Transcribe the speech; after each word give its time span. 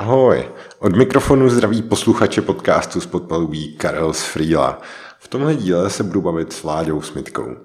Ahoj, 0.00 0.44
od 0.78 0.96
mikrofonu 0.96 1.48
zdraví 1.48 1.82
posluchače 1.82 2.42
podcastu 2.42 3.00
z 3.00 3.06
podpalubí 3.06 3.72
Karel 3.72 4.12
z 4.12 4.22
Frýla. 4.22 4.78
V 5.18 5.28
tomhle 5.28 5.54
díle 5.54 5.90
se 5.90 6.02
budu 6.02 6.20
bavit 6.20 6.52
s 6.52 6.62
Vláďou 6.62 7.02
Smitkou. 7.02 7.56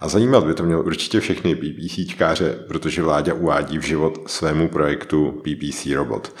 A 0.00 0.08
zajímat 0.08 0.44
by 0.44 0.54
to 0.54 0.62
měl 0.62 0.80
určitě 0.80 1.20
všechny 1.20 1.54
PPCčkáře, 1.54 2.58
protože 2.68 3.02
Vláďa 3.02 3.34
uvádí 3.34 3.78
v 3.78 3.82
život 3.82 4.18
svému 4.26 4.68
projektu 4.68 5.42
PPC 5.42 5.86
Robot. 5.94 6.32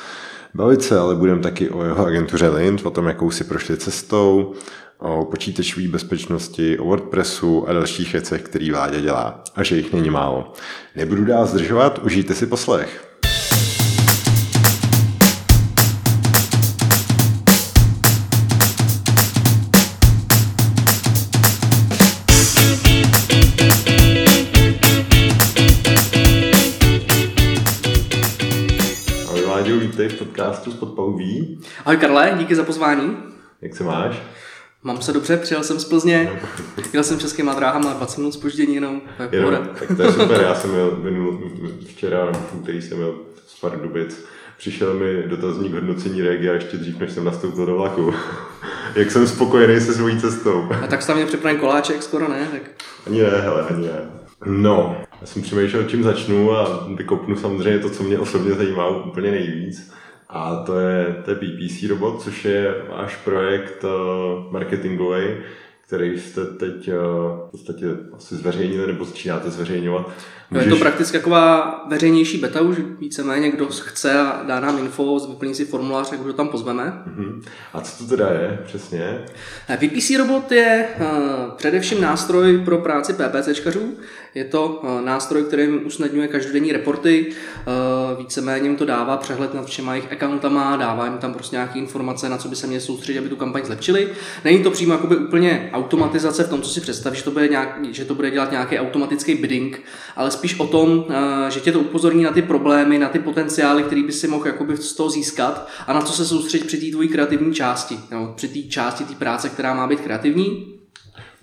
Bavit 0.54 0.82
se 0.82 0.98
ale 0.98 1.14
budeme 1.14 1.42
taky 1.42 1.70
o 1.70 1.84
jeho 1.84 2.06
agentuře 2.06 2.48
Lint, 2.48 2.86
o 2.86 2.90
tom, 2.90 3.06
jakou 3.06 3.30
si 3.30 3.44
prošli 3.44 3.76
cestou, 3.76 4.52
o 4.98 5.24
počítačové 5.24 5.88
bezpečnosti, 5.88 6.78
o 6.78 6.84
WordPressu 6.84 7.68
a 7.68 7.72
dalších 7.72 8.12
věcech, 8.12 8.42
který 8.42 8.70
Vláďa 8.70 9.00
dělá. 9.00 9.44
A 9.54 9.62
že 9.62 9.76
jich 9.76 9.92
není 9.92 10.10
málo. 10.10 10.52
Nebudu 10.96 11.24
dál 11.24 11.46
zdržovat, 11.46 11.98
užijte 11.98 12.34
si 12.34 12.46
poslech. 12.46 13.11
Podcastu 30.32 30.70
z 30.70 30.74
Podpaluví. 30.74 31.58
Ahoj 31.84 31.96
Karle, 31.96 32.34
díky 32.38 32.54
za 32.54 32.64
pozvání. 32.64 33.16
Jak 33.62 33.76
se 33.76 33.84
máš? 33.84 34.22
Mám 34.82 35.02
se 35.02 35.12
dobře, 35.12 35.36
přijel 35.36 35.64
jsem 35.64 35.78
z 35.80 35.84
Plzně, 35.84 36.40
jel 36.92 37.04
jsem 37.04 37.18
českýma 37.18 37.54
dráhama 37.54 37.92
20 37.92 38.18
minut 38.18 38.34
spoždění 38.34 38.74
jenom, 38.74 39.00
to 39.16 39.22
je 39.22 39.28
Jenom, 39.32 39.68
tak 39.78 39.96
to 39.96 40.02
je 40.02 40.12
super, 40.12 40.40
já 40.40 40.54
jsem 40.54 40.70
měl 40.70 40.96
minul, 41.02 41.50
včera 41.86 42.24
nebo 42.24 42.38
úterý 42.52 42.82
jsem 42.82 42.96
měl 42.96 43.14
z 43.46 43.60
Pardubic. 43.60 44.24
Přišel 44.58 44.94
mi 44.94 45.22
dotazník 45.22 45.72
hodnocení 45.72 46.22
regia 46.22 46.54
ještě 46.54 46.76
dřív, 46.76 46.98
než 47.00 47.12
jsem 47.12 47.24
nastoupil 47.24 47.66
do 47.66 47.76
vlaku. 47.76 48.14
Jak 48.94 49.10
jsem 49.10 49.26
spokojený 49.26 49.80
se 49.80 49.94
svojí 49.94 50.20
cestou. 50.20 50.68
A 50.84 50.86
tak 50.86 51.02
jsi 51.02 51.06
tam 51.06 51.16
měl 51.16 51.28
připraven 51.28 51.60
koláček 51.60 52.02
skoro, 52.02 52.28
ne? 52.28 52.48
Tak 52.52 52.62
Ani 53.06 53.22
ne, 53.22 53.28
hele, 53.28 53.62
ani 53.62 53.86
ne. 53.86 54.10
No, 54.46 54.96
já 55.20 55.26
jsem 55.26 55.42
přemýšlel, 55.42 55.84
čím 55.84 56.02
začnu 56.02 56.52
a 56.52 56.86
vykopnu 56.96 57.36
samozřejmě 57.36 57.78
to, 57.78 57.90
co 57.90 58.02
mě 58.02 58.18
osobně 58.18 58.54
zajímá 58.54 58.88
úplně 58.88 59.30
nejvíc. 59.30 59.92
A 60.32 60.56
to 60.56 60.78
je, 60.78 61.22
to 61.24 61.30
je 61.30 61.36
PPC 61.36 61.88
Robot, 61.88 62.22
což 62.22 62.44
je 62.44 62.74
váš 62.88 63.16
projekt 63.16 63.84
uh, 63.84 64.52
marketingový, 64.52 65.24
který 65.86 66.20
jste 66.20 66.44
teď 66.44 66.88
uh, 66.88 66.94
v 67.48 67.50
podstatě 67.50 67.86
asi 68.12 68.36
zveřejnili 68.36 68.86
nebo 68.86 69.04
začínáte 69.04 69.50
zveřejňovat. 69.50 70.12
No, 70.50 70.60
je 70.60 70.66
to 70.66 70.76
prakticky 70.76 71.18
taková 71.18 71.84
veřejnější 71.88 72.38
beta 72.38 72.60
už, 72.60 72.76
víceméně 72.98 73.50
kdo 73.50 73.66
chce 73.66 74.20
a 74.20 74.42
dá 74.46 74.60
nám 74.60 74.78
info, 74.78 75.18
vyplní 75.28 75.54
si 75.54 75.64
formulář, 75.64 76.10
tak 76.10 76.20
už 76.20 76.26
ho 76.26 76.32
tam 76.32 76.48
pozveme. 76.48 77.02
Mhm. 77.06 77.42
A 77.72 77.80
co 77.80 78.04
to 78.04 78.10
teda 78.10 78.28
je 78.28 78.58
přesně? 78.64 79.24
Eh, 79.68 79.76
VPC 79.76 80.10
Robot 80.18 80.52
je 80.52 80.88
uh, 81.00 81.06
především 81.56 82.00
nástroj 82.00 82.58
pro 82.64 82.78
práci 82.78 83.12
PPCčkařů. 83.12 83.96
Je 84.34 84.44
to 84.44 84.80
uh, 84.82 85.00
nástroj, 85.00 85.42
který 85.42 85.62
jim 85.62 85.80
usnadňuje 85.84 86.28
každodenní 86.28 86.72
reporty, 86.72 87.26
uh, 87.26 88.18
víceméně 88.18 88.68
jim 88.68 88.76
to 88.76 88.84
dává 88.84 89.16
přehled 89.16 89.54
nad 89.54 89.66
všema 89.66 89.94
jejich 89.94 90.12
accountama, 90.12 90.76
dává 90.76 91.04
jim 91.04 91.18
tam 91.18 91.34
prostě 91.34 91.56
nějaké 91.56 91.78
informace, 91.78 92.28
na 92.28 92.38
co 92.38 92.48
by 92.48 92.56
se 92.56 92.66
měli 92.66 92.80
soustředit, 92.80 93.18
aby 93.18 93.28
tu 93.28 93.36
kampaň 93.36 93.64
zlepšili. 93.64 94.08
Není 94.44 94.62
to 94.62 94.70
přímo 94.70 94.92
jakoby 94.92 95.16
úplně 95.16 95.70
automatizace 95.72 96.44
v 96.44 96.48
tom, 96.48 96.62
co 96.62 96.70
si 96.70 96.80
představíš, 96.80 97.18
že 97.18 97.24
to 97.24 97.30
bude, 97.30 97.48
nějak, 97.48 97.78
že 97.90 98.04
to 98.04 98.14
bude 98.14 98.30
dělat 98.30 98.50
nějaký 98.50 98.78
automatický 98.78 99.34
bidding, 99.34 99.80
ale 100.16 100.30
spíš 100.42 100.60
o 100.60 100.66
tom, 100.66 100.98
uh, 100.98 101.04
že 101.48 101.60
tě 101.60 101.72
to 101.72 101.80
upozorní 101.80 102.22
na 102.22 102.30
ty 102.30 102.42
problémy, 102.42 102.98
na 102.98 103.08
ty 103.08 103.18
potenciály, 103.18 103.82
který 103.82 104.02
by 104.02 104.12
si 104.12 104.28
mohl 104.28 104.46
jakoby 104.46 104.76
z 104.76 104.92
toho 104.92 105.10
získat 105.10 105.68
a 105.86 105.92
na 105.92 106.00
co 106.00 106.12
se 106.12 106.24
soustředit 106.24 106.66
při 106.66 106.76
té 106.76 106.86
tvojí 106.90 107.08
kreativní 107.08 107.54
části, 107.54 107.98
nebo 108.10 108.32
při 108.36 108.48
té 108.48 108.62
části 108.68 109.04
té 109.04 109.14
práce, 109.14 109.48
která 109.48 109.74
má 109.74 109.86
být 109.86 110.00
kreativní. 110.00 110.74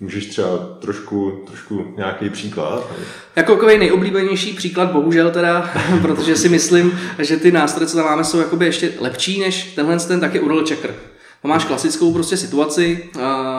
Můžeš 0.00 0.26
třeba 0.26 0.58
trošku, 0.80 1.44
trošku 1.46 1.94
nějaký 1.96 2.30
příklad? 2.30 2.90
Jako 3.36 3.54
takový 3.54 3.78
nejoblíbenější 3.78 4.52
příklad, 4.52 4.92
bohužel 4.92 5.30
teda, 5.30 5.70
protože 6.02 6.36
si 6.36 6.48
myslím, 6.48 7.00
že 7.18 7.36
ty 7.36 7.52
nástroje, 7.52 7.86
co 7.86 7.96
tam 7.96 8.06
máme, 8.06 8.24
jsou 8.24 8.38
jakoby 8.38 8.66
ještě 8.66 8.92
lepší 9.00 9.40
než 9.40 9.74
tenhle 9.74 9.98
ten 9.98 10.20
taky 10.20 10.40
URL 10.40 10.66
checker. 10.66 10.94
To 11.42 11.48
máš 11.48 11.64
klasickou 11.64 12.12
prostě 12.12 12.36
situaci, 12.36 13.10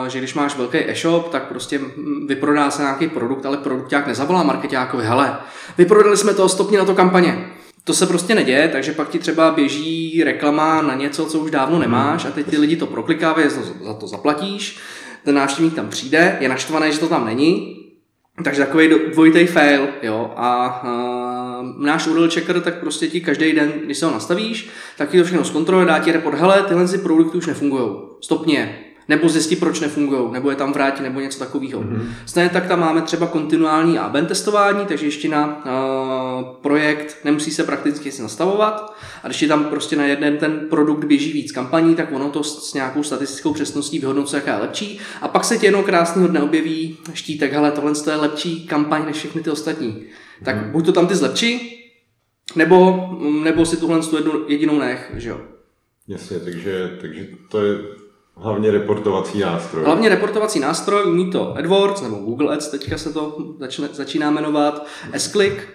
že 0.08 0.18
když 0.18 0.34
máš 0.34 0.56
velký 0.56 0.78
e-shop, 0.78 1.28
tak 1.28 1.48
prostě 1.48 1.80
vyprodá 2.26 2.70
se 2.70 2.82
nějaký 2.82 3.08
produkt, 3.08 3.46
ale 3.46 3.56
produkták 3.56 4.06
nezavolá 4.06 4.42
marketákovi, 4.42 5.04
hele, 5.04 5.36
vyprodali 5.78 6.16
jsme 6.16 6.34
to, 6.34 6.48
stopni 6.48 6.76
na 6.78 6.84
to 6.84 6.94
kampaně. 6.94 7.46
To 7.84 7.94
se 7.94 8.06
prostě 8.06 8.34
neděje, 8.34 8.68
takže 8.68 8.92
pak 8.92 9.08
ti 9.08 9.18
třeba 9.18 9.50
běží 9.50 10.22
reklama 10.24 10.82
na 10.82 10.94
něco, 10.94 11.26
co 11.26 11.38
už 11.38 11.50
dávno 11.50 11.78
nemáš 11.78 12.24
a 12.24 12.30
teď 12.30 12.46
ty 12.46 12.58
lidi 12.58 12.76
to 12.76 12.86
proklikávají, 12.86 13.48
za- 13.50 13.84
za 13.86 13.94
to 13.94 14.06
zaplatíš, 14.06 14.78
ten 15.24 15.34
návštěvník 15.34 15.74
tam 15.74 15.88
přijde, 15.88 16.36
je 16.40 16.48
naštvaný, 16.48 16.92
že 16.92 16.98
to 16.98 17.08
tam 17.08 17.26
není, 17.26 17.76
takže 18.44 18.60
takový 18.66 18.90
dvojitý 19.12 19.46
fail, 19.46 19.88
jo, 20.02 20.30
a 20.36 20.82
náš 21.78 22.06
URL 22.06 22.30
checker 22.30 22.60
tak 22.60 22.80
prostě 22.80 23.08
ti 23.08 23.20
každý 23.20 23.52
den, 23.52 23.72
když 23.84 23.98
se 23.98 24.06
ho 24.06 24.12
nastavíš, 24.12 24.68
tak 24.96 25.10
ti 25.10 25.18
to 25.18 25.24
všechno 25.24 25.44
zkontroluje, 25.44 25.86
dá 25.86 25.98
ti 25.98 26.12
report, 26.12 26.38
hele, 26.38 26.62
tyhle 26.62 26.88
si 26.88 26.98
produkty 26.98 27.38
už 27.38 27.46
nefungují, 27.46 27.90
stopni 28.20 28.54
je, 28.54 28.78
nebo 29.08 29.28
zjistí, 29.28 29.56
proč 29.56 29.80
nefungují, 29.80 30.32
nebo 30.32 30.50
je 30.50 30.56
tam 30.56 30.72
vrátí, 30.72 31.02
nebo 31.02 31.20
něco 31.20 31.38
takového. 31.38 31.80
Mm-hmm. 31.80 32.06
Stejně 32.26 32.50
tak 32.50 32.66
tam 32.66 32.80
máme 32.80 33.02
třeba 33.02 33.26
kontinuální 33.26 33.98
AB 33.98 34.16
testování, 34.26 34.86
takže 34.86 35.06
ještě 35.06 35.28
na 35.28 35.46
uh, 35.46 36.44
projekt 36.62 37.16
nemusí 37.24 37.50
se 37.50 37.64
prakticky 37.64 38.08
nic 38.08 38.18
nastavovat 38.18 38.96
a 39.22 39.26
když 39.26 39.42
je 39.42 39.48
tam 39.48 39.64
prostě 39.64 39.96
na 39.96 40.04
jeden 40.04 40.36
ten 40.36 40.60
produkt 40.70 41.04
běží 41.04 41.32
víc 41.32 41.52
kampaní, 41.52 41.94
tak 41.94 42.12
ono 42.12 42.30
to 42.30 42.42
s, 42.44 42.70
s 42.70 42.74
nějakou 42.74 43.02
statistickou 43.02 43.52
přesností 43.52 43.98
vyhodnocuje, 43.98 44.40
jaká 44.40 44.54
je 44.54 44.62
lepší 44.62 44.98
a 45.20 45.28
pak 45.28 45.44
se 45.44 45.58
ti 45.58 45.66
jednou 45.66 45.82
krásného 45.82 46.28
dne 46.28 46.42
objeví 46.42 46.96
štítek, 47.14 47.52
hele, 47.52 47.70
tohle 47.70 47.92
je 48.10 48.16
lepší 48.16 48.66
kampaň 48.66 49.02
než 49.06 49.16
všechny 49.16 49.42
ty 49.42 49.50
ostatní. 49.50 50.04
Tak 50.44 50.56
mm. 50.56 50.70
buď 50.70 50.86
to 50.86 50.92
tam 50.92 51.06
ty 51.06 51.14
zlepší, 51.14 51.78
nebo, 52.56 53.08
nebo 53.42 53.66
si 53.66 53.76
tuhle 53.76 54.00
tu 54.00 54.16
jednu, 54.16 54.32
jedinou 54.48 54.78
nech, 54.78 55.12
že 55.16 55.28
jo. 55.28 55.40
Jasně, 56.08 56.38
takže, 56.40 56.98
takže 57.00 57.26
to 57.50 57.64
je 57.64 57.78
hlavně 58.36 58.70
reportovací 58.70 59.38
nástroj. 59.38 59.84
Hlavně 59.84 60.08
reportovací 60.08 60.60
nástroj, 60.60 61.06
umí 61.06 61.30
to 61.30 61.56
AdWords 61.56 62.02
nebo 62.02 62.16
Google 62.16 62.54
Ads, 62.54 62.68
teďka 62.68 62.98
se 62.98 63.12
to 63.12 63.36
začne, 63.58 63.88
začíná 63.92 64.30
jmenovat, 64.30 64.86
S-Click. 65.12 65.68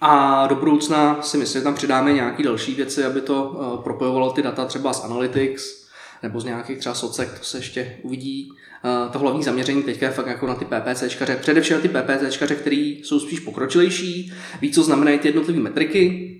A 0.00 0.46
do 0.46 0.54
budoucna 0.54 1.22
si 1.22 1.36
myslím, 1.36 1.60
že 1.60 1.64
tam 1.64 1.74
přidáme 1.74 2.12
nějaké 2.12 2.42
další 2.42 2.74
věci, 2.74 3.04
aby 3.04 3.20
to 3.20 3.44
uh, 3.44 3.82
propojovalo 3.82 4.32
ty 4.32 4.42
data 4.42 4.64
třeba 4.64 4.92
z 4.92 5.04
Analytics 5.04 5.86
nebo 6.22 6.40
z 6.40 6.44
nějakých 6.44 6.78
třeba 6.78 6.94
socek, 6.94 7.38
to 7.38 7.44
se 7.44 7.58
ještě 7.58 7.96
uvidí. 8.02 8.52
Uh, 8.86 9.12
to 9.12 9.18
hlavní 9.18 9.42
zaměření 9.42 9.82
teďka 9.82 10.06
je 10.06 10.12
fakt 10.12 10.26
jako 10.26 10.46
na 10.46 10.54
ty 10.54 10.64
PPCčkaře, 10.64 11.36
především 11.36 11.76
na 11.76 11.82
ty 11.82 11.88
PPCčkaře, 11.88 12.54
který 12.54 13.00
jsou 13.04 13.20
spíš 13.20 13.40
pokročilejší, 13.40 14.32
ví, 14.60 14.72
co 14.72 14.82
znamenají 14.82 15.18
ty 15.18 15.28
jednotlivé 15.28 15.60
metriky, 15.60 16.32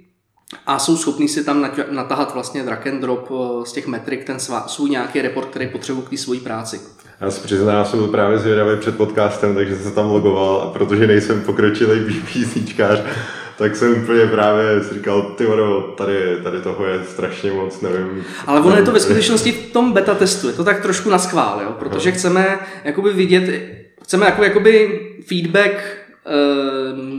a 0.66 0.78
jsou 0.78 0.96
schopní 0.96 1.28
si 1.28 1.44
tam 1.44 1.62
nat- 1.62 1.90
natahat 1.90 2.34
vlastně 2.34 2.62
drag 2.62 2.86
and 2.86 3.00
drop 3.00 3.30
eh, 3.30 3.66
z 3.66 3.72
těch 3.72 3.86
metrik 3.86 4.24
ten 4.24 4.36
svůj 4.66 4.90
nějaký 4.90 5.22
report, 5.22 5.48
který 5.48 5.68
potřebují 5.68 6.06
k 6.06 6.10
té 6.10 6.16
svojí 6.16 6.40
práci. 6.40 6.80
Já 7.20 7.30
se 7.30 7.40
přiznám, 7.40 7.84
jsem 7.84 8.08
právě 8.08 8.38
zvědavý 8.38 8.80
před 8.80 8.96
podcastem, 8.96 9.54
takže 9.54 9.74
jsem 9.74 9.84
se 9.84 9.94
tam 9.94 10.10
logoval 10.10 10.60
a 10.60 10.70
protože 10.70 11.06
nejsem 11.06 11.40
pokročilý 11.40 12.00
BPCčkář, 12.00 13.00
tak 13.58 13.76
jsem 13.76 14.02
úplně 14.02 14.26
právě 14.26 14.84
si 14.84 14.94
říkal, 14.94 15.22
ty 15.22 15.46
vado, 15.46 15.94
tady, 15.96 16.36
tady 16.42 16.60
toho 16.60 16.86
je 16.86 17.04
strašně 17.04 17.52
moc, 17.52 17.80
nevím. 17.80 18.24
Ale 18.46 18.60
ono 18.60 18.76
je 18.76 18.82
to 18.82 18.92
ve 18.92 19.00
skutečnosti 19.00 19.52
v 19.52 19.72
tom 19.72 19.92
beta 19.92 20.14
testu, 20.14 20.46
je 20.48 20.52
to 20.52 20.64
tak 20.64 20.82
trošku 20.82 21.10
na 21.10 21.18
schvál, 21.18 21.60
jo? 21.62 21.76
protože 21.78 22.12
chceme 22.12 22.58
jakoby 22.84 23.12
vidět, 23.12 23.62
chceme 24.02 24.26
jako, 24.26 24.44
jakoby 24.44 25.00
feedback 25.26 25.72
e, 25.72 26.06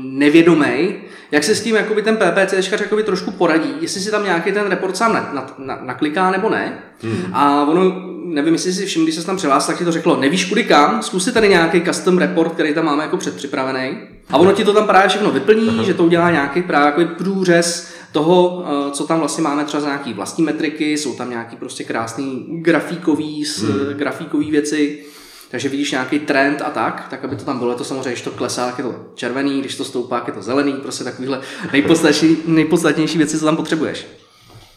nevědomý, 0.04 0.96
jak 1.32 1.44
se 1.44 1.56
s 1.56 1.64
tím 1.64 1.76
jakoby 1.76 2.02
ten 2.02 2.18
PPCčkař 2.18 2.82
jakoby 2.82 3.04
trošku 3.04 3.32
poradí, 3.32 3.74
jestli 3.82 4.02
si 4.02 4.12
tam 4.12 4.24
nějaký 4.24 4.52
ten 4.52 4.68
report 4.68 4.98
sám 4.98 5.14
na, 5.14 5.32
na, 5.34 5.56
na, 5.58 5.80
nakliká 5.86 6.32
nebo 6.32 6.50
ne. 6.50 6.80
Hmm. 7.02 7.34
A 7.34 7.66
ono, 7.66 7.82
nevím, 8.26 8.54
jestli 8.54 8.74
si 8.74 8.86
všim, 8.86 9.04
když 9.04 9.16
se 9.16 9.26
tam 9.26 9.38
přihlásil, 9.38 9.68
tak 9.68 9.80
ti 9.80 9.86
to 9.86 9.92
řeklo, 9.92 10.20
nevíš 10.20 10.46
kudy 10.46 10.64
kam, 10.64 11.04
zkus 11.04 11.24
si 11.24 11.32
tady 11.32 11.50
nějaký 11.50 11.82
custom 11.82 12.18
report, 12.18 12.54
který 12.54 12.74
tam 12.74 12.86
máme 12.86 13.04
jako 13.04 13.18
předpřipravený. 13.18 13.98
A 14.30 14.38
ono 14.38 14.52
ti 14.52 14.66
to 14.66 14.74
tam 14.74 14.88
právě 14.88 15.10
všechno 15.10 15.32
vyplní, 15.32 15.70
Aha. 15.70 15.84
že 15.84 15.94
to 15.94 16.06
udělá 16.06 16.32
nějaký 16.32 16.62
právě 16.62 16.86
jako 16.86 17.16
průřez 17.16 17.92
toho, 18.12 18.66
eh, 18.66 18.92
co 18.92 19.08
tam 19.08 19.20
vlastně 19.20 19.44
máme 19.44 19.66
třeba 19.66 19.82
za 19.82 19.88
nějaký 19.88 20.14
vlastní 20.14 20.44
metriky, 20.44 20.98
jsou 20.98 21.16
tam 21.16 21.30
nějaký 21.30 21.56
prostě 21.56 21.84
krásný 21.84 22.46
grafíkový, 22.50 23.46
hmm. 23.60 23.94
grafíkový 23.94 24.52
věci. 24.52 25.06
Takže 25.52 25.70
vidíš 25.70 25.92
nějaký 25.92 26.20
trend 26.20 26.62
a 26.62 26.70
tak, 26.70 27.08
tak 27.10 27.26
aby 27.26 27.36
to 27.36 27.46
tam 27.46 27.60
bylo, 27.60 27.72
je 27.72 27.78
to 27.78 27.84
samozřejmě, 27.84 28.10
když 28.10 28.22
to 28.22 28.32
klesá, 28.32 28.66
tak 28.66 28.78
je 28.78 28.84
to 28.84 28.96
červený, 29.16 29.60
když 29.60 29.76
to 29.76 29.86
stoupá, 29.86 30.24
je 30.28 30.34
to 30.34 30.42
zelený, 30.42 30.74
prostě 30.74 31.04
takovýhle 31.04 31.42
nejpodstatnější, 31.72 32.38
nejpodstatnější 32.48 33.18
věci, 33.18 33.40
co 33.40 33.46
tam 33.46 33.56
potřebuješ. 33.56 34.08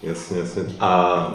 Jasně, 0.02 0.38
jasně. 0.38 0.62
A 0.80 1.34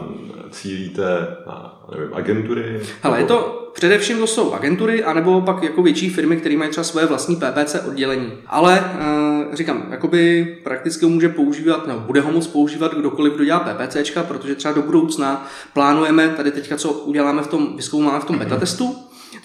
cílíte 0.52 1.04
na, 1.48 1.86
nevím, 1.92 2.14
agentury? 2.14 2.82
Hele, 3.02 3.20
je 3.20 3.26
to 3.26 3.65
Především 3.76 4.18
to 4.18 4.28
jsou 4.28 4.54
agentury, 4.54 5.04
anebo 5.04 5.42
pak 5.42 5.64
jako 5.64 5.84
větší 5.84 6.10
firmy, 6.10 6.38
které 6.38 6.58
mají 6.58 6.72
třeba 6.72 6.84
svoje 6.84 7.06
vlastní 7.06 7.36
PPC 7.36 7.76
oddělení. 7.88 8.32
Ale 8.48 8.80
e, 8.80 9.56
říkám, 9.56 9.88
jakoby 9.92 10.48
prakticky 10.64 11.06
může 11.06 11.30
používat, 11.30 11.88
nebo 11.88 12.00
bude 12.00 12.22
ho 12.22 12.32
moc 12.32 12.48
používat 12.48 12.94
kdokoliv, 12.94 13.34
kdo 13.34 13.46
dělá 13.46 13.60
PPCčka, 13.60 14.24
protože 14.24 14.56
třeba 14.56 14.74
do 14.74 14.82
budoucna 14.82 15.48
plánujeme 15.74 16.30
tady 16.30 16.52
teďka, 16.52 16.78
co 16.78 16.92
uděláme 16.92 17.42
v 17.42 17.48
tom, 17.48 17.76
vyzkoumáme 17.76 18.20
v 18.20 18.26
tom 18.26 18.38
beta 18.38 18.58
testu, 18.58 18.96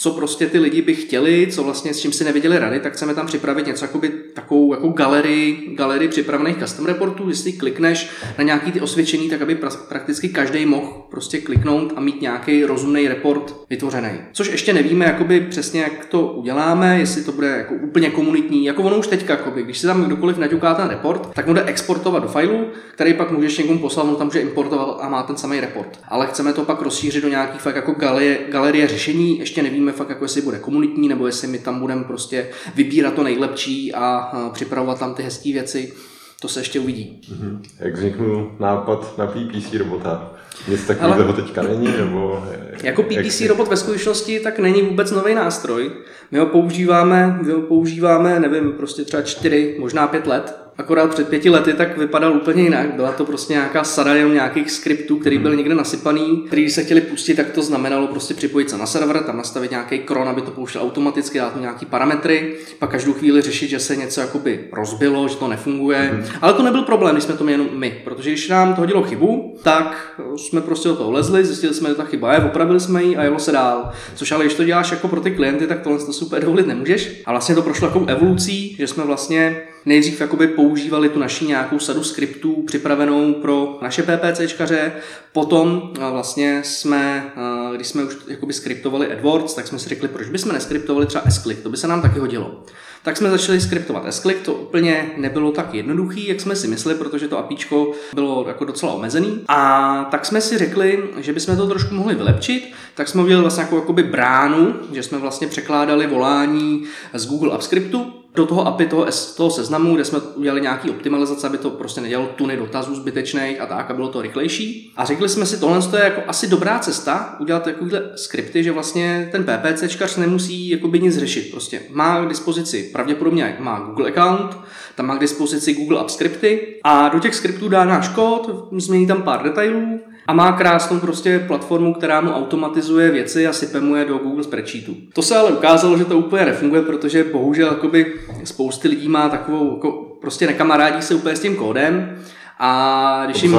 co 0.01 0.11
prostě 0.11 0.47
ty 0.47 0.59
lidi 0.59 0.83
by 0.83 0.95
chtěli, 0.95 1.49
co 1.51 1.63
vlastně 1.63 1.95
s 1.95 2.01
čím 2.01 2.13
si 2.13 2.25
nevěděli 2.25 2.59
rady, 2.59 2.81
tak 2.81 2.93
chceme 2.93 3.15
tam 3.15 3.27
připravit 3.27 3.67
něco 3.67 3.85
jakoby, 3.85 4.09
takovou 4.35 4.75
jako 4.75 4.89
galerii, 4.89 5.75
galerii 5.75 6.09
připravených 6.09 6.57
custom 6.57 6.87
reportů, 6.87 7.29
jestli 7.29 7.53
klikneš 7.53 8.11
na 8.39 8.45
nějaký 8.45 8.73
ty 8.73 8.81
osvědčení, 8.81 9.31
tak 9.31 9.43
aby 9.43 9.55
pra- 9.55 9.77
prakticky 9.89 10.29
každý 10.29 10.67
mohl 10.67 11.03
prostě 11.11 11.39
kliknout 11.39 11.93
a 11.97 12.01
mít 12.01 12.21
nějaký 12.23 12.65
rozumný 12.65 13.09
report 13.09 13.57
vytvořený. 13.71 14.11
Což 14.33 14.51
ještě 14.51 14.73
nevíme 14.73 15.05
jakoby 15.05 15.41
přesně, 15.41 15.81
jak 15.81 16.05
to 16.05 16.27
uděláme, 16.27 16.99
jestli 16.99 17.25
to 17.25 17.33
bude 17.33 17.49
jako 17.49 17.75
úplně 17.75 18.11
komunitní, 18.11 18.65
jako 18.65 18.83
ono 18.83 18.99
už 18.99 19.07
teďka, 19.07 19.33
jakoby, 19.33 19.63
když 19.63 19.79
si 19.79 19.87
tam 19.87 20.05
kdokoliv 20.05 20.39
naťuká 20.39 20.75
ten 20.75 20.89
report, 20.89 21.35
tak 21.35 21.47
bude 21.47 21.65
exportovat 21.65 22.23
do 22.23 22.29
failu, 22.29 22.67
který 22.95 23.15
pak 23.15 23.31
můžeš 23.31 23.59
někomu 23.59 23.79
poslat, 23.79 24.03
on 24.03 24.17
tam 24.17 24.27
může 24.27 24.41
importovat 24.41 24.99
a 25.01 25.09
má 25.09 25.23
ten 25.23 25.37
samý 25.37 25.61
report. 25.61 26.01
Ale 26.09 26.27
chceme 26.27 26.53
to 26.53 26.65
pak 26.65 26.83
rozšířit 26.83 27.23
do 27.23 27.29
nějakých 27.29 27.61
fakt 27.61 27.77
jako 27.77 27.93
galerie, 27.93 28.39
galerie 28.49 28.89
řešení, 28.89 29.39
ještě 29.39 29.63
nevíme 29.63 29.90
fakt 29.93 30.09
jako 30.09 30.25
jestli 30.25 30.43
bude 30.43 30.59
komunitní, 30.59 31.09
nebo 31.09 31.27
jestli 31.27 31.49
my 31.49 31.59
tam 31.59 31.81
budeme 31.81 32.05
prostě 32.05 32.49
vybírat 32.75 33.15
to 33.15 33.23
nejlepší 33.23 33.95
a 33.95 34.33
připravovat 34.53 34.99
tam 34.99 35.15
ty 35.15 35.23
hezké 35.23 35.53
věci. 35.53 35.93
To 36.41 36.49
se 36.49 36.61
ještě 36.61 36.81
uvidí. 36.81 37.21
Mm-hmm. 37.33 37.61
Jak 37.79 37.95
vzniknul 37.95 38.53
nápad 38.61 39.19
na 39.19 39.27
PPC 39.27 39.75
robota? 39.75 40.33
Nic 40.69 40.87
takového 40.87 41.33
teďka 41.33 41.63
není? 41.63 41.87
Nebo 41.87 42.45
jako 42.83 43.03
PPC 43.03 43.41
robot 43.41 43.69
ve 43.69 43.77
skutečnosti 43.77 44.41
tak 44.41 44.59
není 44.59 44.83
vůbec 44.83 45.11
nový 45.11 45.35
nástroj. 45.35 45.91
My 46.31 46.39
ho 46.39 46.47
používáme, 46.47 47.39
my 47.43 47.53
ho 47.53 47.61
používáme, 47.61 48.41
nevím, 48.41 48.73
prostě 48.73 49.05
třeba 49.05 49.23
čtyři, 49.23 49.77
možná 49.81 50.07
pět 50.07 50.27
let 50.27 50.57
akorát 50.81 51.11
před 51.11 51.29
pěti 51.29 51.51
lety, 51.51 51.73
tak 51.73 51.99
vypadal 51.99 52.33
úplně 52.33 52.63
jinak. 52.63 52.95
Byla 52.95 53.13
to 53.13 53.25
prostě 53.25 53.53
nějaká 53.53 53.85
sada 53.85 54.15
jenom 54.15 54.35
nějakých 54.35 54.71
skriptů, 54.71 55.17
který 55.17 55.39
byl 55.39 55.57
někde 55.57 55.75
nasypaný, 55.75 56.43
který 56.47 56.71
se 56.71 56.85
chtěli 56.85 57.01
pustit, 57.01 57.35
tak 57.35 57.51
to 57.51 57.63
znamenalo 57.63 58.07
prostě 58.07 58.35
připojit 58.35 58.71
se 58.71 58.79
na 58.79 58.87
server, 58.87 59.23
tam 59.23 59.37
nastavit 59.37 59.71
nějaký 59.71 59.99
kron, 59.99 60.29
aby 60.29 60.43
to 60.43 60.51
pouštěl 60.51 60.83
automaticky, 60.83 61.39
dát 61.39 61.57
mu 61.57 61.61
nějaký 61.61 61.87
parametry, 61.87 62.55
pak 62.79 62.91
každou 62.91 63.13
chvíli 63.13 63.41
řešit, 63.43 63.69
že 63.69 63.79
se 63.79 63.97
něco 63.97 64.21
jakoby 64.21 64.61
rozbilo, 64.73 65.29
že 65.29 65.37
to 65.37 65.49
nefunguje. 65.49 66.11
Mm. 66.13 66.25
Ale 66.41 66.53
to 66.53 66.63
nebyl 66.63 66.83
problém, 66.83 67.15
když 67.15 67.25
jsme 67.25 67.35
to 67.35 67.45
měli 67.45 67.63
jenom 67.63 67.79
my, 67.79 68.01
protože 68.05 68.31
když 68.31 68.49
nám 68.49 68.75
to 68.75 68.81
hodilo 68.81 69.03
chybu, 69.03 69.57
tak 69.63 70.21
jsme 70.37 70.61
prostě 70.61 70.89
do 70.89 70.97
toho 70.97 71.11
lezli, 71.11 71.45
zjistili 71.45 71.75
jsme, 71.75 71.89
že 71.89 71.95
ta 71.95 72.05
chyba 72.05 72.33
je, 72.33 72.41
opravili 72.41 72.81
jsme 72.81 73.03
ji 73.03 73.17
a 73.17 73.23
jelo 73.23 73.39
se 73.39 73.53
dál. 73.53 73.91
Což 74.15 74.33
ale 74.33 74.45
když 74.45 74.55
to 74.55 74.65
děláš 74.65 74.91
jako 74.91 75.09
pro 75.09 75.21
ty 75.21 75.31
klienty, 75.31 75.67
tak 75.67 75.81
tohle 75.81 75.99
to 75.99 76.13
super 76.13 76.45
dovolit 76.45 76.67
nemůžeš. 76.67 77.23
A 77.27 77.31
vlastně 77.31 77.55
to 77.55 77.63
prošlo 77.63 77.89
takovou 77.89 78.07
evolucí, 78.07 78.77
že 78.79 78.87
jsme 78.87 79.05
vlastně 79.05 79.63
nejdřív 79.87 80.21
jakoby 80.21 80.49
používali 80.49 81.09
tu 81.09 81.19
naši 81.19 81.45
nějakou 81.47 81.79
sadu 81.79 82.05
skriptů 82.05 82.63
připravenou 82.67 83.33
pro 83.33 83.79
naše 83.83 84.03
PPCčkaře, 84.03 84.93
potom 85.33 85.93
vlastně 86.11 86.61
jsme, 86.65 87.33
když 87.75 87.89
jsme 87.89 88.05
už 88.05 88.17
jakoby 88.29 88.53
skriptovali 88.53 89.13
AdWords, 89.13 89.55
tak 89.55 89.67
jsme 89.67 89.79
si 89.79 89.89
řekli, 89.89 90.09
proč 90.09 90.29
bychom 90.29 90.53
neskriptovali 90.53 91.07
třeba 91.07 91.25
s 91.31 91.49
to 91.63 91.71
by 91.71 91.77
se 91.77 91.89
nám 91.89 92.03
taky 92.03 92.19
hodilo. 92.19 92.65
Tak 93.03 93.17
jsme 93.17 93.31
začali 93.31 93.61
skriptovat 93.61 94.07
s 94.07 94.27
to 94.43 94.55
úplně 94.55 95.11
nebylo 95.17 95.53
tak 95.53 95.75
jednoduchý, 95.75 96.29
jak 96.29 96.41
jsme 96.41 96.57
si 96.57 96.69
mysleli, 96.69 96.99
protože 96.99 97.29
to 97.29 97.39
apíčko 97.39 97.93
bylo 98.15 98.45
jako 98.49 98.65
docela 98.65 98.93
omezený. 98.93 99.45
A 99.49 100.09
tak 100.11 100.27
jsme 100.27 100.41
si 100.41 100.59
řekli, 100.59 101.05
že 101.19 101.33
bychom 101.33 101.57
to 101.57 101.67
trošku 101.67 101.95
mohli 101.95 102.15
vylepšit, 102.15 102.73
tak 102.95 103.09
jsme 103.09 103.23
udělali 103.23 103.43
vlastně 103.43 103.63
jako 103.63 103.77
jakoby 103.77 104.03
bránu, 104.03 104.75
že 104.93 105.03
jsme 105.03 105.19
vlastně 105.19 105.47
překládali 105.47 106.07
volání 106.07 106.85
z 107.15 107.27
Google 107.27 107.53
AppScriptu 107.53 108.13
do 108.35 108.47
toho 108.47 108.67
API 108.67 108.87
toho, 108.87 109.07
toho 109.37 109.51
seznamu, 109.51 109.95
kde 109.95 110.05
jsme 110.05 110.19
udělali 110.19 110.61
nějaký 110.61 110.91
optimalizace, 110.91 111.47
aby 111.47 111.59
to 111.59 111.71
prostě 111.71 112.01
nedělalo 112.01 112.29
tuny 112.37 112.57
dotazů 112.57 112.95
zbytečných 112.95 113.61
a 113.61 113.67
tak, 113.67 113.91
a 113.91 113.95
bylo 113.95 114.09
to 114.09 114.23
rychlejší. 114.23 114.93
A 114.97 115.05
řekli 115.05 115.29
jsme 115.29 115.47
si, 115.47 115.61
tohle 115.61 115.99
je 115.99 116.05
jako 116.05 116.23
asi 116.27 116.49
dobrá 116.49 116.79
cesta, 116.79 117.37
udělat 117.41 117.63
takovýhle 117.63 118.03
skripty, 118.17 118.65
že 118.65 118.73
vlastně 118.73 119.29
ten 119.33 119.45
PPCčkař 119.45 120.17
nemusí 120.17 120.69
jakoby 120.69 121.01
nic 121.01 121.19
řešit. 121.19 121.51
Prostě 121.51 121.81
má 121.91 122.25
k 122.25 122.29
dispozici, 122.29 122.91
pravděpodobně 122.93 123.57
má 123.61 123.81
Google 123.81 124.11
account, 124.11 124.57
tam 124.95 125.07
má 125.07 125.17
k 125.17 125.21
dispozici 125.21 125.75
Google 125.75 126.01
App 126.01 126.11
skripty 126.11 126.81
a 126.85 127.09
do 127.09 127.19
těch 127.19 127.35
skriptů 127.35 127.69
dá 127.69 127.85
náš 127.85 128.09
kód, 128.09 128.69
změní 128.79 129.07
tam 129.07 129.23
pár 129.23 129.43
detailů 129.43 130.01
a 130.31 130.33
má 130.33 130.53
krásnou 130.53 130.99
prostě 131.01 131.39
platformu, 131.39 131.95
která 131.95 132.21
mu 132.21 132.31
automatizuje 132.31 133.11
věci 133.11 133.47
a 133.47 133.53
sype 133.53 133.81
mu 133.81 133.97
je 133.97 134.05
do 134.05 134.19
Google 134.19 134.45
Spreadsheetu. 134.45 134.97
To 135.13 135.23
se 135.23 135.37
ale 135.37 135.51
ukázalo, 135.53 135.99
že 135.99 136.05
to 136.05 136.19
úplně 136.19 136.45
nefunguje, 136.45 136.83
protože 136.83 137.25
bohužel 137.25 137.69
jakoby 137.69 138.15
spousty 138.45 138.89
lidí 138.89 139.09
má 139.09 139.29
takovou, 139.29 139.75
jako 139.75 139.93
prostě 140.21 140.47
nekamarádí 140.47 141.03
se 141.03 141.15
úplně 141.15 141.37
s 141.37 141.41
tím 141.41 141.57
kódem 141.57 142.17
a 142.59 143.23
když 143.27 143.43
jim... 143.43 143.53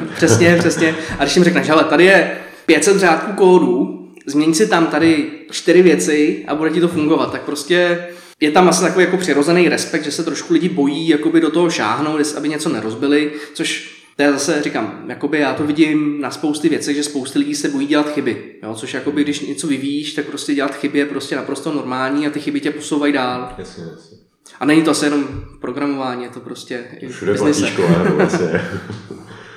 Přesně, 0.16 0.56
přesně. 0.56 0.94
A 1.18 1.24
když 1.24 1.36
jim 1.36 1.44
řekneš, 1.44 1.68
hele, 1.68 1.84
tady 1.84 2.04
je 2.04 2.38
500 2.66 2.98
řádků 2.98 3.32
kódu, 3.32 4.08
změň 4.26 4.54
si 4.54 4.68
tam 4.68 4.86
tady 4.86 5.30
čtyři 5.50 5.82
věci 5.82 6.44
a 6.48 6.54
bude 6.54 6.70
ti 6.70 6.80
to 6.80 6.88
fungovat, 6.88 7.32
tak 7.32 7.42
prostě 7.42 8.06
je 8.40 8.50
tam 8.50 8.68
asi 8.68 8.82
takový 8.82 9.04
jako 9.04 9.16
přirozený 9.16 9.68
respekt, 9.68 10.04
že 10.04 10.10
se 10.10 10.24
trošku 10.24 10.52
lidi 10.52 10.68
bojí 10.68 11.08
jakoby 11.08 11.40
do 11.40 11.50
toho 11.50 11.70
šáhnout, 11.70 12.20
aby 12.36 12.48
něco 12.48 12.68
nerozbili, 12.68 13.32
což 13.54 13.91
to 14.16 14.22
já 14.22 14.32
zase 14.32 14.62
říkám, 14.62 15.04
jakoby 15.08 15.38
já 15.38 15.54
to 15.54 15.64
vidím 15.64 16.20
na 16.20 16.30
spousty 16.30 16.68
věcech, 16.68 16.96
že 16.96 17.02
spousty 17.02 17.38
lidí 17.38 17.54
se 17.54 17.68
bojí 17.68 17.86
dělat 17.86 18.12
chyby. 18.12 18.54
Jo? 18.62 18.74
Což 18.74 18.94
jakoby, 18.94 19.24
když 19.24 19.40
něco 19.40 19.66
vyvíjíš, 19.66 20.12
tak 20.12 20.26
prostě 20.26 20.54
dělat 20.54 20.74
chyby 20.74 20.98
je 20.98 21.06
prostě 21.06 21.36
naprosto 21.36 21.72
normální 21.72 22.26
a 22.26 22.30
ty 22.30 22.40
chyby 22.40 22.60
tě 22.60 22.70
posouvají 22.70 23.12
dál. 23.12 23.54
Jasně, 23.58 23.84
jasně. 23.92 24.18
A 24.60 24.64
není 24.64 24.82
to 24.82 24.90
asi 24.90 25.04
jenom 25.04 25.44
programování, 25.60 26.24
je 26.24 26.30
to 26.30 26.40
prostě 26.40 26.84
Všude 27.10 27.34
platí 27.34 27.66
škola, 27.66 28.02
vlastně. 28.14 28.70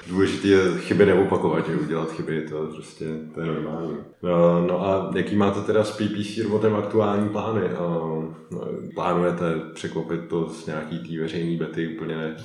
Důležité 0.08 0.48
je 0.48 0.78
chyby 0.78 1.06
neopakovat, 1.06 1.68
že 1.68 1.76
udělat 1.76 2.12
chyby, 2.12 2.42
to 2.50 2.68
prostě 2.76 3.06
to 3.34 3.42
je 3.42 3.48
normální. 3.48 3.98
No, 4.24 4.68
no 4.68 4.88
a 4.88 5.12
jaký 5.16 5.36
máte 5.36 5.62
teda 5.62 5.84
s 5.84 5.92
PPC 5.92 6.38
robotem 6.44 6.76
aktuální 6.76 7.30
plány? 7.30 7.62
No, 7.80 8.36
plánujete 8.96 9.46
překlopit 9.74 10.28
to 10.28 10.50
z 10.50 10.66
nějaký 10.66 11.00
té 11.00 11.22
veřejné 11.22 11.58
bety 11.58 11.88
úplně 11.88 12.36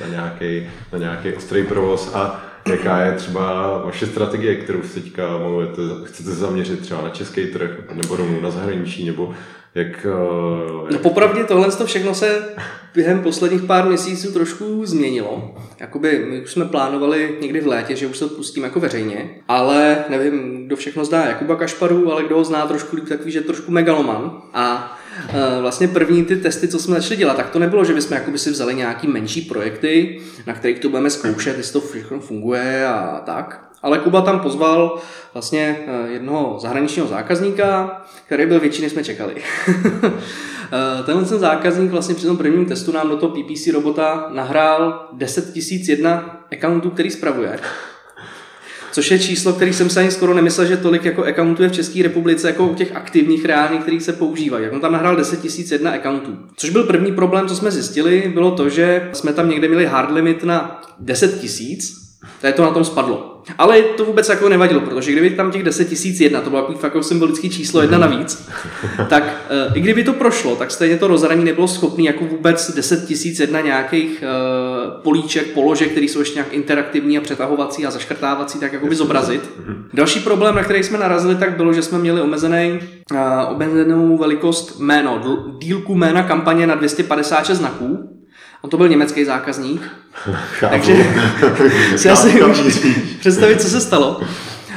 na 0.00 0.08
nějaký, 0.08 0.68
na 0.92 0.98
nějaký 0.98 1.32
ostrý 1.32 1.64
provoz 1.64 2.14
a 2.14 2.42
jaká 2.68 3.00
je 3.00 3.12
třeba 3.12 3.78
vaše 3.84 4.06
strategie, 4.06 4.56
kterou 4.56 4.82
se 4.82 5.00
teďka 5.00 5.38
mluvete, 5.38 5.82
chcete 6.04 6.30
zaměřit 6.30 6.80
třeba 6.80 7.02
na 7.02 7.08
český 7.08 7.46
trh 7.46 7.70
nebo 7.94 8.16
na 8.42 8.50
zahraničí, 8.50 9.06
nebo 9.06 9.34
jak, 9.74 10.06
uh, 10.06 10.90
No 10.90 10.98
popravdě 10.98 11.44
tohle 11.44 11.72
to 11.72 11.86
všechno 11.86 12.14
se 12.14 12.54
během 12.94 13.22
posledních 13.22 13.62
pár 13.62 13.88
měsíců 13.88 14.32
trošku 14.32 14.86
změnilo. 14.86 15.54
Jakoby 15.80 16.26
my 16.30 16.40
už 16.40 16.52
jsme 16.52 16.64
plánovali 16.64 17.38
někdy 17.40 17.60
v 17.60 17.66
létě, 17.66 17.96
že 17.96 18.06
už 18.06 18.18
se 18.18 18.28
to 18.28 18.34
pustím 18.34 18.62
jako 18.62 18.80
veřejně, 18.80 19.30
ale 19.48 20.04
nevím, 20.08 20.66
kdo 20.66 20.76
všechno 20.76 21.04
zdá 21.04 21.24
Jakuba 21.24 21.56
Kašparu, 21.56 22.12
ale 22.12 22.24
kdo 22.24 22.36
ho 22.36 22.44
zná 22.44 22.66
trošku 22.66 22.96
líp, 22.96 23.08
takový, 23.08 23.32
že 23.32 23.40
trošku 23.40 23.72
megaloman. 23.72 24.42
A 24.52 24.98
uh, 25.28 25.62
vlastně 25.62 25.88
první 25.88 26.24
ty 26.24 26.36
testy, 26.36 26.68
co 26.68 26.78
jsme 26.78 26.94
začali 26.94 27.16
dělat, 27.16 27.36
tak 27.36 27.50
to 27.50 27.58
nebylo, 27.58 27.84
že 27.84 27.94
bychom 27.94 28.16
jakoby 28.16 28.38
si 28.38 28.50
vzali 28.50 28.74
nějaký 28.74 29.08
menší 29.08 29.40
projekty, 29.40 30.20
na 30.46 30.54
kterých 30.54 30.78
to 30.78 30.88
budeme 30.88 31.10
zkoušet, 31.10 31.56
jestli 31.56 31.72
to 31.72 31.80
všechno 31.80 32.20
funguje 32.20 32.86
a 32.86 33.22
tak. 33.26 33.69
Ale 33.82 33.98
Kuba 33.98 34.20
tam 34.20 34.40
pozval 34.40 34.98
vlastně 35.32 35.78
eh, 35.86 36.12
jednoho 36.12 36.58
zahraničního 36.60 37.08
zákazníka, 37.08 38.02
který 38.26 38.46
byl 38.46 38.60
větší, 38.60 38.82
než 38.82 38.92
jsme 38.92 39.04
čekali. 39.04 39.34
Eh, 40.72 41.02
tenhle 41.02 41.24
ten 41.24 41.38
zákazník 41.38 41.90
vlastně 41.90 42.14
při 42.14 42.26
tom 42.26 42.36
prvním 42.36 42.66
testu 42.66 42.92
nám 42.92 43.08
do 43.08 43.16
toho 43.16 43.34
PPC 43.34 43.66
robota 43.72 44.28
nahrál 44.34 45.08
10 45.12 45.56
001 45.56 46.40
accountů, 46.52 46.90
který 46.90 47.10
spravuje. 47.10 47.58
Což 48.92 49.10
je 49.10 49.18
číslo, 49.18 49.52
který 49.52 49.72
jsem 49.72 49.90
se 49.90 50.00
ani 50.00 50.10
skoro 50.10 50.34
nemyslel, 50.34 50.66
že 50.66 50.76
tolik 50.76 51.04
jako 51.04 51.24
accountů 51.24 51.62
je 51.62 51.68
v 51.68 51.72
České 51.72 52.02
republice, 52.02 52.48
jako 52.48 52.66
u 52.66 52.74
těch 52.74 52.96
aktivních 52.96 53.44
reálných, 53.44 53.80
který 53.80 54.00
se 54.00 54.12
používají. 54.12 54.64
Jak 54.64 54.72
on 54.72 54.80
tam 54.80 54.92
nahrál 54.92 55.16
10 55.16 55.44
001 55.44 55.90
accountů. 55.90 56.38
Což 56.56 56.70
byl 56.70 56.84
první 56.84 57.12
problém, 57.12 57.48
co 57.48 57.56
jsme 57.56 57.70
zjistili, 57.70 58.30
bylo 58.34 58.50
to, 58.50 58.68
že 58.68 59.10
jsme 59.12 59.32
tam 59.32 59.50
někde 59.50 59.68
měli 59.68 59.86
hard 59.86 60.10
limit 60.10 60.44
na 60.44 60.82
10 60.98 61.42
000, 61.42 61.50
to 62.40 62.52
to 62.52 62.62
na 62.62 62.70
tom 62.70 62.84
spadlo. 62.84 63.42
Ale 63.58 63.82
to 63.82 64.04
vůbec 64.04 64.28
jako 64.28 64.48
nevadilo, 64.48 64.80
protože 64.80 65.12
kdyby 65.12 65.30
tam 65.30 65.50
těch 65.50 65.62
10 65.62 65.88
tisíc 65.88 66.20
jedna, 66.20 66.40
to 66.40 66.50
bylo 66.50 66.62
takový 66.62 66.78
fakt 66.78 67.04
symbolický 67.04 67.50
číslo 67.50 67.80
jedna 67.80 67.98
navíc, 67.98 68.48
tak 69.08 69.24
uh, 69.70 69.76
i 69.76 69.80
kdyby 69.80 70.04
to 70.04 70.12
prošlo, 70.12 70.56
tak 70.56 70.70
stejně 70.70 70.96
to 70.96 71.06
rozhraní 71.06 71.44
nebylo 71.44 71.68
schopný 71.68 72.04
jako 72.04 72.24
vůbec 72.24 72.74
10 72.74 73.06
tisíc 73.06 73.40
jedna 73.40 73.60
nějakých 73.60 74.24
uh, 74.24 75.02
políček, 75.02 75.46
položek, 75.46 75.90
které 75.90 76.06
jsou 76.06 76.18
ještě 76.18 76.34
nějak 76.34 76.52
interaktivní 76.52 77.18
a 77.18 77.20
přetahovací 77.20 77.86
a 77.86 77.90
zaškrtávací, 77.90 78.58
tak 78.58 78.72
jako 78.72 78.86
by 78.86 78.94
zobrazit. 78.94 79.50
Další 79.94 80.20
problém, 80.20 80.54
na 80.54 80.64
který 80.64 80.82
jsme 80.82 80.98
narazili, 80.98 81.34
tak 81.34 81.56
bylo, 81.56 81.72
že 81.72 81.82
jsme 81.82 81.98
měli 81.98 82.20
omezený, 82.20 82.80
uh, 83.12 83.18
omezenou 83.52 84.18
velikost 84.18 84.80
jméno, 84.80 85.22
dílku 85.58 85.94
jména 85.94 86.22
kampaně 86.22 86.66
na 86.66 86.74
256 86.74 87.58
znaků, 87.58 88.09
On 88.62 88.70
to 88.70 88.76
byl 88.76 88.88
německý 88.88 89.24
zákazník, 89.24 89.82
takže 90.60 91.06
si 91.96 92.08
asi 92.08 92.40
představit, 93.20 93.62
co 93.62 93.68
se 93.68 93.80
stalo. 93.80 94.20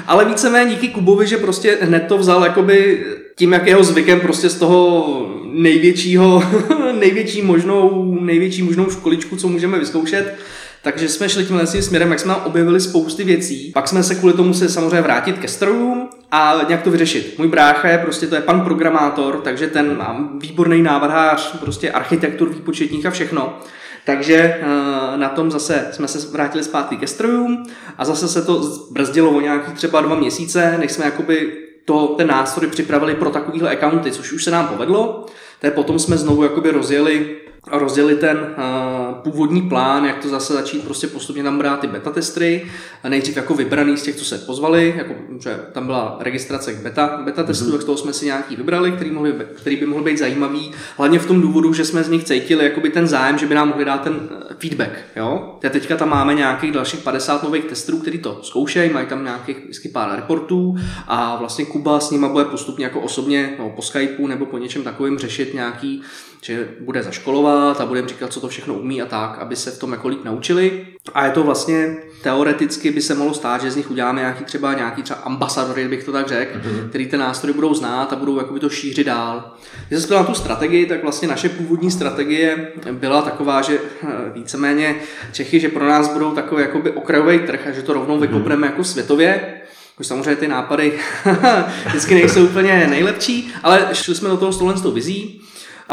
Ale 0.08 0.26
víceméně 0.26 0.72
díky 0.72 0.88
Kubovi, 0.88 1.28
že 1.28 1.38
prostě 1.38 1.78
hned 1.82 2.00
to 2.08 2.18
vzal 2.18 2.44
jakoby 2.44 3.06
tím, 3.36 3.54
jak 3.54 3.68
jeho 3.68 3.84
zvykem 3.84 4.20
prostě 4.20 4.50
z 4.50 4.56
toho 4.56 5.06
největšího, 5.54 6.44
největší 7.00 7.42
možnou, 7.42 8.18
největší 8.22 8.64
možnou 8.64 8.90
školičku, 8.90 9.36
co 9.36 9.48
můžeme 9.48 9.80
vyzkoušet, 9.80 10.36
takže 10.82 11.10
jsme 11.10 11.30
šli 11.30 11.46
tímhle 11.46 11.68
směrem, 11.68 12.12
jak 12.12 12.20
jsme 12.20 12.36
objevili 12.36 12.80
spousty 12.80 13.24
věcí. 13.24 13.72
Pak 13.74 13.88
jsme 13.88 14.04
se 14.04 14.16
kvůli 14.16 14.34
tomu 14.34 14.54
se 14.54 14.70
samozřejmě 14.70 15.02
vrátit 15.02 15.38
ke 15.38 15.48
strojům 15.48 16.10
a 16.36 16.62
nějak 16.68 16.82
to 16.82 16.92
vyřešit. 16.92 17.36
Můj 17.38 17.48
brácha 17.48 17.88
je 17.88 17.98
prostě, 17.98 18.28
to 18.28 18.36
je 18.36 18.42
pan 18.42 18.62
programátor, 18.62 19.42
takže 19.42 19.68
ten 19.68 19.98
má 19.98 20.30
výborný 20.38 20.82
návrhář, 20.82 21.60
prostě 21.60 21.92
architektur 21.92 22.50
výpočetních 22.50 23.06
a 23.06 23.12
všechno. 23.12 23.60
Takže 24.06 24.36
eh, 24.36 25.18
na 25.18 25.30
tom 25.30 25.52
zase 25.52 25.88
jsme 25.92 26.08
se 26.08 26.32
vrátili 26.32 26.64
zpátky 26.64 26.98
ke 26.98 27.08
strojům 27.08 27.64
a 27.98 28.06
zase 28.06 28.28
se 28.28 28.42
to 28.42 28.62
brzdilo 28.92 29.32
o 29.32 29.42
nějaký 29.42 29.72
třeba 29.72 30.02
dva 30.02 30.16
měsíce, 30.16 30.78
než 30.78 30.92
jsme 30.92 31.06
jakoby 31.06 31.58
to, 31.86 32.08
ten 32.08 32.28
nástroj 32.28 32.68
připravili 32.68 33.16
pro 33.16 33.30
takovýhle 33.30 33.76
accounty, 33.76 34.12
což 34.12 34.32
už 34.32 34.44
se 34.44 34.52
nám 34.52 34.68
povedlo. 34.68 35.26
Tak 35.60 35.74
potom 35.74 36.00
jsme 36.00 36.18
znovu 36.18 36.44
jakoby 36.44 36.72
rozjeli 36.72 37.38
rozdělit 37.72 38.20
ten 38.20 38.38
uh, 38.38 39.16
původní 39.16 39.62
plán, 39.62 40.06
jak 40.06 40.20
to 40.20 40.30
zase 40.30 40.54
začít 40.54 40.84
prostě 40.84 41.08
postupně 41.08 41.44
tam 41.44 41.58
brát 41.58 41.80
ty 41.80 41.88
beta 41.88 42.12
testry, 42.12 42.66
nejdřív 43.10 43.36
jako 43.36 43.54
vybraný 43.54 43.98
z 43.98 44.04
těch, 44.04 44.16
co 44.16 44.26
se 44.26 44.38
pozvali, 44.38 44.94
jako, 44.98 45.14
že 45.40 45.60
tam 45.72 45.86
byla 45.86 46.18
registrace 46.20 46.74
k 46.74 46.78
beta, 46.78 47.22
beta 47.26 47.44
testu, 47.44 47.66
mm-hmm. 47.66 47.72
tak 47.72 47.82
z 47.82 47.86
toho 47.86 47.98
jsme 47.98 48.14
si 48.14 48.26
nějaký 48.26 48.56
vybrali, 48.56 48.92
který, 48.92 49.12
mohli, 49.12 49.34
který 49.56 49.76
by 49.76 49.86
mohl 49.86 50.04
být 50.04 50.18
zajímavý, 50.18 50.72
hlavně 50.98 51.20
v 51.20 51.26
tom 51.26 51.42
důvodu, 51.42 51.74
že 51.74 51.86
jsme 51.86 52.04
z 52.04 52.10
nich 52.10 52.24
cítili 52.24 52.66
jakoby 52.66 52.90
ten 52.90 53.08
zájem, 53.08 53.38
že 53.38 53.46
by 53.46 53.56
nám 53.56 53.68
mohli 53.68 53.86
dát 53.86 54.02
ten 54.02 54.30
eh, 54.32 54.54
feedback. 54.60 54.92
Jo? 55.16 55.60
A 55.66 55.70
teďka 55.70 55.98
tam 55.98 56.10
máme 56.10 56.34
nějakých 56.34 56.72
dalších 56.72 57.00
50 57.00 57.44
nových 57.44 57.66
testů, 57.66 58.00
kteří 58.00 58.18
to 58.18 58.40
zkoušejí, 58.44 58.94
mají 58.94 59.08
tam 59.08 59.24
nějakých 59.24 59.58
vždycky 59.58 59.90
pár 59.90 60.16
reportů 60.16 60.76
a 61.08 61.36
vlastně 61.36 61.66
Kuba 61.66 62.00
s 62.00 62.12
nima 62.12 62.30
bude 62.30 62.46
postupně 62.46 62.86
jako 62.86 63.00
osobně 63.00 63.56
no, 63.60 63.70
po 63.70 63.82
Skypeu 63.82 64.28
nebo 64.28 64.46
po 64.46 64.58
něčem 64.58 64.84
takovým 64.84 65.18
řešit 65.18 65.54
nějaký 65.54 66.04
že 66.44 66.68
bude 66.80 67.04
zaškolovat 67.04 67.82
a 67.82 67.86
budeme 67.86 68.08
říkat, 68.08 68.34
co 68.34 68.42
to 68.42 68.48
všechno 68.48 68.74
umí 68.74 69.02
a 69.02 69.06
tak, 69.06 69.38
aby 69.40 69.56
se 69.56 69.72
v 69.72 69.80
tom 69.80 69.92
jako 69.92 70.08
líp 70.08 70.24
naučili. 70.24 70.86
A 71.14 71.26
je 71.26 71.32
to 71.32 71.44
vlastně 71.44 71.96
teoreticky 72.24 72.92
by 72.92 73.02
se 73.02 73.16
mohlo 73.16 73.34
stát, 73.34 73.62
že 73.62 73.72
z 73.72 73.76
nich 73.76 73.92
uděláme 73.92 74.22
nějaký 74.22 74.44
třeba 74.44 74.74
nějaký 74.74 75.04
třeba 75.04 75.20
ambasadory, 75.20 75.88
bych 75.88 76.04
to 76.04 76.12
tak 76.12 76.28
řekl, 76.28 76.60
mm-hmm. 76.60 76.90
který 76.90 77.08
ten 77.08 77.20
nástroj 77.20 77.54
budou 77.54 77.74
znát 77.74 78.14
a 78.14 78.16
budou 78.16 78.38
jakoby 78.38 78.60
to 78.60 78.70
šířit 78.70 79.08
dál. 79.08 79.54
Když 79.90 80.04
se 80.04 80.14
na 80.14 80.24
tu 80.24 80.34
strategii, 80.34 80.86
tak 80.86 81.04
vlastně 81.04 81.28
naše 81.28 81.50
původní 81.50 81.92
strategie 81.92 82.72
byla 82.92 83.22
taková, 83.22 83.62
že 83.62 83.80
eh, 84.04 84.08
víceméně 84.34 84.96
Čechy, 85.32 85.60
že 85.60 85.70
pro 85.70 85.88
nás 85.88 86.14
budou 86.14 86.32
takový 86.32 86.62
jakoby 86.62 86.92
okrajový 86.92 87.40
trh 87.40 87.68
a 87.68 87.72
že 87.72 87.82
to 87.82 87.94
rovnou 87.94 88.18
mm-hmm. 88.18 88.22
vykopneme 88.22 88.68
jako 88.68 88.84
světově. 88.84 89.60
Už 90.00 90.08
samozřejmě 90.08 90.36
ty 90.36 90.48
nápady 90.48 91.00
vždycky 91.86 92.14
nejsou 92.14 92.46
úplně 92.46 92.88
nejlepší, 92.90 93.54
ale 93.64 93.90
šli 93.94 94.16
jsme 94.16 94.30
do 94.30 94.38
toho 94.38 94.54
s 94.54 94.82
tou 94.82 94.92
vizí 94.92 95.42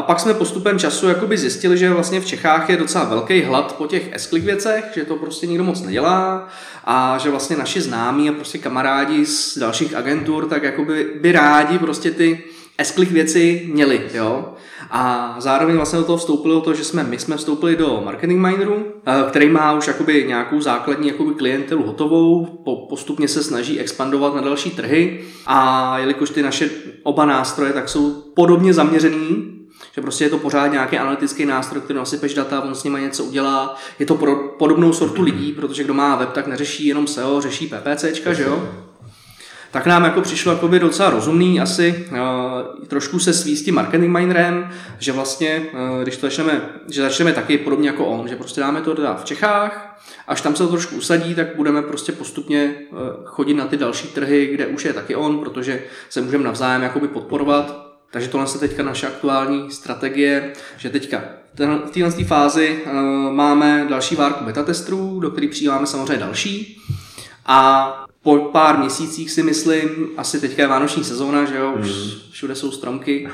a 0.00 0.02
pak 0.02 0.20
jsme 0.20 0.34
postupem 0.34 0.78
času 0.78 1.08
jakoby 1.08 1.38
zjistili, 1.38 1.78
že 1.78 1.90
vlastně 1.90 2.20
v 2.20 2.26
Čechách 2.26 2.70
je 2.70 2.76
docela 2.76 3.04
velký 3.04 3.42
hlad 3.42 3.76
po 3.76 3.86
těch 3.86 4.10
s 4.16 4.30
věcech, 4.30 4.84
že 4.94 5.04
to 5.04 5.16
prostě 5.16 5.46
nikdo 5.46 5.64
moc 5.64 5.82
nedělá 5.82 6.48
a 6.84 7.18
že 7.18 7.30
vlastně 7.30 7.56
naši 7.56 7.80
známí 7.80 8.28
a 8.28 8.32
prostě 8.32 8.58
kamarádi 8.58 9.26
z 9.26 9.58
dalších 9.58 9.94
agentur 9.94 10.46
tak 10.46 10.62
jakoby 10.62 11.10
by 11.20 11.32
rádi 11.32 11.78
prostě 11.78 12.10
ty 12.10 12.44
s 12.78 12.96
věci 12.98 13.68
měli, 13.72 14.02
jo. 14.14 14.54
A 14.90 15.34
zároveň 15.38 15.76
vlastně 15.76 15.98
do 15.98 16.04
toho 16.04 16.18
vstoupilo 16.18 16.60
to, 16.60 16.74
že 16.74 16.84
jsme, 16.84 17.04
my 17.04 17.18
jsme 17.18 17.36
vstoupili 17.36 17.76
do 17.76 18.02
marketing 18.04 18.40
mineru, 18.40 18.84
eh, 19.06 19.12
který 19.28 19.48
má 19.48 19.72
už 19.72 19.86
jakoby 19.86 20.24
nějakou 20.28 20.60
základní 20.60 21.08
jakoby 21.08 21.34
klientelu 21.34 21.82
hotovou, 21.82 22.44
po, 22.64 22.76
postupně 22.76 23.28
se 23.28 23.42
snaží 23.42 23.80
expandovat 23.80 24.34
na 24.34 24.40
další 24.40 24.70
trhy 24.70 25.20
a 25.46 25.98
jelikož 25.98 26.30
ty 26.30 26.42
naše 26.42 26.70
oba 27.02 27.24
nástroje 27.24 27.72
tak 27.72 27.88
jsou 27.88 28.10
podobně 28.34 28.74
zaměřený 28.74 29.49
že 29.94 30.00
prostě 30.00 30.24
je 30.24 30.30
to 30.30 30.38
pořád 30.38 30.66
nějaký 30.66 30.98
analytický 30.98 31.46
nástroj, 31.46 31.82
který 31.82 31.98
nasypeš 31.98 32.34
data, 32.34 32.60
on 32.60 32.74
s 32.74 32.84
nimi 32.84 33.00
něco 33.00 33.24
udělá. 33.24 33.76
Je 33.98 34.06
to 34.06 34.14
pro 34.14 34.36
podobnou 34.36 34.92
sortu 34.92 35.22
lidí, 35.22 35.52
protože 35.52 35.84
kdo 35.84 35.94
má 35.94 36.16
web, 36.16 36.32
tak 36.32 36.46
neřeší 36.46 36.86
jenom 36.86 37.06
SEO, 37.06 37.40
řeší 37.40 37.66
PPCčka, 37.66 38.32
že 38.32 38.42
jo? 38.42 38.68
tak 39.70 39.86
nám 39.86 40.04
jako 40.04 40.20
přišlo 40.20 40.52
jako 40.52 40.68
by 40.68 40.78
docela 40.78 41.10
rozumný 41.10 41.60
asi 41.60 42.06
uh, 42.10 42.86
trošku 42.86 43.18
se 43.18 43.32
svíst 43.32 43.64
tím 43.64 43.74
marketing 43.74 44.16
minerem, 44.16 44.70
že 44.98 45.12
vlastně, 45.12 45.62
uh, 45.72 46.02
když 46.02 46.16
to 46.16 46.26
začneme, 46.26 46.60
že 46.88 47.02
začneme 47.02 47.32
taky 47.32 47.58
podobně 47.58 47.88
jako 47.88 48.06
on, 48.06 48.28
že 48.28 48.36
prostě 48.36 48.60
dáme 48.60 48.80
to 48.80 48.94
teda 48.94 49.14
v 49.14 49.24
Čechách, 49.24 50.00
až 50.26 50.40
tam 50.40 50.56
se 50.56 50.62
to 50.62 50.68
trošku 50.68 50.96
usadí, 50.96 51.34
tak 51.34 51.56
budeme 51.56 51.82
prostě 51.82 52.12
postupně 52.12 52.74
uh, 52.90 52.98
chodit 53.24 53.54
na 53.54 53.66
ty 53.66 53.76
další 53.76 54.08
trhy, 54.08 54.46
kde 54.46 54.66
už 54.66 54.84
je 54.84 54.92
taky 54.92 55.16
on, 55.16 55.38
protože 55.38 55.82
se 56.08 56.20
můžeme 56.20 56.44
navzájem 56.44 56.82
jakoby 56.82 57.08
podporovat 57.08 57.89
takže 58.10 58.28
tohle 58.28 58.46
je 58.54 58.58
teďka 58.58 58.82
naše 58.82 59.06
aktuální 59.06 59.70
strategie, 59.70 60.52
že 60.76 60.90
teďka 60.90 61.22
v 61.86 61.90
téhle 61.90 62.24
fázi 62.24 62.78
uh, 62.86 62.92
máme 63.32 63.86
další 63.90 64.16
várku 64.16 64.44
beta 64.44 64.62
testů, 64.62 65.20
do 65.20 65.30
kterých 65.30 65.50
přijímáme 65.50 65.86
samozřejmě 65.86 66.16
další. 66.16 66.78
A 67.46 68.06
po 68.22 68.36
pár 68.38 68.78
měsících 68.78 69.30
si 69.30 69.42
myslím, 69.42 70.08
asi 70.16 70.40
teďka 70.40 70.62
je 70.62 70.68
vánoční 70.68 71.04
sezóna, 71.04 71.44
že 71.44 71.56
jo, 71.56 71.74
už 71.80 71.88
mm. 71.88 72.10
všude 72.30 72.54
jsou 72.54 72.70
stromky. 72.70 73.28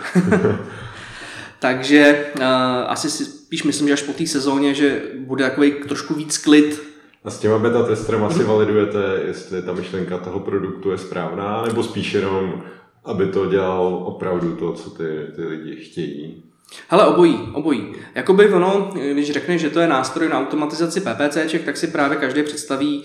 Takže 1.61 2.27
uh, 2.37 2.43
asi 2.87 3.11
si 3.11 3.25
spíš 3.25 3.63
myslím, 3.63 3.89
že 3.89 3.95
až 3.95 4.03
po 4.03 4.13
té 4.13 4.27
sezóně, 4.27 4.75
že 4.75 5.03
bude 5.19 5.45
takový 5.45 5.71
trošku 5.71 6.15
víc 6.15 6.39
klid. 6.39 6.83
A 7.25 7.31
s 7.31 7.39
těma 7.39 7.59
beta 7.59 7.83
testerem 7.83 8.25
asi 8.25 8.45
validujete, 8.45 8.99
jestli 9.27 9.63
ta 9.63 9.73
myšlenka 9.73 10.19
toho 10.19 10.41
produktu 10.41 10.91
je 10.91 10.99
správná, 10.99 11.63
nebo 11.67 11.83
spíš 11.83 12.13
jenom 12.13 12.63
aby 13.07 13.27
to 13.27 13.47
dělal 13.47 14.03
opravdu 14.05 14.57
to, 14.57 14.73
co 14.73 14.91
ty, 14.91 15.05
ty 15.37 15.45
lidi 15.45 15.77
chtějí. 15.77 16.43
Hele, 16.89 17.07
obojí, 17.07 17.49
obojí. 17.53 17.93
Jakoby 18.15 18.53
ono, 18.53 18.91
když 19.13 19.31
řekneš, 19.31 19.61
že 19.61 19.71
to 19.71 19.81
je 19.81 19.89
nástroj 19.89 20.29
na 20.29 20.41
automatizaci 20.41 21.01
PPCček, 21.01 21.65
tak 21.65 21.77
si 21.77 21.87
právě 21.87 22.17
každý 22.19 22.43
představí, 22.43 23.05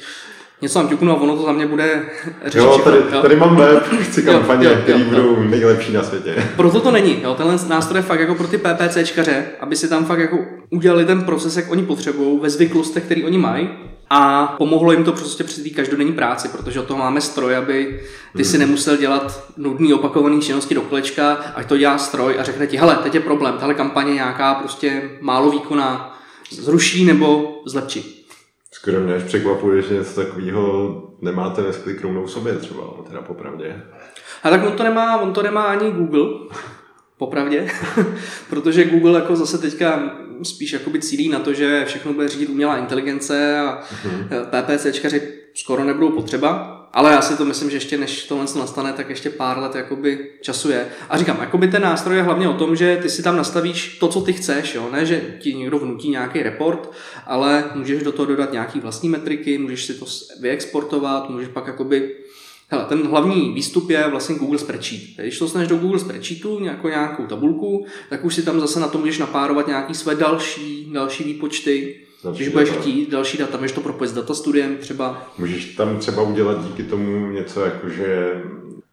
něco 0.61 0.79
tam 0.79 0.87
ťuknu 0.87 1.11
a 1.11 1.21
ono 1.21 1.37
to 1.37 1.43
za 1.43 1.51
mě 1.51 1.67
bude 1.67 2.05
řešit. 2.45 2.57
Jo, 2.57 2.81
tady, 2.83 2.97
jo? 2.97 3.21
tady 3.21 3.35
mám 3.35 3.55
web, 3.55 3.83
chci 3.83 4.23
kampaně, 4.23 4.69
které 4.69 5.03
budou 5.03 5.43
nejlepší 5.43 5.93
na 5.93 6.03
světě. 6.03 6.35
Proto 6.55 6.79
to 6.79 6.91
není. 6.91 7.21
Jo? 7.21 7.33
Tenhle 7.33 7.57
nástroj 7.67 7.99
je 7.99 8.03
fakt 8.03 8.19
jako 8.19 8.35
pro 8.35 8.47
ty 8.47 8.57
PPCčkaře, 8.57 9.45
aby 9.59 9.75
si 9.75 9.89
tam 9.89 10.05
fakt 10.05 10.19
jako 10.19 10.37
udělali 10.71 11.05
ten 11.05 11.23
proces, 11.23 11.57
jak 11.57 11.71
oni 11.71 11.83
potřebují, 11.83 12.39
ve 12.39 12.49
zvyklostech, 12.49 13.03
který 13.03 13.23
oni 13.23 13.37
mají 13.37 13.69
a 14.09 14.47
pomohlo 14.57 14.91
jim 14.91 15.03
to 15.03 15.11
prostě 15.11 15.43
při 15.43 15.63
té 15.63 15.69
každodenní 15.69 16.13
práci, 16.13 16.47
protože 16.47 16.79
od 16.79 16.85
toho 16.85 16.99
máme 16.99 17.21
stroj, 17.21 17.55
aby 17.55 18.01
ty 18.37 18.45
si 18.45 18.57
hmm. 18.57 18.67
nemusel 18.67 18.97
dělat 18.97 19.51
nudný 19.57 19.93
opakovaný 19.93 20.41
činnosti 20.41 20.75
do 20.75 20.81
kolečka, 20.81 21.33
ať 21.33 21.67
to 21.67 21.77
dělá 21.77 21.97
stroj 21.97 22.39
a 22.39 22.43
řekne 22.43 22.67
ti, 22.67 22.77
hele, 22.77 22.95
teď 22.95 23.15
je 23.15 23.21
problém, 23.21 23.57
tahle 23.57 23.73
kampaně 23.73 24.13
nějaká 24.13 24.53
prostě 24.53 25.09
málo 25.21 25.51
výkona 25.51 26.17
zruší 26.51 27.05
nebo 27.05 27.61
zlepší. 27.65 28.27
Skoro 28.71 28.99
mě 28.99 29.13
až 29.13 29.23
překvapuje, 29.23 29.81
že 29.81 29.93
něco 29.93 30.21
takového 30.21 31.03
nemáte 31.21 31.61
ve 31.61 31.73
sklik 31.73 32.01
rovnou 32.01 32.27
sobě 32.27 32.53
třeba, 32.53 32.83
teda 33.07 33.21
popravdě. 33.21 33.81
A 34.43 34.49
tak 34.49 34.63
on 34.63 34.71
to 34.71 34.83
nemá, 34.83 35.17
on 35.17 35.33
to 35.33 35.41
nemá 35.43 35.63
ani 35.63 35.91
Google, 35.91 36.27
popravdě, 37.17 37.67
protože 38.49 38.85
Google 38.85 39.19
jako 39.19 39.35
zase 39.35 39.57
teďka 39.57 40.11
spíš 40.43 40.73
jakoby 40.73 40.99
cílí 40.99 41.29
na 41.29 41.39
to, 41.39 41.53
že 41.53 41.85
všechno 41.85 42.13
bude 42.13 42.27
řídit 42.27 42.49
umělá 42.49 42.77
inteligence 42.77 43.59
a 43.59 43.83
mm-hmm. 44.03 44.45
PPCčkaři 44.45 45.21
skoro 45.53 45.83
nebudou 45.83 46.09
potřeba, 46.09 46.77
ale 46.93 47.11
já 47.11 47.21
si 47.21 47.37
to 47.37 47.45
myslím, 47.45 47.69
že 47.69 47.77
ještě 47.77 47.97
než 47.97 48.23
tohle 48.23 48.45
nastane, 48.59 48.93
tak 48.93 49.09
ještě 49.09 49.29
pár 49.29 49.59
let 49.59 49.75
jakoby 49.75 50.29
času 50.41 50.71
je. 50.71 50.87
A 51.09 51.17
říkám, 51.17 51.37
jakoby 51.41 51.67
ten 51.67 51.81
nástroj 51.81 52.17
je 52.17 52.23
hlavně 52.23 52.49
o 52.49 52.53
tom, 52.53 52.75
že 52.75 52.99
ty 53.01 53.09
si 53.09 53.23
tam 53.23 53.37
nastavíš 53.37 53.97
to, 53.99 54.07
co 54.07 54.21
ty 54.21 54.33
chceš, 54.33 54.75
jo? 54.75 54.89
ne, 54.91 55.05
že 55.05 55.21
ti 55.39 55.53
někdo 55.53 55.79
vnutí 55.79 56.09
nějaký 56.09 56.43
report, 56.43 56.91
ale 57.25 57.63
můžeš 57.75 58.03
do 58.03 58.11
toho 58.11 58.25
dodat 58.25 58.51
nějaký 58.51 58.79
vlastní 58.79 59.09
metriky, 59.09 59.57
můžeš 59.57 59.85
si 59.85 59.93
to 59.93 60.05
vyexportovat, 60.39 61.29
můžeš 61.29 61.47
pak 61.47 61.67
jakoby 61.67 62.15
Hele, 62.71 62.85
ten 62.85 63.07
hlavní 63.07 63.53
výstup 63.53 63.89
je 63.89 64.07
vlastně 64.09 64.35
Google 64.35 64.57
Spreadsheet. 64.57 65.01
Když 65.17 65.39
to 65.39 65.47
sneš 65.47 65.67
do 65.67 65.77
Google 65.77 65.99
Spreadsheetu, 65.99 66.59
nějakou, 66.59 66.87
nějakou 66.87 67.25
tabulku, 67.25 67.85
tak 68.09 68.25
už 68.25 68.35
si 68.35 68.43
tam 68.43 68.59
zase 68.59 68.79
na 68.79 68.87
to 68.87 68.97
můžeš 68.97 69.19
napárovat 69.19 69.67
nějaký 69.67 69.93
své 69.93 70.15
další, 70.15 70.91
další 70.93 71.23
výpočty. 71.23 71.95
Další 72.23 72.37
když 72.37 72.49
budeš 72.49 72.69
data. 72.69 72.81
chtít 72.81 73.09
další 73.09 73.37
data, 73.37 73.57
můžeš 73.57 73.71
to 73.71 73.81
propojit 73.81 74.11
s 74.11 74.13
datastudiem 74.13 74.77
třeba. 74.77 75.31
Můžeš 75.37 75.65
tam 75.65 75.97
třeba 75.97 76.21
udělat 76.21 76.67
díky 76.67 76.83
tomu 76.83 77.31
něco 77.31 77.65
jako, 77.65 77.89
že 77.89 78.41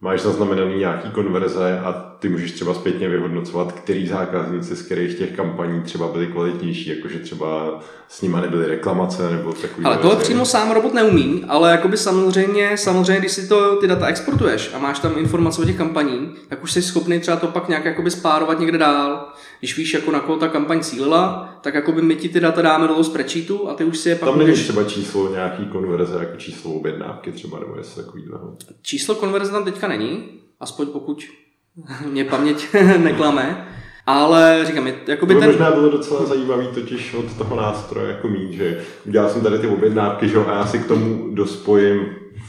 máš 0.00 0.20
zaznamenaný 0.20 0.78
nějaký 0.78 1.11
konverze 1.11 1.80
a 1.80 1.92
ty 2.18 2.28
můžeš 2.28 2.52
třeba 2.52 2.75
zpětně 2.75 3.08
vyhodnocovat, 3.08 3.72
který 3.72 4.06
zákazníci 4.06 4.76
z 4.76 4.82
kterých 4.82 5.18
těch 5.18 5.37
kampaní 5.37 5.82
třeba 5.82 6.08
byli 6.08 6.26
kvalitnější, 6.26 6.90
jakože 6.90 7.18
třeba 7.18 7.80
s 8.08 8.22
nimi 8.22 8.37
nebyly 8.40 8.66
reklamace 8.66 9.30
nebo 9.30 9.52
takový. 9.52 9.87
Ale 9.87 9.96
tohle 9.96 10.16
přímo 10.16 10.46
sám 10.46 10.70
robot 10.70 10.94
neumí, 10.94 11.44
ale 11.48 11.70
jakoby 11.70 11.96
samozřejmě, 11.96 12.76
samozřejmě, 12.76 13.20
když 13.20 13.32
si 13.32 13.48
to 13.48 13.76
ty 13.76 13.87
data 13.87 14.06
exportuješ 14.06 14.70
a 14.75 14.78
máš 14.78 14.98
tam 14.98 15.18
informace 15.18 15.62
o 15.62 15.64
těch 15.64 15.76
kampaní, 15.76 16.34
tak 16.48 16.62
už 16.62 16.72
jsi 16.72 16.82
schopný 16.82 17.20
třeba 17.20 17.37
to 17.37 17.46
pak 17.46 17.68
nějak 17.68 17.84
jakoby 17.84 18.10
spárovat 18.10 18.60
někde 18.60 18.78
dál. 18.78 19.28
Když 19.58 19.76
víš, 19.76 19.94
jako 19.94 20.10
na 20.10 20.20
koho 20.20 20.38
ta 20.38 20.48
kampaň 20.48 20.80
cílila, 20.80 21.54
tak 21.62 21.75
jakoby 21.75 22.02
my 22.02 22.16
ti 22.16 22.28
ty 22.28 22.40
data 22.40 22.62
dáme 22.62 22.88
do 22.88 23.04
spreadsheetu 23.04 23.68
a 23.68 23.75
ty 23.75 23.84
už 23.84 23.98
si 23.98 24.08
je 24.08 24.14
pak 24.14 24.28
Tam 24.28 24.38
není 24.38 24.50
můžeš... 24.50 24.64
třeba 24.64 24.84
číslo 24.84 25.32
nějaký 25.32 25.66
konverze, 25.66 26.18
jako 26.18 26.37
číslo 26.37 26.72
objednávky 26.72 27.32
třeba, 27.32 27.58
nebo 27.58 27.76
jestli 27.76 28.04
takovýhle. 28.04 28.38
Číslo 28.82 29.14
konverze 29.14 29.52
tam 29.52 29.64
teďka 29.64 29.88
není, 29.88 30.25
aspoň 30.60 30.87
pokud 30.87 31.25
mě 32.06 32.25
paměť 32.25 32.66
neklame. 32.99 33.64
Ale 34.06 34.64
říkám, 34.66 34.88
jakoby 35.06 35.35
to 35.35 35.40
ten... 35.40 35.49
možná 35.49 35.70
bylo 35.70 35.90
docela 35.90 36.26
zajímavý 36.26 36.66
totiž 36.75 37.14
od 37.14 37.37
toho 37.37 37.56
nástroje 37.56 38.08
jako 38.08 38.28
mít, 38.28 38.52
že 38.52 38.85
udělal 39.06 39.30
jsem 39.30 39.42
tady 39.42 39.58
ty 39.58 39.66
objednávky, 39.66 40.28
že 40.28 40.38
a 40.38 40.52
já 40.52 40.66
si 40.66 40.78
k 40.78 40.87
tomu 40.87 41.35
dospojím 41.35 42.06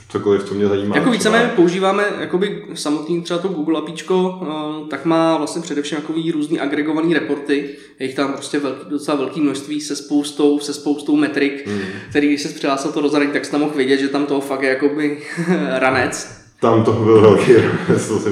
cokoliv, 0.10 0.44
co 0.44 0.54
mě 0.54 0.68
zajímá. 0.68 0.96
Jako 0.96 1.12
víceméně 1.12 1.52
používáme 1.56 2.04
jakoby 2.20 2.66
samotný 2.74 3.22
třeba 3.22 3.40
to 3.40 3.48
Google 3.48 3.80
APIčko, 3.80 4.42
eh, 4.42 4.90
tak 4.90 5.06
má 5.06 5.38
vlastně 5.38 5.62
především 5.62 5.98
jakový 5.98 6.32
různý 6.32 6.60
agregovaný 6.60 7.14
reporty, 7.14 7.76
je 8.00 8.06
jich 8.06 8.16
tam 8.16 8.34
prostě 8.34 8.60
velký, 8.60 8.90
docela 8.90 9.18
velké 9.18 9.42
množství 9.42 9.82
se 9.82 9.96
spoustou, 9.96 10.60
se 10.60 10.74
spoustou 10.74 11.16
metrik, 11.16 11.68
hmm. 11.68 11.82
který 12.10 12.28
když 12.28 12.42
se 12.42 12.50
přihlásil 12.50 12.92
to 12.92 13.02
rozhraní, 13.02 13.32
tak 13.32 13.46
jsi 13.46 13.52
tam 13.52 13.60
mohl 13.60 13.76
vědět, 13.76 13.98
že 13.98 14.08
tam 14.08 14.26
toho 14.26 14.42
fakt 14.42 14.64
je 14.64 14.70
jakoby 14.70 15.18
ranec. 15.78 16.39
Tam 16.60 16.84
to 16.84 16.92
byl 16.92 17.22
velký 17.22 17.52
to 18.08 18.20
si 18.20 18.30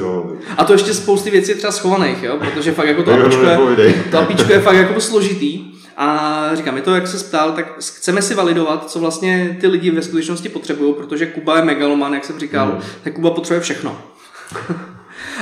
A 0.57 0.63
to 0.63 0.73
ještě 0.73 0.93
spousty 0.93 1.31
věcí 1.31 1.51
je 1.51 1.55
třeba 1.55 1.71
schovaných, 1.71 2.23
jo? 2.23 2.37
protože 2.39 2.71
fakt 2.71 2.87
jako 2.87 3.03
to 3.03 3.13
apíčko, 3.13 3.45
je, 3.45 3.93
to 4.11 4.17
apíčko 4.17 4.53
je 4.53 4.59
fakt 4.59 4.75
jako 4.75 5.01
složitý. 5.01 5.77
A 5.97 6.49
říkám, 6.53 6.75
je 6.75 6.81
to, 6.81 6.95
jak 6.95 7.07
se 7.07 7.27
ptal, 7.27 7.51
tak 7.51 7.77
chceme 7.79 8.21
si 8.21 8.35
validovat, 8.35 8.91
co 8.91 8.99
vlastně 8.99 9.57
ty 9.61 9.67
lidi 9.67 9.91
ve 9.91 10.01
skutečnosti 10.01 10.49
potřebují, 10.49 10.93
protože 10.93 11.25
Kuba 11.25 11.57
je 11.57 11.65
megaloman, 11.65 12.13
jak 12.13 12.25
jsem 12.25 12.39
říkal, 12.39 12.67
mm. 12.67 12.81
tak 13.03 13.13
Kuba 13.13 13.31
potřebuje 13.31 13.61
všechno. 13.61 13.97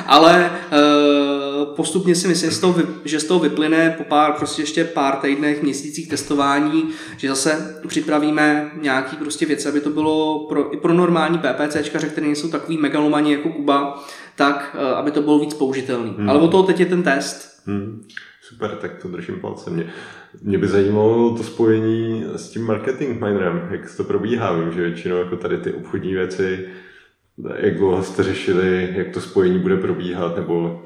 Ale 0.05 0.45
e, 0.45 0.51
postupně 1.75 2.15
si 2.15 2.27
myslím, 2.27 2.51
že 3.05 3.19
z 3.19 3.25
toho 3.25 3.39
vyplyne 3.39 3.95
po 3.97 4.03
pár, 4.03 4.33
prostě 4.33 4.61
ještě 4.61 4.83
pár 4.83 5.15
týdnech, 5.15 5.63
měsících 5.63 6.09
testování, 6.09 6.83
že 7.17 7.29
zase 7.29 7.81
připravíme 7.87 8.71
nějaký 8.81 9.15
prostě 9.15 9.45
věci, 9.45 9.69
aby 9.69 9.81
to 9.81 9.89
bylo 9.89 10.45
pro, 10.49 10.73
i 10.73 10.77
pro 10.77 10.93
normální 10.93 11.37
PPCčkaře, 11.37 12.07
které 12.07 12.27
nejsou 12.27 12.47
takový 12.47 12.77
megalomani 12.77 13.31
jako 13.31 13.49
Kuba, 13.49 14.03
tak 14.35 14.77
e, 14.79 14.95
aby 14.95 15.11
to 15.11 15.21
bylo 15.21 15.39
víc 15.39 15.53
použitelný. 15.53 16.15
Hmm. 16.17 16.29
Ale 16.29 16.39
o 16.39 16.47
toho 16.47 16.63
teď 16.63 16.79
je 16.79 16.85
ten 16.85 17.03
test. 17.03 17.61
Hmm. 17.65 18.03
Super, 18.41 18.77
tak 18.81 19.01
to 19.01 19.07
držím 19.07 19.39
palce. 19.39 19.69
Mě, 19.69 19.93
mě 20.41 20.57
by 20.57 20.67
zajímalo 20.67 21.37
to 21.37 21.43
spojení 21.43 22.25
s 22.35 22.49
tím 22.49 22.65
marketing 22.65 23.21
minerem, 23.21 23.67
jak 23.71 23.95
to 23.97 24.03
probíhá. 24.03 24.53
Vím, 24.53 24.71
že 24.71 24.81
většinou 24.81 25.17
jako 25.17 25.35
tady 25.35 25.57
ty 25.57 25.73
obchodní 25.73 26.13
věci 26.13 26.67
jak 27.57 27.77
dlouho 27.77 28.03
jste 28.03 28.23
řešili, 28.23 28.93
jak 28.95 29.07
to 29.09 29.21
spojení 29.21 29.59
bude 29.59 29.77
probíhat, 29.77 30.35
nebo 30.35 30.81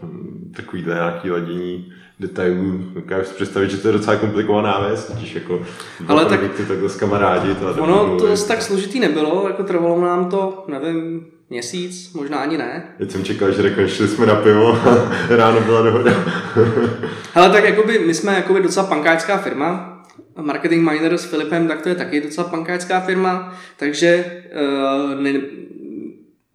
takovýhle 0.55 0.95
nějaký 0.95 1.31
ladění 1.31 1.93
detailů. 2.19 2.83
Dokážu 2.93 3.25
si 3.25 3.33
představit, 3.33 3.71
že 3.71 3.77
to 3.77 3.87
je 3.87 3.91
docela 3.91 4.15
komplikovaná 4.17 4.87
věc, 4.87 5.05
totiž 5.05 5.35
jako 5.35 5.61
Ale 6.07 6.25
tak, 6.25 6.39
ty 6.57 6.65
takhle 6.65 6.89
kamarádit. 6.99 7.57
A 7.63 7.81
ono 7.81 8.17
to 8.17 8.27
zase 8.27 8.47
tak 8.47 8.61
složitý 8.61 8.99
nebylo, 8.99 9.47
jako 9.47 9.63
trvalo 9.63 10.01
nám 10.01 10.29
to, 10.29 10.65
nevím, 10.67 11.25
měsíc, 11.49 12.13
možná 12.13 12.37
ani 12.37 12.57
ne. 12.57 12.83
Teď 12.97 13.11
jsem 13.11 13.23
čekal, 13.23 13.51
že 13.51 13.61
řekl, 13.61 13.87
šli 13.87 14.07
jsme 14.07 14.25
na 14.25 14.35
pivo 14.35 14.67
a 14.73 15.09
ráno 15.35 15.61
byla 15.61 15.81
dohoda. 15.81 16.11
Ale 17.35 17.49
tak 17.49 17.63
jakoby, 17.63 17.99
my 17.99 18.13
jsme 18.13 18.35
jakoby 18.35 18.61
docela 18.61 18.85
pankáčská 18.85 19.37
firma, 19.37 19.95
Marketing 20.41 20.89
Miner 20.89 21.17
s 21.17 21.25
Filipem, 21.25 21.67
tak 21.67 21.81
to 21.81 21.89
je 21.89 21.95
taky 21.95 22.21
docela 22.21 22.47
pankáčská 22.47 22.99
firma, 22.99 23.53
takže 23.77 24.25
uh, 25.15 25.21
ne, 25.21 25.33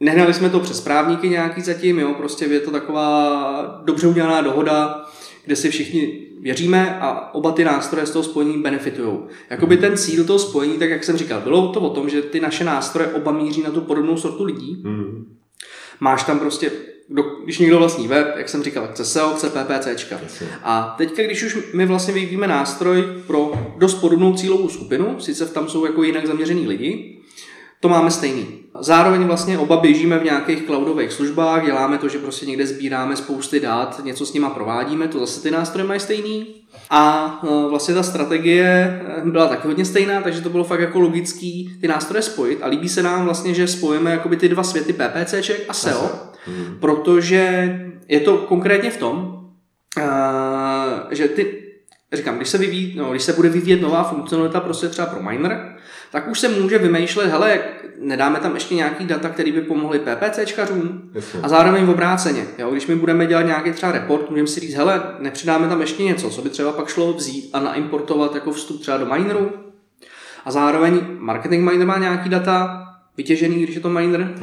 Nehnali 0.00 0.34
jsme 0.34 0.50
to 0.50 0.60
přes 0.60 0.80
právníky 0.80 1.28
nějaký 1.28 1.60
zatím, 1.60 1.98
jo, 1.98 2.14
prostě 2.14 2.44
je 2.44 2.60
to 2.60 2.70
taková 2.70 3.82
dobře 3.84 4.06
udělaná 4.06 4.40
dohoda, 4.40 5.04
kde 5.44 5.56
si 5.56 5.70
všichni 5.70 6.20
věříme 6.40 6.98
a 7.00 7.34
oba 7.34 7.52
ty 7.52 7.64
nástroje 7.64 8.06
z 8.06 8.10
toho 8.10 8.22
spojení 8.22 8.62
benefitují. 8.62 9.18
Jakoby 9.50 9.76
ten 9.76 9.96
cíl 9.96 10.24
toho 10.24 10.38
spojení, 10.38 10.78
tak 10.78 10.90
jak 10.90 11.04
jsem 11.04 11.16
říkal, 11.16 11.40
bylo 11.40 11.72
to 11.72 11.80
o 11.80 11.90
tom, 11.90 12.08
že 12.08 12.22
ty 12.22 12.40
naše 12.40 12.64
nástroje 12.64 13.08
oba 13.08 13.32
míří 13.32 13.62
na 13.62 13.70
tu 13.70 13.80
podobnou 13.80 14.16
sortu 14.16 14.44
lidí. 14.44 14.82
Mm. 14.84 15.36
Máš 16.00 16.22
tam 16.22 16.38
prostě, 16.38 16.72
když 17.44 17.58
někdo 17.58 17.78
vlastní 17.78 18.08
web, 18.08 18.34
jak 18.36 18.48
jsem 18.48 18.62
říkal, 18.62 18.88
chce 18.92 19.04
SEO, 19.04 19.34
chce 19.34 19.50
PPCčka. 19.50 20.20
A 20.62 20.94
teďka, 20.98 21.22
když 21.22 21.42
už 21.42 21.58
my 21.74 21.86
vlastně 21.86 22.14
vyvíjíme 22.14 22.48
nástroj 22.48 23.04
pro 23.26 23.52
dost 23.78 23.94
podobnou 23.94 24.34
cílovou 24.34 24.68
skupinu, 24.68 25.20
sice 25.20 25.46
tam 25.46 25.68
jsou 25.68 25.86
jako 25.86 26.02
jinak 26.02 26.26
zaměřený 26.26 26.66
lidi, 26.66 27.20
to 27.80 27.88
máme 27.88 28.10
stejný. 28.10 28.46
Zároveň 28.80 29.24
vlastně 29.24 29.58
oba 29.58 29.76
běžíme 29.76 30.18
v 30.18 30.24
nějakých 30.24 30.66
cloudových 30.66 31.12
službách, 31.12 31.66
děláme 31.66 31.98
to, 31.98 32.08
že 32.08 32.18
prostě 32.18 32.46
někde 32.46 32.66
sbíráme 32.66 33.16
spousty 33.16 33.60
dat, 33.60 34.00
něco 34.04 34.26
s 34.26 34.32
nima 34.32 34.50
provádíme, 34.50 35.08
to 35.08 35.18
zase 35.18 35.42
ty 35.42 35.50
nástroje 35.50 35.88
mají 35.88 36.00
stejný. 36.00 36.46
A 36.90 37.40
e, 37.44 37.68
vlastně 37.68 37.94
ta 37.94 38.02
strategie 38.02 38.64
e, 39.26 39.30
byla 39.30 39.48
taky 39.48 39.68
hodně 39.68 39.84
stejná, 39.84 40.20
takže 40.20 40.40
to 40.40 40.48
bylo 40.48 40.64
fakt 40.64 40.80
jako 40.80 41.00
logický 41.00 41.78
ty 41.80 41.88
nástroje 41.88 42.22
spojit. 42.22 42.58
A 42.62 42.68
líbí 42.68 42.88
se 42.88 43.02
nám 43.02 43.24
vlastně, 43.24 43.54
že 43.54 43.66
spojíme 43.66 44.10
jakoby 44.10 44.36
ty 44.36 44.48
dva 44.48 44.62
světy 44.62 44.92
PPCček 44.92 45.64
a 45.68 45.72
SEO, 45.72 46.10
hmm. 46.46 46.76
protože 46.80 47.74
je 48.08 48.20
to 48.20 48.36
konkrétně 48.36 48.90
v 48.90 48.96
tom, 48.96 49.40
e, 49.98 51.14
že 51.14 51.28
ty 51.28 51.63
říkám, 52.16 52.36
když 52.36 52.48
se, 52.48 52.58
vyvíjí, 52.58 52.94
no, 52.96 53.10
když 53.10 53.22
se 53.22 53.32
bude 53.32 53.48
vyvíjet 53.48 53.80
nová 53.80 54.04
funkcionalita 54.04 54.60
prostě 54.60 54.88
třeba 54.88 55.06
pro 55.06 55.22
miner, 55.22 55.76
tak 56.10 56.28
už 56.28 56.40
se 56.40 56.48
může 56.48 56.78
vymýšlet, 56.78 57.30
hele, 57.30 57.60
nedáme 58.00 58.38
tam 58.38 58.54
ještě 58.54 58.74
nějaký 58.74 59.04
data, 59.04 59.28
které 59.28 59.52
by 59.52 59.60
pomohly 59.60 59.98
PPCčkařům 59.98 61.12
a 61.42 61.48
zároveň 61.48 61.84
v 61.84 61.90
obráceně. 61.90 62.46
Jo? 62.58 62.70
Když 62.70 62.86
my 62.86 62.96
budeme 62.96 63.26
dělat 63.26 63.42
nějaký 63.42 63.72
třeba 63.72 63.92
report, 63.92 64.30
můžeme 64.30 64.48
si 64.48 64.60
říct, 64.60 64.74
hele, 64.74 65.02
nepřidáme 65.18 65.68
tam 65.68 65.80
ještě 65.80 66.02
něco, 66.02 66.30
co 66.30 66.42
by 66.42 66.50
třeba 66.50 66.72
pak 66.72 66.88
šlo 66.88 67.12
vzít 67.12 67.50
a 67.52 67.60
naimportovat 67.60 68.34
jako 68.34 68.52
vstup 68.52 68.80
třeba 68.80 68.96
do 68.96 69.06
mineru. 69.06 69.52
A 70.44 70.50
zároveň 70.50 71.00
marketing 71.18 71.70
miner 71.70 71.86
má 71.86 71.98
nějaký 71.98 72.28
data, 72.28 72.84
vytěžený, 73.16 73.62
když 73.62 73.74
je 73.74 73.80
to 73.80 73.88
miner. 73.88 74.34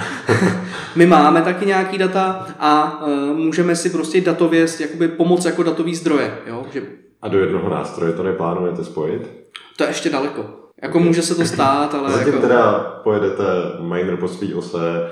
My 0.95 1.05
máme 1.05 1.41
taky 1.41 1.65
nějaký 1.65 1.97
data 1.97 2.47
a 2.60 3.01
uh, 3.05 3.38
můžeme 3.38 3.75
si 3.75 3.89
prostě 3.89 4.21
datověst, 4.21 4.81
jakoby 4.81 5.07
pomoct 5.07 5.45
jako 5.45 5.63
datový 5.63 5.95
zdroje. 5.95 6.38
Jo? 6.45 6.65
Že... 6.73 6.81
A 7.21 7.27
do 7.27 7.39
jednoho 7.39 7.69
nástroje 7.69 8.13
to 8.13 8.23
neplánujete 8.23 8.84
spojit? 8.84 9.29
To 9.77 9.84
je 9.84 9.89
ještě 9.89 10.10
daleko. 10.10 10.45
Jako 10.81 10.99
může 10.99 11.21
se 11.21 11.36
to 11.36 11.45
stát, 11.45 11.95
ale... 11.95 12.12
Zatím 12.17 12.34
jako... 12.34 12.47
teda 12.47 12.79
pojedete 13.03 13.43
miner 13.79 14.17
po 14.17 14.27
svý 14.27 14.53
ose, 14.53 15.12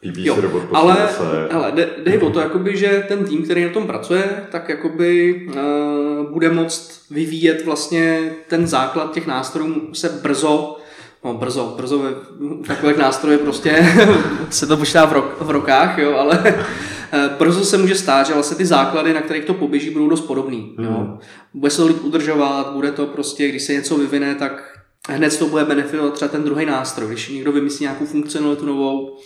PPC 0.00 0.18
jo, 0.18 0.40
robot 0.40 0.62
po 0.62 0.76
ale, 0.76 1.08
ose. 1.08 1.48
ale 1.48 1.72
jde 2.04 2.18
o 2.18 2.30
to, 2.30 2.40
jakoby, 2.40 2.76
že 2.76 3.04
ten 3.08 3.24
tým, 3.24 3.44
který 3.44 3.64
na 3.64 3.70
tom 3.70 3.86
pracuje, 3.86 4.46
tak 4.50 4.68
jakoby 4.68 5.34
uh, 5.46 6.32
bude 6.32 6.50
moct 6.50 7.10
vyvíjet 7.10 7.64
vlastně 7.64 8.32
ten 8.48 8.66
základ 8.66 9.14
těch 9.14 9.26
nástrojů 9.26 9.94
se 9.94 10.08
brzo 10.08 10.78
No, 11.24 11.34
brzo, 11.34 11.74
brzo 11.76 11.98
ve 11.98 12.10
takových 12.66 12.96
nástrojů 12.96 13.38
prostě 13.38 13.96
se 14.50 14.66
to 14.66 14.76
počítá 14.76 15.06
v, 15.06 15.12
rok, 15.12 15.36
v 15.40 15.50
rokách, 15.50 15.98
jo, 15.98 16.16
ale 16.16 16.54
brzo 17.38 17.64
se 17.64 17.78
může 17.78 17.94
stát, 17.94 18.26
že 18.26 18.34
vlastně 18.34 18.56
ty 18.56 18.66
základy, 18.66 19.12
na 19.12 19.20
kterých 19.20 19.44
to 19.44 19.54
poběží, 19.54 19.90
budou 19.90 20.08
dost 20.08 20.20
podobný. 20.20 20.74
Mm. 20.78 20.84
Jo. 20.84 20.90
Hmm. 20.90 21.18
Bude 21.54 21.70
se 21.70 21.76
to 21.76 21.86
líp 21.86 22.04
udržovat, 22.04 22.72
bude 22.72 22.92
to 22.92 23.06
prostě, 23.06 23.48
když 23.48 23.62
se 23.62 23.72
něco 23.72 23.98
vyvine, 23.98 24.34
tak 24.34 24.78
hned 25.08 25.38
to 25.38 25.46
bude 25.46 25.64
benefitovat 25.64 26.14
třeba 26.14 26.28
ten 26.28 26.44
druhý 26.44 26.66
nástroj. 26.66 27.08
Když 27.08 27.28
někdo 27.28 27.52
vymyslí 27.52 27.84
nějakou 27.84 28.04
funkcionalitu 28.04 28.66
novou, 28.66 29.16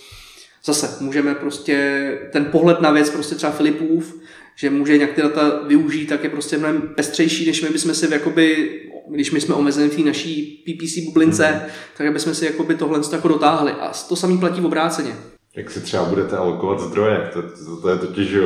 zase 0.64 1.04
můžeme 1.04 1.34
prostě 1.34 2.18
ten 2.32 2.44
pohled 2.44 2.80
na 2.80 2.90
věc 2.90 3.10
prostě 3.10 3.34
třeba 3.34 3.52
Filipův, 3.52 4.14
že 4.56 4.70
může 4.70 4.96
nějak 4.96 5.12
ty 5.12 5.22
data 5.22 5.60
využít, 5.66 6.06
tak 6.06 6.24
je 6.24 6.30
prostě 6.30 6.58
mnohem 6.58 6.82
pestřejší, 6.96 7.46
než 7.46 7.62
my 7.62 7.68
bychom 7.68 7.94
si 7.94 8.12
jakoby, 8.12 8.70
když 9.10 9.30
my 9.30 9.40
jsme 9.40 9.54
omezeni 9.54 9.90
v 9.90 9.96
té 9.96 10.02
naší 10.02 10.64
PPC 10.66 10.98
bublince, 10.98 11.52
mm. 11.52 11.70
tak 11.96 12.12
bychom 12.12 12.34
si 12.34 12.44
jakoby 12.44 12.74
tohle 12.74 13.00
jako 13.12 13.28
dotáhli. 13.28 13.72
A 13.72 13.92
to 14.08 14.16
samý 14.16 14.38
platí 14.38 14.60
v 14.60 14.66
obráceně. 14.66 15.16
Jak 15.56 15.70
si 15.70 15.80
třeba 15.80 16.04
budete 16.04 16.36
alokovat 16.36 16.80
zdroje, 16.80 17.30
to, 17.32 17.42
to, 17.42 17.76
to 17.82 17.88
je 17.88 17.96
totiž, 17.96 18.28
že 18.28 18.40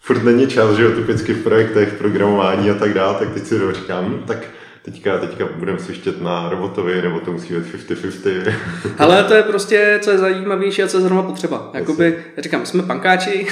furt 0.00 0.22
není 0.22 0.46
čas, 0.46 0.76
že 0.76 0.82
jo, 0.82 0.90
typicky 0.90 1.32
v 1.32 1.42
projektech, 1.42 1.92
programování 1.92 2.70
a 2.70 2.74
tak 2.74 2.94
dále, 2.94 3.18
tak 3.18 3.34
teď 3.34 3.44
si 3.46 3.58
říkám, 3.72 4.22
tak 4.26 4.38
teďka, 4.82 5.18
teďka 5.18 5.48
budeme 5.56 5.78
svištět 5.78 6.22
na 6.22 6.48
robotovi, 6.48 7.02
nebo 7.02 7.20
to 7.20 7.32
musí 7.32 7.54
být 7.54 7.90
50-50. 7.90 8.54
Ale 8.98 9.24
to 9.24 9.34
je 9.34 9.42
prostě, 9.42 9.98
co 10.02 10.10
je 10.10 10.18
zajímavější 10.18 10.82
a 10.82 10.88
co 10.88 10.96
je 10.96 11.02
zrovna 11.02 11.22
potřeba. 11.22 11.70
Jakoby, 11.74 12.24
já 12.36 12.42
říkám, 12.42 12.66
jsme 12.66 12.82
pankáči, 12.82 13.46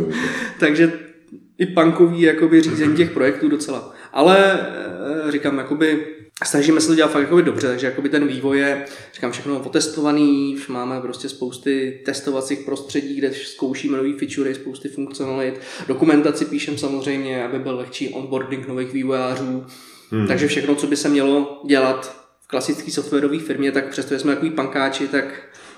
takže 0.60 0.92
i 1.58 1.66
punkový 1.66 2.20
jakoby 2.20 2.60
řízení 2.60 2.96
těch 2.96 3.10
projektů 3.10 3.48
docela. 3.48 3.93
Ale 4.14 4.60
eh, 5.28 5.32
říkám, 5.32 5.58
jakoby 5.58 6.06
snažíme 6.44 6.80
se 6.80 6.86
to 6.86 6.94
dělat 6.94 7.12
fakt 7.12 7.22
jakoby 7.22 7.42
dobře, 7.42 7.68
takže 7.68 7.86
jakoby 7.86 8.08
ten 8.08 8.26
vývoj 8.26 8.58
je, 8.58 8.84
říkám, 9.14 9.32
všechno 9.32 9.60
otestovaný, 9.60 10.54
už 10.56 10.68
máme 10.68 11.00
prostě 11.00 11.28
spousty 11.28 12.00
testovacích 12.04 12.58
prostředí, 12.58 13.14
kde 13.14 13.32
zkoušíme 13.34 13.96
nový 13.96 14.12
feature, 14.12 14.54
spousty 14.54 14.88
funkcionalit, 14.88 15.60
dokumentaci 15.88 16.44
píšem 16.44 16.78
samozřejmě, 16.78 17.44
aby 17.44 17.58
byl 17.58 17.76
lehčí 17.76 18.08
onboarding 18.08 18.68
nových 18.68 18.92
vývojářů, 18.92 19.66
hmm. 20.10 20.26
takže 20.26 20.48
všechno, 20.48 20.74
co 20.74 20.86
by 20.86 20.96
se 20.96 21.08
mělo 21.08 21.62
dělat 21.66 22.24
v 22.40 22.48
klasické 22.48 22.90
softwarové 22.90 23.38
firmě, 23.38 23.72
tak 23.72 23.88
přestože 23.88 24.18
jsme 24.18 24.34
takový 24.34 24.50
pankáči, 24.50 25.08
tak 25.08 25.24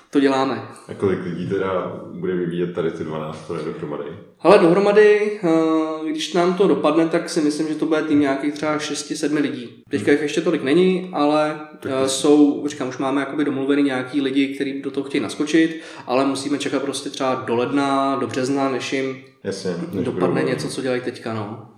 to 0.09 0.19
děláme. 0.19 0.67
A 0.87 0.93
kolik 0.93 1.19
lidí 1.23 1.49
teda 1.49 2.01
bude 2.13 2.35
vyvíjet 2.35 2.73
tady 2.73 2.91
ty 2.91 3.03
12 3.03 3.27
nástroje 3.27 3.63
dohromady? 3.65 4.03
Ale 4.39 4.59
dohromady, 4.59 5.39
eh, 5.43 6.11
když 6.11 6.33
nám 6.33 6.53
to 6.53 6.67
dopadne, 6.67 7.07
tak 7.07 7.29
si 7.29 7.41
myslím, 7.41 7.67
že 7.67 7.75
to 7.75 7.85
bude 7.85 8.01
tým 8.01 8.19
nějakých 8.19 8.53
třeba 8.53 8.77
6-7 8.77 9.41
lidí. 9.41 9.83
Teďka 9.89 10.11
jich 10.11 10.21
ještě 10.21 10.41
tolik 10.41 10.63
není, 10.63 11.09
ale 11.13 11.59
tak 11.79 11.91
eh, 11.95 12.09
jsou, 12.09 12.67
říkám, 12.67 12.87
už 12.87 12.97
máme 12.97 13.21
jakoby 13.21 13.45
domluvený 13.45 13.83
nějaký 13.83 14.21
lidi, 14.21 14.47
kteří 14.55 14.81
do 14.81 14.91
toho 14.91 15.03
chtějí 15.03 15.21
naskočit, 15.21 15.81
ale 16.07 16.25
musíme 16.25 16.57
čekat 16.57 16.81
prostě 16.81 17.09
třeba 17.09 17.35
do 17.35 17.55
ledna, 17.55 18.15
do 18.15 18.27
března, 18.27 18.69
než 18.69 18.93
jim 18.93 19.17
Jasně, 19.43 19.75
než 19.93 20.05
dopadne 20.05 20.41
budou... 20.41 20.53
něco, 20.53 20.67
co 20.67 20.81
dělají 20.81 21.01
teďka. 21.01 21.33
No. 21.33 21.69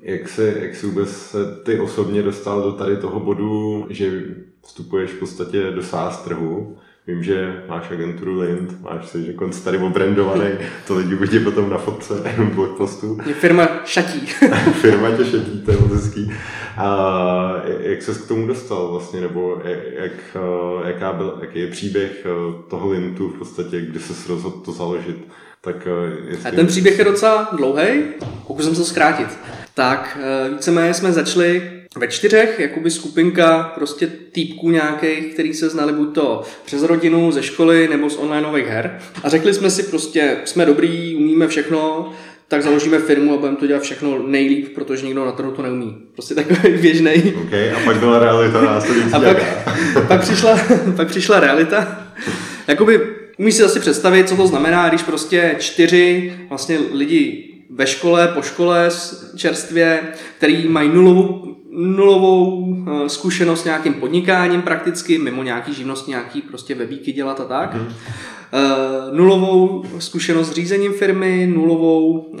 Jak 0.00 0.28
se, 0.28 0.54
jak 0.60 0.74
se 0.74 0.86
vůbec 0.86 1.36
ty 1.64 1.80
osobně 1.80 2.22
dostal 2.22 2.62
do 2.62 2.72
tady 2.72 2.96
toho 2.96 3.20
bodu, 3.20 3.86
že 3.90 4.22
vstupuješ 4.64 5.10
v 5.10 5.18
podstatě 5.18 5.70
do 5.70 5.82
SaaS 5.82 6.22
trhu, 6.22 6.76
Vím, 7.06 7.22
že 7.22 7.62
máš 7.68 7.90
agenturu 7.90 8.40
Lind, 8.40 8.80
máš 8.80 9.08
se, 9.08 9.22
že 9.22 9.32
konc 9.32 9.60
tady 9.60 9.78
obrandovaný, 9.78 10.50
to 10.86 10.96
lidi 10.96 11.14
uvidí 11.14 11.38
potom 11.38 11.70
na 11.70 11.78
fotce 11.78 12.14
blogpostu. 12.54 13.18
Je 13.26 13.34
firma 13.34 13.68
šatí. 13.84 14.20
firma 14.72 15.10
tě 15.16 15.24
šatí, 15.24 15.62
to 15.64 15.70
je 15.70 15.76
moc 15.76 15.92
hezký. 15.92 16.32
A 16.76 17.62
jak 17.80 18.02
ses 18.02 18.18
k 18.18 18.28
tomu 18.28 18.46
dostal 18.46 18.88
vlastně, 18.88 19.20
nebo 19.20 19.62
jak, 19.94 20.12
jaká 20.86 21.12
byl, 21.12 21.38
jaký 21.40 21.58
je 21.58 21.66
příběh 21.66 22.26
eh, 22.26 22.62
toho 22.70 22.90
Lintu 22.90 23.28
v 23.28 23.38
podstatě, 23.38 23.80
kdy 23.80 23.98
se 23.98 24.32
rozhodl 24.32 24.56
to 24.56 24.72
založit? 24.72 25.28
Tak 25.60 25.86
eh, 25.86 26.30
jestli... 26.30 26.50
A 26.50 26.54
ten 26.54 26.66
příběh 26.66 26.98
je 26.98 27.04
docela 27.04 27.48
dlouhý, 27.52 28.02
pokusím 28.46 28.74
se 28.74 28.84
zkrátit. 28.84 29.38
Tak 29.74 30.18
eh, 30.20 30.50
víceméně 30.50 30.94
jsme 30.94 31.12
začali 31.12 31.81
ve 31.96 32.08
čtyřech, 32.08 32.58
jakoby 32.58 32.90
skupinka 32.90 33.72
prostě 33.74 34.06
týpků 34.06 34.70
nějakých, 34.70 35.34
který 35.34 35.54
se 35.54 35.68
znali 35.68 35.92
buď 35.92 36.14
to 36.14 36.42
přes 36.64 36.82
rodinu, 36.82 37.32
ze 37.32 37.42
školy 37.42 37.88
nebo 37.88 38.10
z 38.10 38.16
onlineových 38.16 38.66
her. 38.66 38.98
A 39.22 39.28
řekli 39.28 39.54
jsme 39.54 39.70
si 39.70 39.82
prostě, 39.82 40.36
jsme 40.44 40.66
dobrý, 40.66 41.14
umíme 41.14 41.48
všechno, 41.48 42.12
tak 42.48 42.62
založíme 42.62 42.98
firmu 42.98 43.34
a 43.34 43.36
budeme 43.36 43.56
to 43.56 43.66
dělat 43.66 43.82
všechno 43.82 44.28
nejlíp, 44.28 44.74
protože 44.74 45.06
nikdo 45.06 45.24
na 45.24 45.32
trhu 45.32 45.50
to 45.50 45.62
neumí. 45.62 45.96
Prostě 46.12 46.34
takový 46.34 46.72
běžný. 46.80 47.34
Okay, 47.46 47.72
a 47.72 47.80
pak 47.84 47.96
byla 47.96 48.18
realita 48.18 48.60
následující. 48.60 49.12
A 49.12 49.20
pak, 49.20 49.36
pak, 50.08 50.20
přišla, 50.20 50.60
pak 50.96 51.08
přišla 51.08 51.40
realita. 51.40 52.06
Jakoby 52.68 53.00
umíš 53.38 53.54
si 53.54 53.62
asi 53.62 53.80
představit, 53.80 54.28
co 54.28 54.36
to 54.36 54.46
znamená, 54.46 54.88
když 54.88 55.02
prostě 55.02 55.56
čtyři 55.58 56.32
vlastně 56.48 56.78
lidi 56.92 57.51
ve 57.74 57.86
škole, 57.86 58.28
po 58.28 58.42
škole 58.42 58.90
čerstvě, 59.36 60.02
který 60.36 60.68
mají 60.68 60.88
nulovou 60.88 61.48
nulovou 61.74 62.76
eh, 62.86 63.08
zkušenost 63.08 63.62
s 63.62 63.64
nějakým 63.64 63.94
podnikáním 63.94 64.62
prakticky, 64.62 65.18
mimo 65.18 65.42
nějaký 65.42 65.74
živnost, 65.74 66.08
nějaký 66.08 66.42
prostě 66.42 66.74
webíky 66.74 67.12
dělat 67.12 67.40
a 67.40 67.44
tak. 67.44 67.74
Mm. 67.74 67.88
Nulovou 69.12 69.84
zkušenost 69.98 70.48
s 70.48 70.52
řízením 70.52 70.92
firmy, 70.92 71.52
nulovou 71.54 72.12
uh, 72.12 72.38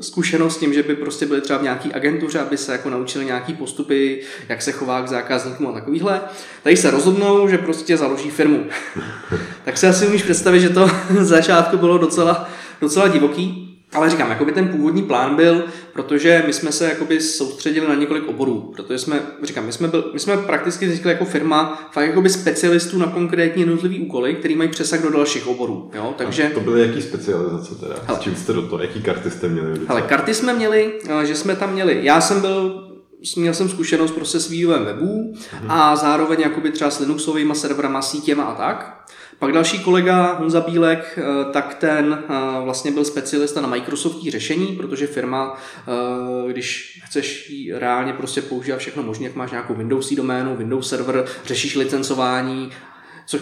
zkušenost 0.00 0.54
s 0.54 0.58
tím, 0.58 0.72
že 0.72 0.82
by 0.82 0.96
prostě 0.96 1.26
byli 1.26 1.40
třeba 1.40 1.58
v 1.58 1.62
nějaký 1.62 1.92
agentuře, 1.92 2.38
aby 2.38 2.56
se 2.56 2.72
jako 2.72 2.90
naučili 2.90 3.24
nějaký 3.24 3.54
postupy, 3.54 4.22
jak 4.48 4.62
se 4.62 4.72
chová 4.72 5.02
k 5.02 5.08
zákazníkům 5.08 5.66
a 5.66 5.72
takovýhle. 5.72 6.20
Tady 6.62 6.76
se 6.76 6.90
rozhodnou, 6.90 7.48
že 7.48 7.58
prostě 7.58 7.96
založí 7.96 8.30
firmu. 8.30 8.64
tak 9.64 9.78
si 9.78 9.86
asi 9.86 10.06
umíš 10.06 10.22
představit, 10.22 10.60
že 10.60 10.68
to 10.68 10.90
začátku 11.20 11.76
bylo 11.76 11.98
docela, 11.98 12.48
docela 12.80 13.08
divoký. 13.08 13.69
Ale 13.92 14.10
říkám, 14.10 14.30
jakoby 14.30 14.52
ten 14.52 14.68
původní 14.68 15.02
plán 15.02 15.36
byl, 15.36 15.64
protože 15.92 16.42
my 16.46 16.52
jsme 16.52 16.72
se 16.72 16.88
jakoby 16.88 17.20
soustředili 17.20 17.88
na 17.88 17.94
několik 17.94 18.28
oborů, 18.28 18.72
protože 18.76 18.98
jsme, 18.98 19.20
říkám, 19.42 19.66
my 19.66 19.72
jsme, 19.72 19.88
byl, 19.88 20.10
my 20.12 20.18
jsme 20.18 20.36
prakticky 20.36 20.86
vznikli 20.86 21.10
jako 21.10 21.24
firma 21.24 21.90
fakt 21.92 22.06
jakoby 22.06 22.30
specialistů 22.30 22.98
na 22.98 23.06
konkrétní 23.06 23.62
jednotlivý 23.62 24.00
úkoly, 24.00 24.34
který 24.34 24.56
mají 24.56 24.70
přesah 24.70 25.02
do 25.02 25.10
dalších 25.10 25.46
oborů. 25.46 25.90
Jo? 25.94 26.14
Takže... 26.18 26.46
A 26.46 26.54
to 26.54 26.60
byly 26.60 26.80
jaký 26.80 27.02
specializace 27.02 27.74
teda? 27.74 27.94
Hele. 28.06 28.18
S 28.18 28.22
čím 28.22 28.36
jste 28.36 28.52
do 28.52 28.62
toho? 28.62 28.82
Jaký 28.82 29.02
karty 29.02 29.30
jste 29.30 29.48
měli? 29.48 29.80
Ale 29.88 30.02
karty 30.02 30.34
jsme 30.34 30.54
měli, 30.54 30.92
eh, 31.22 31.26
že 31.26 31.34
jsme 31.34 31.56
tam 31.56 31.72
měli, 31.72 31.98
já 32.02 32.20
jsem 32.20 32.40
byl 32.40 32.86
měl 33.36 33.54
jsem 33.54 33.68
zkušenost 33.68 34.10
prostě 34.10 34.40
s 34.40 34.48
vývojem 34.48 34.84
webů 34.84 35.34
mhm. 35.52 35.70
a 35.70 35.96
zároveň 35.96 36.40
jakoby 36.40 36.70
třeba 36.70 36.90
s 36.90 37.00
Linuxovými 37.00 37.54
serverama, 37.54 38.02
sítěma 38.02 38.44
a 38.44 38.54
tak. 38.54 39.04
Pak 39.40 39.52
další 39.52 39.78
kolega 39.78 40.32
Honza 40.32 40.60
Bílek, 40.60 41.18
eh, 41.18 41.52
tak 41.52 41.74
ten 41.74 42.18
eh, 42.22 42.34
vlastně 42.64 42.90
byl 42.90 43.04
specialista 43.04 43.60
na 43.60 43.68
Microsoftí 43.68 44.30
řešení, 44.30 44.66
protože 44.66 45.06
firma, 45.06 45.60
eh, 45.88 46.52
když 46.52 47.00
chceš 47.04 47.52
reálně 47.74 48.12
prostě 48.12 48.42
používat 48.42 48.78
všechno 48.78 49.02
možné, 49.02 49.24
jak 49.24 49.36
máš 49.36 49.50
nějakou 49.50 49.74
Windows 49.74 50.12
doménu, 50.12 50.56
Windows 50.56 50.88
server, 50.88 51.24
řešíš 51.46 51.76
licencování, 51.76 52.70
což 53.26 53.40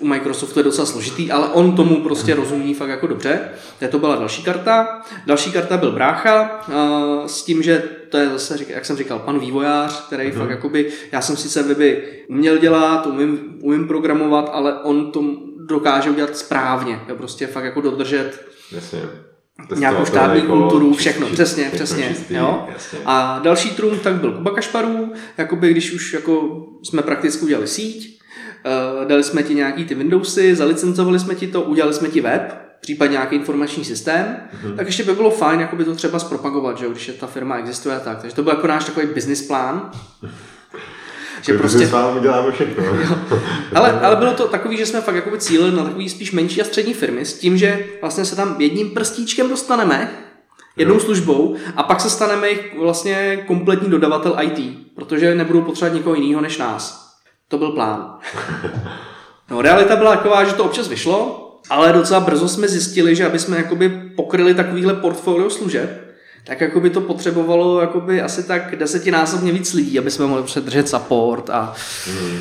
u 0.00 0.06
Microsoftu 0.06 0.60
je 0.60 0.64
docela 0.64 0.86
složitý, 0.86 1.30
ale 1.30 1.48
on 1.48 1.76
tomu 1.76 2.02
prostě 2.02 2.34
rozumí 2.34 2.74
fakt 2.74 2.88
jako 2.88 3.06
dobře. 3.06 3.40
To 3.90 3.98
byla 3.98 4.16
další 4.16 4.42
karta. 4.42 5.02
Další 5.26 5.52
karta 5.52 5.76
byl 5.76 5.92
brácha 5.92 6.66
s 7.26 7.42
tím, 7.42 7.62
že 7.62 7.82
to 8.08 8.18
je 8.18 8.28
zase, 8.28 8.56
jak 8.68 8.84
jsem 8.84 8.96
říkal, 8.96 9.18
pan 9.18 9.38
vývojář, 9.38 10.06
který 10.06 10.30
mm-hmm. 10.30 10.38
fakt 10.38 10.50
jakoby, 10.50 10.92
já 11.12 11.20
jsem 11.20 11.36
sice 11.36 11.62
weby 11.62 12.02
uměl 12.28 12.58
dělat, 12.58 13.06
umím, 13.06 13.58
umím 13.62 13.88
programovat, 13.88 14.50
ale 14.52 14.82
on 14.82 15.12
to 15.12 15.24
dokáže 15.66 16.10
udělat 16.10 16.36
správně, 16.36 17.00
jo, 17.08 17.16
prostě 17.16 17.46
fakt 17.46 17.64
jako 17.64 17.80
dodržet 17.80 18.46
Jasně. 18.72 19.02
nějakou 19.76 20.04
štábní 20.04 20.40
jako 20.40 20.52
kulturu, 20.52 20.94
všechno, 20.94 21.26
čistý, 21.26 21.34
přesně, 21.34 21.70
přesně. 21.74 22.08
Čistý, 22.08 22.34
jo? 22.34 22.66
Jasně. 22.72 22.98
A 23.06 23.40
další 23.42 23.70
trům 23.70 23.98
tak 23.98 24.14
byl 24.14 24.32
Kuba 24.32 24.50
Kašparů, 24.50 25.12
jakoby 25.38 25.70
když 25.70 25.92
už 25.92 26.12
jako 26.12 26.66
jsme 26.82 27.02
prakticky 27.02 27.44
udělali 27.44 27.66
síť, 27.66 28.20
uh, 29.00 29.08
dali 29.08 29.22
jsme 29.22 29.42
ti 29.42 29.54
nějaký 29.54 29.84
ty 29.84 29.94
Windowsy, 29.94 30.54
zalicencovali 30.54 31.18
jsme 31.18 31.34
ti 31.34 31.46
to, 31.46 31.62
udělali 31.62 31.94
jsme 31.94 32.08
ti 32.08 32.20
web, 32.20 32.67
případně 32.80 33.12
nějaký 33.12 33.36
informační 33.36 33.84
systém, 33.84 34.36
mm-hmm. 34.36 34.76
tak 34.76 34.86
ještě 34.86 35.04
by 35.04 35.14
bylo 35.14 35.30
fajn 35.30 35.60
jakoby 35.60 35.84
to 35.84 35.94
třeba 35.94 36.18
zpropagovat, 36.18 36.78
že 36.78 36.88
když 36.88 37.08
je 37.08 37.14
ta 37.14 37.26
firma 37.26 37.56
existuje 37.56 38.00
tak. 38.04 38.20
Takže 38.20 38.36
to 38.36 38.42
byl 38.42 38.52
jako 38.52 38.66
náš 38.66 38.84
takový 38.84 39.06
business 39.06 39.42
plán. 39.42 39.90
že 41.42 41.52
My 41.52 41.58
prostě... 41.58 41.86
s 41.86 41.90
vámi 41.90 42.20
děláme 42.20 42.52
všechno. 42.52 42.84
ale, 43.74 44.00
ale 44.00 44.16
bylo 44.16 44.32
to 44.32 44.48
takový, 44.48 44.76
že 44.76 44.86
jsme 44.86 45.00
fakt 45.00 45.14
jakoby 45.14 45.38
cílili 45.38 45.76
na 45.76 45.84
takový 45.84 46.08
spíš 46.08 46.32
menší 46.32 46.62
a 46.62 46.64
střední 46.64 46.94
firmy 46.94 47.24
s 47.24 47.38
tím, 47.38 47.58
že 47.58 47.86
vlastně 48.00 48.24
se 48.24 48.36
tam 48.36 48.56
jedním 48.58 48.90
prstíčkem 48.90 49.48
dostaneme, 49.48 50.10
jednou 50.76 50.94
jo. 50.94 51.00
službou 51.00 51.56
a 51.76 51.82
pak 51.82 52.00
se 52.00 52.10
staneme 52.10 52.50
jich 52.50 52.78
vlastně 52.78 53.44
kompletní 53.46 53.90
dodavatel 53.90 54.36
IT, 54.42 54.78
protože 54.94 55.34
nebudou 55.34 55.62
potřebovat 55.62 55.94
nikoho 55.96 56.14
jiného 56.14 56.40
než 56.40 56.58
nás. 56.58 57.08
To 57.48 57.58
byl 57.58 57.70
plán. 57.72 58.18
No, 59.50 59.62
realita 59.62 59.96
byla 59.96 60.16
taková, 60.16 60.44
že 60.44 60.52
to 60.52 60.64
občas 60.64 60.88
vyšlo, 60.88 61.47
ale 61.70 61.92
docela 61.92 62.20
brzo 62.20 62.48
jsme 62.48 62.68
zjistili, 62.68 63.16
že 63.16 63.26
aby 63.26 63.38
jsme 63.38 63.56
jakoby 63.56 63.88
pokryli 64.16 64.54
takovýhle 64.54 64.94
portfolio 64.94 65.50
služeb, 65.50 66.08
tak 66.44 66.60
jako 66.60 66.80
by 66.80 66.90
to 66.90 67.00
potřebovalo 67.00 67.80
jakoby 67.80 68.22
asi 68.22 68.42
tak 68.42 68.76
desetinásobně 68.76 69.52
víc 69.52 69.74
lidí, 69.74 69.98
aby 69.98 70.10
jsme 70.10 70.26
mohli 70.26 70.42
předržet 70.42 70.88
support 70.88 71.50
a 71.50 71.74
hmm. 72.06 72.40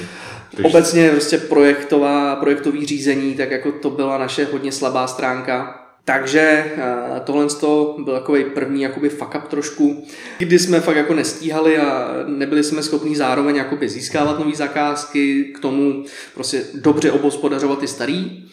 obecně 0.63 1.09
prostě 1.09 1.37
projektová, 1.37 2.35
projektový 2.35 2.85
řízení, 2.85 3.35
tak 3.35 3.51
jako 3.51 3.71
to 3.71 3.89
byla 3.89 4.17
naše 4.17 4.47
hodně 4.51 4.71
slabá 4.71 5.07
stránka. 5.07 5.83
Takže 6.05 6.41
eh, 6.41 7.19
tohle 7.23 7.47
to 7.47 7.95
byl 7.99 8.13
takový 8.13 8.43
první 8.43 8.81
jakoby 8.81 9.09
fuck 9.09 9.35
up 9.35 9.47
trošku, 9.47 10.05
kdy 10.37 10.59
jsme 10.59 10.79
fakt 10.79 10.95
jako 10.95 11.13
nestíhali 11.13 11.77
a 11.77 12.09
nebyli 12.27 12.63
jsme 12.63 12.83
schopni 12.83 13.15
zároveň 13.15 13.55
jakoby 13.55 13.89
získávat 13.89 14.39
nové 14.39 14.55
zakázky, 14.55 15.43
k 15.43 15.59
tomu 15.59 16.03
prostě 16.33 16.63
dobře 16.73 17.11
obospodařovat 17.11 17.79
ty 17.79 17.87
starý. 17.87 18.47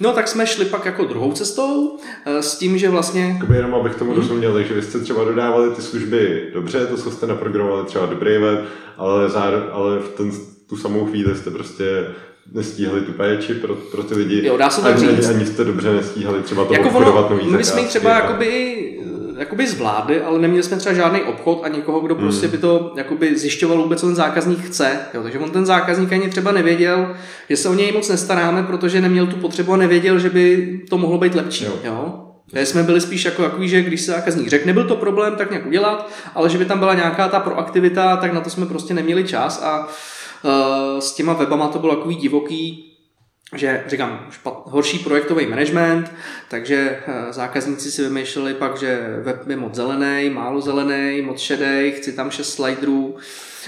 No 0.00 0.12
tak 0.12 0.28
jsme 0.28 0.46
šli 0.46 0.64
pak 0.64 0.84
jako 0.84 1.04
druhou 1.04 1.32
cestou 1.32 1.98
eh, 2.26 2.42
s 2.42 2.58
tím, 2.58 2.78
že 2.78 2.88
vlastně... 2.88 3.34
Jakoby 3.34 3.56
jenom 3.56 3.74
abych 3.74 3.94
tomu 3.94 4.10
hmm. 4.10 4.20
rozuměl, 4.20 4.52
takže 4.52 4.74
vy 4.74 4.82
jste 4.82 4.98
třeba 4.98 5.24
dodávali 5.24 5.70
ty 5.70 5.82
služby 5.82 6.50
dobře, 6.54 6.86
to 6.86 6.96
co 6.96 7.10
jste 7.10 7.26
naprogramovali 7.26 7.86
třeba 7.86 8.06
dobrý 8.06 8.38
web, 8.38 8.64
ale, 8.96 9.30
zároveň, 9.30 9.68
ale 9.72 9.98
v 9.98 10.08
ten, 10.08 10.32
tu 10.68 10.76
samou 10.76 11.06
chvíli 11.06 11.36
jste 11.36 11.50
prostě 11.50 11.84
nestíhali 12.52 13.00
tu 13.00 13.12
péči 13.12 13.54
pro, 13.54 13.74
pro 13.74 14.02
ty 14.02 14.14
lidi. 14.14 14.46
Jo, 14.46 14.56
dá 14.56 14.70
se 14.70 14.82
tak 14.82 14.96
ani, 14.96 15.16
říct. 15.16 15.28
Ani 15.28 15.46
jste 15.46 15.64
dobře 15.64 15.92
nestíhali 15.92 16.42
třeba 16.42 16.64
to 16.64 16.72
jako 16.72 16.88
obchodovat 16.88 17.30
nový 17.30 17.46
My 17.46 17.64
jsme 17.64 17.82
třeba 17.82 18.12
a... 18.12 18.22
jakoby 18.22 18.76
jakoby 19.38 19.66
zvládli, 19.66 20.22
ale 20.22 20.38
neměli 20.38 20.62
jsme 20.62 20.76
třeba 20.76 20.94
žádný 20.94 21.22
obchod 21.22 21.60
a 21.64 21.68
někoho, 21.68 22.00
kdo 22.00 22.14
prostě 22.14 22.46
hmm. 22.46 22.52
by 22.52 22.58
to 22.58 22.92
jakoby 22.96 23.38
zjišťoval 23.38 23.78
vůbec, 23.78 24.00
co 24.00 24.06
ten 24.06 24.14
zákazník 24.14 24.60
chce. 24.60 24.98
Jo, 25.14 25.22
takže 25.22 25.38
on 25.38 25.50
ten 25.50 25.66
zákazník 25.66 26.12
ani 26.12 26.28
třeba 26.28 26.52
nevěděl, 26.52 27.14
že 27.50 27.56
se 27.56 27.68
o 27.68 27.74
něj 27.74 27.92
moc 27.92 28.08
nestaráme, 28.08 28.62
protože 28.62 29.00
neměl 29.00 29.26
tu 29.26 29.36
potřebu 29.36 29.72
a 29.72 29.76
nevěděl, 29.76 30.18
že 30.18 30.30
by 30.30 30.80
to 30.90 30.98
mohlo 30.98 31.18
být 31.18 31.34
lepší. 31.34 31.64
Jo. 31.64 31.72
Jo? 31.84 32.22
Takže 32.50 32.66
jsme 32.66 32.82
byli 32.82 33.00
spíš 33.00 33.24
jako 33.24 33.42
takový, 33.42 33.68
že 33.68 33.82
když 33.82 34.00
se 34.00 34.12
zákazník 34.12 34.48
řekl, 34.48 34.66
nebyl 34.66 34.84
to 34.84 34.96
problém 34.96 35.36
tak 35.36 35.50
nějak 35.50 35.66
udělat, 35.66 36.10
ale 36.34 36.50
že 36.50 36.58
by 36.58 36.64
tam 36.64 36.78
byla 36.78 36.94
nějaká 36.94 37.28
ta 37.28 37.40
proaktivita, 37.40 38.16
tak 38.16 38.32
na 38.32 38.40
to 38.40 38.50
jsme 38.50 38.66
prostě 38.66 38.94
neměli 38.94 39.24
čas 39.24 39.62
a 39.62 39.86
uh, 39.86 41.00
s 41.00 41.14
těma 41.14 41.32
webama 41.32 41.68
to 41.68 41.78
bylo 41.78 41.96
takový 41.96 42.14
divoký, 42.14 42.95
že 43.54 43.84
říkám, 43.86 44.26
špat, 44.30 44.62
horší 44.64 44.98
projektový 44.98 45.46
management, 45.46 46.12
takže 46.48 46.98
uh, 47.08 47.32
zákazníci 47.32 47.90
si 47.90 48.02
vymýšleli 48.02 48.54
pak, 48.54 48.76
že 48.76 49.16
web 49.22 49.48
je 49.48 49.56
moc 49.56 49.74
zelený, 49.74 50.30
málo 50.30 50.60
zelený, 50.60 51.22
moc 51.22 51.40
šedý, 51.40 51.92
chci 51.92 52.12
tam 52.12 52.30
šest 52.30 52.52
sliderů 52.52 53.16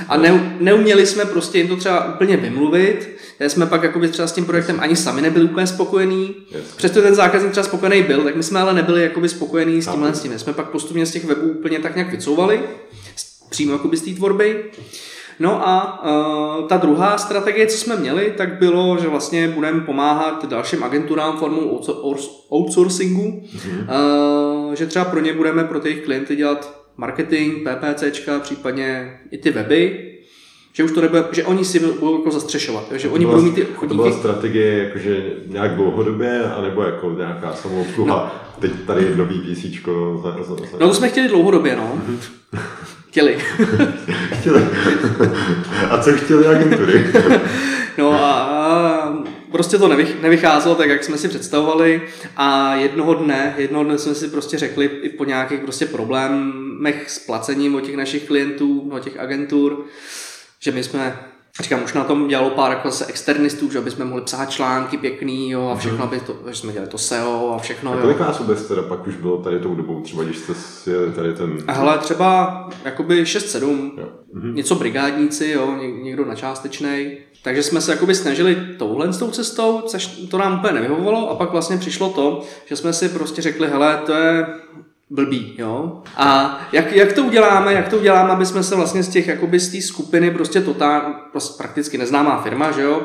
a 0.09 0.17
ne, 0.17 0.57
neuměli 0.61 1.07
jsme 1.07 1.25
prostě 1.25 1.59
jim 1.59 1.69
to 1.69 1.77
třeba 1.77 2.15
úplně 2.15 2.37
vymluvit, 2.37 3.19
jsme 3.49 3.67
pak 3.67 3.83
jakoby 3.83 4.09
třeba 4.09 4.29
s 4.29 4.33
tím 4.33 4.45
projektem 4.45 4.81
ani 4.81 4.97
sami 4.97 5.23
nebyli 5.23 5.45
úplně 5.45 5.67
spokojení. 5.67 6.35
Přesto 6.77 7.03
ten 7.03 7.15
zákazník 7.15 7.53
třeba 7.53 7.65
spokojený 7.65 8.03
byl, 8.03 8.25
tak 8.25 8.37
my 8.37 8.43
jsme 8.43 8.61
ale 8.61 8.75
nebyli 8.75 9.03
jakoby 9.03 9.29
spokojení 9.29 9.83
s 9.83 9.89
tímhle 9.89 10.15
s 10.15 10.21
tím. 10.21 10.33
My 10.33 10.39
jsme 10.39 10.53
pak 10.53 10.71
postupně 10.71 11.07
z 11.07 11.13
těch 11.13 11.25
webů 11.25 11.49
úplně 11.49 11.79
tak 11.79 11.95
nějak 11.95 12.11
vycouvali, 12.11 12.61
přímo 13.51 13.73
jakoby 13.73 13.97
z 13.97 14.03
té 14.03 14.11
tvorby. 14.11 14.65
No 15.41 15.69
a 15.69 16.03
uh, 16.61 16.69
ta 16.69 16.77
druhá 16.77 17.19
strategie, 17.19 17.67
co 17.67 17.79
jsme 17.79 17.97
měli, 17.97 18.35
tak 18.37 18.59
bylo, 18.59 18.99
že 19.01 19.09
vlastně 19.09 19.49
budeme 19.49 19.81
pomáhat 19.81 20.49
dalším 20.49 20.85
agenturám 20.85 21.37
formou 21.37 21.81
outsourcingu, 22.53 23.43
mm-hmm. 23.57 23.87
uh, 24.69 24.75
že 24.75 24.87
třeba 24.87 25.05
pro 25.05 25.21
ně 25.21 25.33
budeme 25.33 25.65
pro 25.65 25.81
těch 25.81 26.05
klienty 26.05 26.37
dělat 26.37 26.85
marketing, 26.97 27.69
PPCčka, 27.69 28.39
případně 28.39 29.19
i 29.31 29.39
ty 29.39 29.51
weby, 29.51 30.05
že 30.73 30.85
už 30.85 30.93
to 30.93 31.01
nebude, 31.01 31.25
že 31.33 31.45
oni 31.45 31.65
si 31.65 31.79
budou 31.81 32.19
jako 32.19 32.31
zastřešovat, 32.31 32.93
že 32.93 33.09
oni 33.09 33.27
budou 33.27 33.43
mít 33.43 33.55
ty 33.55 33.65
chodníky. 33.65 33.89
To 33.89 34.03
byla 34.03 34.19
strategie 34.19 34.85
jakože 34.85 35.23
nějak 35.47 35.75
dlouhodobě, 35.75 36.45
anebo 36.45 36.83
jako 36.83 37.15
nějaká 37.19 37.55
samoobsluha, 37.55 38.15
no. 38.17 38.61
teď 38.61 38.73
tady 38.87 39.17
nový 39.17 39.41
písíčko. 39.41 40.21
Za, 40.23 40.43
za, 40.43 40.55
za... 40.55 40.79
No 40.81 40.89
to 40.89 40.95
jsme 40.95 41.09
chtěli 41.09 41.29
dlouhodobě, 41.29 41.77
no. 41.77 42.01
chtěli. 43.19 43.39
chtěli. 44.41 44.63
a 45.91 45.99
co 45.99 46.13
chtěli 46.13 46.47
agentury? 46.47 47.05
no 47.99 48.13
a 48.13 49.25
prostě 49.53 49.79
to 49.79 49.89
nevycházelo 50.23 50.75
tak, 50.75 50.89
jak 50.89 51.05
jsme 51.05 51.19
si 51.19 51.29
představovali 51.29 52.03
a 52.37 52.75
jednoho 52.75 53.15
dne, 53.15 53.55
jednoho 53.59 53.85
dne 53.85 53.99
jsme 53.99 54.15
si 54.15 54.29
prostě 54.29 54.59
řekli 54.59 54.85
i 55.03 55.09
po 55.09 55.25
nějakých 55.25 55.61
prostě 55.61 55.87
problémech 55.87 57.11
s 57.11 57.19
placením 57.19 57.75
od 57.75 57.81
těch 57.81 57.97
našich 57.97 58.27
klientů, 58.27 58.91
od 58.93 59.05
těch 59.05 59.19
agentur, 59.19 59.85
že 60.61 60.73
my 60.73 60.85
jsme 60.85 61.17
Říkám, 61.63 61.85
už 61.85 61.93
na 61.93 62.05
tom 62.05 62.29
dělalo 62.29 62.51
pár 62.51 62.71
jako 62.71 62.91
zase 62.91 63.07
externistů, 63.07 63.71
že 63.71 63.79
aby 63.79 63.91
jsme 63.91 64.05
mohli 64.05 64.23
psát 64.23 64.51
články 64.51 64.97
pěkný 64.97 65.51
jo, 65.51 65.69
a 65.69 65.77
všechno, 65.77 65.99
hmm. 65.99 66.07
aby 66.07 66.21
to, 66.21 66.37
že 66.49 66.55
jsme 66.55 66.73
dělali 66.73 66.91
to 66.91 66.99
SEO 66.99 67.53
a 67.55 67.59
všechno. 67.59 67.93
A 67.93 68.01
kolik 68.01 68.19
vás 68.19 68.39
vůbec 68.39 68.69
teda 68.69 68.83
pak 68.83 69.07
už 69.07 69.17
bylo 69.17 69.39
tady 69.39 69.59
tou 69.59 69.75
dobou, 69.75 70.01
třeba 70.01 70.23
když 70.23 70.39
jste 70.39 70.55
si 70.55 70.91
tady 71.15 71.35
ten... 71.35 71.59
Hele, 71.69 71.99
třeba 71.99 72.69
jakoby 72.85 73.25
6-7, 73.25 73.91
mhm. 74.33 74.55
něco 74.55 74.75
brigádníci, 74.75 75.49
jo, 75.49 75.77
někdo 76.03 76.25
na 76.25 76.35
částečnej. 76.35 77.19
Takže 77.43 77.63
jsme 77.63 77.81
se 77.81 77.91
jakoby 77.91 78.15
snažili 78.15 78.57
touhle 78.79 79.13
s 79.13 79.19
tou 79.19 79.31
cestou, 79.31 79.81
což 79.87 80.07
to 80.07 80.39
nám 80.39 80.59
úplně 80.59 80.73
nevyhovovalo 80.73 81.31
a 81.31 81.35
pak 81.35 81.53
vlastně 81.53 81.77
přišlo 81.77 82.11
to, 82.11 82.43
že 82.67 82.77
jsme 82.77 82.93
si 82.93 83.09
prostě 83.09 83.43
řekli, 83.43 83.69
hele, 83.69 84.03
to 84.07 84.13
je 84.13 84.47
blbý, 85.11 85.55
jo. 85.59 86.03
A 86.17 86.61
jak, 86.73 86.93
jak 86.93 87.13
to 87.13 87.23
uděláme, 87.23 87.75
jak 87.75 87.89
to 87.89 87.97
uděláme, 87.97 88.31
aby 88.31 88.47
jsme 88.47 88.63
se 88.63 88.77
vlastně 88.77 89.03
z 89.03 89.09
těch, 89.09 89.29
jakoby 89.29 89.61
z 89.61 89.69
té 89.69 89.81
skupiny 89.81 90.31
prostě 90.31 90.61
totál, 90.61 91.15
prostě 91.31 91.55
prakticky 91.59 91.99
neznámá 91.99 92.43
firma, 92.43 92.73
že 92.73 92.83
jo, 92.83 93.03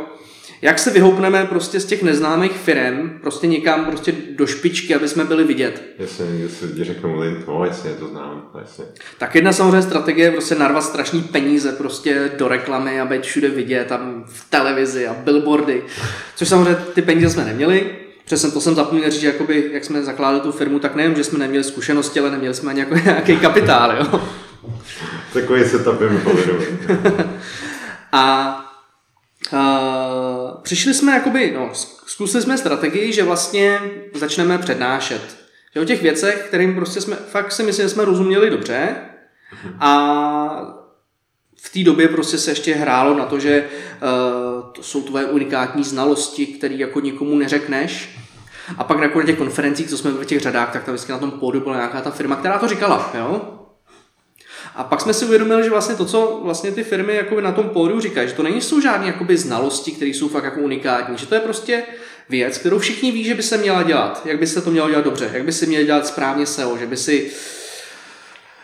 jak 0.61 0.79
se 0.79 0.91
vyhoupneme 0.91 1.45
prostě 1.45 1.79
z 1.79 1.85
těch 1.85 2.03
neznámých 2.03 2.51
firm 2.51 3.19
prostě 3.21 3.47
někam 3.47 3.85
prostě 3.85 4.13
do 4.35 4.47
špičky, 4.47 4.95
aby 4.95 5.07
jsme 5.07 5.23
byli 5.23 5.43
vidět. 5.43 5.83
Jasně, 5.99 6.25
jestli 6.25 6.67
lidi 6.67 6.83
řeknou 6.83 7.19
link, 7.19 7.47
no 7.47 7.65
jasně, 7.65 7.91
to 7.91 8.07
znám, 8.07 8.49
jasně. 8.61 8.85
Tak 9.17 9.35
jedna 9.35 9.53
samozřejmě 9.53 9.81
strategie 9.81 10.27
je 10.27 10.31
prostě 10.31 10.55
narvat 10.55 10.83
strašný 10.83 11.21
peníze 11.21 11.71
prostě 11.71 12.31
do 12.37 12.47
reklamy 12.47 13.01
a 13.01 13.05
být 13.05 13.23
všude 13.23 13.49
vidět, 13.49 13.87
tam 13.87 14.23
v 14.27 14.49
televizi 14.49 15.07
a 15.07 15.13
billboardy, 15.13 15.83
což 16.35 16.47
samozřejmě 16.47 16.75
ty 16.93 17.01
peníze 17.01 17.29
jsme 17.29 17.45
neměli, 17.45 18.02
Přesně 18.25 18.51
to 18.51 18.61
jsem 18.61 18.75
zapomněl 18.75 19.11
říct, 19.11 19.23
jakoby, 19.23 19.69
jak 19.73 19.83
jsme 19.83 20.03
zakládali 20.03 20.41
tu 20.41 20.51
firmu, 20.51 20.79
tak 20.79 20.95
nejen, 20.95 21.15
že 21.15 21.23
jsme 21.23 21.39
neměli 21.39 21.63
zkušenosti, 21.63 22.19
ale 22.19 22.31
neměli 22.31 22.53
jsme 22.55 22.69
ani 22.69 22.79
jako 22.79 22.95
nějaký 23.05 23.37
kapitál. 23.37 23.95
Jo? 23.95 24.21
Takový 25.33 25.63
setup 25.65 26.01
je 26.01 26.09
a, 28.11 28.19
a 29.57 30.59
přišli 30.61 30.93
jsme, 30.93 31.11
jakoby, 31.11 31.53
no, 31.55 31.69
zkusili 32.05 32.43
jsme 32.43 32.57
strategii, 32.57 33.13
že 33.13 33.23
vlastně 33.23 33.79
začneme 34.13 34.57
přednášet. 34.57 35.37
Že 35.75 35.81
o 35.81 35.85
těch 35.85 36.01
věcech, 36.01 36.43
kterým 36.47 36.75
prostě 36.75 37.01
jsme, 37.01 37.15
fakt 37.15 37.51
si 37.51 37.63
myslím, 37.63 37.85
že 37.85 37.89
jsme 37.89 38.05
rozuměli 38.05 38.49
dobře 38.49 38.95
a 39.79 40.82
v 41.63 41.69
té 41.73 41.83
době 41.83 42.07
prostě 42.07 42.37
se 42.37 42.51
ještě 42.51 42.75
hrálo 42.75 43.17
na 43.17 43.25
to, 43.25 43.39
že 43.39 43.63
uh, 43.63 44.71
to 44.71 44.83
jsou 44.83 45.01
tvoje 45.01 45.25
unikátní 45.25 45.83
znalosti, 45.83 46.45
které 46.45 46.75
jako 46.75 46.99
nikomu 46.99 47.37
neřekneš. 47.37 48.19
A 48.77 48.83
pak 48.83 48.99
na 49.15 49.23
těch 49.25 49.37
konferencích, 49.37 49.89
co 49.89 49.97
jsme 49.97 50.11
v 50.11 50.25
těch 50.25 50.39
řadách, 50.39 50.73
tak 50.73 50.83
tam 50.83 50.93
vždycky 50.93 51.11
na 51.11 51.17
tom 51.17 51.31
pódu 51.31 51.59
byla 51.59 51.75
nějaká 51.75 52.01
ta 52.01 52.11
firma, 52.11 52.35
která 52.35 52.59
to 52.59 52.67
říkala. 52.67 53.11
Jo? 53.13 53.41
A 54.75 54.83
pak 54.83 55.01
jsme 55.01 55.13
si 55.13 55.25
uvědomili, 55.25 55.63
že 55.63 55.69
vlastně 55.69 55.95
to, 55.95 56.05
co 56.05 56.39
vlastně 56.43 56.71
ty 56.71 56.83
firmy 56.83 57.15
jakoby 57.15 57.41
na 57.41 57.51
tom 57.51 57.69
pódiu 57.69 57.99
říkají, 57.99 58.27
že 58.27 58.33
to 58.33 58.43
není 58.43 58.61
jsou 58.61 58.81
žádné 58.81 59.07
jakoby 59.07 59.37
znalosti, 59.37 59.91
které 59.91 60.09
jsou 60.09 60.29
fakt 60.29 60.43
jako 60.43 60.59
unikátní, 60.59 61.17
že 61.17 61.25
to 61.25 61.35
je 61.35 61.41
prostě 61.41 61.83
věc, 62.29 62.57
kterou 62.57 62.79
všichni 62.79 63.11
ví, 63.11 63.23
že 63.23 63.35
by 63.35 63.43
se 63.43 63.57
měla 63.57 63.83
dělat, 63.83 64.21
jak 64.25 64.39
by 64.39 64.47
se 64.47 64.61
to 64.61 64.71
mělo 64.71 64.89
dělat 64.89 65.05
dobře, 65.05 65.29
jak 65.33 65.43
by 65.43 65.51
si 65.51 65.65
měl 65.65 65.83
dělat 65.83 66.07
správně 66.07 66.45
SEO, 66.45 66.77
že 66.77 66.85
by 66.85 66.97
si 66.97 67.31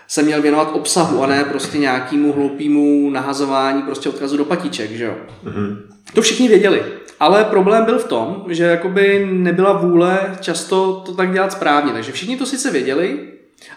se 0.09 0.23
měl 0.23 0.41
věnovat 0.41 0.69
obsahu 0.73 1.23
a 1.23 1.27
ne 1.27 1.43
prostě 1.43 1.77
nějakému 1.77 2.33
hloupému 2.33 3.09
nahazování 3.09 3.81
prostě 3.81 4.09
odkazu 4.09 4.37
do 4.37 4.45
patiček, 4.45 4.91
že 4.91 5.03
jo. 5.03 5.15
Mm-hmm. 5.45 5.77
To 6.13 6.21
všichni 6.21 6.47
věděli. 6.47 6.83
Ale 7.19 7.43
problém 7.43 7.85
byl 7.85 7.99
v 7.99 8.07
tom, 8.07 8.43
že 8.47 8.63
jakoby 8.63 9.27
nebyla 9.31 9.73
vůle 9.73 10.37
často 10.39 11.03
to 11.05 11.13
tak 11.13 11.33
dělat 11.33 11.51
správně. 11.51 11.93
Takže 11.93 12.11
všichni 12.11 12.37
to 12.37 12.45
sice 12.45 12.71
věděli, 12.71 13.19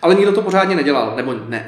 ale 0.02 0.14
nikdo 0.14 0.32
to 0.32 0.42
pořádně 0.42 0.76
nedělal. 0.76 1.16
Nebo 1.16 1.34
ne, 1.48 1.66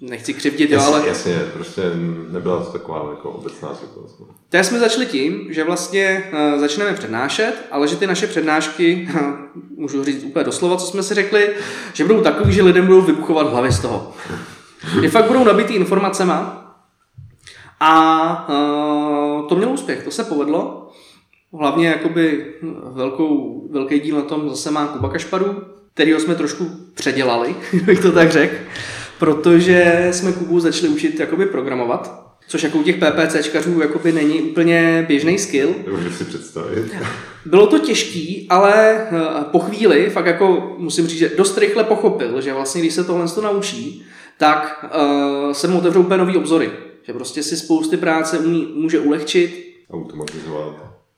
nechci 0.00 0.34
křivdit, 0.34 0.70
jo, 0.70 0.80
ale... 0.80 1.08
Jasně, 1.08 1.38
prostě 1.54 1.82
nebyla 2.30 2.64
to 2.64 2.72
taková 2.72 3.10
jako 3.10 3.30
obecná 3.30 3.74
situace. 3.74 4.14
Teď 4.48 4.64
jsme 4.64 4.78
začali 4.78 5.06
tím, 5.06 5.46
že 5.50 5.64
vlastně 5.64 6.30
uh, 6.32 6.60
začneme 6.60 6.92
přednášet, 6.92 7.54
ale 7.70 7.88
že 7.88 7.96
ty 7.96 8.06
naše 8.06 8.26
přednášky, 8.26 9.08
můžu 9.76 10.04
říct 10.04 10.24
úplně 10.24 10.44
doslova, 10.44 10.76
co 10.76 10.86
jsme 10.86 11.02
si 11.02 11.14
řekli, 11.14 11.54
že 11.92 12.04
budou 12.04 12.20
takový, 12.20 12.52
že 12.52 12.62
lidem 12.62 12.86
budou 12.86 13.00
vybuchovat 13.00 13.50
hlavy 13.50 13.72
z 13.72 13.80
toho. 13.80 14.12
Že 15.02 15.10
fakt 15.10 15.26
budou 15.26 15.44
nabitý 15.44 15.74
informacema 15.74 16.60
a 17.80 18.48
uh, 18.48 19.48
to 19.48 19.56
mělo 19.56 19.72
úspěch, 19.72 20.02
to 20.04 20.10
se 20.10 20.24
povedlo. 20.24 20.80
Hlavně 21.52 21.88
jakoby 21.88 22.54
velkou, 22.92 23.62
velký 23.72 24.00
díl 24.00 24.16
na 24.16 24.22
tom 24.22 24.48
zase 24.48 24.70
má 24.70 24.86
Kuba 24.86 25.08
Kašparu, 25.08 25.62
kterýho 25.94 26.20
jsme 26.20 26.34
trošku 26.34 26.70
předělali, 26.94 27.54
bych 27.84 28.00
to 28.00 28.12
tak 28.12 28.32
řekl 28.32 28.54
protože 29.18 30.08
jsme 30.12 30.32
Kubu 30.32 30.60
začali 30.60 30.88
učit 30.88 31.20
jakoby 31.20 31.46
programovat, 31.46 32.24
což 32.48 32.62
jako 32.62 32.78
u 32.78 32.82
těch 32.82 32.96
PPCčkařů 32.96 33.80
jakoby 33.80 34.12
není 34.12 34.42
úplně 34.42 35.04
běžný 35.08 35.38
skill. 35.38 35.74
Můžu 35.90 36.10
si 36.10 36.24
představit. 36.24 36.92
Bylo 37.44 37.66
to 37.66 37.78
těžký, 37.78 38.46
ale 38.50 38.94
eh, 38.94 39.10
po 39.52 39.58
chvíli 39.58 40.10
fakt 40.10 40.26
jako 40.26 40.74
musím 40.78 41.06
říct, 41.06 41.18
že 41.18 41.30
dost 41.36 41.58
rychle 41.58 41.84
pochopil, 41.84 42.40
že 42.40 42.52
vlastně 42.52 42.80
když 42.80 42.94
se 42.94 43.04
tohle 43.04 43.28
to 43.28 43.42
naučí, 43.42 44.04
tak 44.38 44.84
uh, 44.96 45.52
se 45.52 45.68
mu 45.68 45.78
otevřou 45.78 46.00
úplně 46.00 46.18
nový 46.18 46.36
obzory. 46.36 46.70
Že 47.02 47.12
prostě 47.12 47.42
si 47.42 47.56
spousty 47.56 47.96
práce 47.96 48.38
umí, 48.38 48.72
může 48.74 49.00
ulehčit. 49.00 49.74
Automatizovat. 49.92 50.74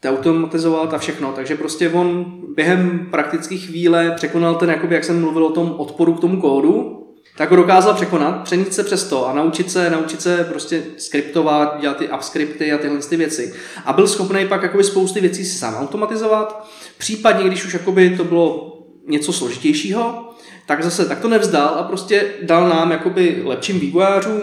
Automatizovat 0.08 0.94
a 0.94 0.98
všechno. 0.98 1.32
Takže 1.32 1.56
prostě 1.56 1.90
on 1.90 2.32
během 2.54 3.08
praktické 3.10 3.56
chvíle 3.56 4.10
překonal 4.10 4.54
ten, 4.54 4.70
jakoby, 4.70 4.94
jak 4.94 5.04
jsem 5.04 5.20
mluvil 5.20 5.44
o 5.44 5.52
tom 5.52 5.74
odporu 5.78 6.14
k 6.14 6.20
tomu 6.20 6.40
kódu, 6.40 7.05
tak 7.36 7.50
ho 7.50 7.56
dokázal 7.56 7.94
překonat, 7.94 8.42
přenít 8.42 8.74
se 8.74 8.84
přes 8.84 9.04
to 9.04 9.28
a 9.28 9.32
naučit 9.32 9.70
se, 9.70 9.90
naučit 9.90 10.22
se 10.22 10.44
prostě 10.44 10.82
skriptovat, 10.96 11.80
dělat 11.80 11.96
ty 11.96 12.08
upscripty 12.08 12.72
a 12.72 12.78
tyhle 12.78 12.98
ty 12.98 13.16
věci. 13.16 13.54
A 13.84 13.92
byl 13.92 14.08
schopný 14.08 14.48
pak 14.48 14.62
jakoby 14.62 14.84
spousty 14.84 15.20
věcí 15.20 15.44
si 15.44 15.58
sám 15.58 15.74
automatizovat, 15.74 16.68
případně 16.98 17.46
když 17.46 17.64
už 17.64 17.72
jakoby 17.72 18.16
to 18.16 18.24
bylo 18.24 18.78
něco 19.06 19.32
složitějšího, 19.32 20.34
tak 20.66 20.82
zase 20.82 21.08
tak 21.08 21.20
to 21.20 21.28
nevzdal 21.28 21.68
a 21.68 21.82
prostě 21.82 22.26
dal 22.42 22.68
nám 22.68 22.90
jakoby 22.90 23.42
lepším 23.44 23.80
vývojářům 23.80 24.40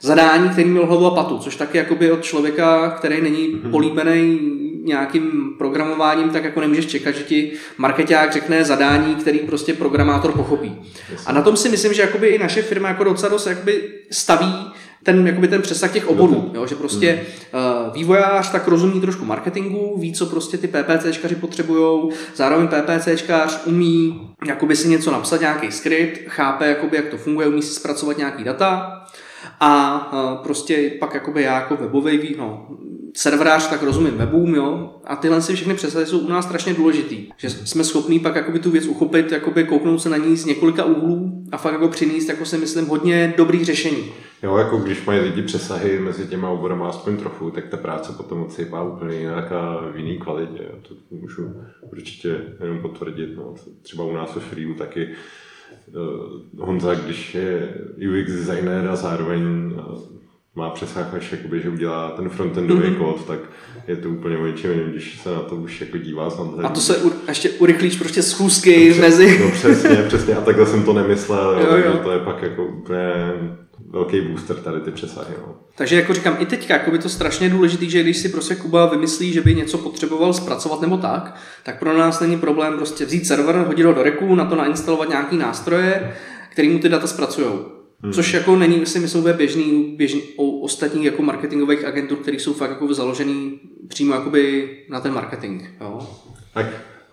zadání, 0.00 0.48
který 0.48 0.68
měl 0.68 0.86
hlavu 0.86 1.06
a 1.06 1.14
patu, 1.14 1.38
což 1.38 1.56
taky 1.56 1.78
jakoby 1.78 2.12
od 2.12 2.22
člověka, 2.22 2.90
který 2.90 3.20
není 3.20 3.48
mhm. 3.48 3.70
políbený 3.70 4.40
nějakým 4.84 5.54
programováním, 5.58 6.30
tak 6.30 6.44
jako 6.44 6.60
nemůžeš 6.60 6.86
čekat, 6.86 7.14
že 7.14 7.22
ti 7.22 7.52
marketák 7.78 8.32
řekne 8.32 8.64
zadání, 8.64 9.14
který 9.14 9.38
prostě 9.38 9.74
programátor 9.74 10.32
pochopí. 10.32 10.80
A 11.26 11.32
na 11.32 11.42
tom 11.42 11.56
si 11.56 11.68
myslím, 11.68 11.94
že 11.94 12.02
jakoby 12.02 12.28
i 12.28 12.38
naše 12.38 12.62
firma 12.62 12.88
jako 12.88 13.04
docela 13.04 13.30
dost 13.30 13.46
jakoby 13.46 13.82
staví 14.10 14.72
ten, 15.02 15.26
jakoby 15.26 15.48
ten 15.48 15.62
přesah 15.62 15.92
těch 15.92 16.08
oborů, 16.08 16.50
jo, 16.54 16.66
že 16.66 16.74
prostě 16.74 17.20
uh, 17.54 17.60
vývojář 17.94 18.52
tak 18.52 18.68
rozumí 18.68 19.00
trošku 19.00 19.24
marketingu, 19.24 19.98
ví, 19.98 20.12
co 20.12 20.26
prostě 20.26 20.58
ty 20.58 20.68
PPCčkaři 20.68 21.34
potřebují, 21.34 22.08
zároveň 22.36 22.68
PPCčkař 22.68 23.66
umí 23.66 24.30
jakoby 24.46 24.76
si 24.76 24.88
něco 24.88 25.10
napsat, 25.10 25.40
nějaký 25.40 25.72
skript, 25.72 26.20
chápe, 26.28 26.68
jakoby, 26.68 26.96
jak 26.96 27.08
to 27.08 27.16
funguje, 27.16 27.48
umí 27.48 27.62
si 27.62 27.74
zpracovat 27.74 28.18
nějaký 28.18 28.44
data. 28.44 29.00
A 29.60 29.98
prostě 30.42 30.92
pak 31.00 31.14
jakoby 31.14 31.42
já 31.42 31.54
jako 31.54 31.76
webový 31.76 32.34
no, 32.38 32.66
serverář, 33.16 33.68
tak 33.68 33.82
rozumím 33.82 34.16
webům, 34.16 34.54
jo, 34.54 34.90
a 35.04 35.16
tyhle 35.16 35.42
si 35.42 35.54
všechny 35.54 35.74
přesahy 35.74 36.06
jsou 36.06 36.18
u 36.18 36.28
nás 36.28 36.44
strašně 36.44 36.74
důležitý, 36.74 37.26
že 37.36 37.50
jsme 37.50 37.84
schopní 37.84 38.20
pak 38.20 38.36
jakoby 38.36 38.58
tu 38.58 38.70
věc 38.70 38.86
uchopit, 38.86 39.32
jakoby 39.32 39.64
kouknout 39.64 40.02
se 40.02 40.08
na 40.08 40.16
ní 40.16 40.36
z 40.36 40.44
několika 40.44 40.84
úhlů 40.84 41.44
a 41.52 41.56
fakt 41.56 41.72
jako 41.72 41.88
přinést, 41.88 42.28
jako 42.28 42.44
si 42.44 42.58
myslím, 42.58 42.86
hodně 42.86 43.34
dobrý 43.36 43.64
řešení. 43.64 44.12
Jo, 44.44 44.56
jako 44.56 44.78
když 44.78 45.04
mají 45.04 45.20
lidi 45.20 45.42
přesahy 45.42 45.98
mezi 45.98 46.26
těma 46.26 46.50
oborama 46.50 46.88
aspoň 46.88 47.16
trochu, 47.16 47.50
tak 47.50 47.68
ta 47.68 47.76
práce 47.76 48.12
potom 48.12 48.42
odsejpá 48.42 48.82
úplně 48.82 49.16
jinak 49.16 49.52
a 49.52 49.80
v 49.92 49.96
jiný 49.96 50.18
kvalitě. 50.18 50.62
Jo. 50.62 50.78
To 50.88 50.94
můžu 51.10 51.54
určitě 51.80 52.40
jenom 52.60 52.78
potvrdit. 52.78 53.36
No. 53.36 53.54
Třeba 53.82 54.04
u 54.04 54.12
nás 54.12 54.34
ve 54.34 54.40
Freeu 54.40 54.74
taky 54.74 55.08
uh, 55.86 56.66
Honza, 56.66 56.94
když 56.94 57.34
je 57.34 57.74
UX 57.96 58.32
designer 58.32 58.88
a 58.88 58.96
zároveň 58.96 59.42
uh, 59.42 59.98
má 60.54 60.70
přesah 60.70 61.14
až 61.14 61.32
jakoby, 61.32 61.60
že 61.60 61.68
udělá 61.68 62.10
ten 62.10 62.28
frontendový 62.28 62.88
mm-hmm. 62.88 62.98
kód, 62.98 63.26
tak 63.26 63.40
je 63.86 63.96
to 63.96 64.08
úplně 64.08 64.38
o 64.38 64.46
něčem 64.46 64.70
jiném, 64.70 64.90
když 64.90 65.20
se 65.20 65.30
na 65.30 65.40
to 65.40 65.56
už 65.56 65.80
jako 65.80 65.98
dívá 65.98 66.28
A 66.62 66.68
to 66.68 66.80
se 66.80 66.96
u, 66.96 67.12
ještě 67.28 67.50
urychlíš 67.50 67.96
prostě 67.96 68.22
schůzky 68.22 68.90
no, 68.90 69.00
mezi... 69.00 69.38
No 69.44 69.50
přesně, 69.50 69.96
přesně, 69.96 70.34
a 70.34 70.40
takhle 70.40 70.66
jsem 70.66 70.84
to 70.84 70.92
nemyslel, 70.92 71.60
jo, 71.60 71.76
jo. 71.76 72.00
to 72.02 72.10
je 72.10 72.18
pak 72.18 72.42
jako 72.42 72.64
úplně 72.64 73.32
velký 73.94 74.20
booster 74.20 74.56
tady 74.56 74.80
ty 74.80 74.90
přesahy. 74.90 75.34
No. 75.38 75.54
Takže 75.74 75.96
jako 75.96 76.14
říkám, 76.14 76.36
i 76.38 76.46
teďka 76.46 76.74
jako 76.74 76.90
by 76.90 76.98
to 76.98 77.08
strašně 77.08 77.50
důležité, 77.50 77.84
že 77.84 78.02
když 78.02 78.16
si 78.16 78.28
prostě 78.28 78.54
Kuba 78.54 78.86
vymyslí, 78.86 79.32
že 79.32 79.40
by 79.40 79.54
něco 79.54 79.78
potřeboval 79.78 80.32
zpracovat 80.32 80.80
nebo 80.80 80.96
tak, 80.96 81.36
tak 81.62 81.78
pro 81.78 81.98
nás 81.98 82.20
není 82.20 82.38
problém 82.38 82.76
prostě 82.76 83.04
vzít 83.04 83.26
server, 83.26 83.56
hodit 83.56 83.86
ho 83.86 83.92
do 83.92 84.02
reku, 84.02 84.34
na 84.34 84.44
to 84.44 84.56
nainstalovat 84.56 85.08
nějaký 85.08 85.36
nástroje, 85.36 86.16
který 86.48 86.68
mu 86.68 86.78
ty 86.78 86.88
data 86.88 87.06
zpracují. 87.06 87.48
Hmm. 88.02 88.12
Což 88.12 88.34
jako 88.34 88.56
není, 88.56 88.86
si 88.86 88.98
myslím, 88.98 89.24
běžný, 89.36 89.94
běžný 89.96 90.22
u 90.36 90.60
ostatních 90.60 91.04
jako 91.04 91.22
marketingových 91.22 91.84
agentur, 91.84 92.18
které 92.18 92.36
jsou 92.36 92.54
fakt 92.54 92.70
jako 92.70 92.94
založený 92.94 93.60
přímo 93.88 94.14
jakoby 94.14 94.70
na 94.90 95.00
ten 95.00 95.14
marketing. 95.14 95.62
Jo? 95.80 96.08
Tak 96.54 96.66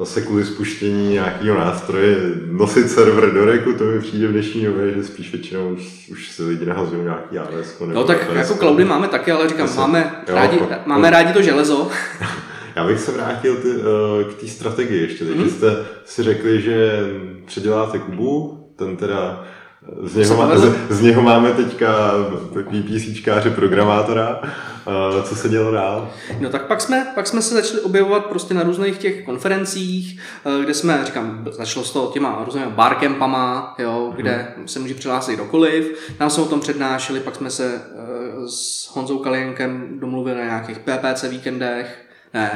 zase 0.05 0.21
kvůli 0.21 0.45
spuštění 0.45 1.09
nějakého 1.09 1.57
nástroje 1.57 2.17
nosit 2.51 2.91
server 2.91 3.33
do 3.33 3.45
reku, 3.45 3.73
to 3.73 3.83
mi 3.83 3.99
přijde 3.99 4.27
v 4.27 4.31
dnešní 4.31 4.65
době, 4.65 4.93
že 4.93 5.03
spíš 5.03 5.31
většinou 5.31 5.69
už, 5.69 6.09
už 6.11 6.31
se 6.31 6.43
lidi 6.43 6.65
nahazují 6.65 7.03
nějaký 7.03 7.37
AWS. 7.37 7.79
No 7.93 8.03
tak 8.03 8.29
AWS, 8.29 8.37
jako 8.37 8.53
cloudy 8.53 8.85
máme 8.85 9.07
taky, 9.07 9.31
ale 9.31 9.49
říkám, 9.49 9.67
zase, 9.67 9.79
máme, 9.79 10.23
jo, 10.27 10.35
rádi, 10.35 10.57
po, 10.57 10.67
máme 10.85 11.07
po, 11.07 11.11
rádi 11.11 11.33
to 11.33 11.41
železo. 11.41 11.89
Já 12.75 12.87
bych 12.87 12.99
se 12.99 13.11
vrátil 13.11 13.55
ty, 13.55 13.67
uh, 13.67 13.83
k 14.31 14.33
té 14.33 14.47
strategii 14.47 15.01
ještě. 15.01 15.25
Takže 15.25 15.43
mm-hmm. 15.43 15.49
jste 15.49 15.85
si 16.05 16.23
řekli, 16.23 16.61
že 16.61 16.99
předěláte 17.45 17.99
Kubu, 17.99 18.65
ten 18.75 18.97
teda 18.97 19.45
z 20.03 20.15
něho, 20.15 20.37
má, 20.37 20.57
z, 20.57 20.73
z 20.89 21.01
něho 21.01 21.21
máme 21.21 21.51
teďka 21.51 22.11
PPCčkáře 22.53 23.49
programátora. 23.49 24.41
Co 25.23 25.35
se 25.35 25.49
dělo 25.49 25.71
dál? 25.71 26.11
No 26.39 26.49
tak 26.49 26.65
pak 26.65 26.81
jsme, 26.81 27.11
pak 27.15 27.27
jsme 27.27 27.41
se 27.41 27.53
začali 27.53 27.81
objevovat 27.81 28.25
prostě 28.25 28.53
na 28.53 28.63
různých 28.63 28.97
těch 28.97 29.25
konferencích, 29.25 30.19
eh, 30.45 30.63
kde 30.63 30.73
jsme, 30.73 31.01
říkám, 31.05 31.47
začalo 31.51 31.85
s 31.85 31.91
toho 31.91 32.07
těma 32.07 32.41
různými 32.45 32.67
barkempama, 32.69 33.75
jo, 33.79 34.13
kde 34.15 34.53
hmm. 34.57 34.67
se 34.67 34.79
může 34.79 34.93
přihlásit 34.93 35.35
kdokoliv. 35.35 36.11
Tam 36.17 36.29
jsme 36.29 36.43
o 36.43 36.47
tom 36.47 36.59
přednášeli, 36.59 37.19
pak 37.19 37.35
jsme 37.35 37.49
se 37.49 37.75
eh, 37.75 38.47
s 38.47 38.89
Honzou 38.93 39.19
Kalienkem 39.19 39.99
domluvili 39.99 40.37
na 40.37 40.43
nějakých 40.43 40.79
PPC 40.79 41.23
víkendech, 41.23 42.05
ne, 42.33 42.51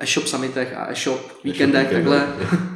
e-shop 0.00 0.26
summitech 0.26 0.74
a 0.76 0.90
e-shop 0.90 1.20
víkendech, 1.44 1.92
e 1.92 1.94
takhle. 1.94 2.26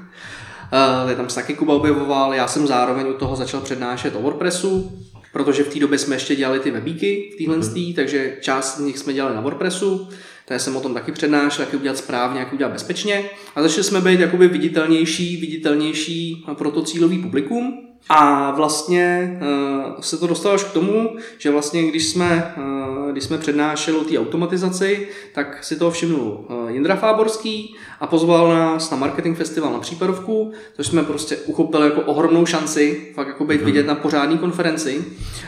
Uh, 0.73 1.13
tam 1.13 1.29
se 1.29 1.35
taky 1.35 1.55
Kuba 1.55 1.75
objevoval, 1.75 2.35
já 2.35 2.49
jsem 2.49 2.67
zároveň 2.67 3.07
u 3.07 3.13
toho 3.13 3.37
začal 3.37 3.61
přednášet 3.61 4.17
o 4.17 4.23
WordPressu, 4.23 4.93
protože 5.33 5.65
v 5.65 5.73
té 5.73 5.79
době 5.79 5.99
jsme 5.99 6.17
ještě 6.17 6.37
dělali 6.37 6.61
ty 6.61 6.71
webíky 6.71 7.31
v 7.35 7.39
téhle, 7.39 7.57
hmm. 7.57 7.95
takže 7.95 8.37
část 8.41 8.77
z 8.77 8.81
nich 8.81 8.99
jsme 8.99 9.13
dělali 9.13 9.35
na 9.35 9.41
WordPressu, 9.41 10.09
já 10.51 10.59
jsem 10.59 10.77
o 10.77 10.81
tom 10.81 10.95
taky 10.95 11.13
přednášel, 11.13 11.65
jak 11.65 11.81
udělat 11.81 11.97
správně, 11.97 12.41
jak 12.41 12.53
udělat 12.53 12.73
bezpečně. 12.73 13.25
A 13.57 13.63
začali 13.63 13.85
jsme 13.85 14.01
být 14.01 14.21
jakoby 14.21 14.49
viditelnější, 14.49 15.37
viditelnější 15.37 16.45
pro 16.55 16.71
to 16.71 16.83
cílový 16.83 17.19
publikum. 17.19 17.85
A 18.09 18.51
vlastně 18.51 19.39
uh, 19.43 20.01
se 20.01 20.19
to 20.19 20.27
dostalo 20.27 20.55
až 20.55 20.65
k 20.65 20.73
tomu, 20.73 21.17
že 21.39 21.51
vlastně 21.51 21.89
když 21.89 22.07
jsme, 22.07 22.55
uh, 22.57 23.13
když 23.13 23.25
jsme 23.25 23.39
přednášeli 23.39 23.99
o 23.99 24.05
té 24.05 24.19
automatizaci, 24.19 25.09
tak 25.35 25.65
si 25.65 25.77
toho 25.77 25.91
všimnul 25.91 26.47
uh, 26.49 26.71
Jindra 26.71 26.97
Fáborský 26.97 27.77
a 28.01 28.07
pozval 28.07 28.49
nás 28.49 28.91
na 28.91 28.97
marketing 28.97 29.37
festival 29.37 29.73
na 29.73 29.79
případovku, 29.79 30.53
což 30.77 30.87
jsme 30.87 31.03
prostě 31.03 31.37
uchopili 31.37 31.85
jako 31.85 32.01
ohromnou 32.01 32.47
šanci, 32.47 33.13
fakt 33.15 33.29
jako 33.29 33.45
být 33.45 33.57
mhm. 33.57 33.65
vidět 33.65 33.87
na 33.87 33.95
pořádný 33.95 34.39
konferenci 34.39 35.05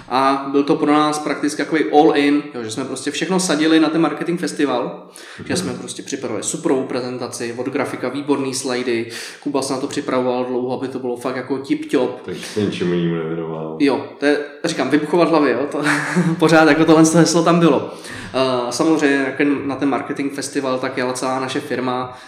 a 0.09 0.49
byl 0.53 0.63
to 0.63 0.77
pro 0.77 0.93
nás 0.93 1.19
prakticky 1.19 1.63
takový 1.63 1.85
all 1.93 2.17
in, 2.17 2.43
jo, 2.55 2.63
že 2.65 2.71
jsme 2.71 2.85
prostě 2.85 3.11
všechno 3.11 3.41
sadili 3.41 3.81
na 3.81 3.89
ten 3.89 4.01
marketing 4.01 4.41
festival, 4.41 5.09
že 5.47 5.57
jsme 5.57 5.75
prostě 5.75 6.03
připravili 6.03 6.43
superovou 6.43 6.85
prezentaci, 6.85 7.55
od 7.59 7.67
grafika 7.67 8.09
výborný 8.09 8.55
slajdy, 8.55 9.11
Kuba 9.41 9.63
se 9.63 9.73
na 9.73 9.81
to 9.81 9.87
připravoval 9.87 10.45
dlouho, 10.45 10.79
aby 10.79 10.89
to 10.89 10.99
bylo 10.99 11.17
fakt 11.17 11.37
jako 11.37 11.57
tip-top. 11.57 12.11
Takže 12.25 12.47
se 12.47 12.61
ničemu 12.61 12.95
jinému 12.95 13.15
nevěnoval. 13.15 13.77
Jo, 13.81 14.07
to 14.19 14.27
je, 14.27 14.39
říkám, 14.65 14.91
vybuchovat 14.91 15.29
hlavy, 15.29 15.51
jo, 15.51 15.67
to, 15.71 15.83
pořád 16.39 16.69
jako 16.69 16.85
tohle 16.85 17.05
heslo 17.15 17.43
tam 17.43 17.61
bylo. 17.61 17.79
Uh, 17.79 18.71
samozřejmě 18.71 19.37
na 19.65 19.77
ten 19.77 19.89
marketing 19.89 20.33
festival 20.33 20.79
tak 20.79 20.97
jela 20.97 21.13
celá 21.13 21.41
naše 21.41 21.61
firma, 21.61 22.19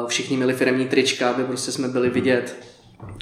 uh, 0.00 0.08
všichni 0.08 0.36
měli 0.36 0.52
firmní 0.52 0.86
trička, 0.86 1.30
aby 1.30 1.44
prostě 1.44 1.72
jsme 1.72 1.88
byli 1.88 2.10
vidět 2.10 2.74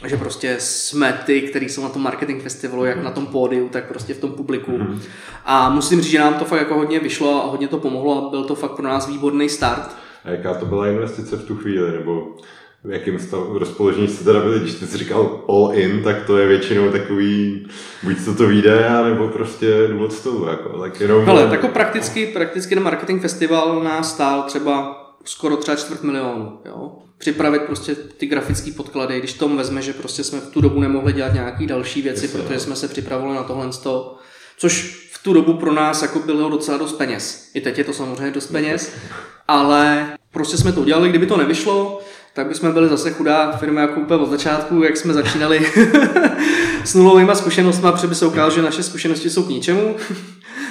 že 0.05 0.17
prostě 0.17 0.57
jsme 0.59 1.23
ty, 1.27 1.41
kteří 1.41 1.69
jsou 1.69 1.83
na 1.83 1.89
tom 1.89 2.03
marketing 2.03 2.43
festivalu, 2.43 2.85
jak 2.85 3.03
na 3.03 3.11
tom 3.11 3.27
pódiu, 3.27 3.69
tak 3.69 3.89
prostě 3.89 4.15
v 4.15 4.19
tom 4.19 4.33
publiku. 4.33 4.71
Mm. 4.71 5.01
A 5.45 5.71
musím 5.71 6.01
říct, 6.01 6.11
že 6.11 6.19
nám 6.19 6.35
to 6.35 6.45
fakt 6.45 6.59
jako 6.59 6.75
hodně 6.75 7.01
vyšlo 7.01 7.45
a 7.45 7.47
hodně 7.47 7.69
to 7.69 7.79
pomohlo 7.79 8.27
a 8.27 8.31
byl 8.31 8.45
to 8.45 8.55
fakt 8.55 8.73
pro 8.73 8.89
nás 8.89 9.09
výborný 9.09 9.49
start. 9.49 9.97
A 10.25 10.31
jaká 10.31 10.55
to 10.55 10.67
byla 10.67 10.89
investice 10.89 11.37
v 11.37 11.45
tu 11.45 11.57
chvíli, 11.57 11.93
nebo 11.93 12.37
v 12.85 12.91
jakém 12.91 13.19
stavu 13.19 13.59
rozpoložení 13.59 14.09
jste 14.09 14.25
teda 14.25 14.41
byli, 14.41 14.61
když 14.61 14.73
jsi 14.73 14.99
říkal 14.99 15.45
all 15.49 15.71
in, 15.75 16.03
tak 16.03 16.27
to 16.27 16.39
je 16.39 16.47
většinou 16.47 16.91
takový, 16.91 17.67
buď 18.03 18.25
to 18.25 18.35
to 18.35 18.47
vyjde, 18.47 18.89
nebo 19.03 19.29
prostě 19.29 19.89
od 20.05 20.13
stolu, 20.13 20.47
jako, 20.49 20.79
tak 20.79 21.01
jenom... 21.01 21.29
Ale 21.29 21.43
jako 21.43 21.69
prakticky, 21.69 22.27
prakticky 22.27 22.75
na 22.75 22.83
marketing 22.83 23.23
festival 23.23 23.83
nás 23.83 24.15
stál 24.15 24.43
třeba 24.43 24.99
skoro 25.25 25.57
třeba 25.57 25.77
čtvrt 25.77 26.03
milionu, 26.03 26.59
jo. 26.65 26.93
Připravit 27.19 27.63
prostě 27.63 27.95
ty 27.95 28.27
grafické 28.27 28.73
podklady, 28.73 29.19
když 29.19 29.33
tomu 29.33 29.57
vezme, 29.57 29.83
že 29.83 29.93
prostě 29.93 30.25
jsme 30.25 30.41
v 30.41 30.51
tu 30.51 30.61
dobu 30.61 30.81
nemohli 30.81 31.13
dělat 31.13 31.33
nějaké 31.33 31.67
další 31.67 32.03
věci, 32.03 32.25
Jasně, 32.25 32.41
protože 32.41 32.61
jsme 32.61 32.77
se 32.77 32.89
připravovali 32.89 33.37
na 33.37 33.43
tohle 33.43 33.71
toho, 33.83 34.17
což 34.57 35.09
v 35.13 35.23
tu 35.23 35.33
dobu 35.33 35.55
pro 35.55 35.73
nás 35.73 36.03
jako 36.03 36.19
bylo 36.19 36.51
docela 36.51 36.79
dost 36.79 36.93
peněz. 36.93 37.51
I 37.55 37.61
teď 37.61 37.79
je 37.79 37.85
to 37.85 37.93
samozřejmě 37.93 38.31
dost 38.31 38.47
peněz, 38.47 38.93
ale 39.49 40.13
prostě 40.33 40.57
jsme 40.57 40.73
to 40.73 40.81
udělali, 40.81 41.09
kdyby 41.09 41.27
to 41.27 41.37
nevyšlo, 41.37 42.01
tak 42.35 42.47
bychom 42.47 42.73
byli 42.73 42.89
zase 42.89 43.11
chudá 43.11 43.53
firma 43.53 43.81
jako 43.81 44.01
úplně 44.01 44.21
od 44.21 44.31
začátku, 44.31 44.83
jak 44.83 44.97
jsme 44.97 45.13
začínali 45.13 45.61
s 46.85 46.95
nulovými 46.95 47.35
zkušenostmi, 47.35 47.93
protože 47.93 48.07
by 48.07 48.15
se 48.15 48.27
ukázalo, 48.27 48.51
že 48.51 48.63
naše 48.63 48.83
zkušenosti 48.83 49.31
jsou 49.31 49.43
k 49.43 49.49
ničemu 49.49 49.97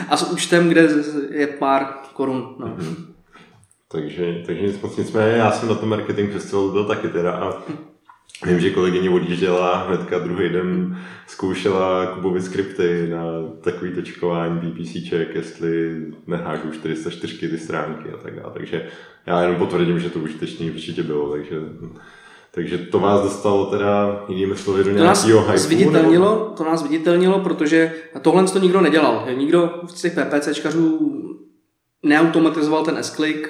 a 0.10 0.18
s 0.18 0.32
účtem, 0.32 0.70
kde 0.70 0.90
je 1.30 1.48
pár 1.48 1.86
korun. 2.14 2.56
No. 2.60 2.78
Takže, 3.92 4.44
takže 4.46 4.74
moc 4.82 4.98
nicméně, 4.98 5.38
já 5.38 5.52
jsem 5.52 5.70
na 5.70 5.76
tom 5.76 5.90
marketing 5.90 6.34
festivalu 6.34 6.72
byl 6.72 6.86
taky 6.86 7.08
teda 7.08 7.32
a 7.32 7.64
Vím, 8.46 8.60
že 8.60 8.70
kolegyně 8.70 9.10
odjížděla 9.10 9.78
hnedka 9.88 10.20
druhý 10.20 10.50
den 10.50 10.98
zkoušela 11.28 12.06
Kubovi 12.06 12.42
skripty 12.42 13.08
na 13.10 13.24
takový 13.62 13.92
točkování 13.92 14.60
PPCček, 14.60 15.36
jestli 15.36 16.02
nehážu 16.28 16.72
404 16.72 17.50
ty 17.50 17.58
stránky 17.58 18.10
a 18.10 18.18
tak 18.18 18.36
dále. 18.36 18.54
Takže 18.54 18.88
já 19.26 19.42
jenom 19.42 19.56
potvrdím, 19.56 20.00
že 20.00 20.10
to 20.10 20.20
užitečný 20.20 20.72
určitě 20.72 21.04
bylo, 21.04 21.32
takže 21.32 21.56
takže 22.54 22.78
to 22.78 23.00
vás 23.00 23.22
dostalo 23.22 23.66
teda 23.66 24.24
jinými 24.30 24.56
slovy 24.56 24.84
do 24.84 24.92
nějakého 24.92 25.42
hype. 25.42 25.58
Zviditelnilo, 25.58 26.54
to 26.58 26.64
nás 26.64 26.84
viditelnilo, 26.84 27.40
protože 27.40 27.94
tohle 28.22 28.44
to 28.44 28.60
nikdo 28.60 28.82
nedělal. 28.82 29.28
Nikdo 29.36 29.82
z 29.88 30.02
těch 30.02 30.14
PPCčkařů 30.14 31.00
neautomatizoval 32.04 32.86
ten 32.86 32.98
S-click, 32.98 33.50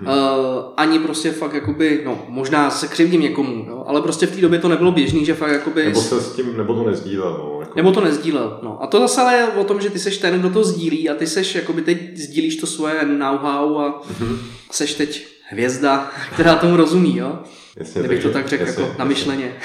Mm-hmm. 0.00 0.08
Uh, 0.08 0.72
ani 0.76 0.98
prostě 0.98 1.32
fakt 1.32 1.54
jakoby, 1.54 2.02
no 2.04 2.22
možná 2.28 2.70
se 2.70 2.88
křivdím 2.88 3.20
někomu, 3.20 3.64
jo, 3.68 3.84
ale 3.86 4.02
prostě 4.02 4.26
v 4.26 4.34
té 4.34 4.40
době 4.40 4.58
to 4.58 4.68
nebylo 4.68 4.92
běžný, 4.92 5.24
že 5.24 5.34
fakt 5.34 5.52
jakoby... 5.52 5.84
Nebo 5.84 6.00
se 6.00 6.20
s 6.20 6.32
tím, 6.32 6.56
nebo 6.56 6.74
to 6.74 6.90
nezdílel, 6.90 7.30
no. 7.38 7.60
Jako... 7.60 7.72
Nebo 7.76 7.92
to 7.92 8.00
nezdílel, 8.00 8.60
no. 8.62 8.82
A 8.82 8.86
to 8.86 9.00
zase 9.00 9.20
ale 9.20 9.34
je 9.34 9.46
o 9.46 9.64
tom, 9.64 9.80
že 9.80 9.90
ty 9.90 9.98
seš 9.98 10.18
ten, 10.18 10.40
kdo 10.40 10.50
to 10.50 10.64
sdílí 10.64 11.10
a 11.10 11.14
ty 11.14 11.26
seš, 11.26 11.54
jakoby 11.54 11.82
teď 11.82 12.16
sdílíš 12.16 12.56
to 12.56 12.66
svoje 12.66 13.04
know-how 13.04 13.78
a 13.78 14.02
mm-hmm. 14.02 14.38
seš 14.70 14.94
teď 14.94 15.26
hvězda, 15.48 16.10
která 16.32 16.54
tomu 16.56 16.76
rozumí, 16.76 17.16
jo. 17.16 17.38
Jasně, 17.76 18.00
Kdybych 18.00 18.18
takže, 18.18 18.28
to 18.28 18.34
tak 18.34 18.48
řekl 18.48 18.66
jako 18.66 18.94
namyšleně. 18.98 19.56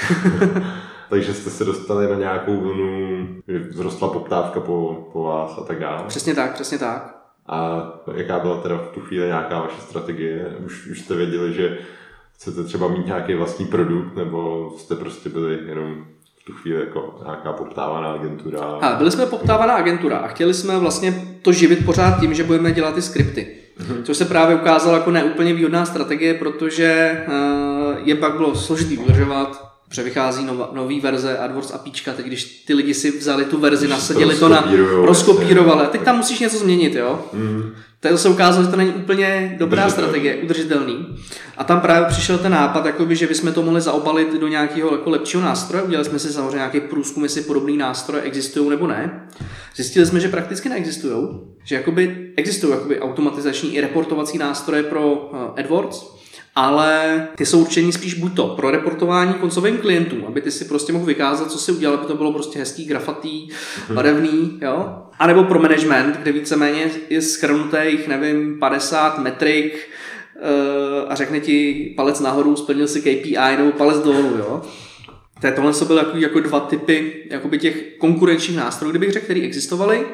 takže 1.10 1.34
jste 1.34 1.50
se 1.50 1.64
dostali 1.64 2.08
na 2.08 2.14
nějakou 2.14 2.60
vlnu, 2.60 3.26
že 3.48 3.64
vzrostla 3.70 4.08
poptávka 4.08 4.60
po, 4.60 5.08
po 5.12 5.22
vás 5.22 5.58
a 5.58 5.60
tak 5.60 5.80
dále. 5.80 6.04
Přesně 6.08 6.34
tak, 6.34 6.54
přesně 6.54 6.78
tak. 6.78 7.17
A 7.48 7.90
jaká 8.14 8.38
byla 8.38 8.56
teda 8.60 8.76
v 8.76 8.94
tu 8.94 9.00
chvíli 9.00 9.26
nějaká 9.26 9.60
vaše 9.60 9.80
strategie? 9.80 10.56
Už, 10.66 10.86
už 10.86 11.00
jste 11.00 11.14
věděli, 11.14 11.54
že 11.54 11.78
chcete 12.34 12.64
třeba 12.64 12.88
mít 12.88 13.06
nějaký 13.06 13.34
vlastní 13.34 13.66
produkt, 13.66 14.16
nebo 14.16 14.70
jste 14.78 14.94
prostě 14.96 15.28
byli 15.28 15.58
jenom 15.66 16.04
v 16.40 16.44
tu 16.44 16.52
chvíli 16.52 16.80
jako 16.80 17.20
nějaká 17.24 17.52
poptávaná 17.52 18.12
agentura? 18.12 18.60
A 18.60 18.96
byli 18.96 19.10
jsme 19.10 19.26
poptávaná 19.26 19.74
agentura 19.74 20.18
a 20.18 20.28
chtěli 20.28 20.54
jsme 20.54 20.78
vlastně 20.78 21.14
to 21.42 21.52
živit 21.52 21.86
pořád 21.86 22.20
tím, 22.20 22.34
že 22.34 22.44
budeme 22.44 22.72
dělat 22.72 22.94
ty 22.94 23.02
skripty. 23.02 23.56
Mm-hmm. 23.78 24.02
Což 24.02 24.16
se 24.16 24.24
právě 24.24 24.56
ukázalo 24.56 24.96
jako 24.96 25.10
neúplně 25.10 25.54
výhodná 25.54 25.84
strategie, 25.84 26.34
protože 26.34 27.20
uh, 27.28 28.08
je 28.08 28.14
pak 28.14 28.36
bylo 28.36 28.54
složitý 28.54 28.98
udržovat, 28.98 29.77
protože 29.88 30.02
vychází 30.02 30.44
nova, 30.44 30.70
nový 30.72 31.00
verze 31.00 31.38
AdWords 31.38 31.74
APIčka, 31.74 32.12
teď 32.12 32.26
když 32.26 32.44
ty 32.44 32.74
lidi 32.74 32.94
si 32.94 33.18
vzali 33.18 33.44
tu 33.44 33.60
verzi, 33.60 33.88
nasadili 33.88 34.36
to 34.36 34.48
na, 34.48 34.68
rozkopírovali, 35.04 35.86
a 35.86 35.88
teď 35.88 36.00
tam 36.00 36.16
musíš 36.16 36.40
něco 36.40 36.58
změnit, 36.58 36.94
jo. 36.94 37.24
Mm. 37.32 37.72
Tak 38.00 38.18
se 38.18 38.28
ukázalo, 38.28 38.64
že 38.64 38.70
to 38.70 38.76
není 38.76 38.90
úplně 38.90 39.56
dobrá 39.58 39.90
strategie, 39.90 40.36
udržitelný. 40.36 41.06
A 41.56 41.64
tam 41.64 41.80
právě 41.80 42.08
přišel 42.08 42.38
ten 42.38 42.52
nápad, 42.52 42.86
jakoby, 42.86 43.16
že 43.16 43.26
bychom 43.26 43.52
to 43.52 43.62
mohli 43.62 43.80
zaobalit 43.80 44.40
do 44.40 44.48
nějakého 44.48 44.92
jako 44.92 45.10
lepšího 45.10 45.42
nástroje. 45.42 45.82
Udělali 45.82 46.04
jsme 46.04 46.18
si 46.18 46.32
samozřejmě 46.32 46.56
nějaký 46.56 46.80
průzkum, 46.80 47.22
jestli 47.22 47.42
podobný 47.42 47.76
nástroje 47.76 48.22
existují 48.22 48.70
nebo 48.70 48.86
ne. 48.86 49.28
Zjistili 49.76 50.06
jsme, 50.06 50.20
že 50.20 50.28
prakticky 50.28 50.68
neexistují. 50.68 51.28
Že 51.64 51.74
jakoby 51.74 52.32
existují 52.36 52.72
jakoby 52.72 53.00
automatizační 53.00 53.74
i 53.74 53.80
reportovací 53.80 54.38
nástroje 54.38 54.82
pro 54.82 55.12
uh, 55.12 55.38
AdWords, 55.56 56.17
ale 56.58 57.28
ty 57.36 57.46
jsou 57.46 57.60
určení 57.60 57.92
spíš 57.92 58.14
buď 58.14 58.36
to 58.36 58.46
pro 58.46 58.70
reportování 58.70 59.34
koncovým 59.34 59.78
klientům, 59.78 60.24
aby 60.26 60.40
ty 60.40 60.50
si 60.50 60.64
prostě 60.64 60.92
mohl 60.92 61.04
vykázat, 61.04 61.50
co 61.50 61.58
si 61.58 61.72
udělal, 61.72 61.96
aby 61.96 62.06
to 62.06 62.14
bylo 62.14 62.32
prostě 62.32 62.58
hezký, 62.58 62.84
grafatý, 62.84 63.48
mhm. 63.86 63.94
barevný, 63.94 64.58
jo. 64.62 65.02
A 65.18 65.26
nebo 65.26 65.44
pro 65.44 65.58
management, 65.58 66.16
kde 66.16 66.32
víceméně 66.32 66.90
je 67.10 67.22
schrnutých, 67.22 68.08
nevím, 68.08 68.58
50 68.58 69.18
metrik, 69.18 69.88
eh, 70.36 71.06
a 71.08 71.14
řekne 71.14 71.40
ti 71.40 71.92
palec 71.96 72.20
nahoru, 72.20 72.56
splnil 72.56 72.88
si 72.88 73.00
KPI 73.00 73.56
nebo 73.58 73.72
palec 73.72 73.98
dolů, 73.98 74.36
jo. 74.38 74.62
Tohle 75.54 75.74
jsou 75.74 75.84
byly 75.84 75.98
jako, 75.98 76.16
jako 76.16 76.40
dva 76.40 76.60
typy 76.60 77.12
jakoby 77.30 77.58
těch 77.58 77.98
konkurenčních 77.98 78.56
nástrojů, 78.56 78.90
kdybych 78.90 79.12
řekl, 79.12 79.24
které 79.24 79.40
existovaly 79.40 80.06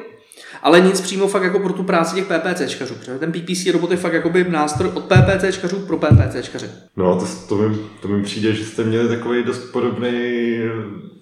ale 0.65 0.81
nic 0.81 1.01
přímo 1.01 1.29
fakt 1.29 1.43
jako 1.43 1.59
pro 1.59 1.73
tu 1.73 1.83
práci 1.83 2.15
těch 2.15 2.27
PPCčkařů, 2.27 2.95
protože 2.95 3.19
ten 3.19 3.33
PPC 3.33 3.67
robot 3.73 3.91
je 3.91 3.97
fakt 3.97 4.13
jakoby 4.13 4.47
nástroj 4.49 4.91
od 4.95 5.05
PPCčkařů 5.05 5.79
pro 5.79 5.97
PPCčkaře. 5.97 6.71
No 6.97 7.17
to, 7.17 7.27
to, 7.49 7.57
mi, 7.57 7.77
to 8.03 8.09
mi 8.09 8.23
přijde, 8.23 8.53
že 8.53 8.65
jste 8.65 8.85
měli 8.85 9.09
takový 9.09 9.43
dost 9.43 9.59
podobný 9.59 10.13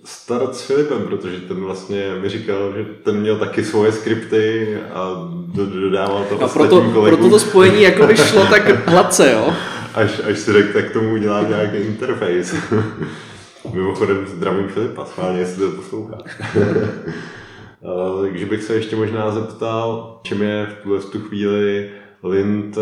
start 0.05 0.55
s 0.55 0.63
Filipem, 0.63 1.03
protože 1.03 1.37
ten 1.37 1.57
vlastně 1.57 2.15
mi 2.21 2.29
říkal, 2.29 2.73
že 2.77 2.85
ten 3.05 3.21
měl 3.21 3.39
taky 3.39 3.65
svoje 3.65 3.93
skripty 3.93 4.77
a 4.95 5.29
dodával 5.55 6.25
to 6.29 6.39
no, 6.41 6.49
proto, 6.49 6.81
kolegům. 6.81 7.05
proto 7.05 7.31
to 7.31 7.39
spojení 7.39 7.83
jako 7.91 8.07
by 8.07 8.17
šlo 8.17 8.47
tak 8.47 8.89
hladce, 8.89 9.33
jo? 9.33 9.55
Až, 9.95 10.21
až 10.31 10.39
si 10.39 10.53
řekl, 10.53 10.73
tak 10.73 10.91
tomu 10.91 11.13
udělám 11.13 11.49
nějaký 11.49 11.77
interface. 11.77 12.57
Mimochodem 13.75 14.27
zdravím 14.27 14.69
Filipa, 14.69 15.05
schválně, 15.05 15.41
jestli 15.41 15.71
to 15.71 15.71
poslouchá. 15.71 16.19
Eh, 17.85 18.23
takže 18.23 18.47
bych 18.47 18.63
se 18.63 18.75
ještě 18.75 18.97
možná 18.97 19.31
zeptal, 19.31 20.21
čem 20.23 20.43
je 20.43 20.67
v 20.67 20.83
tuhle 20.83 21.01
tu 21.01 21.21
chvíli 21.21 21.91
Lind 22.25 22.79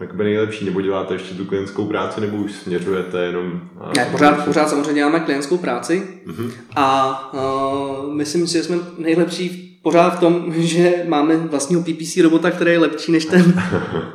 jakoby 0.00 0.24
nejlepší, 0.24 0.64
nebo 0.64 0.80
děláte 0.80 1.14
ještě 1.14 1.34
tu 1.34 1.44
klientskou 1.44 1.84
práci, 1.84 2.20
nebo 2.20 2.36
už 2.36 2.52
směřujete 2.52 3.24
jenom... 3.24 3.60
Ne, 3.96 4.08
pořád, 4.12 4.44
pořád 4.44 4.68
samozřejmě 4.68 4.94
děláme 4.94 5.20
klientskou 5.20 5.58
práci 5.58 6.02
uh-huh. 6.26 6.50
a 6.76 7.30
uh, 7.34 8.14
myslím 8.14 8.46
si, 8.46 8.52
že 8.52 8.64
jsme 8.64 8.76
nejlepší 8.98 9.78
pořád 9.82 10.10
v 10.16 10.20
tom, 10.20 10.52
že 10.56 11.04
máme 11.08 11.36
vlastního 11.36 11.82
PPC 11.82 12.16
robota, 12.16 12.50
který 12.50 12.70
je 12.70 12.78
lepší 12.78 13.12
než 13.12 13.24
ten, 13.24 13.62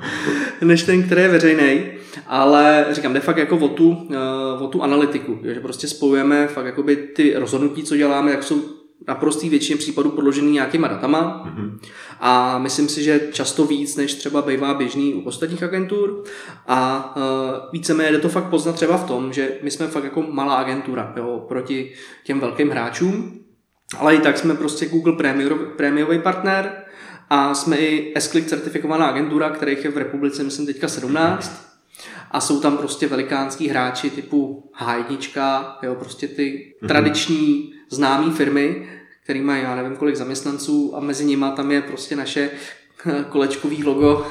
než 0.61 0.83
ten 0.83 1.03
který 1.03 1.21
je 1.21 1.29
veřejný. 1.29 1.81
Ale 2.27 2.85
říkám, 2.91 3.13
de 3.13 3.19
fakt 3.19 3.37
jako 3.37 3.57
o 3.57 3.67
tu, 3.67 3.89
uh, 3.89 4.63
o 4.63 4.67
tu 4.67 4.83
analytiku, 4.83 5.39
že 5.43 5.59
prostě 5.59 5.87
spojujeme 5.87 6.47
fakt 6.47 6.65
jakoby 6.65 6.95
ty 6.95 7.33
rozhodnutí, 7.35 7.83
co 7.83 7.97
děláme, 7.97 8.31
jak 8.31 8.43
jsou 8.43 8.82
naprostý 9.07 9.49
většině 9.49 9.77
případů 9.77 10.09
podložený 10.09 10.51
nějakýma 10.51 10.87
datama 10.87 11.43
mm-hmm. 11.45 11.79
a 12.19 12.59
myslím 12.59 12.89
si, 12.89 13.03
že 13.03 13.19
často 13.31 13.65
víc, 13.65 13.95
než 13.95 14.13
třeba 14.13 14.41
bývá 14.41 14.73
běžný 14.73 15.13
u 15.13 15.21
ostatních 15.21 15.63
agentur 15.63 16.23
a 16.67 17.13
uh, 17.15 17.23
víceméně 17.73 18.11
jde 18.11 18.19
to 18.19 18.29
fakt 18.29 18.49
poznat 18.49 18.73
třeba 18.73 18.97
v 18.97 19.07
tom, 19.07 19.33
že 19.33 19.57
my 19.61 19.71
jsme 19.71 19.87
fakt 19.87 20.03
jako 20.03 20.21
malá 20.21 20.55
agentura 20.55 21.13
jo, 21.17 21.45
proti 21.47 21.93
těm 22.23 22.39
velkým 22.39 22.69
hráčům, 22.69 23.39
ale 23.97 24.15
i 24.15 24.19
tak 24.19 24.37
jsme 24.37 24.53
prostě 24.53 24.85
Google 24.85 25.13
prémiový 25.77 26.19
partner 26.19 26.83
a 27.29 27.53
jsme 27.53 27.77
i 27.77 28.13
s 28.15 28.29
certifikovaná 28.29 29.05
agentura, 29.05 29.49
kterých 29.49 29.83
je 29.83 29.91
v 29.91 29.97
republice, 29.97 30.43
myslím, 30.43 30.65
teďka 30.65 30.87
17 30.87 31.73
a 32.31 32.41
jsou 32.41 32.59
tam 32.59 32.77
prostě 32.77 33.07
velikánský 33.07 33.67
hráči 33.67 34.09
typu 34.09 34.71
H1, 34.79 35.65
jo, 35.83 35.95
prostě 35.95 36.27
ty 36.27 36.73
mm-hmm. 36.83 36.87
tradiční 36.87 37.72
známé 37.89 38.33
firmy, 38.33 38.89
který 39.23 39.41
mají, 39.41 39.63
já 39.63 39.75
nevím, 39.75 39.95
kolik 39.95 40.15
zaměstnanců 40.15 40.93
a 40.95 40.99
mezi 40.99 41.25
nimi 41.25 41.45
tam 41.55 41.71
je 41.71 41.81
prostě 41.81 42.15
naše 42.15 42.49
kolečkový 43.29 43.83
logo 43.83 44.27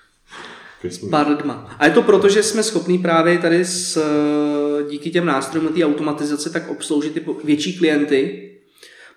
pár 1.10 1.28
lidma. 1.28 1.76
A 1.78 1.86
je 1.86 1.90
to 1.92 2.02
proto, 2.02 2.28
že 2.28 2.42
jsme 2.42 2.62
schopní 2.62 2.98
právě 2.98 3.38
tady 3.38 3.64
s, 3.64 4.02
díky 4.90 5.10
těm 5.10 5.26
nástrojům 5.26 5.72
té 5.72 5.84
automatizace 5.84 6.50
tak 6.50 6.68
obsloužit 6.68 7.14
ty 7.14 7.24
větší 7.44 7.78
klienty, 7.78 8.48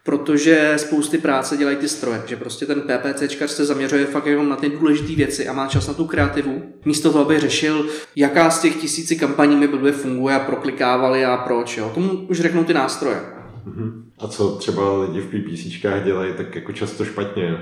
protože 0.03 0.73
spousty 0.77 1.17
práce 1.17 1.57
dělají 1.57 1.77
ty 1.77 1.89
stroje, 1.89 2.23
že 2.25 2.35
prostě 2.35 2.65
ten 2.65 2.81
PPCčkař 2.81 3.51
se 3.51 3.65
zaměřuje 3.65 4.05
fakt 4.05 4.25
jenom 4.25 4.49
na 4.49 4.55
ty 4.55 4.69
důležité 4.69 5.13
věci 5.13 5.47
a 5.47 5.53
má 5.53 5.67
čas 5.67 5.87
na 5.87 5.93
tu 5.93 6.05
kreativu, 6.05 6.63
místo 6.85 7.11
toho, 7.11 7.25
aby 7.25 7.39
řešil, 7.39 7.87
jaká 8.15 8.49
z 8.49 8.61
těch 8.61 8.75
tisíci 8.75 9.15
kampaní 9.15 9.55
mi 9.55 9.67
blbě 9.67 9.91
funguje 9.91 10.35
a 10.35 10.39
proklikávali 10.39 11.25
a 11.25 11.37
proč, 11.37 11.77
jo. 11.77 11.91
Tomu 11.95 12.09
už 12.09 12.39
řeknou 12.39 12.63
ty 12.63 12.73
nástroje. 12.73 13.34
Mhm. 13.65 14.11
A 14.19 14.27
co 14.27 14.55
třeba 14.55 15.01
lidi 15.01 15.21
v 15.21 15.27
PPCčkách 15.27 16.03
dělají 16.03 16.33
tak 16.37 16.55
jako 16.55 16.71
často 16.71 17.05
špatně? 17.05 17.57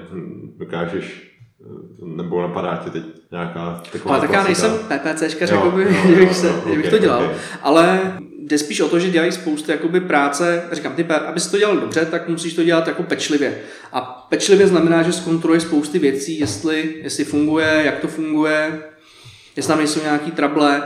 Dokážeš 0.58 1.34
nebo 2.06 2.41
napadá 2.41 2.82
tě 2.84 2.89
teď 2.89 3.04
nějaká 3.32 3.84
taková 3.91 4.16
Ale 4.16 4.22
tak 4.22 4.34
já 4.34 4.43
nejsem 4.43 4.72
PPCčkař, 4.72 5.51
jakoby, 5.51 5.86
no, 5.86 5.91
že 6.10 6.16
bych, 6.16 6.36
se, 6.36 6.47
no, 6.47 6.72
že 6.72 6.78
bych 6.78 6.86
okay, 6.86 6.91
to 6.91 6.97
dělal, 6.97 7.24
okay. 7.24 7.36
ale 7.62 8.14
jde 8.39 8.58
spíš 8.58 8.82
o 8.82 8.89
to, 8.89 8.99
že 8.99 9.10
dělají 9.10 9.32
spoustu 9.32 9.72
jakoby 9.72 10.01
práce, 10.01 10.64
říkám, 10.72 10.93
ty, 10.95 11.04
aby 11.04 11.39
to 11.51 11.58
dělal 11.58 11.78
dobře, 11.78 12.06
tak 12.06 12.30
musíš 12.30 12.54
to 12.54 12.64
dělat 12.64 12.88
jako 12.88 13.04
pečlivě. 13.04 13.60
A 13.91 14.01
pečlivě 14.01 14.68
znamená, 14.68 15.04
že 15.04 15.14
zkontroluje 15.14 15.62
spousty 15.62 15.99
věcí, 15.99 16.39
jestli, 16.39 16.95
jestli 17.01 17.26
funguje, 17.26 17.82
jak 17.86 17.99
to 17.99 18.08
funguje, 18.08 18.84
jestli 19.56 19.68
tam 19.68 19.78
nejsou 19.78 20.01
nějaký 20.04 20.32
trable 20.32 20.84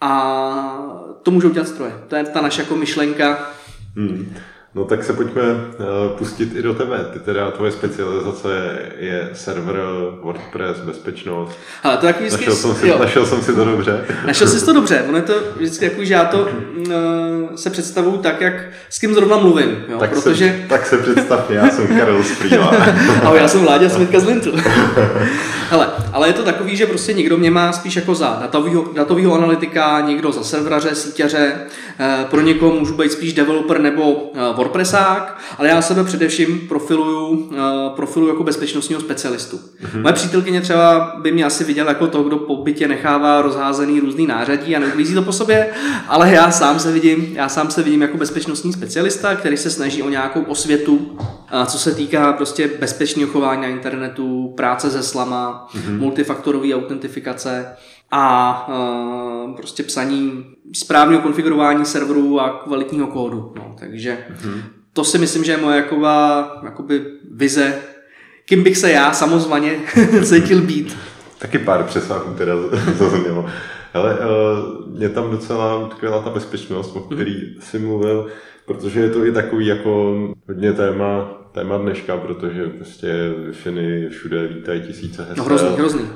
a 0.00 1.02
to 1.22 1.30
můžou 1.30 1.50
dělat 1.50 1.68
stroje. 1.68 1.92
To 2.08 2.16
je 2.16 2.24
ta 2.24 2.40
naše 2.40 2.62
jako 2.62 2.76
myšlenka. 2.76 3.50
Hmm. 3.96 4.34
No 4.74 4.84
tak 4.84 5.04
se 5.04 5.12
pojďme 5.12 5.42
uh, 5.42 6.18
pustit 6.18 6.54
i 6.56 6.62
do 6.62 6.74
tebe. 6.74 6.98
Ty 7.12 7.18
teda 7.18 7.50
tvoje 7.50 7.72
specializace 7.72 8.78
je 8.98 9.30
server, 9.32 9.76
WordPress, 10.22 10.80
bezpečnost. 10.80 11.58
Ale 11.82 11.96
to 11.96 12.06
taky 12.06 12.24
vždycky... 12.24 12.46
Našel 12.46 12.56
jsem, 12.56 12.74
si, 12.74 12.98
našel 12.98 13.26
jsem 13.26 13.42
si 13.42 13.54
to 13.54 13.64
dobře. 13.64 14.04
Našel 14.26 14.46
jsi 14.46 14.64
to 14.64 14.72
dobře. 14.72 15.04
Ono 15.08 15.16
je 15.16 15.22
to 15.22 15.34
vždycky 15.56 15.84
jako, 15.84 16.04
že 16.04 16.14
já 16.14 16.24
to 16.24 16.38
uh, 16.38 17.54
se 17.54 17.70
představuju 17.70 18.16
tak, 18.16 18.40
jak 18.40 18.54
s 18.88 18.98
kým 18.98 19.14
zrovna 19.14 19.36
mluvím. 19.36 19.84
Jo? 19.88 19.98
Tak, 19.98 20.10
protože... 20.10 20.58
se, 20.62 20.68
tak 20.68 20.86
se 20.86 20.98
představ, 20.98 21.50
já 21.50 21.70
jsem 21.70 21.98
Karel 21.98 22.22
Sprýla. 22.22 22.66
Ahoj, 23.22 23.38
já 23.38 23.48
jsem 23.48 23.64
Láďa 23.64 23.88
Smitka 23.88 24.20
z 24.20 24.24
Lintu. 24.24 24.52
Hele, 25.70 25.88
ale 26.18 26.28
je 26.28 26.32
to 26.32 26.42
takový, 26.42 26.76
že 26.76 26.86
prostě 26.86 27.12
někdo 27.12 27.38
mě 27.38 27.50
má 27.50 27.72
spíš 27.72 27.96
jako 27.96 28.14
za 28.14 28.38
datovýho, 28.40 28.90
datovýho 28.94 29.34
analytika, 29.34 30.00
někdo 30.00 30.32
za 30.32 30.44
serveraře, 30.44 30.94
síťaře, 30.94 31.52
uh, 31.54 32.30
pro 32.30 32.40
někoho 32.40 32.74
můžu 32.74 32.94
být 32.94 33.12
spíš 33.12 33.32
developer 33.32 33.80
nebo 33.80 34.12
uh, 34.12 34.56
WordPressák, 34.56 35.40
ale 35.58 35.68
já 35.68 35.82
sebe 35.82 36.04
především 36.04 36.60
profiluju, 36.68 37.50
eh, 37.52 37.90
profiluju 37.96 38.32
jako 38.32 38.44
bezpečnostního 38.44 39.00
specialistu. 39.00 39.56
Mm-hmm. 39.56 40.02
Moje 40.02 40.12
přítelkyně 40.12 40.60
třeba 40.60 41.16
by 41.22 41.32
mě 41.32 41.44
asi 41.44 41.64
viděla 41.64 41.88
jako 41.88 42.06
to, 42.06 42.22
kdo 42.22 42.36
po 42.36 42.56
bytě 42.56 42.88
nechává 42.88 43.42
rozházený 43.42 44.00
různý 44.00 44.26
nářadí 44.26 44.76
a 44.76 44.78
neuklízí 44.78 45.14
to 45.14 45.22
po 45.22 45.32
sobě, 45.32 45.66
ale 46.08 46.34
já 46.34 46.50
sám 46.50 46.78
se 46.78 46.92
vidím, 46.92 47.28
já 47.34 47.48
sám 47.48 47.70
se 47.70 47.82
vidím 47.82 48.02
jako 48.02 48.16
bezpečnostní 48.16 48.72
specialista, 48.72 49.34
který 49.34 49.56
se 49.56 49.70
snaží 49.70 50.02
o 50.02 50.08
nějakou 50.08 50.40
osvětu, 50.40 51.18
eh, 51.50 51.66
co 51.66 51.78
se 51.78 51.94
týká 51.94 52.32
prostě 52.32 52.70
bezpečného 52.80 53.30
chování 53.30 53.62
na 53.62 53.68
internetu, 53.68 54.54
práce 54.56 54.90
se 54.90 55.02
slama, 55.02 55.68
mm-hmm. 55.74 55.98
multifaktorové 55.98 56.74
autentifikace 56.74 57.66
a 58.10 58.68
uh, 58.68 59.56
prostě 59.56 59.82
psaní 59.82 60.44
správného 60.72 61.22
konfigurování 61.22 61.84
serverů 61.84 62.40
a 62.40 62.50
kvalitního 62.50 63.06
kódu. 63.06 63.52
No, 63.56 63.76
takže 63.78 64.18
mm-hmm. 64.30 64.62
to 64.92 65.04
si 65.04 65.18
myslím, 65.18 65.44
že 65.44 65.52
je 65.52 65.58
moje 65.58 65.76
jaková, 65.76 66.52
jakoby 66.64 67.02
vize, 67.30 67.78
kým 68.44 68.62
bych 68.62 68.76
se 68.76 68.90
já 68.90 69.12
samozvaně 69.12 69.78
cítil 70.24 70.60
být. 70.60 70.96
Taky 71.38 71.58
pár 71.58 71.84
přesahů 71.84 72.34
teda 72.34 72.52
zaznělo. 72.98 73.46
Ale 73.94 74.18
uh, 74.18 74.96
mě 74.96 75.08
tam 75.08 75.30
docela 75.30 75.86
utkvěla 75.86 76.22
ta 76.22 76.30
bezpečnost, 76.30 76.96
o 76.96 77.00
který 77.00 77.34
mm-hmm. 77.34 77.60
jsi 77.60 77.78
mluvil, 77.78 78.26
protože 78.66 79.00
je 79.00 79.10
to 79.10 79.26
i 79.26 79.32
takový 79.32 79.66
jako 79.66 80.16
hodně 80.48 80.72
téma 80.72 81.37
téma 81.52 81.78
dneška, 81.78 82.16
protože 82.16 82.66
prostě 82.66 83.14
Finy 83.52 84.08
všude 84.08 84.46
vítají 84.46 84.80
tisíce 84.80 85.22
hesel. 85.22 85.36
No 85.36 85.44
hrozný, 85.44 85.68
hrozný. 85.76 86.08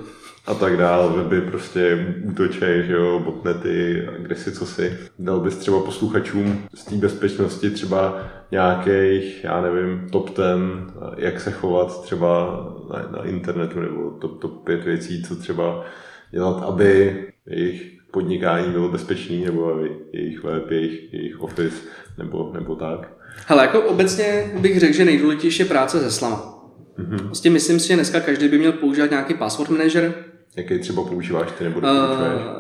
A 0.47 0.55
tak 0.55 0.77
dál, 0.77 1.11
weby 1.11 1.41
prostě 1.41 2.15
útočej, 2.25 2.87
že 2.87 2.93
jo, 2.93 3.23
botnety, 3.25 4.09
kde 4.19 4.35
si 4.35 4.53
co 4.53 4.67
si. 4.67 4.99
Dal 5.19 5.41
bys 5.41 5.57
třeba 5.57 5.81
posluchačům 5.81 6.63
z 6.75 6.85
té 6.85 6.97
bezpečnosti 6.97 7.71
třeba 7.71 8.27
nějakých, 8.51 9.45
já 9.45 9.61
nevím, 9.61 10.09
top 10.11 10.31
ten, 10.31 10.87
jak 11.17 11.41
se 11.41 11.51
chovat 11.51 12.03
třeba 12.03 12.61
na, 12.91 13.19
na 13.19 13.25
internetu, 13.25 13.81
nebo 13.81 14.11
top, 14.11 14.41
top 14.41 14.65
pět 14.65 14.85
věcí, 14.85 15.23
co 15.23 15.37
třeba 15.37 15.85
dělat, 16.31 16.63
aby 16.63 17.17
jejich 17.47 17.93
podnikání 18.11 18.73
bylo 18.73 18.89
bezpečný, 18.89 19.45
nebo 19.45 19.75
aby 19.75 19.91
jejich 20.13 20.45
web, 20.45 20.71
jejich, 20.71 21.15
jejich 21.15 21.41
office, 21.41 21.77
nebo, 22.19 22.51
nebo 22.55 22.77
tak. 22.77 23.22
Hele, 23.47 23.63
jako 23.63 23.81
obecně 23.81 24.53
bych 24.59 24.81
řekl, 24.81 24.95
že 24.95 25.05
nejdůležitější 25.05 25.63
je 25.63 25.67
práce 25.67 26.01
se 26.01 26.11
slama. 26.11 26.69
Mm-hmm. 26.99 27.27
Prostě 27.27 27.51
myslím 27.51 27.81
si, 27.81 27.89
že 27.89 27.95
dneska 27.95 28.21
každý 28.21 28.49
by 28.49 28.59
měl 28.59 28.73
používat 28.73 29.11
nějaký 29.11 29.35
password 29.35 29.71
manager. 29.71 30.15
Jaký 30.57 30.79
třeba 30.79 31.05
používáš 31.05 31.49
ty 31.59 31.65
nebo 31.65 31.81
doporučuješ? 31.81 32.33
Uh, 32.35 32.53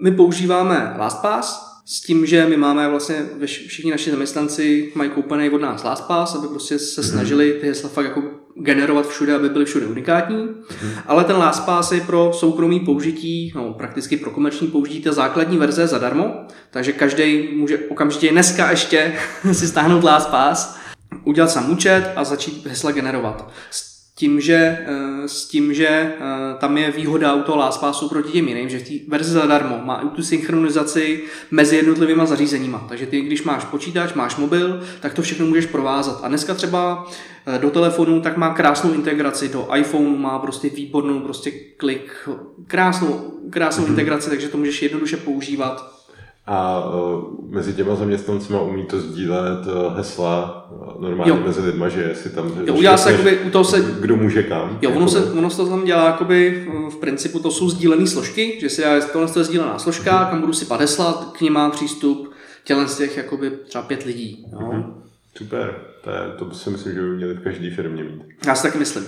my 0.00 0.10
používáme 0.10 0.94
LastPass, 0.98 1.74
s 1.86 2.00
tím, 2.00 2.26
že 2.26 2.46
my 2.46 2.56
máme 2.56 2.88
vlastně, 2.88 3.16
všichni 3.46 3.90
naši 3.90 4.10
zaměstnanci 4.10 4.92
mají 4.94 5.10
koupený 5.10 5.50
od 5.50 5.60
nás 5.60 5.84
LastPass, 5.84 6.34
aby 6.34 6.48
prostě 6.48 6.78
se 6.78 7.00
mhm. 7.00 7.10
snažili 7.10 7.52
ty 7.52 7.66
hesla 7.66 7.88
fakt 7.88 8.04
jako 8.04 8.22
generovat 8.56 9.08
všude, 9.08 9.34
aby 9.34 9.48
byly 9.48 9.64
všude 9.64 9.86
unikátní. 9.86 10.36
Mm-hmm. 10.36 11.02
Ale 11.06 11.24
ten 11.24 11.36
LastPass 11.36 11.92
je 11.92 12.00
pro 12.00 12.32
soukromý 12.32 12.80
použití, 12.80 13.52
no 13.54 13.72
prakticky 13.72 14.16
pro 14.16 14.30
komerční 14.30 14.68
použití, 14.68 15.02
ta 15.02 15.12
základní 15.12 15.58
verze 15.58 15.86
zadarmo, 15.86 16.46
takže 16.70 16.92
každý 16.92 17.48
může 17.56 17.78
okamžitě 17.78 18.30
dneska 18.30 18.70
ještě 18.70 19.12
si 19.52 19.68
stáhnout 19.68 20.04
LastPass, 20.04 20.76
udělat 21.24 21.50
sám 21.50 21.70
účet 21.70 22.12
a 22.16 22.24
začít 22.24 22.66
hesla 22.66 22.90
generovat. 22.90 23.50
Tím, 24.16 24.40
že, 24.40 24.78
eh, 24.86 25.28
s 25.28 25.48
tím, 25.48 25.74
že 25.74 25.86
eh, 25.88 26.14
tam 26.58 26.78
je 26.78 26.90
výhoda 26.90 27.34
u 27.34 27.42
toho 27.42 27.58
LastPassu 27.58 28.08
proti 28.08 28.32
těm 28.32 28.48
jiným, 28.48 28.68
že 28.68 28.78
v 28.78 28.88
té 28.88 28.94
verzi 29.08 29.32
zadarmo 29.32 29.80
má 29.84 29.96
i 29.96 30.08
tu 30.08 30.22
synchronizaci 30.22 31.24
mezi 31.50 31.76
jednotlivými 31.76 32.22
zařízeníma. 32.26 32.86
Takže 32.88 33.06
ty, 33.06 33.20
když 33.20 33.42
máš 33.42 33.64
počítač, 33.64 34.14
máš 34.14 34.36
mobil, 34.36 34.82
tak 35.00 35.14
to 35.14 35.22
všechno 35.22 35.46
můžeš 35.46 35.66
provázat. 35.66 36.20
A 36.22 36.28
dneska 36.28 36.54
třeba 36.54 37.06
eh, 37.46 37.58
do 37.58 37.70
telefonu 37.70 38.20
tak 38.20 38.36
má 38.36 38.54
krásnou 38.54 38.92
integraci, 38.92 39.48
do 39.48 39.68
iPhoneu 39.76 40.16
má 40.16 40.38
prostě 40.38 40.68
výbornou 40.68 41.20
prostě 41.20 41.50
klik, 41.76 42.28
krásnou, 42.66 43.32
krásnou 43.50 43.84
mm-hmm. 43.84 43.88
integraci, 43.88 44.30
takže 44.30 44.48
to 44.48 44.58
můžeš 44.58 44.82
jednoduše 44.82 45.16
používat 45.16 46.03
a 46.46 46.88
uh, 46.88 47.24
mezi 47.50 47.72
těma 47.72 47.94
zaměstnancima 47.94 48.60
umí 48.60 48.84
to 48.84 49.00
sdílet 49.00 49.66
uh, 49.66 49.96
hesla 49.96 50.66
uh, 50.70 51.02
normálně 51.02 51.30
jo. 51.30 51.42
mezi 51.46 51.60
lidma, 51.60 51.88
že 51.88 52.14
si 52.14 52.30
tam... 52.30 52.52
Jo, 52.66 52.74
udělá 52.74 52.96
se 52.96 53.12
jakoby, 53.12 53.38
u 53.38 53.50
toho 53.50 53.64
se... 53.64 53.80
Kdo 54.00 54.16
může 54.16 54.42
kam. 54.42 54.78
Jo, 54.82 54.90
ono 54.90 55.08
se, 55.08 55.32
ono 55.32 55.50
se 55.50 55.56
to 55.56 55.68
tam 55.68 55.84
dělá 55.84 56.06
jakoby, 56.06 56.68
v 56.90 56.96
principu 56.96 57.38
to 57.38 57.50
jsou 57.50 57.70
sdílené 57.70 58.06
složky, 58.06 58.58
že 58.60 58.68
si 58.68 58.82
já, 58.82 59.00
tohle 59.00 59.28
je 59.36 59.44
sdílená 59.44 59.78
složka, 59.78 60.12
uh-huh. 60.12 60.30
kam 60.30 60.40
budu 60.40 60.52
si 60.52 60.66
hesla, 60.78 61.32
k 61.32 61.40
ní 61.40 61.50
má 61.50 61.70
přístup 61.70 62.32
tělen 62.64 62.88
z 62.88 62.96
těch 62.96 63.16
jakoby 63.16 63.50
třeba 63.50 63.84
pět 63.84 64.02
lidí. 64.02 64.46
Jo. 64.52 64.58
Uh-huh. 64.58 64.94
Super, 65.38 65.74
to, 66.04 66.10
je, 66.10 66.18
to 66.38 66.54
si 66.54 66.70
myslím, 66.70 66.94
že 66.94 67.00
by 67.00 67.08
měli 67.08 67.34
v 67.34 67.42
každé 67.42 67.70
firmě 67.70 68.04
mít. 68.04 68.22
Já 68.46 68.54
si 68.54 68.62
taky 68.62 68.78
myslím. 68.78 69.04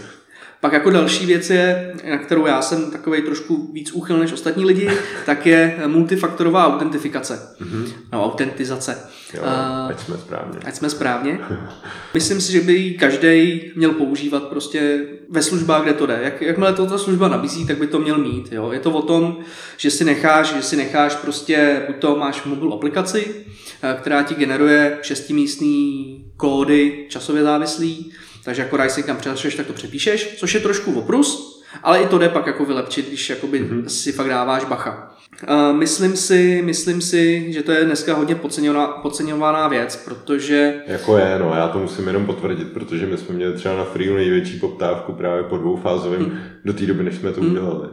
Pak 0.61 0.73
jako 0.73 0.91
další 0.91 1.27
věc 1.27 1.51
je, 1.51 1.95
na 2.11 2.19
kterou 2.19 2.47
já 2.47 2.63
jsem 2.63 2.91
takový 2.91 3.23
trošku 3.23 3.73
víc 3.73 3.93
úchyl 3.93 4.19
než 4.19 4.33
ostatní 4.33 4.65
lidi, 4.65 4.91
tak 5.27 5.47
je 5.47 5.79
multifaktorová 5.87 6.67
autentifikace. 6.67 7.57
Mm-hmm. 7.61 7.93
No, 8.13 8.25
autentizace. 8.25 8.99
Jo, 9.35 9.43
ať 9.91 10.01
jsme 10.01 10.19
správně. 10.19 10.59
Ať 10.65 10.75
jsme 10.75 10.91
správně. 10.91 11.39
Myslím 12.15 12.41
si, 12.41 12.53
že 12.53 12.61
by 12.61 12.73
ji 12.73 12.99
každý 12.99 13.63
měl 13.77 13.93
používat 13.93 14.43
prostě 14.43 15.07
ve 15.29 15.43
službách, 15.43 15.83
kde 15.83 15.93
to 15.93 16.07
jde. 16.07 16.19
Jak, 16.23 16.43
jakmile 16.43 16.73
to 16.73 16.87
ta 16.87 16.99
služba 16.99 17.29
nabízí, 17.29 17.67
tak 17.67 17.79
by 17.79 17.87
to 17.87 17.99
měl 17.99 18.19
mít. 18.19 18.53
Jo. 18.53 18.71
Je 18.73 18.81
to 18.81 18.91
o 18.91 19.03
tom, 19.03 19.39
že 19.77 19.91
si 19.91 20.05
necháš, 20.05 20.55
že 20.55 20.63
si 20.63 20.77
necháš 20.77 21.15
prostě, 21.15 21.83
buď 21.87 21.97
to 21.97 22.17
máš 22.17 22.45
mobil 22.45 22.73
aplikaci, 22.73 23.35
eh, 23.83 23.97
která 24.01 24.23
ti 24.23 24.35
generuje 24.35 24.99
šestimístní 25.03 26.25
kódy 26.37 27.07
časově 27.09 27.43
závislý, 27.43 28.13
takže 28.47 28.63
jako 28.63 28.79
si 28.89 29.03
kam 29.03 29.17
přehlašuješ, 29.17 29.55
tak 29.55 29.67
to 29.67 29.73
přepíšeš, 29.73 30.37
což 30.37 30.55
je 30.55 30.61
trošku 30.61 30.99
oprus, 30.99 31.63
ale 31.83 32.03
i 32.03 32.07
to 32.07 32.19
jde 32.19 32.29
pak 32.29 32.47
jako 32.47 32.65
vylepčit, 32.65 33.09
když 33.09 33.31
jakoby 33.31 33.63
mm-hmm. 33.63 33.85
si 33.85 34.13
fakt 34.13 34.29
dáváš 34.29 34.65
bacha. 34.65 35.13
Uh, 35.49 35.77
myslím, 35.77 36.17
si, 36.17 36.63
myslím 36.65 37.01
si, 37.01 37.53
že 37.53 37.63
to 37.63 37.73
je 37.73 37.85
dneska 37.85 38.15
hodně 38.15 38.35
podceňovaná, 38.35 38.87
podceňovaná 38.87 39.69
věc, 39.69 39.97
protože... 39.97 40.75
Jako 40.87 41.19
je, 41.19 41.39
no, 41.39 41.55
já 41.55 41.69
to 41.69 41.79
musím 41.79 42.07
jenom 42.07 42.27
potvrdit, 42.27 42.73
protože 42.73 43.07
my 43.07 43.17
jsme 43.17 43.35
měli 43.35 43.53
třeba 43.53 43.77
na 43.77 43.85
Freeu 43.85 44.15
největší 44.15 44.59
poptávku 44.59 45.13
právě 45.13 45.43
po 45.43 45.57
dvoufázovém 45.57 46.21
mm. 46.21 46.39
do 46.65 46.73
té 46.73 46.87
doby, 46.87 47.05
než 47.05 47.15
jsme 47.15 47.33
to 47.33 47.41
mm. 47.41 47.51
udělali. 47.51 47.89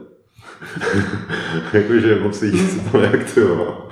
Jakože 1.74 2.20
moc 2.20 2.42
lidí 2.42 2.58
se 2.58 2.92
to 2.92 3.02
neaktivovalo. 3.02 3.90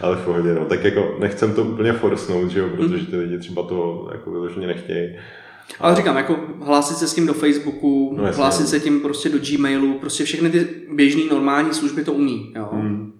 Ale 0.00 0.16
v 0.16 0.24
pohodě, 0.24 0.54
no. 0.54 0.64
Tak 0.64 0.84
jako 0.84 1.16
nechcem 1.20 1.54
to 1.54 1.62
úplně 1.62 1.92
forsnout, 1.92 2.50
že 2.50 2.60
jo, 2.60 2.68
protože 2.68 3.06
ty 3.06 3.16
lidi 3.16 3.38
třeba 3.38 3.62
to 3.62 4.08
jako 4.12 4.30
vyloženě 4.30 4.66
nechtějí. 4.66 5.16
Ale 5.80 5.96
říkám, 5.96 6.16
jako 6.16 6.40
hlásit 6.60 6.96
se 6.96 7.08
s 7.08 7.14
tím 7.14 7.26
do 7.26 7.34
Facebooku, 7.34 8.16
no, 8.16 8.32
hlásit 8.32 8.68
se 8.68 8.80
tím 8.80 9.00
prostě 9.00 9.28
do 9.28 9.38
Gmailu, 9.38 9.98
prostě 9.98 10.24
všechny 10.24 10.50
ty 10.50 10.68
běžné 10.92 11.22
normální 11.30 11.74
služby 11.74 12.04
to 12.04 12.12
umí. 12.12 12.52
Jo, 12.56 12.68
hmm. 12.72 13.12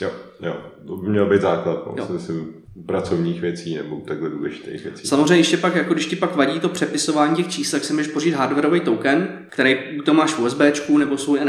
jo, 0.00 0.10
jo. 0.42 0.56
to 0.86 0.96
by 0.96 1.08
měl 1.08 1.26
být 1.26 1.40
základ. 1.40 1.96
No. 1.96 2.08
Myslím, 2.12 2.62
pracovních 2.86 3.40
věcí 3.40 3.76
nebo 3.76 3.96
takhle 3.96 4.30
důležitých 4.30 4.84
věcí. 4.84 5.06
Samozřejmě 5.06 5.36
ještě 5.36 5.56
pak, 5.56 5.76
jako 5.76 5.94
když 5.94 6.06
ti 6.06 6.16
pak 6.16 6.36
vadí 6.36 6.60
to 6.60 6.68
přepisování 6.68 7.36
těch 7.36 7.48
čísel, 7.48 7.78
tak 7.78 7.86
si 7.86 7.92
můžeš 7.92 8.12
pořídit 8.12 8.36
hardwareový 8.36 8.80
token, 8.80 9.28
který 9.48 9.76
to 10.04 10.14
máš 10.14 10.34
v 10.34 10.38
USB 10.38 10.60
nebo 10.98 11.18
svůj 11.18 11.40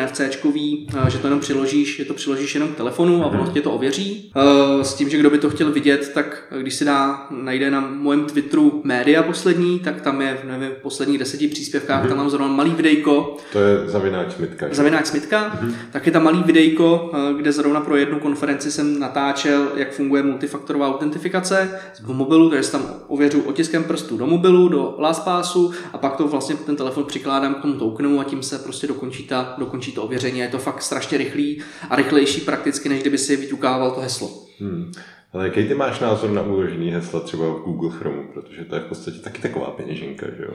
NFC, 0.92 1.12
že 1.12 1.18
to 1.18 1.28
jenom 1.28 1.40
přiložíš, 1.40 1.98
že 1.98 2.06
to 2.06 2.14
přiložíš 2.14 2.54
jenom 2.54 2.70
k 2.70 2.76
telefonu 2.76 3.24
a 3.24 3.28
ono 3.28 3.48
tě 3.48 3.62
to 3.62 3.72
ověří. 3.72 4.32
Eh, 4.36 4.84
s 4.84 4.94
tím, 4.94 5.10
že 5.10 5.18
kdo 5.18 5.30
by 5.30 5.38
to 5.38 5.50
chtěl 5.50 5.72
vidět, 5.72 6.12
tak 6.14 6.54
když 6.62 6.74
si 6.74 6.86
dá, 6.86 7.28
najde 7.32 7.72
na 7.72 7.80
mém 7.80 8.26
Twitteru 8.26 8.82
média 8.84 9.24
poslední, 9.24 9.80
tak 9.80 10.02
tam 10.02 10.22
je 10.22 10.38
nevím, 10.44 10.70
v 10.70 10.82
posledních 10.82 11.20
deseti 11.20 11.48
příspěvkách, 11.48 12.04
mm-hmm. 12.04 12.08
tam 12.08 12.18
mám 12.18 12.30
zrovna 12.30 12.48
malý 12.48 12.72
videjko. 12.72 13.38
To 13.52 13.60
je 13.60 13.78
zavináč 13.86 14.34
Smitka. 14.34 14.68
Zavináč 14.72 15.06
Smitka, 15.06 15.60
mm-hmm. 15.62 15.74
tak 15.92 16.06
je 16.06 16.12
tam 16.12 16.24
malý 16.24 16.44
videjko, 16.44 17.12
eh, 17.14 17.34
kde 17.38 17.52
zrovna 17.52 17.82
pro 17.82 17.96
jednu 17.96 18.20
konferenci 18.20 18.72
jsem 18.72 19.00
natáčel, 19.00 19.68
jak 19.76 19.94
funguje 19.94 20.24
multifaktorová 20.24 20.88
autentifikace 20.88 21.80
v 22.04 22.14
mobilu, 22.14 22.50
takže 22.50 22.72
tam 22.72 22.86
ověřu 23.08 23.42
otiskem 23.42 23.84
prstu 23.84 24.18
do 24.18 24.28
mobilu, 24.28 24.68
do 24.68 24.96
LastPassu 25.00 25.72
a 25.94 25.98
pak 25.98 26.16
to 26.16 26.28
vlastně 26.28 26.56
ten 26.56 26.76
telefon 26.76 27.04
přikládám 27.04 27.56
k 27.56 27.62
tomu 27.62 27.74
tokenu 27.74 28.20
a 28.20 28.24
tím 28.24 28.44
se 28.44 28.60
prostě 28.60 28.88
dokončí, 28.88 29.24
ta, 29.24 29.56
dokončí 29.58 29.92
to 29.92 30.04
ověření. 30.04 30.40
Je 30.40 30.48
to 30.48 30.58
fakt 30.58 30.73
strašně 30.82 31.18
rychlý 31.18 31.62
a 31.90 31.96
rychlejší 31.96 32.42
prakticky, 32.42 32.90
než 32.90 33.02
kdyby 33.02 33.18
si 33.18 33.36
vyťukával 33.36 33.92
to 33.92 34.02
heslo. 34.02 34.46
Hmm. 34.60 34.92
Ale 35.34 35.44
jaký 35.44 35.68
ty 35.68 35.74
máš 35.74 36.00
názor 36.00 36.30
na 36.30 36.42
uložený 36.42 36.92
hesla 36.92 37.20
třeba 37.20 37.46
v 37.46 37.62
Google 37.62 37.92
Chrome, 37.92 38.24
protože 38.34 38.66
to 38.66 38.76
je 38.76 38.82
v 38.82 38.86
podstatě 38.86 39.20
taky 39.20 39.42
taková 39.42 39.66
peněženka, 39.66 40.26
že 40.38 40.44
jo? 40.44 40.54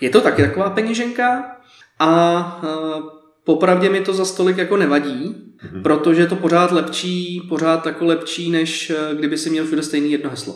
Je 0.00 0.10
to 0.10 0.20
taky 0.20 0.42
taková 0.42 0.70
peněženka 0.70 1.56
a 1.98 2.62
uh, 2.62 3.18
popravdě 3.44 3.90
mi 3.90 4.00
to 4.00 4.14
za 4.14 4.24
stolik 4.24 4.56
jako 4.56 4.76
nevadí, 4.76 5.34
mm-hmm. 5.64 5.82
protože 5.82 6.22
je 6.22 6.26
to 6.26 6.36
pořád 6.36 6.72
lepší, 6.72 7.42
pořád 7.48 7.86
jako 7.86 8.04
lepší, 8.04 8.50
než 8.50 8.90
eh, 8.90 9.14
kdyby 9.14 9.38
si 9.38 9.50
měl 9.50 9.66
všude 9.66 9.82
stejný 9.82 10.12
jedno 10.12 10.30
heslo. 10.30 10.54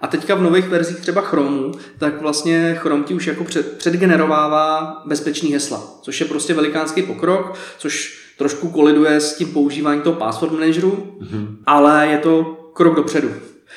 A 0.00 0.06
teďka 0.06 0.34
v 0.34 0.42
nových 0.42 0.68
verzích 0.68 0.96
třeba 0.96 1.20
Chromu, 1.20 1.72
tak 1.98 2.20
vlastně 2.20 2.74
Chrome 2.78 3.04
ti 3.04 3.14
už 3.14 3.26
jako 3.26 3.44
před, 3.44 3.78
předgenerovává 3.78 5.02
bezpečný 5.06 5.52
hesla, 5.52 5.98
což 6.02 6.20
je 6.20 6.26
prostě 6.26 6.54
velikánský 6.54 7.02
pokrok, 7.02 7.58
což 7.78 8.25
trošku 8.38 8.68
koliduje 8.68 9.20
s 9.20 9.36
tím 9.36 9.52
používáním 9.52 10.02
toho 10.02 10.16
password 10.16 10.52
manageru, 10.52 11.18
mm-hmm. 11.20 11.56
ale 11.66 12.06
je 12.06 12.18
to 12.18 12.44
krok 12.72 12.96
dopředu. 12.96 13.30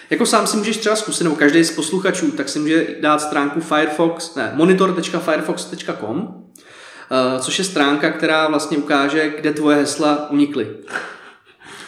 Jako 0.10 0.26
sám 0.26 0.48
si 0.48 0.58
můžeš 0.58 0.78
třeba 0.78 0.96
zkusit, 0.96 1.24
nebo 1.24 1.36
každý 1.36 1.64
z 1.64 1.72
posluchačů, 1.72 2.32
tak 2.32 2.50
si 2.50 2.60
může 2.60 2.88
dát 3.02 3.22
stránku 3.22 3.62
Firefox, 3.62 4.36
ne, 4.36 4.52
monitor.firefox.com 4.56 6.50
Eh, 7.12 7.40
což 7.40 7.60
je 7.60 7.66
stránka, 7.66 8.12
která 8.12 8.48
vlastně 8.48 8.78
ukáže, 8.78 9.30
kde 9.30 9.54
tvoje 9.54 9.78
hesla 9.78 10.30
unikly. 10.30 10.68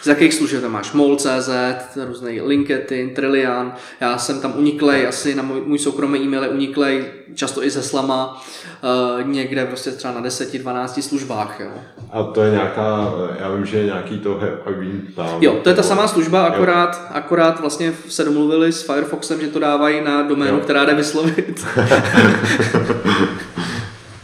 Z 0.02 0.08
jakých 0.08 0.34
služeb 0.34 0.62
tam 0.62 0.72
máš? 0.72 0.92
MOL.cz, 0.94 1.50
různý 2.08 2.42
LinkedIn, 2.42 3.10
Trillian. 3.10 3.74
Já 4.02 4.18
jsem 4.18 4.42
tam 4.42 4.54
uniklej, 4.58 5.08
asi 5.08 5.36
na 5.36 5.44
můj, 5.44 5.62
můj 5.66 5.80
soukromý 5.80 6.20
e-mail 6.20 6.44
je 6.44 6.50
uniklej, 6.50 7.06
často 7.36 7.64
i 7.64 7.72
se 7.72 7.84
slama, 7.84 8.44
uh, 8.84 9.28
někde 9.28 9.66
prostě 9.66 9.92
třeba 9.92 10.14
na 10.14 10.22
10-12 10.22 11.02
službách. 11.02 11.60
Jo. 11.60 11.70
A 12.12 12.24
to 12.24 12.44
je 12.44 12.52
nějaká, 12.52 13.14
já 13.40 13.56
vím, 13.56 13.66
že 13.66 13.78
je 13.78 13.86
nějaký 13.86 14.20
to 14.20 14.40
tam. 15.16 15.28
Jo, 15.42 15.60
to 15.64 15.70
je 15.70 15.76
ta 15.76 15.84
samá 15.84 16.08
služba, 16.08 16.46
akorát, 16.46 17.02
akorát 17.12 17.60
vlastně 17.60 17.94
se 18.08 18.24
domluvili 18.24 18.72
s 18.72 18.82
Firefoxem, 18.82 19.42
že 19.42 19.48
to 19.48 19.60
dávají 19.60 20.02
na 20.04 20.22
doménu, 20.22 20.58
jo. 20.58 20.64
která 20.64 20.86
jde 20.86 20.94
vyslovit. 20.94 21.66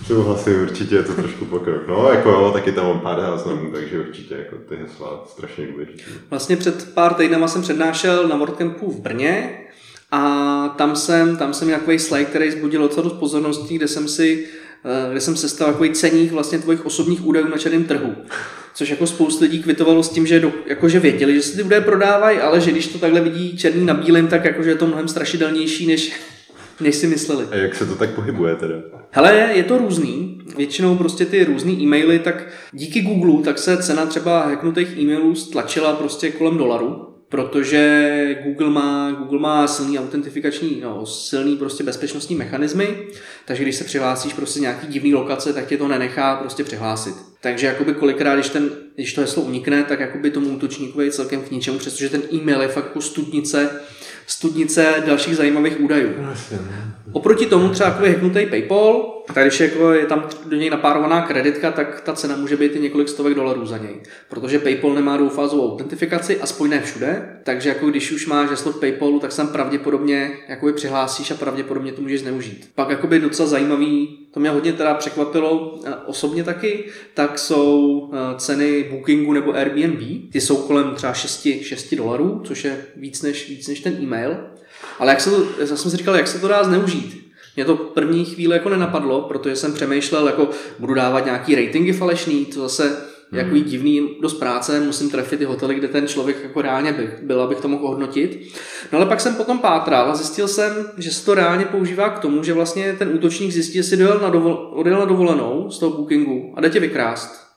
Souhlasím, 0.07 0.61
určitě 0.61 0.95
je 0.95 1.03
to 1.03 1.13
trošku 1.13 1.45
pokrok. 1.45 1.87
No, 1.87 2.11
jako 2.11 2.29
jo, 2.29 2.51
taky 2.53 2.71
tam 2.71 2.85
mám 2.85 2.99
pár 2.99 3.21
záznamů, 3.21 3.71
takže 3.71 3.99
určitě 3.99 4.35
jako 4.35 4.55
ty 4.69 4.75
hesla 4.75 5.25
strašně 5.29 5.67
důležité. 5.67 6.03
Vlastně 6.29 6.57
před 6.57 6.93
pár 6.93 7.13
týdnama 7.13 7.47
jsem 7.47 7.61
přednášel 7.61 8.27
na 8.27 8.35
WordCampu 8.35 8.91
v 8.91 8.99
Brně 8.99 9.59
A 10.11 10.75
tam 10.77 10.95
jsem, 10.95 11.37
tam 11.37 11.53
jsem 11.53 11.67
nějaký 11.67 11.99
slide, 11.99 12.25
který 12.25 12.51
zbudil 12.51 12.81
docela 12.81 13.03
dost 13.03 13.13
pozorností, 13.13 13.75
kde 13.75 13.87
jsem 13.87 14.07
si 14.07 14.47
eh, 14.85 15.11
kde 15.11 15.21
jsem 15.21 15.35
sestavil 15.35 15.73
takový 15.73 15.91
ceník 15.91 16.31
vlastně 16.31 16.59
tvojich 16.59 16.85
osobních 16.85 17.25
údajů 17.25 17.47
na 17.47 17.57
černém 17.57 17.83
trhu. 17.83 18.15
Což 18.73 18.89
jako 18.89 19.07
spoustu 19.07 19.43
lidí 19.43 19.63
kvitovalo 19.63 20.03
s 20.03 20.09
tím, 20.09 20.27
že 20.27 20.39
do, 20.39 20.51
jakože 20.65 20.99
věděli, 20.99 21.35
že 21.35 21.41
se 21.41 21.57
ty 21.57 21.63
údaje 21.63 21.81
prodávají, 21.81 22.39
ale 22.39 22.61
že 22.61 22.71
když 22.71 22.87
to 22.87 22.99
takhle 22.99 23.21
vidí 23.21 23.57
černý 23.57 23.85
na 23.85 23.93
bílém, 23.93 24.27
tak 24.27 24.45
jakože 24.45 24.69
je 24.69 24.75
to 24.75 24.87
mnohem 24.87 25.07
strašidelnější, 25.07 25.87
než, 25.87 26.13
než 26.81 26.95
si 26.95 27.07
mysleli. 27.07 27.45
A 27.51 27.55
jak 27.55 27.75
se 27.75 27.85
to 27.85 27.95
tak 27.95 28.09
pohybuje 28.09 28.55
teda? 28.55 28.75
Hele, 29.11 29.51
je 29.53 29.63
to 29.63 29.77
různý. 29.77 30.41
Většinou 30.57 30.97
prostě 30.97 31.25
ty 31.25 31.43
různý 31.43 31.83
e-maily, 31.83 32.19
tak 32.19 32.47
díky 32.71 33.01
Google, 33.01 33.43
tak 33.43 33.57
se 33.57 33.83
cena 33.83 34.05
třeba 34.05 34.45
hacknutých 34.45 34.97
e-mailů 34.97 35.35
stlačila 35.35 35.93
prostě 35.93 36.31
kolem 36.31 36.57
dolaru, 36.57 37.16
protože 37.29 38.37
Google 38.43 38.69
má, 38.69 39.11
Google 39.11 39.39
má 39.39 39.67
silný 39.67 39.99
autentifikační, 39.99 40.81
no, 40.83 41.05
silný 41.05 41.57
prostě 41.57 41.83
bezpečnostní 41.83 42.35
mechanismy, 42.35 43.07
takže 43.45 43.63
když 43.63 43.75
se 43.75 43.83
přihlásíš 43.83 44.33
prostě 44.33 44.59
nějaký 44.59 44.87
divný 44.87 45.13
lokace, 45.13 45.53
tak 45.53 45.67
tě 45.67 45.77
to 45.77 45.87
nenechá 45.87 46.35
prostě 46.35 46.63
přihlásit. 46.63 47.15
Takže 47.41 47.67
jakoby 47.67 47.93
kolikrát, 47.93 48.35
když, 48.35 48.49
ten, 48.49 48.69
když 48.95 49.13
to 49.13 49.21
heslo 49.21 49.43
unikne, 49.43 49.83
tak 49.83 49.99
jakoby 49.99 50.31
tomu 50.31 50.49
útočníkovi 50.49 51.05
je 51.05 51.11
celkem 51.11 51.41
k 51.41 51.51
ničemu, 51.51 51.77
přestože 51.77 52.09
ten 52.09 52.21
e-mail 52.33 52.61
je 52.61 52.67
fakt 52.67 52.85
jako 52.85 53.01
studnice, 53.01 53.69
studnice 54.27 55.03
dalších 55.05 55.35
zajímavých 55.35 55.79
údajů. 55.81 56.13
No, 56.21 56.33
Oproti 57.11 57.45
tomu 57.45 57.69
třeba 57.69 57.89
jako 57.89 58.05
hacknutý 58.05 58.45
PayPal, 58.45 59.13
tak 59.33 59.43
když 59.45 59.59
jako 59.59 59.93
je 59.93 60.05
tam 60.05 60.29
do 60.45 60.55
něj 60.55 60.69
napárovaná 60.69 61.21
kreditka, 61.21 61.71
tak 61.71 62.01
ta 62.01 62.13
cena 62.13 62.35
může 62.35 62.57
být 62.57 62.75
i 62.75 62.79
několik 62.79 63.09
stovek 63.09 63.33
dolarů 63.33 63.65
za 63.65 63.77
něj. 63.77 63.95
Protože 64.29 64.59
PayPal 64.59 64.93
nemá 64.93 65.17
dvoufázovou 65.17 65.71
autentifikaci, 65.73 66.41
aspoň 66.41 66.69
ne 66.69 66.81
všude, 66.81 67.39
takže 67.43 67.69
jako 67.69 67.89
když 67.89 68.11
už 68.11 68.27
máš 68.27 68.49
heslo 68.49 68.71
v 68.71 68.79
PayPalu, 68.79 69.19
tak 69.19 69.31
sem 69.31 69.47
pravděpodobně 69.47 70.31
jakoby 70.47 70.73
přihlásíš 70.73 71.31
a 71.31 71.35
pravděpodobně 71.35 71.91
to 71.91 72.01
můžeš 72.01 72.21
zneužít. 72.21 72.69
Pak 72.75 72.89
jakoby 72.89 73.19
docela 73.19 73.49
zajímavý, 73.49 74.17
to 74.33 74.39
mě 74.39 74.49
hodně 74.49 74.73
teda 74.73 74.93
překvapilo 74.93 75.79
eh, 75.85 75.95
osobně 76.05 76.43
taky, 76.43 76.83
tak 77.13 77.39
jsou 77.39 78.03
eh, 78.13 78.17
ceny 78.37 78.87
Bookingu 78.91 79.33
nebo 79.33 79.53
Airbnb. 79.53 80.31
Ty 80.31 80.41
jsou 80.41 80.55
kolem 80.55 80.95
třeba 80.95 81.13
6, 81.13 81.47
6 81.61 81.95
dolarů, 81.95 82.41
což 82.43 82.63
je 82.63 82.85
víc 82.95 83.21
než, 83.21 83.49
víc 83.49 83.67
než 83.67 83.79
ten 83.79 83.97
e-mail. 84.01 84.37
Ale 84.99 85.11
jak 85.11 85.21
se 85.21 85.29
to, 85.31 85.43
já 85.59 85.65
jsem 85.65 85.91
si 85.91 85.97
říkal, 85.97 86.15
jak 86.15 86.27
se 86.27 86.39
to 86.39 86.47
dá 86.47 86.63
zneužít. 86.63 87.27
Mě 87.55 87.65
to 87.65 87.75
první 87.75 88.25
chvíli 88.25 88.53
jako 88.53 88.69
nenapadlo, 88.69 89.21
protože 89.21 89.55
jsem 89.55 89.73
přemýšlel, 89.73 90.27
jako 90.27 90.49
budu 90.79 90.93
dávat 90.93 91.25
nějaký 91.25 91.55
ratingy 91.55 91.93
falešný, 91.93 92.45
to 92.45 92.61
zase 92.61 92.97
Hmm. 93.31 93.39
Jako 93.39 93.57
divný 93.57 94.09
dost 94.21 94.33
práce, 94.33 94.79
musím 94.79 95.09
trefit 95.09 95.39
ty 95.39 95.45
hotely, 95.45 95.75
kde 95.75 95.87
ten 95.87 96.07
člověk 96.07 96.43
jako 96.43 96.61
reálně 96.61 96.93
bych, 96.93 97.23
byl, 97.23 97.41
abych 97.41 97.59
to 97.59 97.67
mohl 97.67 97.87
hodnotit. 97.87 98.53
No 98.91 98.99
ale 98.99 99.05
pak 99.05 99.21
jsem 99.21 99.35
potom 99.35 99.59
pátral 99.59 100.11
a 100.11 100.15
zjistil 100.15 100.47
jsem, 100.47 100.91
že 100.97 101.11
se 101.11 101.25
to 101.25 101.35
reálně 101.35 101.65
používá 101.65 102.09
k 102.09 102.19
tomu, 102.19 102.43
že 102.43 102.53
vlastně 102.53 102.93
ten 102.93 103.09
útočník 103.13 103.51
zjistí, 103.51 103.77
jestli 103.77 103.97
dojel 103.97 104.19
na, 104.19 104.29
dovol, 104.29 104.71
odjel 104.73 104.99
na 104.99 105.05
dovolenou 105.05 105.71
z 105.71 105.79
toho 105.79 105.97
bookingu 105.97 106.53
a 106.57 106.61
jde 106.61 106.69
tě 106.69 106.79
vykrást. 106.79 107.47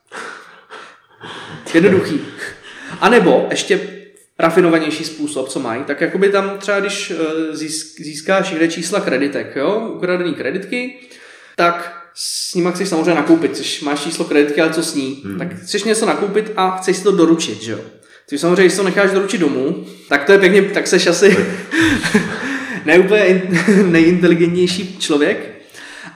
Jednoduchý. 1.75 2.21
A 3.01 3.09
nebo 3.09 3.47
ještě 3.51 4.00
rafinovanější 4.41 5.05
způsob, 5.05 5.49
co 5.49 5.61
mají, 5.61 5.85
tak 5.85 6.01
jakoby 6.01 6.29
tam 6.29 6.59
třeba, 6.59 6.81
když 6.81 7.11
eh, 7.11 7.57
získáš 7.99 8.51
někde 8.51 8.69
čísla 8.69 9.01
kreditek, 9.01 9.57
jo, 9.57 9.93
ukradený 9.97 10.35
kreditky, 10.35 10.99
tak 11.57 11.97
s 12.15 12.55
ním 12.55 12.73
chceš 12.73 12.89
samozřejmě 12.89 13.15
nakoupit, 13.15 13.53
chceš, 13.53 13.81
máš 13.81 14.01
číslo 14.01 14.25
kreditky, 14.25 14.61
ale 14.61 14.73
co 14.73 14.83
s 14.83 14.95
ní, 14.95 15.23
hmm. 15.25 15.39
tak 15.39 15.55
chceš 15.55 15.85
něco 15.85 16.07
nakoupit 16.07 16.53
a 16.57 16.77
chceš 16.77 16.97
si 16.97 17.03
to 17.03 17.13
doručit, 17.13 17.63
že 17.63 17.73
jo. 17.73 17.81
Ty 18.29 18.39
samozřejmě, 18.39 18.63
když 18.63 18.77
to 18.77 18.83
necháš 18.83 19.11
doručit 19.11 19.39
domů, 19.39 19.87
tak 20.09 20.25
to 20.25 20.33
je 20.33 20.39
pěkně, 20.39 20.63
tak 20.63 20.87
seš 20.87 21.07
asi 21.07 21.47
ne 22.85 22.99
úplně 22.99 23.43
nejinteligentnější 23.85 24.99
člověk, 24.99 25.55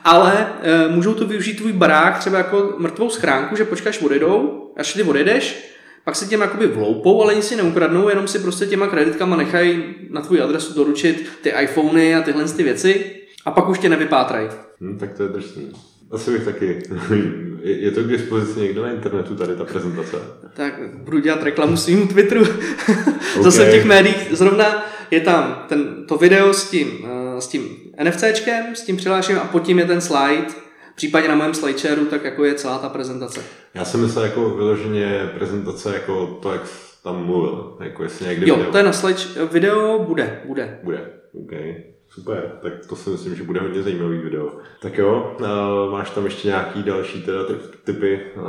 ale 0.04 0.52
e, 0.62 0.88
můžou 0.88 1.14
to 1.14 1.26
využít 1.26 1.54
tvůj 1.54 1.72
barák 1.72 2.18
třeba 2.18 2.38
jako 2.38 2.74
mrtvou 2.78 3.10
schránku, 3.10 3.56
že 3.56 3.64
počkáš 3.64 4.00
odejdou, 4.00 4.64
až 4.76 4.92
ty 4.92 5.02
odjedeš, 5.02 5.73
pak 6.05 6.16
si 6.16 6.28
těm 6.28 6.40
jakoby 6.40 6.66
vloupou, 6.66 7.22
ale 7.22 7.34
nic 7.34 7.44
si 7.44 7.57
neukradnou, 7.57 8.09
jenom 8.09 8.28
si 8.28 8.38
prostě 8.38 8.66
těma 8.66 8.86
kreditkama 8.86 9.36
nechají 9.36 9.84
na 10.11 10.20
tvůj 10.20 10.42
adresu 10.42 10.74
doručit 10.74 11.28
ty 11.42 11.52
iPhony 11.62 12.14
a 12.14 12.22
tyhle 12.22 12.44
ty 12.44 12.62
věci 12.62 13.14
a 13.44 13.50
pak 13.50 13.68
už 13.68 13.78
tě 13.78 13.88
nevypátrají. 13.88 14.48
Hmm, 14.80 14.98
tak 14.98 15.14
to 15.14 15.22
je 15.22 15.28
drsný. 15.28 15.72
Asi 16.11 16.30
bych 16.30 16.44
taky. 16.44 16.82
Je 17.64 17.90
to 17.90 18.02
k 18.02 18.09
dispozici 18.09 18.61
někdo 18.61 18.82
na 18.82 18.90
internetu 18.90 19.36
tady 19.36 19.57
ta 19.57 19.64
prezentace? 19.64 20.16
Tak 20.55 20.74
budu 20.96 21.18
dělat 21.18 21.42
reklamu 21.42 21.76
svým 21.76 22.09
Twitteru. 22.09 22.42
okay. 22.42 23.05
Zase 23.42 23.68
v 23.68 23.70
těch 23.70 23.84
médiích. 23.84 24.28
Zrovna 24.30 24.84
je 25.11 25.20
tam 25.20 25.64
ten, 25.68 26.07
to 26.09 26.16
video 26.16 26.52
s 26.52 26.70
tím, 26.70 26.88
uh, 27.02 27.38
s 27.38 27.46
tím 27.46 27.68
NFCčkem, 28.05 28.64
s 28.74 28.82
tím 28.82 28.96
přihlášením 28.96 29.42
a 29.42 29.44
pod 29.44 29.62
tím 29.62 29.78
je 29.78 29.84
ten 29.84 30.00
slide. 30.00 30.63
Případně 30.97 31.28
na 31.28 31.34
mém 31.34 31.55
slideshareu, 31.55 32.05
tak 32.05 32.24
jako 32.24 32.45
je 32.45 32.55
celá 32.55 32.78
ta 32.78 32.88
prezentace. 32.88 33.45
Já 33.74 33.84
jsem 33.84 34.01
myslel 34.01 34.24
jako 34.24 34.51
vyloženě 34.51 35.30
prezentace 35.34 35.95
jako 35.95 36.26
to, 36.26 36.53
jak 36.53 36.62
tam 37.03 37.26
mluvil. 37.26 37.76
Jako 37.80 38.03
jestli 38.03 38.26
někdy 38.26 38.49
jo, 38.49 38.57
video. 38.57 38.72
to 38.72 38.78
je 38.78 38.84
na 38.84 38.92
slide, 38.92 39.20
video 39.53 39.99
bude, 39.99 40.42
bude. 40.47 40.80
Bude, 40.82 41.11
okay. 41.45 41.74
Super, 42.09 42.59
tak 42.62 42.86
to 42.86 42.97
si 42.97 43.11
myslím, 43.11 43.34
že 43.34 43.42
bude 43.42 43.61
hodně 43.61 43.82
zajímavý 43.82 44.18
video. 44.18 44.53
Tak 44.82 44.99
jo, 44.99 45.36
uh, 45.40 45.92
máš 45.92 46.11
tam 46.11 46.24
ještě 46.24 46.49
nějaký 46.49 46.82
další 46.82 47.22
teda 47.22 47.38
typy 47.84 48.20
uh, 48.36 48.42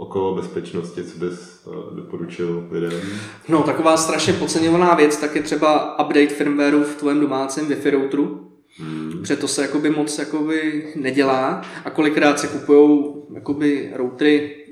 okolo 0.00 0.34
bezpečnosti, 0.34 1.04
co 1.04 1.18
bys 1.18 1.66
uh, 1.66 1.96
doporučil 1.96 2.68
lidem? 2.70 3.00
No, 3.48 3.62
taková 3.62 3.96
strašně 3.96 4.32
podceňovaná 4.32 4.94
věc, 4.94 5.16
tak 5.16 5.36
je 5.36 5.42
třeba 5.42 5.98
update 6.04 6.26
firmwareu 6.26 6.84
v 6.84 6.96
tvém 6.96 7.20
domácím 7.20 7.68
Wi-Fi 7.68 7.90
routeru. 7.90 8.50
Hmm. 8.78 9.07
Protože 9.20 9.36
to 9.36 9.48
se 9.48 9.62
jakoby 9.62 9.90
moc 9.90 10.18
jakoby 10.18 10.92
nedělá 10.96 11.62
a 11.84 11.90
kolikrát 11.90 12.40
se 12.40 12.46
kupují 12.46 13.14
jakoby 13.34 13.90
routery 13.94 14.64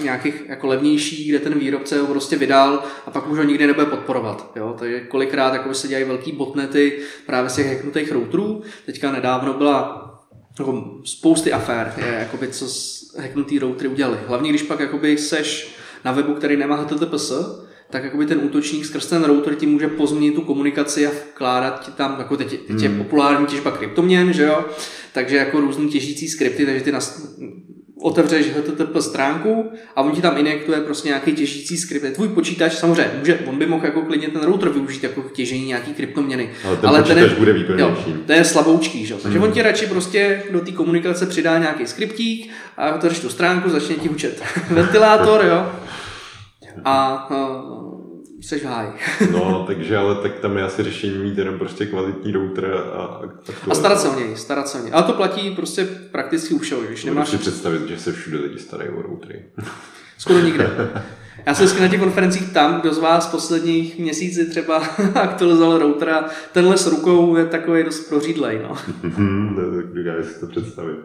nějakých 0.00 0.42
jako 0.48 0.66
levnější, 0.66 1.28
kde 1.28 1.38
ten 1.38 1.58
výrobce 1.58 2.00
ho 2.00 2.06
prostě 2.06 2.36
vydal 2.36 2.82
a 3.06 3.10
pak 3.10 3.28
už 3.28 3.38
ho 3.38 3.44
nikdy 3.44 3.66
nebude 3.66 3.86
podporovat. 3.86 4.52
Jo? 4.56 4.76
Takže 4.78 5.00
kolikrát 5.00 5.52
jako 5.52 5.74
se 5.74 5.88
dělají 5.88 6.04
velký 6.04 6.32
botnety 6.32 6.98
právě 7.26 7.50
z 7.50 7.54
těch 7.54 7.66
hacknutých 7.66 8.12
routerů. 8.12 8.62
Teďka 8.86 9.12
nedávno 9.12 9.54
byla 9.54 10.04
jako 10.58 11.00
spousty 11.04 11.52
afér, 11.52 11.94
je, 11.96 12.12
jakoby, 12.18 12.48
co 12.48 12.66
hacknutý 13.20 13.58
routery 13.58 13.88
udělali. 13.88 14.18
Hlavně 14.26 14.50
když 14.50 14.62
pak 14.62 14.80
jakoby 14.80 15.18
seš 15.18 15.74
na 16.04 16.12
webu, 16.12 16.34
který 16.34 16.56
nemá 16.56 16.76
HTTPS, 16.76 17.32
tak 17.90 18.04
jakoby 18.04 18.26
ten 18.26 18.40
útočník 18.42 18.84
skrz 18.84 19.06
ten 19.06 19.24
router 19.24 19.54
ti 19.54 19.66
může 19.66 19.88
pozměnit 19.88 20.34
tu 20.34 20.40
komunikaci 20.40 21.06
a 21.06 21.10
vkládat 21.10 21.84
ti 21.84 21.90
tam, 21.90 22.16
jako 22.18 22.36
teď, 22.36 22.60
teď 22.66 22.82
je 22.82 22.88
hmm. 22.88 22.98
populární 22.98 23.46
těžba 23.46 23.70
kryptoměn, 23.70 24.32
že 24.32 24.42
jo, 24.42 24.64
takže 25.12 25.36
jako 25.36 25.60
různý 25.60 25.88
těžící 25.88 26.28
skripty, 26.28 26.66
takže 26.66 26.84
ty 26.84 26.92
nas, 26.92 27.36
otevřeš 28.00 28.46
HTTP 28.46 29.00
stránku 29.00 29.72
a 29.96 30.02
on 30.02 30.12
ti 30.12 30.22
tam 30.22 30.38
injektuje 30.38 30.80
prostě 30.80 31.08
nějaký 31.08 31.32
těžící 31.32 31.76
skript. 31.76 32.06
Tvůj 32.14 32.28
počítač 32.28 32.74
samozřejmě 32.74 33.10
může, 33.18 33.38
on 33.46 33.58
by 33.58 33.66
mohl 33.66 33.84
jako 33.84 34.02
klidně 34.02 34.28
ten 34.28 34.42
router 34.42 34.68
využít 34.68 35.02
jako 35.02 35.22
těžení 35.32 35.66
nějaký 35.66 35.94
kryptoměny. 35.94 36.50
Ale 36.64 36.76
ten 36.76 36.88
ale 36.88 37.02
ten 37.02 37.18
je, 37.18 37.28
bude 37.28 37.52
výkonnější. 37.52 38.14
to 38.26 38.32
je 38.32 38.44
slaboučký, 38.44 39.06
že? 39.06 39.14
takže 39.14 39.38
hmm. 39.38 39.48
on 39.48 39.52
ti 39.52 39.62
radši 39.62 39.86
prostě 39.86 40.42
do 40.50 40.60
té 40.60 40.72
komunikace 40.72 41.26
přidá 41.26 41.58
nějaký 41.58 41.86
skriptík 41.86 42.50
a 42.76 42.94
otevřeš 42.94 43.20
tu 43.20 43.28
stránku, 43.28 43.70
začne 43.70 43.94
ti 43.94 44.08
učet 44.08 44.42
ventilátor, 44.70 45.44
jo. 45.44 45.72
A, 46.84 47.06
a 47.30 47.62
jsi 48.40 48.58
v 48.58 48.64
háji. 48.64 48.92
no, 49.32 49.64
takže 49.66 49.96
ale 49.96 50.14
tak 50.14 50.38
tam 50.38 50.56
je 50.56 50.62
asi 50.62 50.82
řešení 50.82 51.18
mít 51.18 51.38
jenom 51.38 51.58
prostě 51.58 51.86
kvalitní 51.86 52.32
router 52.32 52.64
a... 52.74 53.00
A, 53.00 53.22
a 53.70 53.74
starat 53.74 54.00
se 54.00 54.08
o 54.08 54.18
něj, 54.18 54.36
starat 54.36 54.68
se 54.68 54.78
o 54.78 54.82
něj. 54.82 54.92
Ale 54.94 55.02
to 55.02 55.12
platí 55.12 55.50
prostě 55.50 55.84
prakticky 55.84 56.54
u 56.54 56.58
všeho, 56.58 56.80
když 56.80 57.04
nemáš... 57.04 57.28
si 57.28 57.38
představit, 57.38 57.88
že 57.88 57.98
se 57.98 58.12
všude 58.12 58.38
lidi 58.38 58.58
starají 58.58 58.90
o 58.90 59.02
routery. 59.02 59.44
Skoro 60.18 60.40
nikde. 60.40 60.70
Já 61.46 61.54
jsem 61.54 61.66
vždycky 61.66 61.82
na 61.82 61.88
těch 61.88 62.00
konferencích 62.00 62.52
tam, 62.52 62.80
kdo 62.80 62.94
z 62.94 62.98
vás 62.98 63.26
posledních 63.26 63.98
měsíci 63.98 64.46
třeba 64.46 64.76
aktualizoval 65.14 65.78
routera, 65.78 66.24
tenhle 66.52 66.78
s 66.78 66.86
rukou 66.86 67.36
je 67.36 67.46
takový 67.46 67.84
dost 67.84 68.08
prořídlej, 68.08 68.60
no. 68.62 68.76
Dokáže 69.94 70.24
si 70.24 70.40
to 70.40 70.46
představit. 70.46 70.96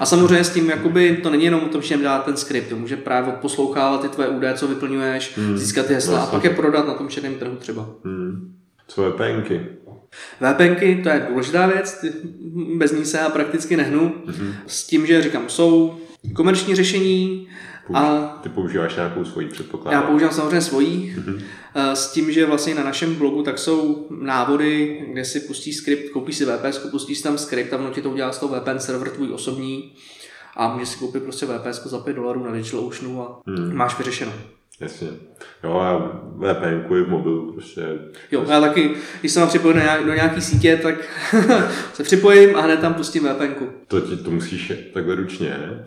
A 0.00 0.06
samozřejmě 0.06 0.44
s 0.44 0.50
tím, 0.50 0.70
jakoby, 0.70 1.16
to 1.22 1.30
není 1.30 1.44
jenom 1.44 1.60
o 1.64 1.68
tom, 1.68 1.82
že 1.82 1.96
dá 1.96 2.18
ten 2.18 2.36
skript, 2.36 2.68
to 2.68 2.76
může 2.76 2.96
právě 2.96 3.32
poslouchávat 3.32 4.02
ty 4.02 4.08
tvoje 4.08 4.28
údaje, 4.28 4.54
co 4.54 4.68
vyplňuješ, 4.68 5.38
hmm. 5.38 5.58
získat 5.58 5.86
ty 5.86 5.94
hesla 5.94 6.14
vlastně. 6.14 6.30
a 6.30 6.40
pak 6.40 6.44
je 6.44 6.56
prodat 6.56 6.86
na 6.86 6.94
tom 6.94 7.08
černém 7.08 7.34
trhu 7.34 7.56
třeba. 7.56 7.88
Hmm. 8.04 8.54
Co 8.88 9.10
VPNky? 9.10 9.66
VPNky, 10.40 11.00
to 11.02 11.08
je 11.08 11.26
důležitá 11.28 11.66
věc, 11.66 12.04
bez 12.76 12.92
ní 12.92 13.04
se 13.04 13.18
já 13.18 13.28
prakticky 13.28 13.76
nehnu. 13.76 14.14
Hmm. 14.26 14.54
S 14.66 14.86
tím, 14.86 15.06
že 15.06 15.22
říkám, 15.22 15.48
jsou 15.48 15.98
komerční 16.34 16.74
řešení, 16.74 17.48
a 17.94 18.38
ty 18.42 18.48
používáš 18.48 18.96
nějakou 18.96 19.24
svoji 19.24 19.48
předpoklad? 19.48 19.92
Já 19.92 20.02
používám 20.02 20.34
samozřejmě 20.34 20.60
svoji. 20.60 21.16
Mm-hmm. 21.18 21.40
S 21.74 22.12
tím, 22.12 22.32
že 22.32 22.46
vlastně 22.46 22.74
na 22.74 22.84
našem 22.84 23.14
blogu 23.14 23.42
tak 23.42 23.58
jsou 23.58 24.06
návody, 24.10 25.02
kde 25.12 25.24
si 25.24 25.40
pustíš 25.40 25.76
skript, 25.76 26.10
koupíš 26.12 26.36
si 26.36 26.44
VPS, 26.44 26.78
pustíš 26.78 27.20
tam 27.20 27.38
skript 27.38 27.72
a 27.72 27.76
ono 27.76 27.90
ti 27.90 28.02
to 28.02 28.10
udělá 28.10 28.32
z 28.32 28.38
toho 28.38 28.60
VPN 28.60 28.78
server 28.78 29.10
tvůj 29.10 29.32
osobní 29.32 29.92
a 30.56 30.72
můžeš 30.72 30.88
si 30.88 30.98
koupit 30.98 31.22
prostě 31.22 31.46
VPS 31.46 31.86
za 31.86 31.98
5 31.98 32.16
dolarů 32.16 32.44
na 32.44 32.52
DigitalOceanu 32.52 33.22
a 33.22 33.40
mm. 33.46 33.76
máš 33.76 33.98
vyřešeno. 33.98 34.32
Jasně. 34.80 35.08
Jo, 35.64 35.72
a 35.72 35.98
VPN 36.36 36.94
je 36.94 37.04
v 37.04 37.08
mobilu 37.08 37.52
prostě. 37.52 37.82
Jo, 38.30 38.44
já 38.48 38.60
taky, 38.60 38.90
když 39.20 39.32
jsem 39.32 39.48
připojen 39.48 39.82
do 40.06 40.14
nějaký 40.14 40.40
sítě, 40.40 40.76
tak 40.82 40.94
se 41.94 42.02
připojím 42.02 42.56
a 42.56 42.60
hned 42.60 42.80
tam 42.80 42.94
pustím 42.94 43.28
VPN. 43.28 43.64
To, 43.88 44.00
ti, 44.00 44.16
to 44.16 44.30
musíš 44.30 44.72
takhle 44.94 45.14
ručně, 45.14 45.48
ne? 45.48 45.84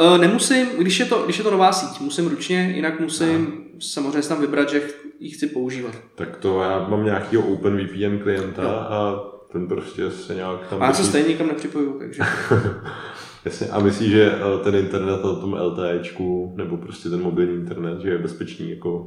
Uh, 0.00 0.18
nemusím, 0.18 0.66
když 0.78 1.00
je, 1.00 1.06
to, 1.06 1.22
když 1.22 1.38
je 1.38 1.44
to 1.44 1.50
nová 1.50 1.72
síť, 1.72 2.00
musím 2.00 2.28
ručně, 2.28 2.72
jinak 2.74 3.00
musím 3.00 3.44
no. 3.74 3.80
samozřejmě 3.80 4.28
tam 4.28 4.40
vybrat, 4.40 4.70
že 4.70 4.82
ji 5.20 5.30
chci 5.30 5.46
používat. 5.46 5.94
Tak 6.14 6.36
to 6.36 6.62
já 6.62 6.88
mám 6.88 7.04
nějakýho 7.04 7.42
OpenVPN 7.42 8.18
klienta 8.22 8.62
no. 8.62 8.92
a 8.92 9.32
ten 9.52 9.66
prostě 9.66 10.10
se 10.10 10.34
nějak 10.34 10.66
tam... 10.70 10.82
A 10.82 10.86
já 10.86 10.92
se 10.92 11.04
stejně 11.04 11.28
nikam 11.28 11.46
nepřipoju, 11.46 11.98
takže... 11.98 12.22
Jasně, 13.44 13.66
a 13.66 13.80
myslíš, 13.80 14.10
že 14.10 14.32
eh, 14.32 14.64
ten 14.64 14.74
internet 14.74 15.10
na 15.10 15.34
tom 15.34 15.54
LTEčku, 15.54 16.54
nebo 16.56 16.76
prostě 16.76 17.08
ten 17.08 17.22
mobilní 17.22 17.54
internet, 17.54 18.00
že 18.00 18.08
je 18.08 18.18
bezpečný 18.18 18.70
jako 18.70 19.06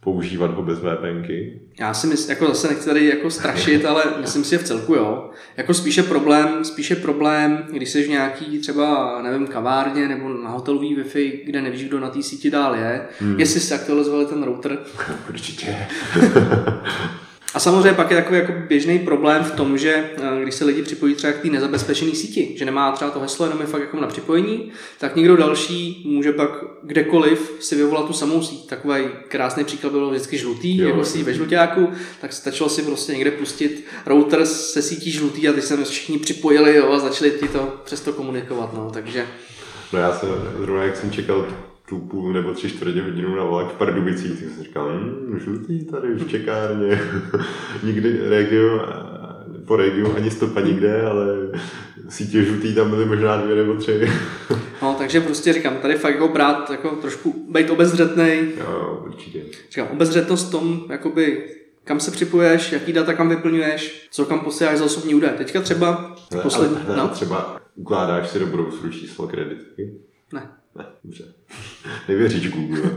používat 0.00 0.50
ho 0.50 0.62
bez 0.62 0.78
VPNky? 0.78 1.60
Já 1.80 1.94
si 1.94 2.06
myslím, 2.06 2.30
jako 2.30 2.46
zase 2.46 2.68
nechci 2.68 2.88
tady 2.88 3.06
jako 3.06 3.30
strašit, 3.30 3.84
ale 3.84 4.04
myslím 4.20 4.44
si, 4.44 4.50
že 4.50 4.58
v 4.58 4.64
celku 4.64 4.94
jo. 4.94 5.30
Jako 5.56 5.74
spíše 5.74 6.02
problém, 6.02 6.64
spíše 6.64 6.96
problém, 6.96 7.64
když 7.72 7.90
jsi 7.90 8.02
v 8.02 8.08
nějaký 8.08 8.58
třeba, 8.58 9.20
nevím, 9.22 9.46
kavárně 9.46 10.08
nebo 10.08 10.28
na 10.28 10.50
hotelový 10.50 10.96
Wi-Fi, 10.96 11.40
kde 11.44 11.62
nevíš, 11.62 11.84
kdo 11.84 12.00
na 12.00 12.10
té 12.10 12.22
síti 12.22 12.50
dál 12.50 12.74
je, 12.74 13.06
hmm. 13.20 13.40
jestli 13.40 13.60
si 13.60 13.74
aktualizovali 13.74 14.26
ten 14.26 14.42
router. 14.42 14.78
Určitě. 15.28 15.76
A 17.54 17.60
samozřejmě 17.60 17.92
pak 17.92 18.10
je 18.10 18.16
takový 18.16 18.38
jako 18.38 18.52
běžný 18.68 18.98
problém 18.98 19.44
v 19.44 19.50
tom, 19.52 19.78
že 19.78 20.10
eh, 20.16 20.42
když 20.42 20.54
se 20.54 20.64
lidi 20.64 20.82
připojí 20.82 21.14
třeba 21.14 21.32
k 21.32 21.38
té 21.38 21.48
nezabezpečené 21.48 22.14
síti, 22.14 22.54
že 22.56 22.64
nemá 22.64 22.92
třeba 22.92 23.10
to 23.10 23.20
heslo 23.20 23.46
jenom 23.46 23.60
je 23.60 23.66
fakt 23.66 23.80
jako 23.80 24.00
na 24.00 24.06
připojení, 24.06 24.70
tak 24.98 25.16
někdo 25.16 25.36
další 25.36 26.02
může 26.06 26.32
pak 26.32 26.50
kdekoliv 26.82 27.56
si 27.60 27.76
vyvolat 27.76 28.06
tu 28.06 28.12
samou 28.12 28.42
síť. 28.42 28.68
Takový 28.68 29.04
krásný 29.28 29.64
příklad 29.64 29.92
byl 29.92 30.10
vždycky 30.10 30.38
žlutý, 30.38 30.76
jo. 30.76 30.88
jako 30.88 31.04
si 31.04 31.22
ve 31.22 31.34
žlutáku, 31.34 31.88
tak 32.20 32.32
stačilo 32.32 32.68
si 32.68 32.82
prostě 32.82 33.12
někde 33.12 33.30
pustit 33.30 33.84
router 34.06 34.46
se 34.46 34.82
sítí 34.82 35.10
žlutý 35.10 35.48
a 35.48 35.52
ty 35.52 35.62
se 35.62 35.84
všichni 35.84 36.18
připojili 36.18 36.76
jo, 36.76 36.92
a 36.92 36.98
začali 36.98 37.30
ti 37.30 37.48
to 37.48 37.80
přesto 37.84 38.12
komunikovat. 38.12 38.74
No, 38.74 38.90
takže... 38.90 39.26
No 39.92 39.98
já 39.98 40.18
jsem 40.18 40.28
zrovna, 40.58 40.82
jak 40.82 40.96
jsem 40.96 41.10
čekal 41.10 41.46
tu 41.88 41.98
půl 41.98 42.32
nebo 42.32 42.52
tři 42.52 42.68
čtvrtě 42.68 43.02
hodinu 43.02 43.36
na 43.36 43.44
vlak 43.44 43.74
v 43.74 43.78
Pardubicích, 43.78 44.40
tak 44.40 44.50
jsem 44.50 44.62
říkal, 44.62 44.88
hm, 44.88 45.38
žlutý 45.44 45.84
tady 45.84 46.14
v 46.14 46.28
čekárně, 46.28 47.00
nikdy 47.82 48.28
regio, 48.28 48.86
po 49.66 49.76
regiu 49.76 50.16
ani 50.16 50.30
stopa 50.30 50.60
nikde, 50.60 51.02
ale 51.02 51.26
sítě 52.08 52.42
žlutý 52.42 52.74
tam 52.74 52.90
byly 52.90 53.04
možná 53.04 53.36
dvě 53.36 53.56
nebo 53.56 53.74
tři. 53.74 54.10
No, 54.82 54.94
takže 54.98 55.20
prostě 55.20 55.52
říkám, 55.52 55.76
tady 55.76 55.94
fakt 55.94 56.14
jako 56.14 56.28
brát, 56.28 56.70
jako 56.70 56.88
trošku 56.88 57.46
být 57.48 57.70
obezřetný. 57.70 58.52
Jo, 58.58 59.02
určitě. 59.06 59.44
Říkám, 59.70 59.88
obezřetnost 59.92 60.48
v 60.48 60.50
tom, 60.50 60.84
jakoby, 60.90 61.44
kam 61.84 62.00
se 62.00 62.10
připuješ, 62.10 62.72
jaký 62.72 62.92
data 62.92 63.14
kam 63.14 63.28
vyplňuješ, 63.28 64.08
co 64.10 64.24
kam 64.24 64.40
posíláš 64.40 64.78
za 64.78 64.84
osobní 64.84 65.14
údaje. 65.14 65.34
Teďka 65.34 65.60
třeba 65.60 66.16
poslední, 66.42 66.76
no? 66.96 67.08
třeba 67.08 67.60
ukládáš 67.74 68.28
si 68.28 68.38
do 68.38 68.46
budoucnu 68.46 68.90
číslo 68.90 69.28
kreditky? 69.28 69.94
Ne. 70.32 70.48
Ne, 70.78 70.84
dobře. 71.04 71.24
Nevěříš 72.08 72.50
Google. 72.50 72.90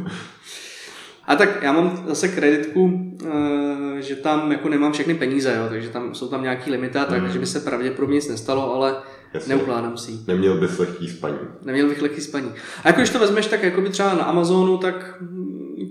A 1.28 1.36
tak 1.36 1.64
já 1.64 1.72
mám 1.72 2.04
zase 2.08 2.28
kreditku, 2.28 3.12
eh, 3.26 4.02
že 4.02 4.16
tam 4.16 4.52
jako 4.52 4.70
nemám 4.70 4.94
všechny 4.94 5.16
peníze, 5.16 5.56
jo, 5.58 5.70
takže 5.70 5.90
tam 5.90 6.16
jsou 6.16 6.28
tam 6.28 6.44
nějaký 6.44 6.72
limity, 6.72 6.98
mm. 7.00 7.06
takže 7.06 7.40
by 7.40 7.46
se 7.46 7.60
pravděpodobně 7.60 8.16
nic 8.16 8.28
nestalo, 8.28 8.76
ale 8.76 8.96
Jasně. 9.34 9.56
neukládám 9.56 9.98
si 9.98 10.12
Neměl 10.28 10.58
bys 10.58 10.78
lehký 10.78 11.10
spaní. 11.10 11.38
Neměl 11.66 11.88
bych 11.90 12.02
lehký 12.02 12.22
spaní. 12.22 12.52
A 12.84 12.88
jako 12.88 13.00
když 13.00 13.10
to 13.10 13.20
vezmeš 13.20 13.48
tak 13.48 13.64
jako 13.64 13.82
by 13.82 13.90
třeba 13.90 14.14
na 14.14 14.24
Amazonu, 14.24 14.78
tak 14.78 15.22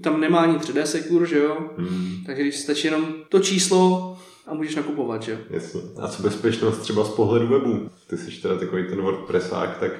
tam 0.01 0.21
nemá 0.21 0.39
ani 0.39 0.59
3D 0.59 0.83
Secure, 0.83 1.27
že 1.27 1.39
jo? 1.39 1.71
Mm. 1.79 2.17
Takže 2.27 2.43
když 2.43 2.57
stačí 2.57 2.87
jenom 2.87 3.07
to 3.29 3.41
číslo, 3.41 4.17
a 4.51 4.55
můžeš 4.55 4.77
nakupovat, 4.77 5.23
že? 5.23 5.39
Jasně. 5.51 5.81
A 6.01 6.09
co 6.09 6.23
bezpečnost 6.23 6.79
třeba 6.79 7.05
z 7.05 7.09
pohledu 7.09 7.49
webu? 7.49 7.91
Ty 8.07 8.17
jsi 8.17 8.43
teda 8.43 8.59
takový 8.59 8.85
ten 8.89 9.03
WordPressák, 9.03 9.79
tak 9.79 9.93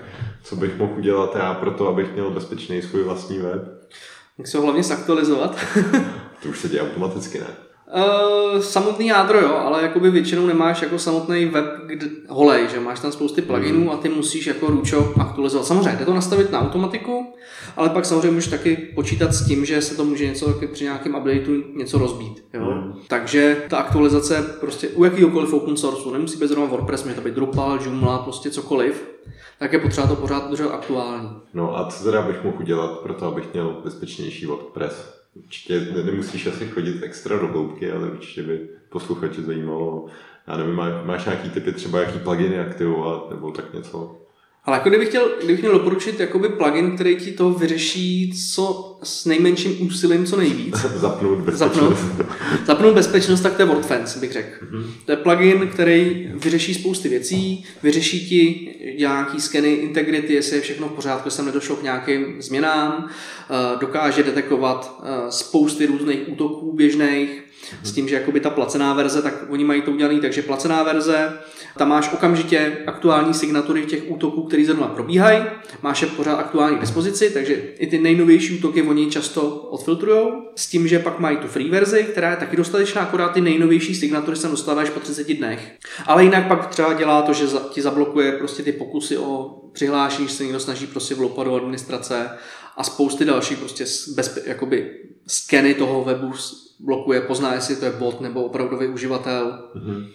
co 0.43 0.57
bych 0.57 0.79
mohl 0.79 0.93
udělat 0.99 1.37
já 1.37 1.55
pro 1.55 1.71
to, 1.71 1.89
abych 1.89 2.13
měl 2.13 2.31
bezpečný 2.31 2.83
svůj 2.83 3.03
vlastní 3.03 3.39
web? 3.39 3.63
Jak 4.39 4.47
se 4.47 4.59
ho 4.59 4.65
hlavně 4.65 4.83
zaktualizovat. 4.83 5.57
to 6.43 6.49
už 6.49 6.59
se 6.59 6.69
děje 6.69 6.83
automaticky, 6.83 7.39
ne? 7.39 7.47
Uh, 7.95 8.61
samotný 8.61 9.07
jádro 9.07 9.41
jo, 9.41 9.55
ale 9.55 9.83
jakoby 9.83 10.11
většinou 10.11 10.47
nemáš 10.47 10.83
jako 10.83 10.99
samotný 10.99 11.45
web 11.45 11.65
kde, 11.87 12.07
holej, 12.29 12.69
že 12.69 12.81
máš 12.81 13.01
tam 13.01 13.13
spousty 13.13 13.43
pluginů 13.43 13.81
mm. 13.81 13.91
a 13.91 13.97
ty 13.97 14.09
musíš 14.09 14.47
jako 14.47 14.67
ručo 14.67 15.13
aktualizovat. 15.21 15.67
Samozřejmě 15.67 15.99
jde 15.99 16.05
to 16.05 16.15
nastavit 16.15 16.53
na 16.53 16.61
automatiku, 16.61 17.35
ale 17.77 17.89
pak 17.89 18.05
samozřejmě 18.05 18.31
můžeš 18.31 18.51
taky 18.51 18.77
počítat 18.77 19.35
s 19.35 19.47
tím, 19.47 19.65
že 19.65 19.83
se 19.83 19.97
to 19.97 20.05
může 20.05 20.27
něco 20.27 20.61
při 20.73 20.85
nějakém 20.85 21.15
updateu 21.15 21.63
něco 21.77 21.99
rozbít. 21.99 22.45
Jo? 22.55 22.70
Takže 23.11 23.63
ta 23.71 23.79
aktualizace 23.79 24.43
prostě 24.61 24.89
u 24.89 25.05
jakýhokoliv 25.05 25.53
open 25.53 25.77
source, 25.77 26.11
nemusí 26.13 26.39
být 26.39 26.49
zrovna 26.49 26.71
WordPress, 26.71 27.05
může 27.05 27.15
to 27.15 27.21
být 27.21 27.35
Drupal, 27.35 27.79
Joomla, 27.83 28.19
prostě 28.19 28.51
cokoliv, 28.51 29.09
tak 29.59 29.73
je 29.73 29.79
potřeba 29.79 30.07
to 30.07 30.17
pořád 30.17 30.51
držet 30.51 30.71
aktuální. 30.71 31.31
No 31.55 31.79
a 31.79 31.91
co 31.91 32.05
teda 32.05 32.23
bych 32.23 32.45
mohl 32.45 32.57
udělat 32.61 32.99
pro 33.01 33.15
to, 33.15 33.27
abych 33.27 33.53
měl 33.53 33.81
bezpečnější 33.85 34.47
WordPress? 34.47 35.15
Určitě 35.35 35.81
nemusíš 36.05 36.47
asi 36.47 36.67
chodit 36.67 37.03
extra 37.03 37.39
do 37.39 37.47
hloubky, 37.47 37.93
ale 37.93 38.11
určitě 38.11 38.43
by 38.43 38.69
posluchače 38.89 39.43
zajímalo, 39.43 40.07
já 40.49 40.57
nevím, 40.57 40.81
máš 41.05 41.25
nějaký 41.25 41.51
typy 41.51 41.73
třeba, 41.73 42.01
jaký 42.01 42.19
pluginy 42.19 42.61
aktivovat, 42.61 43.31
nebo 43.31 43.51
tak 43.51 43.75
něco? 43.75 44.20
Ale 44.65 44.77
jako 44.77 44.89
kdybych 44.89 45.09
chtěl, 45.09 45.31
kdybych 45.39 45.61
měl 45.61 45.73
doporučit 45.73 46.21
jakoby 46.21 46.49
plugin, 46.49 46.95
který 46.95 47.17
ti 47.17 47.33
to 47.33 47.51
vyřeší 47.51 48.33
co 48.55 48.99
s 49.03 49.27
nejmenším 49.27 49.87
úsilím, 49.87 50.27
co 50.27 50.37
nejvíc. 50.37 50.77
Zapnout 50.95 51.39
bezpečnost. 51.39 51.99
Zapnout, 51.99 52.27
zapnout 52.67 52.95
bezpečnost, 52.95 53.41
tak 53.41 53.57
to 53.57 53.63
je 53.63 53.67
WordFence, 53.67 54.19
bych 54.19 54.33
řekl. 54.33 54.65
Mm-hmm. 54.65 54.85
To 55.05 55.13
je 55.13 55.17
plugin, 55.17 55.69
který 55.69 56.31
vyřeší 56.35 56.75
spousty 56.75 57.09
věcí, 57.09 57.65
vyřeší 57.83 58.29
ti 58.29 58.71
nějaký 58.99 59.41
skeny 59.41 59.73
integrity, 59.73 60.35
jestli 60.35 60.57
je 60.57 60.63
všechno 60.63 60.89
v 60.89 60.93
pořádku, 60.93 61.29
jestli 61.29 61.45
nedošlo 61.45 61.77
k 61.77 61.83
nějakým 61.83 62.43
změnám, 62.43 63.09
eh, 63.09 63.79
dokáže 63.81 64.23
detekovat 64.23 65.01
eh, 65.03 65.31
spousty 65.31 65.87
různých 65.87 66.29
útoků 66.29 66.73
běžných, 66.73 67.45
s 67.83 67.93
tím, 67.93 68.09
že 68.09 68.15
jakoby 68.15 68.41
ta 68.41 68.51
placená 68.51 68.95
verze, 68.95 69.23
tak 69.23 69.35
oni 69.49 69.65
mají 69.65 69.83
to 69.83 69.91
udělané, 69.91 70.21
takže 70.21 70.43
placená 70.43 70.83
verze, 70.83 71.33
tam 71.77 71.89
máš 71.89 72.13
okamžitě 72.13 72.79
aktuální 72.87 73.35
signatury 73.35 73.87
těch 73.87 74.11
útoků, 74.11 74.43
které 74.43 74.65
zrovna 74.65 74.87
probíhají, 74.87 75.43
máš 75.83 76.03
je 76.03 76.09
pořád 76.09 76.35
aktuální 76.35 76.77
k 76.77 76.81
dispozici, 76.81 77.31
takže 77.31 77.55
i 77.55 77.87
ty 77.87 77.99
nejnovější 77.99 78.59
útoky 78.59 78.83
oni 78.83 79.11
často 79.11 79.43
odfiltrují, 79.51 80.27
s 80.57 80.67
tím, 80.67 80.89
že 80.89 80.99
pak 80.99 81.19
mají 81.19 81.37
tu 81.37 81.49
free 81.49 81.71
verzi, 81.71 82.05
která 82.05 82.31
je 82.31 82.37
taky 82.37 82.57
dostatečná, 82.57 83.03
akorát 83.03 83.29
ty 83.29 83.41
nejnovější 83.41 83.95
signatury 83.95 84.37
se 84.37 84.49
dostáváš 84.49 84.91
po 84.91 85.01
30 85.01 85.35
dnech. 85.35 85.73
Ale 86.07 86.25
jinak 86.25 86.49
pak 86.49 86.67
třeba 86.67 86.93
dělá 86.93 87.23
to, 87.23 87.33
že 87.33 87.47
ti 87.71 87.83
zablokuje 87.83 88.33
prostě 88.33 88.63
ty 88.63 88.73
pokusy 88.73 89.19
o 89.19 89.61
přihlášení, 89.73 90.29
že 90.29 90.35
se 90.35 90.45
někdo 90.45 90.61
snaží 90.61 90.87
prostě 90.87 91.15
vloupat 91.15 91.47
do 91.47 91.55
administrace 91.55 92.31
a 92.77 92.85
spousty 92.85 93.25
dalších 93.25 93.59
prostě 93.59 93.85
bezpe, 94.15 94.41
jakoby 94.47 94.91
skeny 95.27 95.75
toho 95.75 96.05
webu 96.05 96.33
blokuje, 96.85 97.21
pozná, 97.21 97.55
jestli 97.55 97.77
to 97.77 97.85
je 97.85 97.91
bot 97.91 98.21
nebo 98.21 98.45
opravdový 98.45 98.87
uživatel. 98.87 99.59
Mm-hmm. 99.77 100.07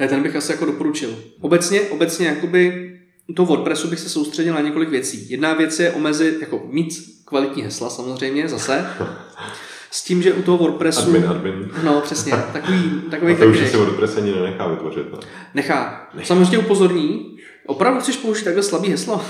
je 0.00 0.08
ten 0.08 0.22
bych 0.22 0.36
asi 0.36 0.52
jako 0.52 0.64
doporučil. 0.64 1.18
Obecně, 1.40 1.80
obecně 1.80 2.26
jakoby 2.26 2.90
u 3.26 3.32
toho 3.32 3.46
WordPressu 3.46 3.88
bych 3.88 4.00
se 4.00 4.08
soustředil 4.08 4.54
na 4.54 4.60
několik 4.60 4.88
věcí. 4.88 5.30
Jedna 5.30 5.54
věc 5.54 5.80
je 5.80 5.92
omezit, 5.92 6.40
jako 6.40 6.62
mít 6.70 6.94
kvalitní 7.24 7.62
hesla 7.62 7.90
samozřejmě 7.90 8.48
zase. 8.48 8.86
S 9.90 10.04
tím, 10.04 10.22
že 10.22 10.32
u 10.32 10.42
toho 10.42 10.58
WordPressu... 10.58 11.00
Admin, 11.00 11.26
admin. 11.28 11.70
No, 11.84 12.00
přesně. 12.00 12.32
Takový, 12.52 13.02
takový 13.10 13.32
A 13.34 13.36
to 13.36 13.46
už 13.46 13.70
si 13.70 13.76
WordPress 13.76 14.16
ani 14.16 14.32
nenechá 14.32 14.66
vytvořit, 14.66 15.12
ne? 15.12 15.18
Nechá. 15.54 16.08
Nechá. 16.14 16.26
Samozřejmě 16.26 16.58
upozorní. 16.58 17.36
Opravdu 17.66 18.00
chceš 18.00 18.16
použít 18.16 18.44
takhle 18.44 18.62
slabý 18.62 18.88
heslo? 18.88 19.24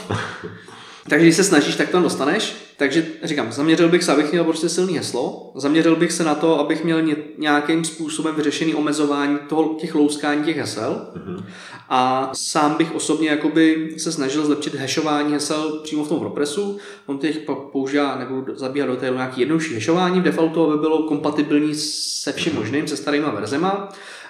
Takže 1.09 1.26
když 1.26 1.36
se 1.36 1.45
snažíš, 1.45 1.76
tak 1.76 1.88
tam 1.88 2.03
dostaneš. 2.03 2.69
Takže 2.81 3.07
říkám, 3.22 3.53
zaměřil 3.53 3.89
bych 3.89 4.05
se, 4.05 4.12
abych 4.12 4.33
měl 4.33 4.45
prostě 4.45 4.68
silný 4.68 4.97
heslo. 4.97 5.53
Zaměřil 5.55 5.97
bych 5.97 6.12
se 6.12 6.24
na 6.24 6.35
to, 6.35 6.61
abych 6.61 6.85
měl 6.85 7.03
nějakým 7.39 7.85
způsobem 7.85 8.35
vyřešený 8.35 8.74
omezování 8.74 9.39
toho, 9.49 9.74
těch 9.81 9.95
louskání 9.95 10.45
těch 10.45 10.57
hesel. 10.57 11.07
Mm-hmm. 11.16 11.45
A 11.89 12.31
sám 12.33 12.74
bych 12.74 12.95
osobně 12.95 13.28
jakoby 13.28 13.95
se 13.99 14.12
snažil 14.12 14.45
zlepšit 14.45 14.74
hashování 14.74 15.33
hesel 15.33 15.81
přímo 15.83 16.05
v 16.05 16.09
tom 16.09 16.18
WordPressu. 16.18 16.78
On 17.07 17.18
těch 17.18 17.39
používá, 17.72 18.16
nebudu 18.16 18.57
zabíhat 18.57 18.87
do 18.87 18.97
téhle 18.97 19.16
nějaký 19.16 19.41
jednodušší 19.41 19.74
hashování. 19.74 20.20
V 20.20 20.24
defaultu, 20.24 20.64
aby 20.64 20.78
bylo 20.81 21.03
kompatibilní 21.03 21.74
se 21.74 22.33
vším 22.33 22.55
možným, 22.55 22.89
se 22.89 22.97
starýma 22.97 23.31
verzema. 23.31 23.89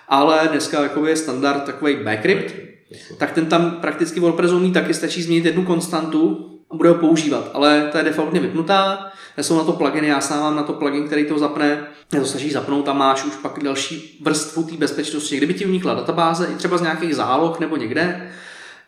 Ale 0.09 0.49
dneska 0.51 0.83
jakoby 0.83 1.11
je 1.11 1.17
standard 1.17 1.65
takový 1.65 1.97
backcrypt, 2.05 2.55
tak 3.19 3.33
ten 3.33 3.47
tam 3.47 3.71
prakticky 3.71 4.21
WordPress 4.21 4.53
umí 4.53 4.73
taky, 4.73 4.95
stačí 4.95 5.23
změnit 5.23 5.45
jednu 5.45 5.65
konstantu 5.65 6.50
a 6.71 6.77
bude 6.77 6.89
ho 6.89 6.95
používat, 6.95 7.51
ale 7.55 7.89
ta 7.93 7.99
je 7.99 8.05
defaultně 8.05 8.41
vypnutá, 8.41 9.13
jsou 9.37 9.59
na 9.59 9.65
to 9.65 9.73
pluginy, 9.73 10.09
já 10.09 10.21
sám 10.21 10.41
mám 10.41 10.57
na 10.57 10.63
to 10.63 10.73
plugin, 10.73 11.07
který 11.07 11.25
to 11.25 11.39
zapne, 11.39 11.87
to 12.09 12.25
snaží 12.25 12.51
zapnout, 12.51 12.85
tam 12.85 12.99
máš 12.99 13.25
už 13.25 13.37
pak 13.37 13.63
další 13.63 14.19
vrstvu 14.23 14.63
té 14.63 14.77
bezpečnosti. 14.77 15.37
Kdyby 15.37 15.55
ti 15.55 15.67
unikla 15.67 15.95
databáze, 15.95 16.49
i 16.53 16.55
třeba 16.55 16.79
z 16.79 16.83
nějakých 16.83 17.17
záloh 17.17 17.61
nebo 17.61 17.77
někde, 17.77 18.31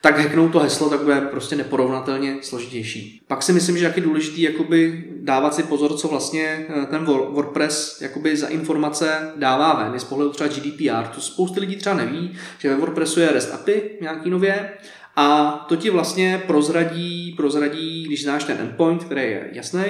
tak 0.02 0.18
hacknout 0.18 0.52
to 0.52 0.58
heslo, 0.58 0.90
tak 0.90 1.00
bude 1.00 1.20
prostě 1.20 1.56
neporovnatelně 1.56 2.36
složitější. 2.42 3.20
Pak 3.26 3.42
si 3.42 3.52
myslím, 3.52 3.78
že 3.78 3.92
je 3.96 4.02
důležitý 4.02 4.42
jakoby 4.42 5.04
dávat 5.16 5.54
si 5.54 5.62
pozor, 5.62 5.96
co 5.96 6.08
vlastně 6.08 6.66
eh, 6.68 6.86
ten 6.86 7.04
WordPress 7.04 8.00
jakoby 8.00 8.36
za 8.36 8.46
informace 8.46 9.32
dává 9.36 9.74
ven, 9.74 10.00
z 10.00 10.04
pohledu 10.04 10.30
třeba 10.30 10.48
GDPR. 10.48 11.14
To 11.14 11.20
spousty 11.20 11.60
lidí 11.60 11.76
třeba 11.76 11.94
neví, 11.94 12.32
že 12.58 12.68
ve 12.68 12.76
WordPressu 12.76 13.20
je 13.20 13.32
REST 13.32 13.54
API 13.54 13.90
nějaký 14.00 14.30
nově, 14.30 14.72
a 15.16 15.50
to 15.68 15.76
ti 15.76 15.90
vlastně 15.90 16.42
prozradí, 16.46 17.34
prozradí, 17.36 18.04
když 18.04 18.22
znáš 18.22 18.44
ten 18.44 18.56
endpoint, 18.60 19.04
který 19.04 19.22
je 19.22 19.50
jasný, 19.52 19.84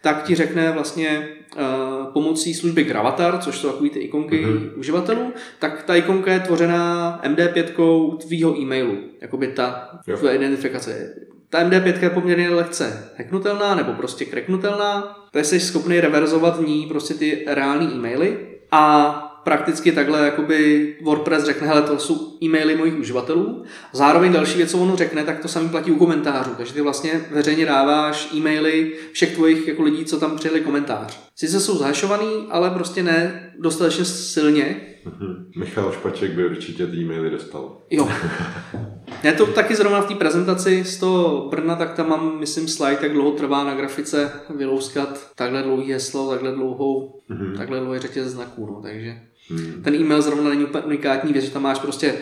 tak 0.00 0.22
ti 0.22 0.34
řekne 0.34 0.72
vlastně 0.72 1.28
uh, 1.56 2.12
pomocí 2.12 2.54
služby 2.54 2.84
Gravatar, 2.84 3.38
což 3.38 3.58
jsou 3.58 3.68
takové 3.68 3.90
ty 3.90 3.98
ikonky 3.98 4.46
mm-hmm. 4.46 4.78
uživatelů, 4.78 5.32
tak 5.58 5.82
ta 5.82 5.94
ikonka 5.94 6.32
je 6.32 6.40
tvořená 6.40 7.20
MD5 7.24 8.16
tvýho 8.16 8.58
e-mailu, 8.58 8.96
jakoby 9.20 9.46
ta 9.46 9.90
tvoje 10.18 10.36
identifikace. 10.36 11.14
Ta 11.50 11.68
MD5 11.68 12.02
je 12.02 12.10
poměrně 12.10 12.50
lehce 12.50 13.10
hacknutelná 13.18 13.74
nebo 13.74 13.92
prostě 13.92 14.24
kreknutelná, 14.24 15.16
takže 15.30 15.50
jsi 15.50 15.60
schopný 15.60 16.00
reverzovat 16.00 16.60
v 16.60 16.68
ní 16.68 16.86
prostě 16.86 17.14
ty 17.14 17.44
reální 17.46 17.94
e-maily 17.94 18.38
a 18.70 19.33
prakticky 19.44 19.92
takhle 19.92 20.24
jakoby 20.24 20.96
WordPress 21.02 21.44
řekne, 21.44 21.66
hele, 21.66 21.82
to 21.82 21.98
jsou 21.98 22.38
e-maily 22.42 22.76
mojich 22.76 22.98
uživatelů. 22.98 23.64
Zároveň 23.92 24.32
další 24.32 24.56
věc, 24.56 24.70
co 24.70 24.78
on 24.78 24.96
řekne, 24.96 25.24
tak 25.24 25.38
to 25.38 25.48
samý 25.48 25.68
platí 25.68 25.90
u 25.90 25.98
komentářů. 25.98 26.50
Takže 26.56 26.74
ty 26.74 26.80
vlastně 26.80 27.20
veřejně 27.30 27.66
dáváš 27.66 28.34
e-maily 28.34 28.92
všech 29.12 29.34
tvojich 29.34 29.68
jako 29.68 29.82
lidí, 29.82 30.04
co 30.04 30.20
tam 30.20 30.36
přijeli 30.36 30.60
komentář. 30.60 31.20
Sice 31.36 31.60
jsou 31.60 31.78
zhašovaný, 31.78 32.46
ale 32.50 32.70
prostě 32.70 33.02
ne 33.02 33.50
dostatečně 33.58 34.04
silně. 34.04 34.80
Mm-hmm. 35.06 35.44
Michal 35.56 35.92
Špaček 35.92 36.30
by 36.30 36.46
určitě 36.46 36.86
ty 36.86 36.96
e-maily 36.96 37.30
dostal. 37.30 37.76
Jo. 37.90 38.08
Já 39.22 39.32
to 39.32 39.46
taky 39.46 39.76
zrovna 39.76 40.00
v 40.00 40.08
té 40.08 40.14
prezentaci 40.14 40.84
z 40.84 40.98
toho 40.98 41.48
Brna, 41.48 41.76
tak 41.76 41.94
tam 41.94 42.08
mám, 42.08 42.38
myslím, 42.40 42.68
slide, 42.68 42.98
jak 43.02 43.12
dlouho 43.12 43.30
trvá 43.30 43.64
na 43.64 43.74
grafice 43.74 44.32
vylouskat 44.56 45.30
takhle 45.34 45.62
dlouhý 45.62 45.92
heslo, 45.92 46.30
takhle 46.30 46.52
dlouhou, 46.52 47.22
mm-hmm. 47.30 47.56
takhle 47.56 47.80
dlouhý 47.80 47.98
řetěz 47.98 48.26
znaků, 48.26 48.66
no, 48.66 48.80
takže 48.82 49.20
Hmm. 49.50 49.82
Ten 49.84 49.94
e-mail 49.94 50.22
zrovna 50.22 50.50
není 50.50 50.64
úplně 50.64 50.84
unikátní 50.84 51.32
věc, 51.32 51.44
že 51.44 51.50
tam 51.50 51.62
máš 51.62 51.78
prostě 51.78 52.14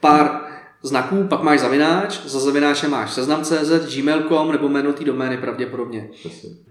pár 0.00 0.40
znaků, 0.82 1.26
pak 1.28 1.42
máš 1.42 1.60
zavináč, 1.60 2.20
za 2.24 2.40
zavináče 2.40 2.88
máš 2.88 3.12
seznam.cz, 3.12 3.96
gmail.com 3.96 4.52
nebo 4.52 4.68
jméno 4.68 4.92
té 4.92 5.04
domény 5.04 5.38
pravděpodobně. 5.38 6.08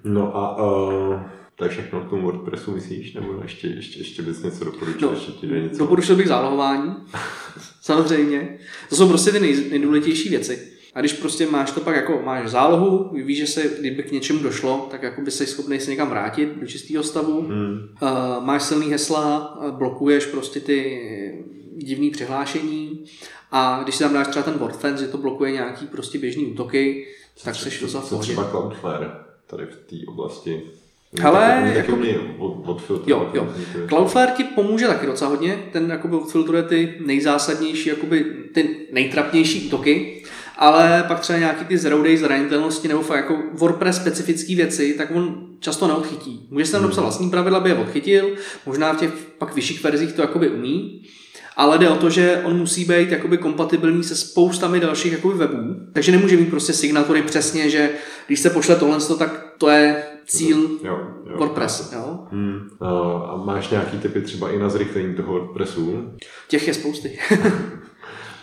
No 0.03 0.37
a 0.37 0.63
uh, 0.63 1.21
to 1.55 1.63
je 1.63 1.69
všechno 1.69 2.01
k 2.01 2.09
tomu 2.09 2.23
WordPressu 2.23 2.71
myslíš, 2.71 3.13
nebo 3.13 3.39
ještě, 3.41 3.67
ještě, 3.67 3.99
ještě 3.99 4.21
bys 4.21 4.43
něco 4.43 4.65
doporučil? 4.65 5.07
No, 5.07 5.13
ještě 5.13 5.47
něco? 5.47 5.77
Doporučil 5.79 6.15
bych 6.15 6.27
zálohování, 6.27 6.95
samozřejmě. 7.81 8.57
To 8.89 8.95
jsou 8.95 9.07
prostě 9.09 9.31
ty 9.31 9.39
nej, 9.39 9.69
nejdůležitější 9.69 10.29
věci. 10.29 10.78
A 10.99 11.01
když 11.01 11.13
prostě 11.13 11.45
máš 11.45 11.71
to 11.71 11.79
pak 11.79 11.95
jako 11.95 12.21
máš 12.25 12.49
zálohu, 12.49 13.09
víš, 13.23 13.37
že 13.37 13.47
se, 13.47 13.71
kdyby 13.79 14.03
k 14.03 14.11
něčemu 14.11 14.39
došlo, 14.39 14.87
tak 14.91 15.03
jako 15.03 15.21
by 15.21 15.31
jsi 15.31 15.45
schopný 15.45 15.79
se 15.79 15.91
někam 15.91 16.09
vrátit 16.09 16.49
do 16.55 16.67
čistého 16.67 17.03
stavu. 17.03 17.41
Hmm. 17.41 17.89
Uh, 18.01 18.45
máš 18.45 18.63
silný 18.63 18.91
hesla, 18.91 19.57
blokuješ 19.71 20.25
prostě 20.25 20.59
ty 20.59 21.01
divný 21.75 22.09
přihlášení 22.09 23.05
a 23.51 23.79
když 23.83 23.95
si 23.95 24.03
tam 24.03 24.13
dáš 24.13 24.27
třeba 24.27 24.43
ten 24.43 24.53
WordFence, 24.53 25.03
že 25.03 25.11
to 25.11 25.17
blokuje 25.17 25.51
nějaký 25.51 25.87
prostě 25.87 26.17
běžný 26.17 26.45
útoky, 26.45 27.07
tak 27.43 27.55
seš 27.55 27.81
docela 27.81 28.03
Co 28.03 28.17
třeba 28.17 28.49
Cloudflare 28.49 29.11
tady 29.47 29.65
v 29.65 29.75
té 29.75 29.95
oblasti? 30.07 30.61
Ale 31.23 31.73
jako, 31.75 31.97
jo, 33.05 33.31
jo. 33.33 33.53
Cloudflare 33.87 34.31
ti 34.31 34.43
pomůže 34.43 34.87
taky 34.87 35.05
docela 35.05 35.29
hodně, 35.29 35.63
ten 35.71 35.89
jakoby 35.89 36.15
odfiltruje 36.15 36.63
ty 36.63 36.95
nejzásadnější, 37.05 37.89
jakoby 37.89 38.25
ty 38.53 38.87
nejtrapnější 38.91 39.67
útoky, 39.67 40.23
ale 40.59 41.05
pak 41.07 41.19
třeba 41.19 41.39
nějaký 41.39 41.65
ty 41.65 41.77
zero 41.77 42.03
day 42.03 42.17
zranitelnosti 42.17 42.87
nebo 42.87 43.01
fakt 43.01 43.17
jako 43.17 43.37
WordPress 43.53 43.95
specifické 43.95 44.55
věci, 44.55 44.93
tak 44.93 45.11
on 45.15 45.47
často 45.59 45.87
neodchytí. 45.87 46.47
Může 46.51 46.65
se 46.65 46.71
tam 46.71 46.81
dopsat 46.81 47.01
vlastní 47.01 47.29
pravidla, 47.29 47.59
aby 47.59 47.69
je 47.69 47.75
odchytil, 47.75 48.29
možná 48.65 48.93
v 48.93 48.97
těch 48.97 49.11
pak 49.37 49.55
vyšších 49.55 49.83
verzích 49.83 50.13
to 50.13 50.21
jakoby 50.21 50.49
umí, 50.49 51.01
ale 51.57 51.77
jde 51.77 51.89
o 51.89 51.95
to, 51.95 52.09
že 52.09 52.41
on 52.43 52.57
musí 52.57 52.85
být 52.85 53.11
jakoby 53.11 53.37
kompatibilní 53.37 54.03
se 54.03 54.15
spoustami 54.15 54.79
dalších 54.79 55.11
jakoby 55.11 55.37
webů, 55.37 55.75
takže 55.93 56.11
nemůže 56.11 56.37
mít 56.37 56.49
prostě 56.49 56.73
signatury 56.73 57.21
přesně, 57.21 57.69
že 57.69 57.89
když 58.27 58.39
se 58.39 58.49
pošle 58.49 58.75
tohle, 58.75 58.97
tak 59.19 59.53
to 59.57 59.69
je 59.69 60.03
cíl 60.25 60.57
jo, 60.83 60.99
jo, 61.29 61.37
WordPress. 61.37 61.91
Jo? 61.93 62.19
Hmm. 62.31 62.69
A 62.79 63.35
máš 63.45 63.69
nějaký 63.69 63.97
typy 63.97 64.21
třeba 64.21 64.51
i 64.51 64.59
na 64.59 64.69
zrychlení 64.69 65.15
toho 65.15 65.33
WordPressu? 65.33 66.13
Těch 66.47 66.67
je 66.67 66.73
spousty. 66.73 67.19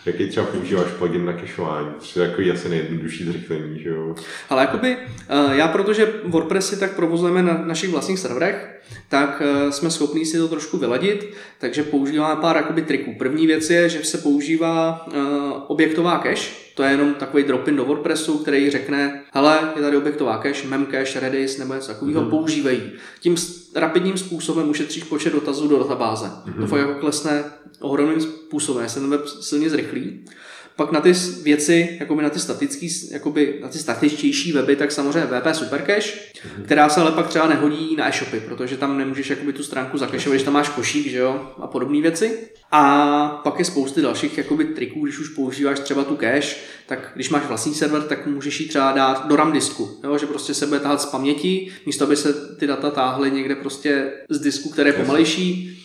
Jaký 0.06 0.28
třeba 0.28 0.46
používáš 0.46 0.90
plugin 0.98 1.24
na 1.24 1.32
cachování? 1.32 1.88
To 2.14 2.20
je 2.20 2.28
jako 2.28 2.42
asi 2.52 2.68
nejjednodušší 2.68 3.24
zrychlení, 3.24 3.82
že 3.82 3.88
jo? 3.88 4.14
Ale 4.48 4.62
jakoby, 4.62 4.96
eh, 5.28 5.56
já 5.56 5.68
protože 5.68 6.12
WordPressy 6.24 6.80
tak 6.80 6.96
provozujeme 6.96 7.42
na 7.42 7.62
našich 7.64 7.90
vlastních 7.90 8.18
serverech, 8.18 8.82
tak 9.08 9.42
eh, 9.44 9.72
jsme 9.72 9.90
schopni 9.90 10.26
si 10.26 10.38
to 10.38 10.48
trošku 10.48 10.78
vyladit, 10.78 11.34
takže 11.58 11.82
používáme 11.82 12.40
pár 12.40 12.56
jakoby 12.56 12.82
triků. 12.82 13.14
První 13.18 13.46
věc 13.46 13.70
je, 13.70 13.88
že 13.88 14.04
se 14.04 14.18
používá 14.18 15.06
eh, 15.12 15.18
objektová 15.66 16.18
cache, 16.18 16.65
to 16.76 16.82
je 16.82 16.90
jenom 16.90 17.14
takový 17.14 17.42
drop-in 17.42 17.76
do 17.76 17.84
WordPressu, 17.84 18.38
který 18.38 18.70
řekne, 18.70 19.22
hele, 19.32 19.72
je 19.76 19.82
tady 19.82 19.96
objektová 19.96 20.42
cache, 20.42 20.68
memcache, 20.68 21.20
Redis 21.20 21.58
nebo 21.58 21.74
něco 21.74 21.86
takového, 21.86 22.22
mm-hmm. 22.22 22.30
používají. 22.30 22.82
Tím 23.20 23.36
rapidním 23.74 24.18
způsobem 24.18 24.70
ušetříš 24.70 25.04
počet 25.04 25.32
dotazů 25.32 25.68
do 25.68 25.78
databáze. 25.78 26.26
Mm-hmm. 26.26 26.60
To 26.60 26.66
fakt 26.66 26.80
jako 26.80 26.94
klesne 26.94 27.44
ohromným 27.80 28.20
způsobem, 28.20 28.88
se 28.88 29.00
ten 29.00 29.10
web 29.10 29.26
silně 29.28 29.70
zrychlí. 29.70 30.24
Pak 30.76 30.92
na 30.92 31.00
ty 31.00 31.12
věci, 31.42 31.96
jakoby 32.00 32.22
na 32.22 32.30
ty 32.30 32.40
statický, 32.40 33.10
jakoby 33.10 33.58
na 33.62 33.68
ty 33.68 33.78
statičtější 33.78 34.52
weby, 34.52 34.76
tak 34.76 34.92
samozřejmě 34.92 35.26
VP 35.26 35.56
Supercache, 35.56 36.00
mm-hmm. 36.00 36.64
která 36.64 36.88
se 36.88 37.00
ale 37.00 37.12
pak 37.12 37.28
třeba 37.28 37.46
nehodí 37.46 37.96
na 37.96 38.08
e-shopy, 38.08 38.40
protože 38.40 38.76
tam 38.76 38.98
nemůžeš 38.98 39.30
jakoby 39.30 39.52
tu 39.52 39.62
stránku 39.62 39.98
zakešovat, 39.98 40.34
když 40.34 40.44
tam 40.44 40.54
máš 40.54 40.68
košík, 40.68 41.06
že 41.06 41.18
jo, 41.18 41.50
a 41.58 41.66
podobné 41.66 42.00
věci. 42.00 42.38
A 42.72 43.40
pak 43.44 43.58
je 43.58 43.64
spousty 43.64 44.02
dalších 44.02 44.38
jakoby 44.38 44.64
triků, 44.64 45.04
když 45.04 45.18
už 45.18 45.28
používáš 45.28 45.80
třeba 45.80 46.04
tu 46.04 46.16
cache, 46.16 46.56
tak 46.86 47.10
když 47.14 47.30
máš 47.30 47.46
vlastní 47.46 47.74
server, 47.74 48.02
tak 48.02 48.26
můžeš 48.26 48.60
ji 48.60 48.68
třeba 48.68 48.92
dát 48.92 49.28
do 49.28 49.36
RAM 49.36 49.52
disku, 49.52 50.00
jo? 50.04 50.18
že 50.18 50.26
prostě 50.26 50.54
se 50.54 50.66
bude 50.66 50.80
tahat 50.80 51.02
z 51.02 51.06
paměti, 51.06 51.72
místo 51.86 52.04
aby 52.04 52.16
se 52.16 52.34
ty 52.58 52.66
data 52.66 52.90
táhly 52.90 53.30
někde 53.30 53.54
prostě 53.54 54.12
z 54.28 54.38
disku, 54.38 54.70
které 54.70 54.88
je 54.88 54.92
pomalejší, 54.92 55.76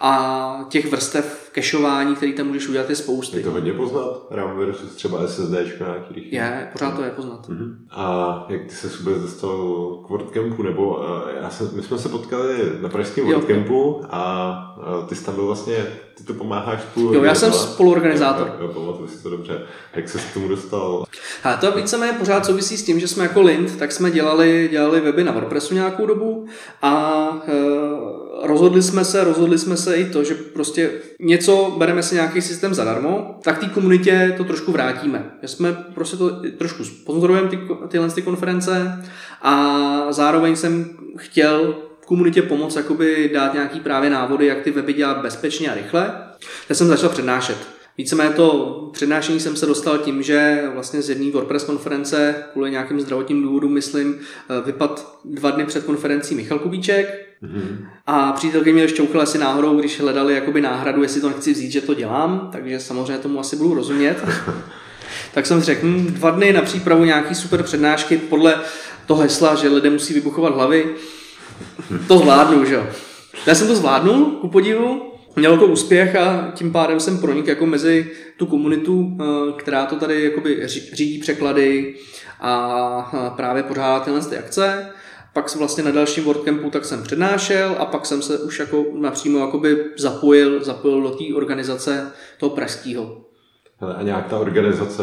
a 0.00 0.66
těch 0.68 0.90
vrstev 0.90 1.50
kešování, 1.52 2.16
který 2.16 2.32
tam 2.32 2.46
můžeš 2.46 2.68
udělat, 2.68 2.90
je 2.90 2.96
spousty. 2.96 3.36
Je 3.36 3.42
to 3.42 3.50
hodně 3.50 3.72
poznat? 3.72 4.26
RAM 4.30 4.58
versus 4.58 4.94
třeba 4.94 5.28
SSD 5.28 5.50
nějaký 5.50 6.14
rychlý? 6.14 6.32
Je, 6.32 6.68
pořád 6.72 6.96
to 6.96 7.02
je 7.02 7.10
poznat. 7.10 7.48
Uh-huh. 7.48 7.74
A 7.90 8.46
jak 8.48 8.62
ty 8.64 8.74
se 8.74 8.88
vůbec 8.88 9.22
dostal 9.22 9.58
k 10.06 10.10
WordCampu, 10.10 10.62
nebo 10.62 10.96
uh, 10.96 11.04
já 11.42 11.50
jsem, 11.50 11.70
my 11.72 11.82
jsme 11.82 11.98
se 11.98 12.08
potkali 12.08 12.72
na 12.80 12.88
pražském 12.88 13.26
WordCampu 13.26 14.02
a 14.10 14.54
uh, 15.00 15.08
ty 15.08 15.14
jsi 15.14 15.24
tam 15.24 15.34
byl 15.34 15.46
vlastně, 15.46 15.76
ty 16.14 16.24
to 16.24 16.34
pomáháš 16.34 16.82
spolu. 16.82 17.14
Jo, 17.14 17.24
já 17.24 17.34
jsem 17.34 17.52
spoluorganizátor. 17.52 18.46
Jo, 18.60 18.66
jo, 18.66 18.72
pamatuju 18.74 19.08
si 19.08 19.22
to 19.22 19.30
dobře. 19.30 19.62
Jak 19.94 20.08
se 20.08 20.18
k 20.18 20.34
tomu 20.34 20.48
dostal? 20.48 21.04
A 21.44 21.56
to 21.56 21.72
víceméně 21.72 22.12
pořád 22.12 22.46
souvisí 22.46 22.76
s 22.76 22.84
tím, 22.84 23.00
že 23.00 23.08
jsme 23.08 23.22
jako 23.22 23.42
Lind, 23.42 23.78
tak 23.78 23.92
jsme 23.92 24.10
dělali, 24.10 24.68
dělali 24.70 25.00
weby 25.00 25.24
na 25.24 25.32
WordPressu 25.32 25.74
nějakou 25.74 26.06
dobu 26.06 26.46
a 26.82 27.28
uh, 27.32 28.27
rozhodli 28.42 28.82
jsme 28.82 29.04
se, 29.04 29.24
rozhodli 29.24 29.58
jsme 29.58 29.76
se 29.76 29.96
i 29.96 30.04
to, 30.04 30.24
že 30.24 30.34
prostě 30.34 30.90
něco, 31.20 31.74
bereme 31.78 32.02
si 32.02 32.14
nějaký 32.14 32.42
systém 32.42 32.74
zadarmo, 32.74 33.38
tak 33.42 33.58
té 33.58 33.66
komunitě 33.66 34.34
to 34.36 34.44
trošku 34.44 34.72
vrátíme. 34.72 35.30
Že 35.42 35.48
jsme 35.48 35.72
prostě 35.94 36.16
to 36.16 36.30
trošku 36.58 36.84
sponzorujeme 36.84 37.48
ty, 37.48 37.58
tyhle 37.88 38.10
ty 38.10 38.22
konference 38.22 39.04
a 39.42 40.06
zároveň 40.10 40.56
jsem 40.56 40.90
chtěl 41.16 41.74
komunitě 42.06 42.42
pomoct 42.42 42.76
jakoby 42.76 43.30
dát 43.34 43.54
nějaký 43.54 43.80
právě 43.80 44.10
návody, 44.10 44.46
jak 44.46 44.60
ty 44.60 44.70
weby 44.70 44.92
dělat 44.92 45.22
bezpečně 45.22 45.70
a 45.70 45.74
rychle. 45.74 46.14
Tak 46.68 46.76
jsem 46.76 46.86
začal 46.86 47.08
přednášet. 47.08 47.56
Víceméně 47.98 48.30
to 48.30 48.90
přednášení 48.92 49.40
jsem 49.40 49.56
se 49.56 49.66
dostal 49.66 49.98
tím, 49.98 50.22
že 50.22 50.68
vlastně 50.74 51.02
z 51.02 51.08
jedné 51.08 51.30
WordPress 51.30 51.64
konference 51.64 52.34
kvůli 52.52 52.70
nějakým 52.70 53.00
zdravotním 53.00 53.42
důvodům, 53.42 53.72
myslím, 53.72 54.18
vypad 54.64 55.18
dva 55.24 55.50
dny 55.50 55.64
před 55.64 55.84
konferencí 55.84 56.34
Michal 56.34 56.58
Kubíček, 56.58 57.27
Mm-hmm. 57.42 57.86
A 58.06 58.32
přítelky 58.32 58.72
mě 58.72 58.88
šťouchla 58.88 59.22
asi 59.22 59.38
náhodou, 59.38 59.78
když 59.78 60.00
hledali 60.00 60.34
jakoby 60.34 60.60
náhradu, 60.60 61.02
jestli 61.02 61.20
to 61.20 61.28
nechci 61.28 61.52
vzít, 61.52 61.70
že 61.70 61.80
to 61.80 61.94
dělám, 61.94 62.48
takže 62.52 62.80
samozřejmě 62.80 63.18
tomu 63.18 63.40
asi 63.40 63.56
budu 63.56 63.74
rozumět. 63.74 64.24
tak 65.34 65.46
jsem 65.46 65.60
řekl, 65.60 65.86
hm, 65.86 66.06
dva 66.06 66.30
dny 66.30 66.52
na 66.52 66.62
přípravu 66.62 67.04
nějaký 67.04 67.34
super 67.34 67.62
přednášky 67.62 68.16
podle 68.16 68.60
toho 69.06 69.22
hesla, 69.22 69.54
že 69.54 69.68
lidé 69.68 69.90
musí 69.90 70.14
vybuchovat 70.14 70.54
hlavy. 70.54 70.94
To 72.08 72.18
zvládnu, 72.18 72.64
že 72.64 72.74
jo. 72.74 72.86
Já 73.46 73.54
jsem 73.54 73.66
to 73.66 73.76
zvládnul, 73.76 74.24
ku 74.24 74.48
podivu, 74.48 75.12
mělo 75.36 75.56
to 75.56 75.66
úspěch 75.66 76.16
a 76.16 76.52
tím 76.54 76.72
pádem 76.72 77.00
jsem 77.00 77.18
pronik 77.18 77.46
jako 77.46 77.66
mezi 77.66 78.10
tu 78.36 78.46
komunitu, 78.46 79.16
eh, 79.20 79.52
která 79.56 79.86
to 79.86 79.96
tady 79.96 80.24
jakoby 80.24 80.62
řídí 80.92 81.18
překlady 81.18 81.94
a 82.40 83.32
právě 83.36 83.62
pořádá 83.62 84.00
tyhle 84.00 84.20
ty 84.20 84.38
akce. 84.38 84.90
Pak 85.38 85.48
jsem 85.48 85.58
vlastně 85.58 85.84
na 85.84 85.90
dalším 85.90 86.24
WordCampu 86.24 86.70
tak 86.70 86.84
jsem 86.84 87.02
přednášel 87.02 87.76
a 87.78 87.86
pak 87.86 88.06
jsem 88.06 88.22
se 88.22 88.38
už 88.38 88.58
jako 88.58 88.84
napřímo 88.92 89.38
jakoby 89.38 89.84
zapojil, 89.96 90.64
zapojil 90.64 91.02
do 91.02 91.10
té 91.10 91.34
organizace 91.34 92.12
toho 92.38 92.50
pražského. 92.50 93.20
A 93.98 94.02
nějak 94.02 94.28
ta 94.28 94.38
organizace 94.38 95.02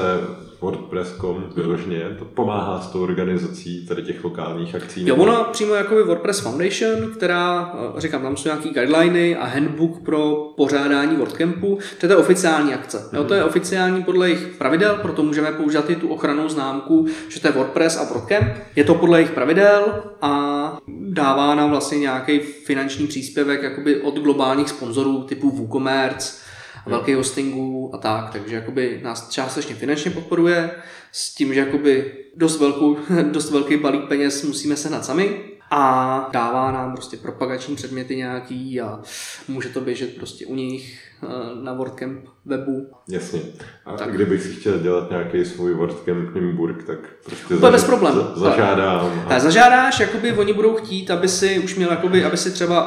WordPress.com 0.66 1.44
vyloženě, 1.56 2.16
to 2.20 2.26
pomáhá 2.26 2.82
s 2.82 2.88
tou 2.88 3.04
organizací 3.04 3.86
tady 3.88 4.02
těch 4.02 4.24
lokálních 4.24 4.76
akcí. 4.76 5.08
Jo, 5.08 5.16
ona 5.16 5.44
přímo 5.44 5.74
jako 5.74 6.06
WordPress 6.06 6.40
Foundation, 6.40 7.12
která, 7.14 7.74
eh, 7.98 8.02
říkám, 8.02 8.22
tam 8.22 8.38
jsou 8.38 8.50
nějaký 8.50 8.70
guideliny 8.70 9.36
a 9.36 9.46
handbook 9.46 10.02
pro 10.06 10.54
pořádání 10.58 11.16
WordCampu, 11.16 11.80
to 12.00 12.06
je 12.06 12.16
oficiální 12.16 12.74
akce. 12.74 13.10
Jo, 13.14 13.24
to 13.24 13.34
je 13.34 13.44
oficiální 13.44 14.04
podle 14.04 14.30
jejich 14.30 14.48
pravidel, 14.48 14.98
proto 15.02 15.24
můžeme 15.24 15.52
použít 15.52 15.90
i 15.90 15.96
tu 15.96 16.08
ochranou 16.08 16.50
známku, 16.50 17.06
že 17.30 17.42
to 17.42 17.48
je 17.48 17.52
WordPress 17.52 17.98
a 17.98 18.04
WordCamp. 18.04 18.48
Je 18.76 18.84
to 18.84 18.96
podle 18.96 19.20
jejich 19.20 19.32
pravidel 19.32 20.04
a 20.22 20.78
dává 21.10 21.56
nám 21.56 21.70
vlastně 21.70 22.00
nějaký 22.00 22.40
finanční 22.40 23.08
příspěvek 23.08 23.64
jakoby 23.64 24.02
od 24.02 24.20
globálních 24.20 24.70
sponzorů 24.70 25.24
typu 25.24 25.52
WooCommerce, 25.52 26.45
a 26.86 26.90
velký 26.90 27.14
hostingů 27.14 27.96
a 27.96 27.98
tak, 27.98 28.30
takže 28.30 28.56
jakoby 28.56 29.00
nás 29.04 29.30
částečně 29.30 29.76
finančně 29.76 30.12
podporuje 30.12 30.72
s 31.12 31.36
tím, 31.36 31.54
že 31.54 31.60
jakoby 31.60 32.12
dost, 32.36 32.60
velkou, 32.60 32.98
dost 33.32 33.52
velký 33.52 33.78
balík 33.78 34.08
peněz 34.08 34.44
musíme 34.44 34.76
sehnat 34.76 35.06
sami 35.06 35.56
a 35.72 36.30
dává 36.34 36.72
nám 36.72 36.92
prostě 36.94 37.18
propagační 37.18 37.76
předměty 37.76 38.16
nějaký 38.16 38.82
a 38.82 39.00
může 39.48 39.70
to 39.70 39.82
běžet 39.82 40.16
prostě 40.16 40.46
u 40.46 40.56
nich 40.56 41.00
eh, 41.24 41.28
na 41.64 41.74
WordCamp 41.74 42.26
webu. 42.46 42.88
Jasně. 43.10 43.42
A 43.86 43.98
tak. 43.98 44.12
kdybych 44.12 44.44
si 44.44 44.54
chtěl 44.54 44.80
dělat 44.80 45.10
nějaký 45.10 45.46
svůj 45.46 45.74
WordCamp 45.74 46.36
Nimburg, 46.36 46.84
tak 46.84 47.00
prostě 47.26 47.56
Úplně 47.56 47.72
bez 47.72 47.84
problémů. 47.84 48.22
Za, 48.22 48.36
zažádám. 48.36 49.26
A... 49.28 49.40
Zažádáš, 49.40 50.00
jakoby 50.00 50.34
oni 50.34 50.54
budou 50.54 50.76
chtít, 50.76 51.12
aby 51.12 51.28
si 51.28 51.60
už 51.60 51.76
měl, 51.76 51.90
jakoby, 51.90 52.24
aby 52.26 52.38
si 52.38 52.52
třeba, 52.52 52.82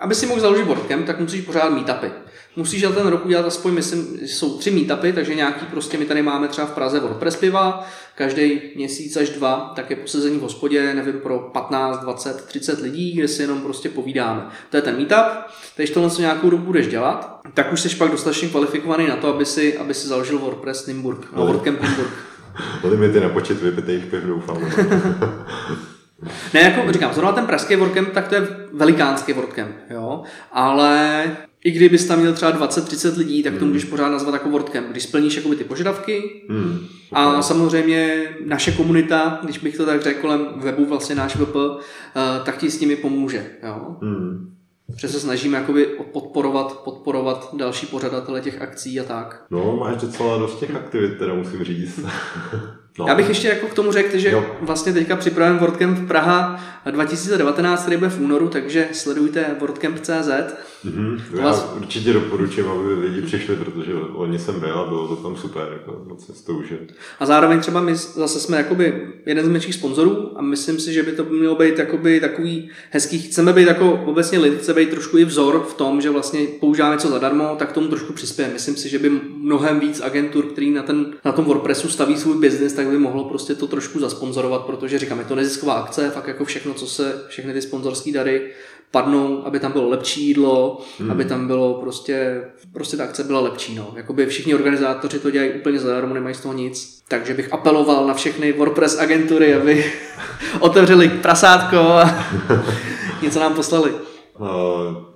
aby 0.00 0.14
si 0.14 0.26
mohl 0.26 0.40
založit 0.40 0.66
WordCamp, 0.66 1.06
tak 1.06 1.20
musíš 1.20 1.40
pořád 1.40 1.70
meetupy 1.70 2.06
musíš 2.56 2.84
ale 2.84 2.94
ten 2.94 3.06
rok 3.06 3.26
udělat 3.26 3.46
aspoň, 3.46 3.72
myslím, 3.72 4.18
jsou 4.22 4.58
tři 4.58 4.70
meetupy, 4.70 5.12
takže 5.12 5.34
nějaký 5.34 5.66
prostě, 5.66 5.98
my 5.98 6.04
tady 6.04 6.22
máme 6.22 6.48
třeba 6.48 6.66
v 6.66 6.70
Praze 6.72 7.00
WordPress 7.00 7.36
piva, 7.36 7.88
každý 8.14 8.60
měsíc 8.76 9.16
až 9.16 9.28
dva, 9.28 9.72
tak 9.76 9.90
je 9.90 9.96
posezení 9.96 10.38
v 10.38 10.42
hospodě, 10.42 10.94
nevím, 10.94 11.20
pro 11.20 11.38
15, 11.38 12.00
20, 12.00 12.44
30 12.44 12.80
lidí, 12.80 13.12
kde 13.12 13.28
si 13.28 13.42
jenom 13.42 13.60
prostě 13.60 13.88
povídáme. 13.88 14.46
To 14.70 14.76
je 14.76 14.82
ten 14.82 14.96
meetup, 14.96 15.52
když 15.76 15.90
tohle 15.90 16.10
co 16.10 16.20
nějakou 16.20 16.50
dobu 16.50 16.64
budeš 16.64 16.86
dělat, 16.86 17.40
tak 17.54 17.72
už 17.72 17.80
jsi 17.80 17.96
pak 17.96 18.10
dostatečně 18.10 18.48
kvalifikovaný 18.48 19.06
na 19.06 19.16
to, 19.16 19.34
aby 19.34 19.44
si, 19.44 19.78
aby 19.78 19.94
si 19.94 20.08
založil 20.08 20.38
WordPress 20.38 20.86
Nimburg, 20.86 21.26
no, 21.36 21.46
WordCamp 21.46 21.82
Nimburg. 21.82 22.12
Limity 22.84 23.20
na 23.20 23.28
počet 23.28 23.62
vypitých 23.62 24.04
piv, 24.04 24.22
doufám. 24.22 24.58
ne, 26.54 26.60
jako 26.60 26.92
říkám, 26.92 27.14
zrovna 27.14 27.32
ten 27.32 27.46
pražský 27.46 27.76
WordCamp, 27.76 28.12
tak 28.12 28.28
to 28.28 28.34
je 28.34 28.46
velikánský 28.72 29.32
WordCamp, 29.32 29.74
jo, 29.90 30.22
ale 30.52 31.24
i 31.64 31.70
kdybys 31.70 32.06
tam 32.06 32.20
měl 32.20 32.32
třeba 32.32 32.66
20-30 32.66 33.18
lidí, 33.18 33.42
tak 33.42 33.52
to 33.52 33.58
hmm. 33.58 33.68
můžeš 33.68 33.84
pořád 33.84 34.08
nazvat 34.08 34.34
jako 34.34 34.50
WordCamp, 34.50 34.88
když 34.90 35.02
splníš 35.02 35.36
jakoby 35.36 35.56
ty 35.56 35.64
požadavky. 35.64 36.42
Hmm. 36.48 36.86
A 37.12 37.42
samozřejmě 37.42 38.28
naše 38.46 38.72
komunita, 38.72 39.40
když 39.44 39.58
bych 39.58 39.76
to 39.76 39.86
tak 39.86 40.02
řekl, 40.02 40.20
kolem 40.20 40.46
webu 40.56 40.86
vlastně 40.86 41.14
náš 41.14 41.36
VP, 41.36 41.56
eh, 41.56 42.40
tak 42.44 42.58
ti 42.58 42.70
s 42.70 42.80
nimi 42.80 42.96
pomůže. 42.96 43.46
Jo? 43.62 43.96
Hmm. 44.02 44.54
Že 44.96 45.08
se 45.08 45.20
snažíme 45.20 45.58
jakoby 45.58 45.86
podporovat, 46.12 46.80
podporovat 46.84 47.50
další 47.56 47.86
pořadatele 47.86 48.40
těch 48.40 48.62
akcí 48.62 49.00
a 49.00 49.04
tak. 49.04 49.44
No, 49.50 49.76
máš 49.76 49.96
docela 49.96 50.38
dost 50.38 50.58
těch 50.58 50.74
aktivit, 50.74 51.18
teda 51.18 51.34
musím 51.34 51.64
říct. 51.64 52.00
No. 52.98 53.08
Já 53.08 53.14
bych 53.14 53.28
ještě 53.28 53.48
jako 53.48 53.66
k 53.66 53.74
tomu 53.74 53.92
řekl, 53.92 54.18
že 54.18 54.30
jo. 54.30 54.46
vlastně 54.60 54.92
teďka 54.92 55.16
připravím 55.16 55.58
WordCamp 55.58 56.08
Praha 56.08 56.60
2019, 56.90 57.82
který 57.82 57.96
bude 57.96 58.10
v 58.10 58.20
únoru, 58.20 58.48
takže 58.48 58.88
sledujte 58.92 59.56
WordCamp.cz. 59.60 60.28
Mm-hmm. 60.84 61.20
Já 61.34 61.42
vás... 61.44 61.72
určitě 61.76 62.12
doporučím, 62.12 62.68
aby 62.68 62.94
lidi 62.94 63.22
přišli, 63.22 63.56
protože 63.56 63.94
oni 63.94 64.38
jsem 64.38 64.60
byl 64.60 64.78
a 64.78 64.88
bylo 64.88 65.08
to 65.08 65.16
tam 65.16 65.36
super, 65.36 65.68
jako 65.72 66.02
moc 66.08 66.26
cestou, 66.26 66.62
že... 66.62 66.78
A 67.20 67.26
zároveň 67.26 67.60
třeba 67.60 67.80
my 67.80 67.96
zase 67.96 68.40
jsme 68.40 68.56
jakoby 68.56 69.08
jeden 69.26 69.44
z 69.44 69.48
menších 69.48 69.74
sponzorů 69.74 70.38
a 70.38 70.42
myslím 70.42 70.80
si, 70.80 70.92
že 70.92 71.02
by 71.02 71.12
to 71.12 71.24
mělo 71.24 71.54
být 71.54 71.78
jakoby 71.78 72.20
takový 72.20 72.70
hezký, 72.90 73.18
chceme 73.18 73.52
být 73.52 73.68
jako 73.68 73.92
obecně 73.92 74.38
lid, 74.38 74.58
chce 74.58 74.74
být 74.74 74.90
trošku 74.90 75.18
i 75.18 75.24
vzor 75.24 75.66
v 75.68 75.74
tom, 75.74 76.00
že 76.00 76.10
vlastně 76.10 76.40
používáme 76.60 76.94
něco 76.94 77.08
zadarmo, 77.08 77.56
tak 77.58 77.72
tomu 77.72 77.88
trošku 77.88 78.12
přispěje. 78.12 78.50
Myslím 78.52 78.76
si, 78.76 78.88
že 78.88 78.98
by 78.98 79.10
mnohem 79.36 79.80
víc 79.80 80.00
agentur, 80.00 80.46
který 80.46 80.70
na, 80.70 80.82
ten, 80.82 81.06
na 81.24 81.32
tom 81.32 81.44
WordPressu 81.44 81.88
staví 81.88 82.16
svůj 82.16 82.38
biznis, 82.38 82.72
tak 82.82 82.90
by 82.90 82.98
mohlo 82.98 83.24
prostě 83.24 83.54
to 83.54 83.66
trošku 83.66 83.98
zasponzorovat, 84.00 84.62
protože 84.62 84.98
říkám, 84.98 85.18
je 85.18 85.24
to 85.24 85.34
nezisková 85.34 85.74
akce, 85.74 86.10
fakt 86.10 86.28
jako 86.28 86.44
všechno, 86.44 86.74
co 86.74 86.86
se, 86.86 87.22
všechny 87.28 87.52
ty 87.52 87.62
sponzorské 87.62 88.12
dary 88.12 88.50
padnou, 88.90 89.46
aby 89.46 89.60
tam 89.60 89.72
bylo 89.72 89.88
lepší 89.88 90.26
jídlo, 90.26 90.80
hmm. 90.98 91.10
aby 91.10 91.24
tam 91.24 91.46
bylo 91.46 91.74
prostě, 91.74 92.44
prostě 92.72 92.96
ta 92.96 93.04
akce 93.04 93.24
byla 93.24 93.40
lepší. 93.40 93.74
No. 93.74 93.92
Jakoby 93.96 94.26
všichni 94.26 94.54
organizátoři 94.54 95.18
to 95.18 95.30
dělají 95.30 95.52
úplně 95.52 95.78
zadarmo, 95.78 96.14
nemají 96.14 96.34
z 96.34 96.40
toho 96.40 96.54
nic. 96.54 97.02
Takže 97.08 97.34
bych 97.34 97.52
apeloval 97.52 98.06
na 98.06 98.14
všechny 98.14 98.52
WordPress 98.52 98.98
agentury, 98.98 99.54
aby 99.54 99.92
otevřeli 100.60 101.08
prasátko 101.08 101.78
a 101.78 102.24
něco 103.22 103.40
nám 103.40 103.54
poslali. 103.54 103.90
Uh, 104.38 104.48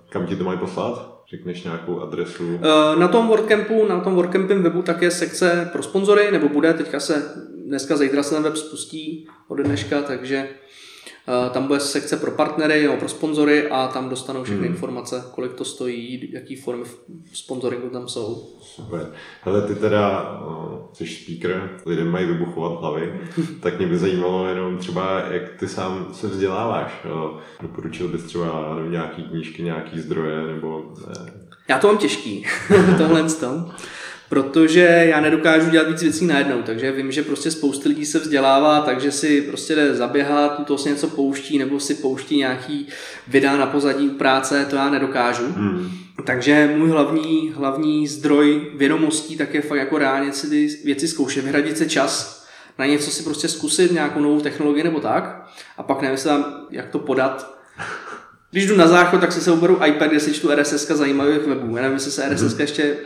kam 0.09 0.27
ti 0.27 0.37
to 0.37 0.45
mají 0.45 0.59
poslat? 0.59 1.17
Řekneš 1.31 1.65
nějakou 1.65 2.01
adresu? 2.01 2.61
Na 2.99 3.09
tom 3.09 3.29
WordCampu, 3.29 3.87
na 3.89 4.01
tom 4.01 4.15
WordCampem 4.15 4.63
webu 4.63 4.83
tak 4.83 5.03
je 5.03 5.11
sekce 5.11 5.69
pro 5.73 5.83
sponzory, 5.83 6.33
nebo 6.33 6.49
bude, 6.49 6.75
teďka 6.75 7.01
se, 7.01 7.23
dneska, 7.67 7.97
zítra 7.97 8.23
se 8.23 8.35
ten 8.35 8.43
web 8.43 8.57
spustí 8.57 9.29
od 9.49 9.57
dneška, 9.57 10.03
takže 10.03 10.49
Eh, 11.29 11.51
tam 11.51 11.67
bude 11.67 11.81
sekce 11.81 12.17
pro 12.17 12.31
partnery 12.31 12.83
nebo 12.83 12.97
pro 12.97 13.09
sponzory 13.09 13.69
a 13.71 13.89
tam 13.89 14.09
dostanou 14.09 14.45
všechny 14.45 14.67
hmm. 14.67 14.75
informace, 14.75 15.25
kolik 15.35 15.55
to 15.55 15.65
stojí, 15.65 16.29
jaký 16.33 16.57
formy 16.57 16.85
sponsoringu 17.33 17.89
tam 17.89 18.09
jsou. 18.09 18.49
Super. 18.61 19.13
Hele, 19.43 19.63
ty 19.63 19.75
teda 19.75 20.23
no, 20.41 20.89
jsi 20.93 21.07
speaker, 21.07 21.71
lidem 21.87 22.11
mají 22.11 22.27
vybuchovat 22.27 22.81
hlavy, 22.81 23.21
tak 23.61 23.79
mě 23.79 23.87
by 23.87 23.99
zajímalo 23.99 24.49
jenom 24.49 24.79
třeba, 24.79 25.21
jak 25.31 25.43
ty 25.59 25.69
sám 25.69 26.09
se 26.13 26.27
vzděláváš. 26.27 27.07
Doporučil 27.63 28.09
bys 28.09 28.23
třeba 28.23 28.77
nějaký 28.89 29.23
knížky, 29.23 29.63
nějaký 29.63 30.01
zdroje 30.01 30.47
nebo 30.47 30.93
ne? 31.09 31.33
Já 31.69 31.79
to 31.79 31.87
mám 31.87 31.99
těžký, 31.99 32.47
tohle 32.99 33.23
tom 33.23 33.73
protože 34.29 35.07
já 35.09 35.21
nedokážu 35.21 35.71
dělat 35.71 35.89
víc 35.89 36.03
věcí 36.03 36.27
najednou, 36.27 36.63
takže 36.63 36.93
vím, 36.93 37.13
že 37.13 37.23
prostě 37.23 37.51
spousta 37.51 37.89
lidí 37.89 38.07
se 38.07 38.19
vzdělává, 38.19 38.81
takže 38.81 39.13
si 39.13 39.43
prostě 39.43 39.75
jde 39.75 39.95
zaběhat, 39.95 40.67
to 40.67 40.79
si 40.79 40.89
něco 40.89 41.09
pouští, 41.09 41.59
nebo 41.59 41.81
si 41.81 41.95
pouští 41.95 42.37
nějaký 42.37 42.89
videa 43.29 43.57
na 43.57 43.67
pozadí 43.67 44.09
u 44.09 44.15
práce, 44.15 44.67
to 44.71 44.77
já 44.77 44.91
nedokážu. 44.91 45.47
Hmm. 45.57 45.91
Takže 46.25 46.75
můj 46.77 46.91
hlavní, 46.91 47.53
hlavní 47.57 48.09
zdroj 48.09 48.67
vědomostí 48.75 49.37
tak 49.37 49.55
je 49.55 49.61
fakt 49.61 49.79
jako 49.79 49.99
reálně 49.99 50.33
si 50.33 50.51
ty 50.51 50.69
věci 50.85 51.09
zkoušet, 51.09 51.45
vyhradit 51.45 51.79
se 51.79 51.89
čas, 51.89 52.47
na 52.79 52.87
něco 52.87 53.11
si 53.11 53.23
prostě 53.23 53.49
zkusit, 53.49 53.93
nějakou 53.93 54.21
novou 54.21 54.41
technologii 54.41 54.85
nebo 54.85 55.01
tak, 55.01 55.49
a 55.77 55.83
pak 55.83 56.03
nevím, 56.03 56.19
jak 56.71 56.89
to 56.89 56.99
podat, 56.99 57.56
když 58.51 58.67
jdu 58.67 58.77
na 58.77 58.89
záchod, 58.89 59.21
tak 59.21 59.33
si 59.33 59.41
se 59.41 59.53
oberu 59.53 59.81
iPad, 59.87 60.11
kde 60.11 60.21
si 60.21 60.33
čtu 60.33 60.51
RSS 60.55 60.87
zajímavých 60.87 61.47
webů. 61.47 61.77
Já 61.77 61.83
nevím, 61.83 61.97
jestli 61.97 62.11
se 62.11 62.29
RSS 62.29 62.53
hmm. 62.53 62.61
ještě 62.61 62.97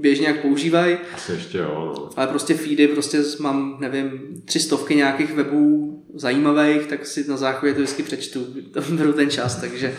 běžně 0.00 0.26
jak 0.26 0.40
používají. 0.40 0.96
Asi 1.14 1.32
ještě 1.32 1.58
jo. 1.58 1.94
No. 1.96 2.10
Ale 2.16 2.26
prostě 2.26 2.54
feedy, 2.54 2.88
prostě 2.88 3.22
mám, 3.40 3.76
nevím, 3.80 4.20
tři 4.44 4.60
stovky 4.60 4.94
nějakých 4.94 5.32
webů 5.34 5.88
zajímavých, 6.14 6.86
tak 6.86 7.06
si 7.06 7.28
na 7.28 7.36
záchodě 7.36 7.72
to 7.74 7.80
vždycky 7.80 8.02
přečtu. 8.02 8.46
Tam 8.72 8.96
beru 8.96 9.12
ten 9.12 9.30
čas, 9.30 9.56
takže... 9.56 9.94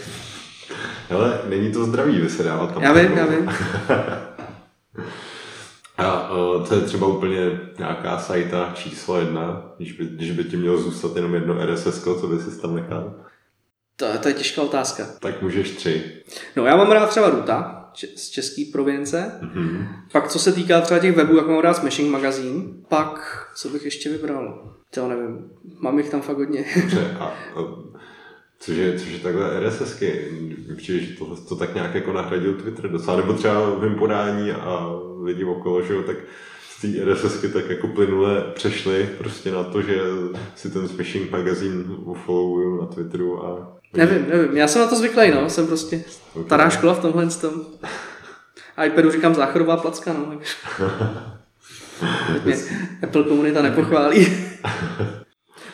Ale 1.10 1.42
není 1.50 1.72
to 1.72 1.86
zdravý 1.86 2.20
vysedávat 2.20 2.74
tam. 2.74 2.84
Já 2.84 2.94
vím, 2.94 3.12
já 3.18 3.26
vím. 3.26 3.50
A 5.98 6.30
to 6.68 6.76
je 6.76 6.82
třeba 6.82 7.08
úplně 7.08 7.60
nějaká 7.78 8.20
sajta 8.20 8.72
číslo 8.74 9.20
jedna, 9.20 9.74
když 9.78 9.92
by, 9.92 10.06
když 10.06 10.32
by 10.32 10.44
ti 10.44 10.58
mělo 10.58 10.78
zůstat 10.78 11.16
jenom 11.16 11.34
jedno 11.34 11.66
RSS, 11.66 12.04
co 12.04 12.28
by 12.28 12.44
si 12.44 12.62
tam 12.62 12.76
nechal? 12.76 13.14
To, 13.96 14.06
to 14.22 14.28
je 14.28 14.34
těžká 14.34 14.62
otázka. 14.62 15.08
Tak 15.20 15.42
můžeš 15.42 15.72
tři. 15.72 16.04
No 16.56 16.66
já 16.66 16.78
mám 16.78 16.92
rád 16.92 17.10
třeba 17.10 17.30
Ruta 17.30 17.90
z 18.16 18.30
české 18.30 18.64
province. 18.72 19.32
Mm-hmm. 19.42 19.88
Pak 20.12 20.28
co 20.28 20.40
se 20.40 20.52
týká 20.52 20.82
třeba 20.82 21.00
těch 21.00 21.16
webů, 21.16 21.38
jak 21.38 21.48
mám 21.48 21.60
rád 21.60 21.74
Smashing 21.74 22.12
Magazine. 22.12 22.64
Pak 22.90 23.48
co 23.56 23.70
bych 23.70 23.86
ještě 23.86 24.10
vybral? 24.10 24.74
To 24.94 25.08
nevím. 25.08 25.50
Mám 25.80 25.98
jich 25.98 26.10
tam 26.10 26.22
fakt 26.22 26.38
hodně. 26.38 26.66
Dobře, 26.82 27.18
a, 27.20 27.26
a 27.26 27.34
což, 28.60 28.78
je, 28.78 29.00
což 29.00 29.10
je 29.10 29.20
takhle 29.20 29.60
RSSky. 29.60 30.32
Přijde, 30.78 31.06
že 31.06 31.18
to, 31.18 31.36
to 31.36 31.56
tak 31.56 31.74
nějak 31.74 31.96
jako 31.96 32.14
nahradil 32.14 32.54
Twitter 32.54 32.92
docela, 32.92 33.18
nebo 33.18 33.34
třeba 33.34 33.70
v 33.70 33.96
podání 34.00 34.52
a 34.52 34.90
lidi 35.22 35.44
okolo, 35.44 35.82
že 35.82 35.94
jo, 35.94 36.04
tak 36.04 36.18
té 36.92 37.06
RSSky 37.06 37.48
tak 37.48 37.70
jako 37.70 37.88
plynule 37.88 38.52
přešli 38.56 39.10
prostě 39.18 39.52
na 39.52 39.64
to, 39.64 39.82
že 39.82 40.00
si 40.56 40.72
ten 40.72 40.88
Smashing 40.88 41.32
magazín 41.32 41.96
ufollowuju 42.06 42.82
na 42.82 42.88
Twitteru 42.88 43.46
a... 43.46 43.78
Nevím, 43.94 44.26
nevím, 44.30 44.58
já 44.58 44.68
jsem 44.68 44.82
na 44.82 44.88
to 44.88 44.96
zvyklý, 44.96 45.32
no, 45.32 45.50
jsem 45.50 45.68
prostě 45.68 46.04
okay. 46.34 46.46
stará 46.46 46.70
škola 46.70 46.94
v 46.94 47.00
tomhle 47.00 47.28
tom. 47.28 47.52
A 48.78 48.86
iPadu 48.86 49.12
říkám 49.12 49.36
záchodová 49.36 49.78
placka, 49.78 50.14
no. 50.14 50.40
mě 52.44 52.56
Apple 53.04 53.24
komunita 53.24 53.62
nepochválí. 53.62 54.28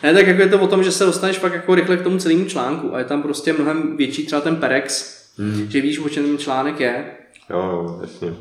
ne, 0.02 0.14
tak 0.14 0.26
jako 0.26 0.42
je 0.42 0.48
to 0.48 0.60
o 0.60 0.66
tom, 0.66 0.84
že 0.84 0.92
se 0.92 1.04
dostaneš 1.04 1.38
pak 1.38 1.52
jako 1.52 1.74
rychle 1.74 1.96
k 1.96 2.02
tomu 2.02 2.18
celému 2.18 2.44
článku 2.44 2.94
a 2.94 2.98
je 2.98 3.04
tam 3.04 3.22
prostě 3.22 3.52
mnohem 3.52 3.96
větší 3.96 4.26
třeba 4.26 4.40
ten 4.40 4.56
perex, 4.56 5.16
hmm. 5.38 5.70
že 5.70 5.80
víš, 5.80 5.98
o 5.98 6.08
čem 6.08 6.24
ten 6.24 6.38
článek 6.38 6.80
je. 6.80 7.04
Jo, 7.50 7.98
jasně. 8.02 8.32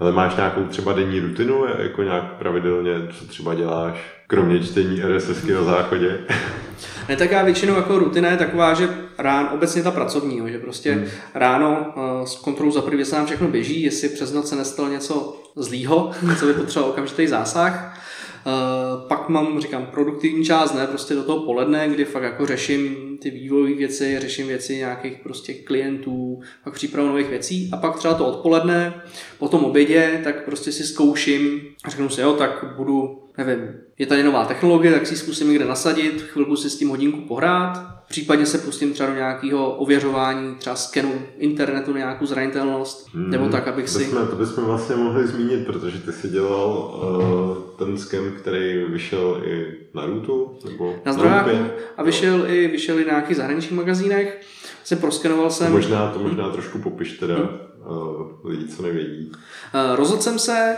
Ale 0.00 0.12
máš 0.12 0.36
nějakou 0.36 0.64
třeba 0.64 0.92
denní 0.92 1.20
rutinu, 1.20 1.64
jako 1.78 2.02
nějak 2.02 2.24
pravidelně, 2.24 2.92
co 3.18 3.26
třeba 3.26 3.54
děláš, 3.54 4.22
kromě 4.26 4.60
čtení 4.60 5.02
RSSky 5.02 5.52
na 5.52 5.64
záchodě? 5.64 6.18
Ne, 7.08 7.16
tak 7.16 7.30
já 7.30 7.42
většinou 7.42 7.74
jako 7.74 7.98
rutina 7.98 8.30
je 8.30 8.36
taková, 8.36 8.74
že 8.74 8.88
ráno, 9.18 9.48
obecně 9.54 9.82
ta 9.82 9.90
pracovní, 9.90 10.42
že 10.46 10.58
prostě 10.58 10.92
hmm. 10.92 11.04
ráno 11.34 11.94
uh, 11.96 12.26
s 12.26 12.36
kontrolou 12.36 12.70
za 12.70 12.82
první 12.82 13.04
se 13.04 13.16
nám 13.16 13.26
všechno 13.26 13.48
běží, 13.48 13.82
jestli 13.82 14.08
přes 14.08 14.32
noc 14.32 14.48
se 14.48 14.56
nestalo 14.56 14.88
něco 14.88 15.42
zlýho, 15.56 16.10
co 16.38 16.46
by 16.46 16.52
potřeboval 16.54 16.90
okamžitý 16.90 17.26
zásah. 17.26 17.99
Uh, 18.46 19.08
pak 19.08 19.28
mám, 19.28 19.60
říkám, 19.60 19.86
produktivní 19.86 20.44
část, 20.44 20.74
ne 20.74 20.86
prostě 20.86 21.14
do 21.14 21.24
toho 21.24 21.44
poledne, 21.44 21.88
kdy 21.88 22.04
fakt 22.04 22.22
jako 22.22 22.46
řeším 22.46 23.10
ty 23.22 23.30
vývojové 23.30 23.74
věci, 23.74 24.18
řeším 24.18 24.46
věci 24.46 24.76
nějakých 24.76 25.18
prostě 25.22 25.54
klientů, 25.54 26.40
pak 26.64 26.74
přípravu 26.74 27.08
nových 27.08 27.28
věcí 27.28 27.70
a 27.72 27.76
pak 27.76 27.98
třeba 27.98 28.14
to 28.14 28.26
odpoledne, 28.26 29.02
po 29.38 29.48
tom 29.48 29.64
obědě, 29.64 30.20
tak 30.24 30.44
prostě 30.44 30.72
si 30.72 30.84
zkouším 30.84 31.60
a 31.84 31.90
řeknu 31.90 32.08
si, 32.08 32.20
jo, 32.20 32.32
tak 32.32 32.74
budu, 32.76 33.22
nevím, 33.44 33.70
je 33.98 34.06
tady 34.06 34.22
nová 34.22 34.44
technologie, 34.44 34.92
tak 34.92 35.06
si 35.06 35.14
ji 35.14 35.18
zkusím 35.18 35.48
někde 35.48 35.64
nasadit, 35.64 36.22
chvilku 36.22 36.56
si 36.56 36.70
s 36.70 36.78
tím 36.78 36.88
hodinku 36.88 37.20
pohrát, 37.20 38.00
Případně 38.10 38.46
se 38.46 38.58
pustím 38.58 38.92
třeba 38.92 39.08
do 39.08 39.16
nějakého 39.16 39.74
ověřování, 39.74 40.54
třeba 40.54 40.76
skenu 40.76 41.12
internetu 41.38 41.92
na 41.92 41.98
nějakou 41.98 42.26
zranitelnost, 42.26 43.14
hmm, 43.14 43.30
nebo 43.30 43.48
tak, 43.48 43.68
abych 43.68 43.84
to 43.84 43.90
si... 43.90 44.04
Jsme, 44.04 44.26
to 44.26 44.36
bychom 44.36 44.64
vlastně 44.64 44.96
mohli 44.96 45.26
zmínit, 45.26 45.66
protože 45.66 45.98
ty 45.98 46.12
jsi 46.12 46.28
dělal 46.28 47.00
uh, 47.02 47.56
ten 47.78 47.98
sken, 47.98 48.32
který 48.38 48.84
vyšel 48.84 49.42
i 49.44 49.66
na 49.94 50.06
Rutu, 50.06 50.58
nebo 50.70 50.96
na 51.04 51.12
zdrojáku 51.12 51.50
a 51.96 52.02
vyšel 52.02 52.50
i, 52.50 52.68
vyšel 52.68 52.98
i 52.98 53.04
na 53.04 53.10
nějakých 53.10 53.36
zahraničních 53.36 53.78
magazínech. 53.78 54.40
Jsem 54.84 54.98
proskenoval 54.98 55.50
jsem... 55.50 55.72
Možná, 55.72 56.10
to 56.10 56.18
možná 56.18 56.50
trošku 56.50 56.78
popiš 56.78 57.18
teda. 57.18 57.36
Hmm 57.36 57.69
lidi, 58.44 58.68
co 58.68 58.82
nevědí. 58.82 59.32
Rozhodl 59.94 60.22
jsem 60.22 60.38
se, 60.38 60.76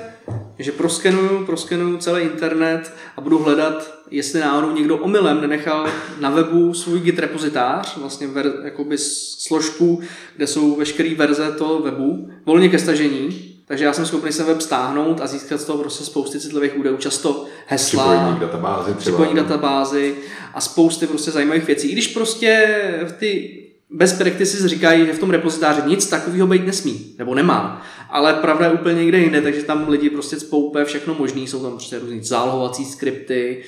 že 0.59 0.73
proskenuju, 0.73 1.47
proskenuju 1.47 1.97
celý 1.97 2.23
internet 2.23 2.95
a 3.17 3.21
budu 3.21 3.39
hledat, 3.39 3.99
jestli 4.11 4.41
náhodou 4.41 4.73
někdo 4.73 4.97
omylem 4.97 5.41
nenechal 5.41 5.87
na 6.21 6.31
webu 6.31 6.75
svůj 6.75 7.01
git 7.01 7.19
repozitář, 7.19 7.97
vlastně 7.97 8.27
ver, 8.27 8.53
jakoby 8.65 8.99
složku, 9.39 10.01
kde 10.37 10.47
jsou 10.47 10.77
veškeré 10.77 11.15
verze 11.15 11.53
toho 11.53 11.79
webu, 11.79 12.29
volně 12.47 12.69
ke 12.69 12.79
stažení, 12.79 13.53
takže 13.67 13.85
já 13.85 13.93
jsem 13.93 14.07
schopný 14.07 14.33
se 14.33 14.45
web 14.45 14.61
stáhnout 14.61 15.21
a 15.21 15.27
získat 15.27 15.61
z 15.61 15.65
toho 15.65 15.79
prostě 15.79 16.05
spousty 16.05 16.41
citlivých 16.41 16.79
údajů, 16.79 16.97
často 16.97 17.45
hesla, 17.67 18.05
připojení 18.05 18.37
k 18.37 18.41
databázi, 18.41 18.95
připojení 18.95 19.35
databázi 19.35 20.17
a 20.55 20.61
spousty 20.61 21.07
prostě 21.07 21.31
zajímavých 21.31 21.67
věcí. 21.67 21.89
I 21.89 21.93
když 21.93 22.07
prostě 22.07 22.81
ty 23.19 23.59
bez 23.93 24.13
practices 24.13 24.65
říkají, 24.65 25.07
že 25.07 25.13
v 25.13 25.19
tom 25.19 25.31
repozitáři 25.31 25.83
nic 25.87 26.07
takového 26.07 26.47
být 26.47 26.67
nesmí, 26.67 27.15
nebo 27.19 27.35
nemá. 27.35 27.83
Ale 28.11 28.35
pravda 28.35 28.67
je 28.67 28.73
úplně 28.73 28.95
někde 28.95 29.19
jinde, 29.19 29.41
takže 29.41 29.63
tam 29.63 29.89
lidi 29.89 30.11
prostě 30.11 30.41
spou 30.41 30.75
všechno 30.85 31.15
možný, 31.15 31.47
jsou 31.47 31.63
tam 31.63 31.71
prostě 31.71 31.99
různý 31.99 32.25
zálohovací 32.25 32.85
skripty. 32.85 33.65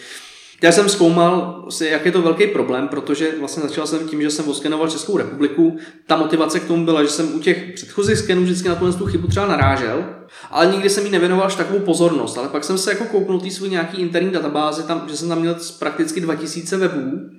Já 0.62 0.72
jsem 0.72 0.88
zkoumal, 0.88 1.64
jak 1.80 2.06
je 2.06 2.12
to 2.12 2.22
velký 2.22 2.46
problém, 2.46 2.88
protože 2.88 3.34
vlastně 3.38 3.62
začal 3.62 3.86
jsem 3.86 4.08
tím, 4.08 4.22
že 4.22 4.30
jsem 4.30 4.48
oskenoval 4.48 4.90
Českou 4.90 5.16
republiku. 5.16 5.76
Ta 6.06 6.16
motivace 6.16 6.60
k 6.60 6.66
tomu 6.66 6.84
byla, 6.84 7.02
že 7.02 7.08
jsem 7.08 7.34
u 7.34 7.38
těch 7.38 7.72
předchozích 7.74 8.18
skenů 8.18 8.42
vždycky 8.42 8.68
na 8.68 8.74
tu 8.74 9.06
chybu 9.06 9.26
třeba 9.26 9.46
narážel, 9.46 10.04
ale 10.50 10.66
nikdy 10.66 10.90
jsem 10.90 11.04
jí 11.04 11.12
nevěnoval 11.12 11.46
až 11.46 11.54
takovou 11.54 11.78
pozornost. 11.78 12.38
Ale 12.38 12.48
pak 12.48 12.64
jsem 12.64 12.78
se 12.78 12.90
jako 12.90 13.04
kouknul 13.04 13.50
svůj 13.50 13.68
nějaký 13.68 14.00
interní 14.00 14.30
databázi, 14.30 14.82
tam, 14.82 15.06
že 15.10 15.16
jsem 15.16 15.28
tam 15.28 15.40
měl 15.40 15.56
prakticky 15.78 16.20
2000 16.20 16.76
webů 16.76 17.30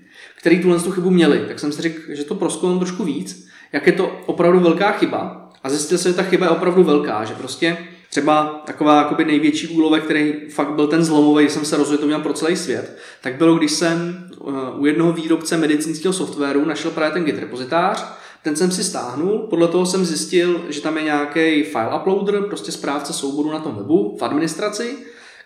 který 0.45 0.61
tuhle 0.61 0.79
tu 0.79 0.91
chybu 0.91 1.09
měli. 1.09 1.39
Tak 1.47 1.59
jsem 1.59 1.71
si 1.71 1.81
řekl, 1.81 2.01
že 2.07 2.23
to 2.23 2.35
proskoumám 2.35 2.79
trošku 2.79 3.03
víc, 3.03 3.47
jak 3.73 3.87
je 3.87 3.93
to 3.93 4.21
opravdu 4.25 4.59
velká 4.59 4.91
chyba. 4.91 5.49
A 5.63 5.69
zjistil 5.69 5.97
jsem, 5.97 6.11
že 6.11 6.15
ta 6.15 6.23
chyba 6.23 6.45
je 6.45 6.49
opravdu 6.49 6.83
velká, 6.83 7.25
že 7.25 7.33
prostě 7.33 7.77
třeba 8.09 8.63
taková 8.65 8.97
jakoby 8.97 9.25
největší 9.25 9.67
úlovek, 9.67 10.03
který 10.03 10.33
fakt 10.49 10.71
byl 10.71 10.87
ten 10.87 11.03
zlomový, 11.03 11.49
jsem 11.49 11.65
se 11.65 11.77
rozhodl, 11.77 12.01
to 12.01 12.07
měl 12.07 12.19
pro 12.19 12.33
celý 12.33 12.55
svět, 12.55 12.97
tak 13.21 13.35
bylo, 13.35 13.55
když 13.55 13.71
jsem 13.71 14.27
eh, 14.31 14.51
u 14.77 14.85
jednoho 14.85 15.13
výrobce 15.13 15.57
medicínského 15.57 16.13
softwaru 16.13 16.65
našel 16.65 16.91
právě 16.91 17.13
ten 17.13 17.23
Git 17.23 17.39
repozitář, 17.39 18.05
ten 18.43 18.55
jsem 18.55 18.71
si 18.71 18.83
stáhnul, 18.83 19.47
podle 19.49 19.67
toho 19.67 19.85
jsem 19.85 20.05
zjistil, 20.05 20.61
že 20.69 20.81
tam 20.81 20.97
je 20.97 21.03
nějaký 21.03 21.63
file 21.63 21.99
uploader, 21.99 22.41
prostě 22.41 22.71
správce 22.71 23.13
souboru 23.13 23.51
na 23.51 23.59
tom 23.59 23.75
webu 23.75 24.17
v 24.19 24.23
administraci 24.23 24.97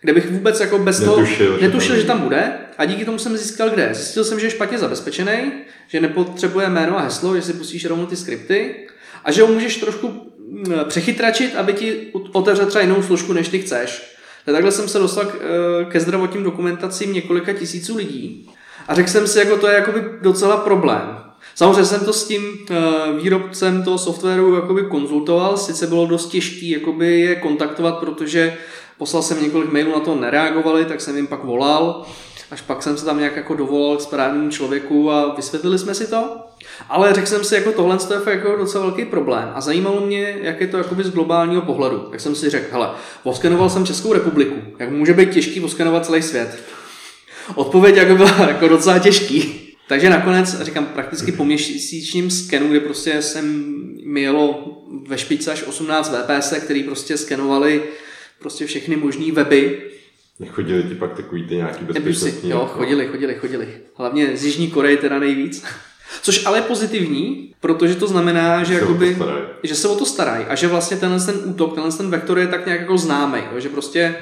kde 0.02 0.14
bych 0.14 0.32
vůbec 0.32 0.60
jako 0.60 0.80
bez 0.80 1.00
netušil, 1.00 1.48
toho 1.48 1.62
netušil, 1.62 1.96
že, 1.96 2.02
že 2.02 2.08
tam 2.08 2.20
bude 2.20 2.54
a 2.78 2.86
díky 2.86 3.06
tomu 3.06 3.20
jsem 3.20 3.38
získal 3.38 3.70
kde. 3.70 3.90
Zjistil 3.94 4.24
jsem, 4.24 4.40
že 4.40 4.46
je 4.46 4.52
špatně 4.52 4.78
zabezpečený, 4.78 5.52
že 5.88 6.02
nepotřebuje 6.02 6.70
jméno 6.70 6.98
a 6.98 7.02
heslo, 7.02 7.36
že 7.36 7.42
si 7.42 7.54
pustíš 7.54 7.86
rovnou 7.86 8.06
ty 8.06 8.16
skripty 8.16 8.88
a 9.24 9.32
že 9.32 9.42
ho 9.42 9.48
můžeš 9.48 9.78
trošku 9.78 10.08
mm, 10.08 10.74
přechytračit, 10.88 11.56
aby 11.56 11.74
ti 11.74 12.08
otevřel 12.34 12.66
třeba 12.66 12.82
jinou 12.82 13.04
složku, 13.04 13.34
než 13.34 13.48
ty 13.48 13.60
chceš. 13.60 14.16
Tak 14.46 14.56
takhle 14.56 14.72
jsem 14.72 14.88
se 14.88 15.00
dostal 15.00 15.26
eh, 15.28 15.86
ke 15.86 16.00
zdravotním 16.00 16.44
dokumentacím 16.44 17.14
několika 17.14 17.54
tisíců 17.54 17.98
lidí 17.98 18.50
a 18.88 18.96
řekl 18.96 19.10
jsem 19.10 19.28
si, 19.28 19.40
jako 19.40 19.58
to 19.58 19.68
je 19.68 19.76
jakoby 19.76 20.04
docela 20.22 20.58
problém. 20.58 21.02
Samozřejmě 21.56 21.86
jsem 21.86 22.06
to 22.06 22.14
s 22.14 22.28
tím 22.28 22.42
eh, 22.44 22.76
výrobcem 23.22 23.84
toho 23.84 23.98
softwaru 23.98 24.56
jakoby 24.56 24.82
konzultoval, 24.82 25.58
sice 25.58 25.88
bylo 25.88 26.06
dost 26.06 26.30
těžké 26.30 26.66
je 27.06 27.36
kontaktovat, 27.36 28.00
protože 28.00 28.58
Poslal 29.00 29.24
jsem 29.24 29.44
několik 29.44 29.72
mailů, 29.72 29.92
na 29.92 30.00
to 30.00 30.16
nereagovali, 30.16 30.86
tak 30.86 31.02
jsem 31.02 31.16
jim 31.16 31.28
pak 31.28 31.44
volal. 31.44 32.06
Až 32.52 32.62
pak 32.62 32.84
jsem 32.84 32.98
se 32.98 33.06
tam 33.06 33.18
nějak 33.18 33.36
jako 33.36 33.56
dovolal 33.56 33.98
k 33.98 34.02
správnému 34.02 34.50
člověku 34.50 35.12
a 35.12 35.36
vysvětlili 35.36 35.80
jsme 35.80 35.96
si 35.96 36.08
to. 36.08 36.38
Ale 36.90 37.14
řekl 37.14 37.28
jsem 37.28 37.44
si, 37.44 37.56
jako 37.56 37.72
tohle 37.72 37.98
je 38.10 38.34
jako 38.34 38.56
docela 38.56 38.86
velký 38.86 39.06
problém. 39.06 39.52
A 39.54 39.62
zajímalo 39.62 40.02
mě, 40.02 40.38
jak 40.42 40.62
je 40.62 40.68
to 40.68 40.78
jakoby 40.78 41.04
z 41.04 41.10
globálního 41.10 41.62
pohledu. 41.62 41.98
Tak 41.98 42.20
jsem 42.20 42.36
si 42.36 42.50
řekl, 42.50 42.68
hele, 42.72 42.90
voskenoval 43.26 43.70
jsem 43.70 43.86
Českou 43.86 44.14
republiku. 44.14 44.56
Jak 44.80 44.90
může 44.90 45.14
být 45.14 45.30
těžký 45.30 45.60
voskenovat 45.60 46.06
celý 46.06 46.22
svět? 46.22 46.64
Odpověď 47.56 47.96
jako 47.96 48.16
byla 48.16 48.36
jako 48.48 48.68
docela 48.68 49.00
těžký. 49.00 49.70
Takže 49.88 50.10
nakonec, 50.10 50.62
říkám, 50.62 50.86
prakticky 50.86 51.32
po 51.32 51.46
měsíčním 51.46 52.32
skenu, 52.32 52.68
kde 52.68 52.80
prostě 52.80 53.22
jsem 53.22 53.76
mi 54.06 54.22
jelo 54.22 54.76
ve 55.08 55.18
špičce 55.18 55.52
až 55.52 55.64
18 55.64 56.14
VPS, 56.14 56.54
který 56.64 56.84
prostě 56.84 57.18
skenovali 57.18 57.84
prostě 58.40 58.66
všechny 58.66 58.96
možné 58.96 59.32
weby. 59.32 59.82
Chodili 60.48 60.84
ti 60.84 60.96
pak 60.96 61.14
takový 61.14 61.44
ty 61.48 61.56
nějaký 61.56 61.86
bezpečnostní? 61.86 62.50
Jo, 62.50 62.70
chodili, 62.74 63.08
chodili, 63.08 63.36
chodili. 63.36 63.68
Hlavně 63.96 64.38
z 64.38 64.46
Jižní 64.46 64.72
Koreje 64.72 64.98
teda 64.98 65.20
nejvíc. 65.20 65.66
Což 66.22 66.46
ale 66.46 66.58
je 66.58 66.62
pozitivní, 66.62 67.54
protože 67.60 67.96
to 67.96 68.08
znamená, 68.08 68.64
že, 68.64 68.74
jakoby, 68.74 69.18
že 69.64 69.76
se 69.76 69.88
o 69.88 69.96
to 69.96 70.06
starají 70.06 70.46
a 70.46 70.56
že 70.56 70.68
vlastně 70.68 70.98
tenhle 70.98 71.20
ten 71.20 71.36
útok, 71.46 71.74
tenhle 71.74 71.92
ten 71.92 72.10
vektor 72.10 72.40
je 72.40 72.48
tak 72.48 72.66
nějak 72.66 72.82
jako 72.82 72.98
známý, 72.98 73.40
že 73.58 73.70
prostě 73.70 74.16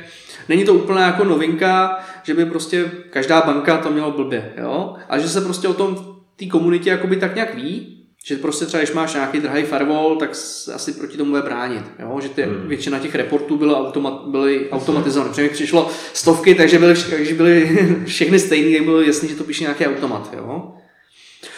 není 0.49 0.65
to 0.65 0.73
úplně 0.73 0.99
jako 0.99 1.23
novinka, 1.23 1.99
že 2.23 2.33
by 2.33 2.45
prostě 2.45 2.91
každá 3.09 3.41
banka 3.41 3.77
to 3.77 3.91
měla 3.91 4.09
blbě, 4.09 4.53
jo? 4.57 4.95
a 5.09 5.19
že 5.19 5.29
se 5.29 5.41
prostě 5.41 5.67
o 5.67 5.73
tom 5.73 6.15
té 6.35 6.45
komunitě 6.45 6.89
jakoby 6.89 7.15
tak 7.15 7.35
nějak 7.35 7.55
ví 7.55 7.96
že 8.27 8.37
prostě 8.37 8.65
třeba, 8.65 8.83
když 8.83 8.93
máš 8.95 9.13
nějaký 9.13 9.39
drahý 9.39 9.63
firewall, 9.63 10.15
tak 10.15 10.29
asi 10.73 10.93
proti 10.93 11.17
tomu 11.17 11.29
bude 11.29 11.41
bránit. 11.41 11.83
Jo? 11.99 12.19
Že 12.21 12.29
ty, 12.29 12.43
hmm. 12.43 12.67
většina 12.67 12.99
těch 12.99 13.15
reportů 13.15 13.57
bylo 13.57 13.79
automat, 13.87 14.21
byly 14.27 14.69
automatizované. 14.69 15.29
Protože 15.29 15.41
mi 15.41 15.49
přišlo 15.49 15.89
stovky, 16.13 16.55
takže 16.55 16.79
byly, 16.79 16.95
takže 17.09 17.33
byly 17.33 17.77
všechny 18.05 18.39
stejné, 18.39 18.69
jak 18.69 18.83
bylo 18.83 19.01
jasný, 19.01 19.29
že 19.29 19.35
to 19.35 19.43
píše 19.43 19.63
nějaký 19.63 19.85
automat. 19.85 20.33
Jo? 20.37 20.73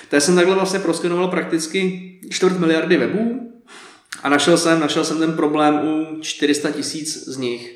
Tak 0.09 0.21
jsem 0.21 0.35
takhle 0.35 0.55
vlastně 0.55 0.79
proskenoval 0.79 1.27
prakticky 1.27 2.11
čtvrt 2.29 2.59
miliardy 2.59 2.97
webů 2.97 3.51
a 4.23 4.29
našel 4.29 4.57
jsem, 4.57 4.79
našel 4.79 5.03
jsem 5.03 5.19
ten 5.19 5.33
problém 5.33 5.87
u 5.87 6.21
400 6.21 6.71
tisíc 6.71 7.27
z 7.27 7.37
nich. 7.37 7.75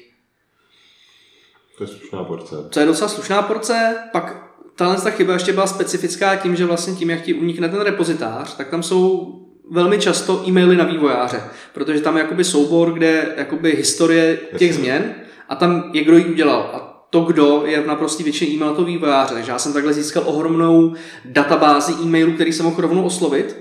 To 1.77 1.83
je 1.83 1.87
slušná 1.87 2.23
porce. 2.23 2.55
To 2.69 2.79
je 2.79 2.85
docela 2.85 3.07
slušná 3.07 3.41
porce, 3.41 3.95
pak 4.11 4.52
tahle 4.75 4.95
ta 4.95 5.09
chyba 5.09 5.33
ještě 5.33 5.53
byla 5.53 5.67
specifická 5.67 6.35
tím, 6.35 6.55
že 6.55 6.65
vlastně 6.65 6.93
tím, 6.93 7.09
jak 7.09 7.21
ti 7.21 7.33
unikne 7.33 7.69
ten 7.69 7.81
repozitář, 7.81 8.55
tak 8.55 8.67
tam 8.69 8.83
jsou 8.83 9.33
velmi 9.71 9.99
často 9.99 10.43
e-maily 10.47 10.75
na 10.75 10.83
vývojáře, 10.83 11.41
protože 11.73 12.01
tam 12.01 12.17
je 12.17 12.23
jakoby 12.23 12.43
soubor, 12.43 12.93
kde 12.93 13.33
jakoby 13.37 13.71
historie 13.71 14.39
těch 14.57 14.75
změn 14.75 15.15
a 15.49 15.55
tam 15.55 15.89
je 15.93 16.03
kdo 16.03 16.17
ji 16.17 16.25
udělal. 16.25 16.59
A 16.73 16.93
to, 17.09 17.21
kdo 17.21 17.63
je 17.65 17.81
v 17.81 17.87
naprostý 17.87 18.23
většině 18.23 18.51
e-mail 18.51 18.75
toho 18.75 18.85
vývojáře. 18.85 19.33
Takže 19.33 19.51
já 19.51 19.59
jsem 19.59 19.73
takhle 19.73 19.93
získal 19.93 20.23
ohromnou 20.25 20.93
databázi 21.25 21.93
e-mailů, 22.03 22.31
který 22.31 22.53
jsem 22.53 22.65
mohl 22.65 22.81
rovnou 22.81 23.03
oslovit. 23.03 23.57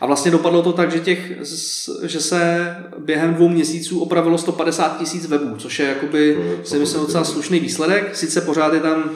A 0.00 0.06
vlastně 0.06 0.30
dopadlo 0.30 0.62
to 0.62 0.72
tak, 0.72 0.92
že, 0.92 1.00
těch, 1.00 1.32
že 2.02 2.20
se 2.20 2.74
během 2.98 3.34
dvou 3.34 3.48
měsíců 3.48 4.00
opravilo 4.00 4.38
150 4.38 4.98
tisíc 4.98 5.26
webů, 5.26 5.56
což 5.58 5.78
je 5.78 5.86
jakoby, 5.86 6.38
si 6.64 6.78
myslím, 6.78 7.00
docela 7.00 7.24
slušný 7.24 7.60
výsledek. 7.60 8.16
Sice 8.16 8.40
pořád 8.40 8.74
je 8.74 8.80
tam 8.80 9.10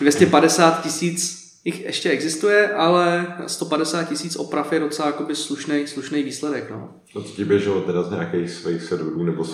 250 0.00 0.82
tisíc 0.82 1.44
jich 1.64 1.84
ještě 1.84 2.10
existuje, 2.10 2.74
ale 2.74 3.26
150 3.46 4.04
tisíc 4.04 4.36
oprav 4.36 4.72
je 4.72 4.80
docela 4.80 5.08
jakoby 5.08 5.36
slušný, 5.36 5.86
slušný 5.86 6.22
výsledek. 6.22 6.70
No. 6.70 6.88
A 7.16 7.22
co 7.22 7.28
ti 7.28 7.44
běželo 7.44 7.80
teda 7.80 8.02
z 8.02 8.10
nějakých 8.10 8.50
svých 8.50 8.82
serverů 8.82 9.24
nebo 9.24 9.44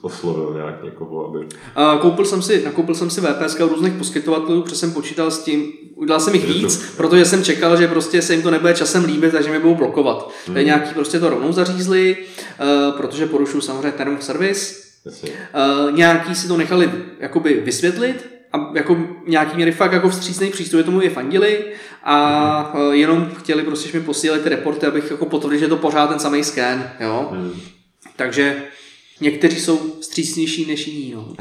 oslovil 0.00 0.52
nějak 0.54 0.84
někoho, 0.84 1.28
aby... 1.28 1.46
A 1.74 1.96
koupil 1.96 2.24
jsem 2.24 2.42
si, 2.42 2.64
nakoupil 2.64 2.94
jsem 2.94 3.10
si 3.10 3.20
VPS 3.20 3.60
u 3.60 3.68
různých 3.68 3.92
poskytovatelů, 3.92 4.62
protože 4.62 4.76
jsem 4.76 4.92
počítal 4.92 5.30
s 5.30 5.42
tím, 5.42 5.72
udělal 5.94 6.20
jsem 6.20 6.34
jich 6.34 6.48
víc, 6.48 6.76
to... 6.76 6.96
protože 6.96 7.24
jsem 7.24 7.44
čekal, 7.44 7.76
že 7.76 7.88
prostě 7.88 8.22
se 8.22 8.34
jim 8.34 8.42
to 8.42 8.50
nebude 8.50 8.74
časem 8.74 9.04
líbit, 9.04 9.32
takže 9.32 9.50
mě 9.50 9.58
budou 9.58 9.74
blokovat. 9.74 10.30
Hmm. 10.46 10.56
nějaký 10.56 10.94
prostě 10.94 11.20
to 11.20 11.30
rovnou 11.30 11.52
zařízli, 11.52 12.16
uh, 12.16 12.96
protože 12.96 13.26
porušuju 13.26 13.60
samozřejmě 13.60 13.92
term 13.92 14.16
service, 14.20 14.84
Jasně. 15.04 15.30
Uh, 15.30 15.96
nějaký 15.96 16.34
si 16.34 16.48
to 16.48 16.56
nechali 16.56 16.90
jakoby 17.20 17.60
vysvětlit 17.64 18.33
a 18.54 18.70
jako 18.74 18.96
nějaký 19.26 19.56
měli 19.56 19.72
fakt 19.72 19.92
jako 19.92 20.08
vstřícný 20.08 20.50
přístup, 20.50 20.84
tomu 20.84 21.00
je 21.00 21.10
fandili 21.10 21.64
a 22.04 22.74
uh, 22.74 22.94
jenom 22.94 23.30
chtěli 23.38 23.62
prostě, 23.62 23.88
že 23.90 23.98
mi 23.98 24.04
posílali 24.04 24.42
ty 24.42 24.48
reporty, 24.48 24.86
abych 24.86 25.10
jako 25.10 25.26
potvrdil, 25.26 25.58
že 25.58 25.64
je 25.64 25.68
to 25.68 25.76
pořád 25.76 26.06
ten 26.06 26.18
samý 26.18 26.44
scan, 26.44 26.90
jo. 27.00 27.28
Hmm. 27.32 27.52
Takže 28.16 28.62
někteří 29.20 29.60
jsou 29.60 30.00
vstřícnější 30.00 30.66
než 30.66 30.86
jiní, 30.86 31.12
no. 31.14 31.34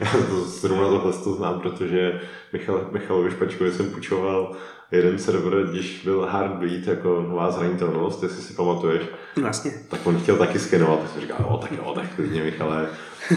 Já 0.00 0.12
to 0.30 0.44
zrovna 0.44 0.88
tohle 0.88 1.12
to 1.12 1.34
znám, 1.34 1.60
protože 1.60 2.20
Michal, 2.52 2.88
Michalovi 2.92 3.30
Špačkovi 3.30 3.72
jsem 3.72 3.90
půjčoval 3.90 4.56
jeden 4.92 5.18
server, 5.18 5.66
když 5.70 6.00
byl 6.04 6.28
Heartbeat, 6.32 6.86
jako 6.86 7.26
nová 7.28 7.50
zranitelnost, 7.50 8.22
jestli 8.22 8.42
si 8.42 8.52
pamatuješ. 8.52 9.02
Vlastně. 9.36 9.72
Tak 9.88 10.06
on 10.06 10.20
chtěl 10.20 10.36
taky 10.36 10.58
skenovat, 10.58 11.00
tak 11.00 11.10
jsem 11.10 11.20
říkal, 11.20 11.46
o, 11.48 11.56
tak 11.58 11.72
jo, 11.72 11.92
tak 11.94 12.14
klidně 12.14 12.42
Michale. 12.42 12.86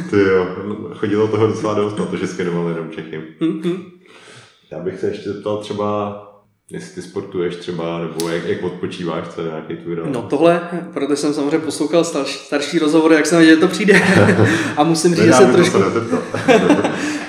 Ty 0.10 0.20
jo, 0.20 0.48
chodilo 0.94 1.28
toho 1.28 1.48
docela 1.48 1.74
dost 1.74 1.98
na 1.98 2.06
to, 2.06 2.18
že 2.18 2.28
skenoval 2.28 2.70
jenom 2.70 2.92
Čechy. 2.92 3.24
Mm-hmm. 3.42 3.84
Já 4.72 4.80
bych 4.80 5.00
se 5.00 5.08
ještě 5.08 5.34
zeptal 5.34 5.58
třeba, 5.58 6.20
jestli 6.70 7.02
ty 7.02 7.02
sportuješ 7.02 7.56
třeba, 7.56 8.00
nebo 8.00 8.30
jak, 8.30 8.46
jak 8.46 8.64
odpočíváš, 8.64 9.28
co 9.28 9.42
je 9.42 9.48
nějaký 9.48 9.76
tvůj 9.76 9.98
No 10.06 10.22
tohle, 10.22 10.70
protože 10.94 11.16
jsem 11.16 11.34
samozřejmě 11.34 11.60
poslouchal 11.60 12.04
starší, 12.04 12.38
starší 12.38 12.80
rozhovory, 12.80 13.16
jak 13.16 13.26
jsem 13.26 13.38
věděl, 13.38 13.56
že 13.56 13.62
to 13.62 13.68
přijde. 13.68 14.02
a 14.78 14.84
musím 14.84 15.16
říct, 15.16 15.26
že 15.26 15.34
se 15.34 15.46
trošku, 15.46 15.78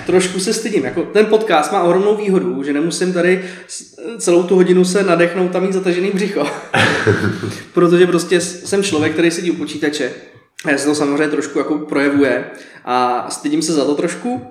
trošku 0.06 0.40
se 0.40 0.52
stydím. 0.52 0.84
Jako, 0.84 1.02
ten 1.02 1.26
podcast 1.26 1.72
má 1.72 1.82
ohromnou 1.82 2.16
výhodu, 2.16 2.62
že 2.62 2.72
nemusím 2.72 3.12
tady 3.12 3.44
celou 4.18 4.42
tu 4.42 4.54
hodinu 4.54 4.84
se 4.84 5.02
nadechnout 5.02 5.52
tam 5.52 5.62
mít 5.62 5.72
zatažený 5.72 6.10
břicho. 6.10 6.46
protože 7.74 8.06
prostě 8.06 8.40
jsem 8.40 8.82
člověk, 8.82 9.12
který 9.12 9.30
sedí 9.30 9.50
u 9.50 9.56
počítače. 9.56 10.12
A 10.64 10.78
se 10.78 10.86
to 10.86 10.94
samozřejmě 10.94 11.28
trošku 11.28 11.58
jako 11.58 11.78
projevuje 11.78 12.44
a 12.84 13.26
stydím 13.30 13.62
se 13.62 13.72
za 13.72 13.84
to 13.84 13.94
trošku, 13.94 14.46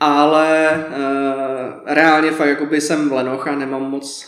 ale 0.00 0.70
e, 0.70 0.84
reálně 1.86 2.30
fakt 2.30 2.48
jakoby 2.48 2.80
jsem 2.80 3.12
lenoch 3.12 3.48
a 3.48 3.54
nemám 3.54 3.82
moc 3.82 4.26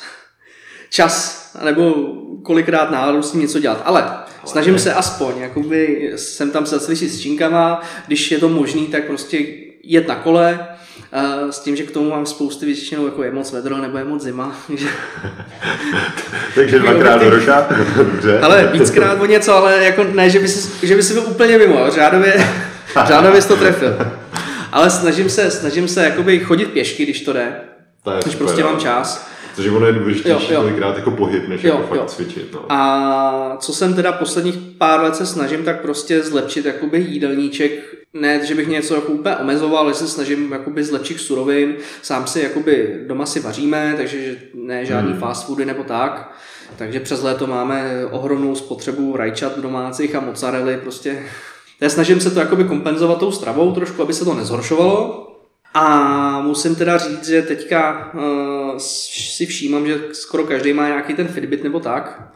čas, 0.91 1.43
nebo 1.65 1.95
kolikrát 2.43 2.91
náladu 2.91 3.23
s 3.23 3.31
tím 3.31 3.41
něco 3.41 3.59
dělat. 3.59 3.83
Ale 3.85 4.11
snažím 4.45 4.79
se 4.79 4.95
aspoň, 4.95 5.39
jakoby 5.39 6.13
jsem 6.17 6.51
tam 6.51 6.67
se 6.67 6.79
zacvičit 6.79 7.11
s 7.11 7.21
činkama, 7.21 7.83
když 8.07 8.31
je 8.31 8.39
to 8.39 8.49
možný, 8.49 8.87
tak 8.87 9.05
prostě 9.05 9.39
jet 9.83 10.09
na 10.09 10.15
kole, 10.15 10.67
s 11.51 11.61
tím, 11.61 11.77
že 11.77 11.83
k 11.83 11.91
tomu 11.91 12.11
mám 12.11 12.27
spousty 12.27 12.67
většinou, 12.67 13.05
jako 13.05 13.23
je 13.23 13.31
moc 13.31 13.53
vedro 13.53 13.79
nebo 13.79 13.99
je 13.99 14.05
moc 14.05 14.23
zima. 14.23 14.57
Takže, 16.55 16.79
dvakrát 16.79 17.23
do 17.23 17.31
roka? 17.31 17.69
Dobře. 17.97 18.41
Ale 18.41 18.67
víckrát 18.73 19.21
o 19.21 19.27
něco, 19.27 19.55
ale 19.55 19.85
jako 19.85 20.05
ne, 20.05 20.31
že 20.31 20.39
by 20.39 20.49
si, 20.49 20.87
že 20.87 20.97
by 20.97 21.03
si 21.03 21.13
byl 21.13 21.23
úplně 21.27 21.59
mimo, 21.59 21.91
řádově, 21.91 22.47
řádově 23.07 23.43
jsi 23.43 23.49
to 23.49 23.57
trefil. 23.57 23.97
Ale 24.73 24.91
snažím 24.91 25.31
se, 25.31 25.51
snažím 25.51 25.89
se 25.89 26.05
jakoby 26.05 26.41
chodit 26.41 26.71
pěšky, 26.71 27.03
když 27.03 27.21
to 27.21 27.33
jde. 27.33 27.53
To 28.03 28.11
je 28.11 28.19
když 28.23 28.33
super, 28.33 28.47
prostě 28.47 28.65
mám 28.65 28.79
čas. 28.79 29.32
Protože 29.57 29.71
ono 29.71 29.87
je 29.87 29.93
důležitější 29.93 30.55
kolikrát 30.55 30.97
jako 30.97 31.11
pohyb, 31.11 31.49
než 31.49 31.65
jo, 31.65 31.75
jako 31.75 31.87
fakt 31.87 31.99
jo. 31.99 32.05
cvičit. 32.07 32.53
No. 32.53 32.73
A 32.73 33.57
co 33.61 33.73
jsem 33.73 33.95
teda 33.95 34.13
posledních 34.13 34.57
pár 34.79 35.01
let 35.01 35.17
se 35.17 35.27
snažím, 35.27 35.65
tak 35.65 35.81
prostě 35.81 36.23
zlepšit 36.23 36.65
jakoby 36.67 36.99
jídelníček. 36.99 37.73
Ne, 38.15 38.47
že 38.47 38.55
bych 38.55 38.69
něco 38.69 38.95
jako 38.95 39.13
úplně 39.13 39.37
omezoval, 39.37 39.79
ale 39.79 39.95
se 39.95 40.09
snažím 40.09 40.53
jakoby 40.53 40.85
zlepšit 40.85 41.21
surovin. 41.21 41.75
Sám 42.03 42.27
si 42.27 42.41
jakoby 42.41 43.01
doma 43.07 43.27
si 43.27 43.41
vaříme, 43.41 43.95
takže 43.97 44.37
ne 44.55 44.85
žádný 44.85 45.11
hmm. 45.11 45.21
fast 45.21 45.47
foody 45.47 45.65
nebo 45.65 45.83
tak. 45.83 46.33
Takže 46.77 47.01
přes 47.01 47.23
léto 47.23 47.47
máme 47.47 48.07
ohromnou 48.11 48.55
spotřebu 48.55 49.17
rajčat 49.17 49.59
domácích 49.59 50.15
a 50.15 50.21
mozzarelly, 50.21 50.77
prostě 50.77 51.23
já 51.81 51.89
snažím 51.89 52.21
se 52.21 52.31
to 52.31 52.41
jakoby 52.41 52.65
kompenzovat 52.65 53.19
tou 53.19 53.33
stravou 53.33 53.73
trošku, 53.73 54.03
aby 54.03 54.13
se 54.13 54.25
to 54.25 54.35
nezhoršovalo. 54.35 55.29
A 55.75 56.41
musím 56.41 56.75
teda 56.75 56.99
říct, 56.99 57.29
že 57.29 57.43
teďka 57.43 58.11
uh, 58.15 58.23
si 58.79 59.47
všímám, 59.47 59.87
že 59.87 60.01
skoro 60.13 60.45
každý 60.45 60.73
má 60.73 60.87
nějaký 60.87 61.15
ten 61.15 61.29
Fitbit 61.29 61.65
nebo 61.65 61.81
tak. 61.81 62.33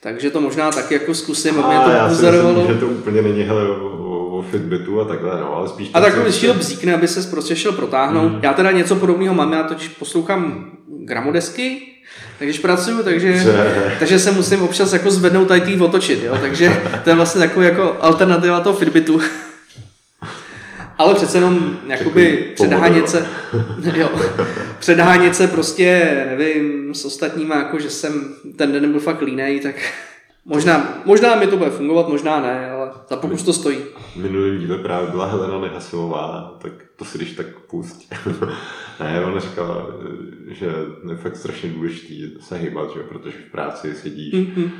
Takže 0.00 0.30
to 0.30 0.40
možná 0.40 0.70
taky 0.70 0.94
jako 0.94 1.14
zkusím, 1.14 1.60
aby 1.60 1.74
mě 1.74 1.84
to 1.84 2.08
pozorovalo. 2.08 2.66
že 2.68 2.74
to 2.74 2.86
úplně 2.86 3.22
není 3.22 3.42
hele, 3.42 3.68
o, 3.68 4.38
o 4.38 4.42
Fitbitu 4.42 5.00
a 5.00 5.04
takhle, 5.04 5.40
no, 5.40 5.56
ale 5.56 5.68
spíš... 5.68 5.90
A 5.94 6.00
tak 6.00 6.22
když 6.22 6.40
to 6.40 6.54
bzíkne, 6.54 6.94
aby 6.94 7.08
se 7.08 7.30
prostě 7.30 7.56
šel 7.56 7.72
protáhnout. 7.72 8.32
Mm. 8.32 8.40
Já 8.42 8.52
teda 8.52 8.70
něco 8.70 8.96
podobného 8.96 9.34
mám, 9.34 9.52
já 9.52 9.62
totiž 9.62 9.88
poslouchám 9.88 10.70
gramodesky, 11.04 11.80
takže 12.38 12.60
pracuju, 12.60 13.02
takže, 13.02 13.44
takže 13.98 14.18
se 14.18 14.32
musím 14.32 14.62
občas 14.62 14.92
jako 14.92 15.10
zvednout 15.10 15.48
tady 15.48 15.80
otočit, 15.80 16.22
jo? 16.22 16.38
takže 16.40 16.82
to 17.04 17.10
je 17.10 17.16
vlastně 17.16 17.40
takový 17.40 17.66
jako 17.66 17.96
alternativa 18.00 18.60
toho 18.60 18.76
Fitbitu. 18.76 19.20
Ale 20.98 21.14
přece 21.14 21.38
jenom 21.38 21.78
jakoby 21.86 22.52
předhánět 22.54 23.08
se, 23.08 23.26
jo, 23.94 24.10
předhánět 24.78 25.36
se 25.36 25.48
prostě, 25.48 26.16
nevím, 26.30 26.94
s 26.94 27.04
ostatníma, 27.04 27.56
jako 27.56 27.78
že 27.78 27.90
jsem 27.90 28.34
ten 28.56 28.72
den 28.72 28.90
byl 28.90 29.00
fakt 29.00 29.22
línej, 29.22 29.60
tak 29.60 29.74
možná, 30.44 31.02
možná 31.04 31.34
mi 31.34 31.46
to 31.46 31.56
bude 31.56 31.70
fungovat, 31.70 32.08
možná 32.08 32.40
ne, 32.40 32.70
ale 32.70 32.90
za 33.08 33.16
pokus 33.16 33.42
to 33.42 33.52
stojí. 33.52 33.78
Minulý 34.16 34.58
díle 34.58 34.78
právě 34.78 35.10
byla 35.10 35.26
Helena 35.26 35.60
Nehasilová, 35.60 36.58
tak 36.62 36.72
to 36.96 37.04
si 37.04 37.18
když 37.18 37.32
tak 37.32 37.46
pust. 37.70 38.14
ne, 39.00 39.24
ona 39.24 39.40
říkala, 39.40 39.86
že 40.48 40.66
je 41.10 41.16
fakt 41.16 41.36
strašně 41.36 41.70
důležitý 41.70 42.30
se 42.40 42.56
hýbat, 42.56 42.88
že? 42.94 43.00
protože 43.00 43.38
v 43.48 43.52
práci 43.52 43.94
sedíš, 43.94 44.34
mm-hmm. 44.34 44.70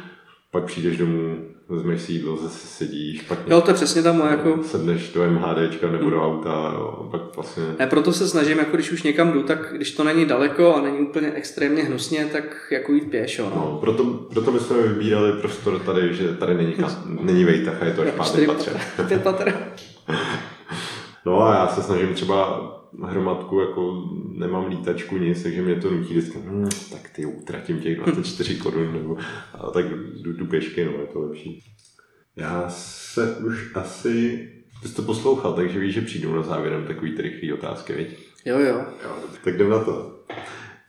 pak 0.50 0.64
přijdeš 0.64 0.96
domů, 0.96 1.48
vezmeš 1.68 2.02
si 2.02 2.12
jídlo, 2.12 2.36
zase 2.36 2.66
sedíš, 2.66 3.22
pak 3.22 3.38
jo, 3.46 3.60
to 3.60 3.70
je 3.70 3.74
přesně 3.74 4.02
tam 4.02 4.20
jako... 4.20 4.62
sedneš 4.62 5.12
do 5.12 5.30
MHDčka 5.30 5.90
nebo 5.90 6.10
do 6.10 6.24
auta, 6.24 6.72
jo, 6.74 7.08
pak 7.10 7.20
vlastně... 7.36 7.62
Ne, 7.78 7.86
proto 7.86 8.12
se 8.12 8.28
snažím, 8.28 8.58
jako 8.58 8.76
když 8.76 8.92
už 8.92 9.02
někam 9.02 9.32
jdu, 9.32 9.42
tak 9.42 9.72
když 9.72 9.90
to 9.90 10.04
není 10.04 10.26
daleko 10.26 10.74
a 10.74 10.80
není 10.80 10.98
úplně 10.98 11.32
extrémně 11.32 11.82
hnusně, 11.82 12.28
tak 12.32 12.44
jako 12.70 12.92
jít 12.92 13.10
pěšo. 13.10 13.42
No. 13.42 13.50
no 13.54 13.78
proto, 13.80 14.04
proto 14.04 14.60
jsme 14.60 14.82
vybírali 14.82 15.32
prostor 15.32 15.78
tady, 15.78 16.14
že 16.14 16.28
tady 16.28 16.54
není, 16.54 16.72
kam, 16.72 16.90
není 17.22 17.44
vejtach 17.44 17.82
a 17.82 17.84
je 17.84 17.92
to 17.92 18.02
až 18.02 18.10
pátý 18.10 18.46
patře. 18.46 18.70
Patr. 19.22 19.54
no 21.26 21.42
a 21.42 21.54
já 21.54 21.68
se 21.68 21.82
snažím 21.82 22.14
třeba 22.14 22.77
hromadku, 23.04 23.60
jako 23.60 24.08
nemám 24.32 24.66
lítačku, 24.66 25.16
nic, 25.16 25.42
takže 25.42 25.62
mě 25.62 25.74
to 25.74 25.90
nutí 25.90 26.14
vždycky, 26.14 26.38
hm, 26.38 26.68
tak 26.92 27.10
ty 27.10 27.26
utratím 27.26 27.80
těch 27.80 27.96
24 27.96 28.56
korun, 28.56 28.92
nebo 28.92 29.16
a 29.54 29.70
tak 29.70 29.84
jdu, 30.22 30.32
jdu 30.32 30.46
pěšky, 30.46 30.84
no, 30.84 30.92
je 30.92 31.06
to 31.06 31.20
lepší. 31.20 31.64
Já 32.36 32.68
se 32.68 33.36
už 33.36 33.76
asi, 33.76 34.48
ty 34.82 34.88
jsi 34.88 34.94
to 34.94 35.02
poslouchal, 35.02 35.52
takže 35.52 35.78
víš, 35.78 35.94
že 35.94 36.00
přijdu 36.00 36.36
na 36.36 36.42
závěrem 36.42 36.86
takový 36.86 37.16
ty 37.16 37.22
rychlý 37.22 37.52
otázky, 37.52 37.92
viď? 37.92 38.18
Jo, 38.44 38.58
jo. 38.58 38.84
jo 39.04 39.16
tak 39.44 39.54
jdem 39.54 39.70
na 39.70 39.84
to. 39.84 40.18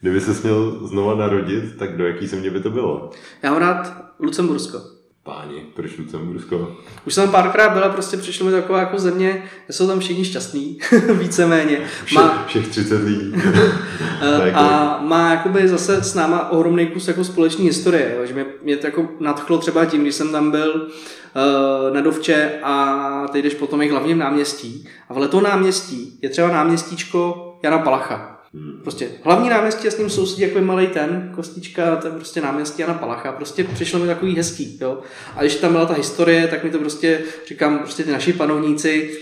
Kdyby 0.01 0.21
se 0.21 0.47
měl 0.47 0.87
znova 0.87 1.15
narodit, 1.15 1.77
tak 1.77 1.97
do 1.97 2.07
jaký 2.07 2.27
země 2.27 2.51
by 2.51 2.59
to 2.59 2.69
bylo? 2.69 3.09
Já 3.43 3.51
mám 3.51 3.59
rád 3.59 4.13
Lucembursko 4.19 4.98
páni, 5.29 5.65
proč 5.73 5.97
Lucembursko? 5.97 6.77
Už 7.05 7.13
jsem 7.13 7.31
párkrát 7.31 7.69
byla, 7.69 7.89
prostě 7.89 8.17
přišlo 8.17 8.45
mi 8.45 8.51
taková 8.51 8.79
jako 8.79 8.99
země, 8.99 9.43
jsou 9.71 9.87
tam 9.87 9.99
všichni 9.99 10.25
šťastní, 10.25 10.79
víceméně. 11.13 11.81
Má, 12.13 12.43
všech 12.47 12.67
30 12.67 13.03
lidí. 13.03 13.33
a 14.53 14.99
má 15.03 15.31
jakoby 15.31 15.67
zase 15.67 16.03
s 16.03 16.13
náma 16.13 16.49
ohromný 16.49 16.87
kus 16.87 17.07
jako 17.07 17.23
společný 17.23 17.65
historie, 17.65 18.15
jo, 18.17 18.25
že 18.25 18.33
mě, 18.33 18.45
mě 18.63 18.77
to 18.77 18.87
jako 18.87 19.07
nadchlo 19.19 19.57
třeba 19.57 19.85
tím, 19.85 20.01
když 20.01 20.15
jsem 20.15 20.31
tam 20.31 20.51
byl 20.51 20.87
uh, 20.87 21.95
na 21.95 22.01
Dovče 22.01 22.51
a 22.63 23.25
teď 23.31 23.43
jdeš 23.43 23.53
po 23.53 23.67
tom 23.67 23.81
jejich 23.81 23.91
hlavním 23.91 24.17
náměstí. 24.17 24.87
A 25.09 25.13
v 25.13 25.27
toho 25.27 25.43
náměstí 25.43 26.19
je 26.21 26.29
třeba 26.29 26.47
náměstíčko 26.47 27.45
Jana 27.63 27.79
Palacha. 27.79 28.38
Hmm. 28.53 28.79
Prostě 28.81 29.11
hlavní 29.23 29.49
náměstí 29.49 29.87
a 29.87 29.91
s 29.91 29.97
ním 29.97 30.09
sousedí 30.09 30.41
jako 30.41 30.61
malý 30.61 30.87
ten, 30.87 31.31
kostička, 31.35 31.95
ten 31.95 32.11
prostě 32.11 32.41
náměstí 32.41 32.81
Jana 32.81 32.93
Palacha. 32.93 33.31
Prostě 33.31 33.63
přišlo 33.63 33.99
mi 33.99 34.07
takový 34.07 34.35
hezký, 34.35 34.77
jo. 34.81 35.01
A 35.35 35.41
když 35.41 35.55
tam 35.55 35.71
byla 35.71 35.85
ta 35.85 35.93
historie, 35.93 36.47
tak 36.47 36.63
mi 36.63 36.69
to 36.69 36.79
prostě, 36.79 37.21
říkám, 37.47 37.79
prostě 37.79 38.03
ty 38.03 38.11
naši 38.11 38.33
panovníci, 38.33 39.19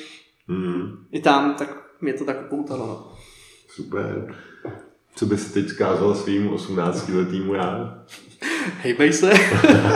hmm. 0.47 1.05
i 1.11 1.19
tam, 1.19 1.53
tak 1.53 1.77
mě 2.01 2.13
to 2.13 2.25
tak 2.25 2.47
poutalo, 2.47 2.87
no. 2.87 3.17
Super. 3.69 4.35
Co 5.15 5.25
bys 5.25 5.51
teď 5.51 5.69
zkázal 5.69 6.15
svým 6.15 6.49
18 6.49 7.09
letýmu 7.09 7.53
já? 7.53 7.99
Hejbej 8.81 9.13
se. 9.13 9.33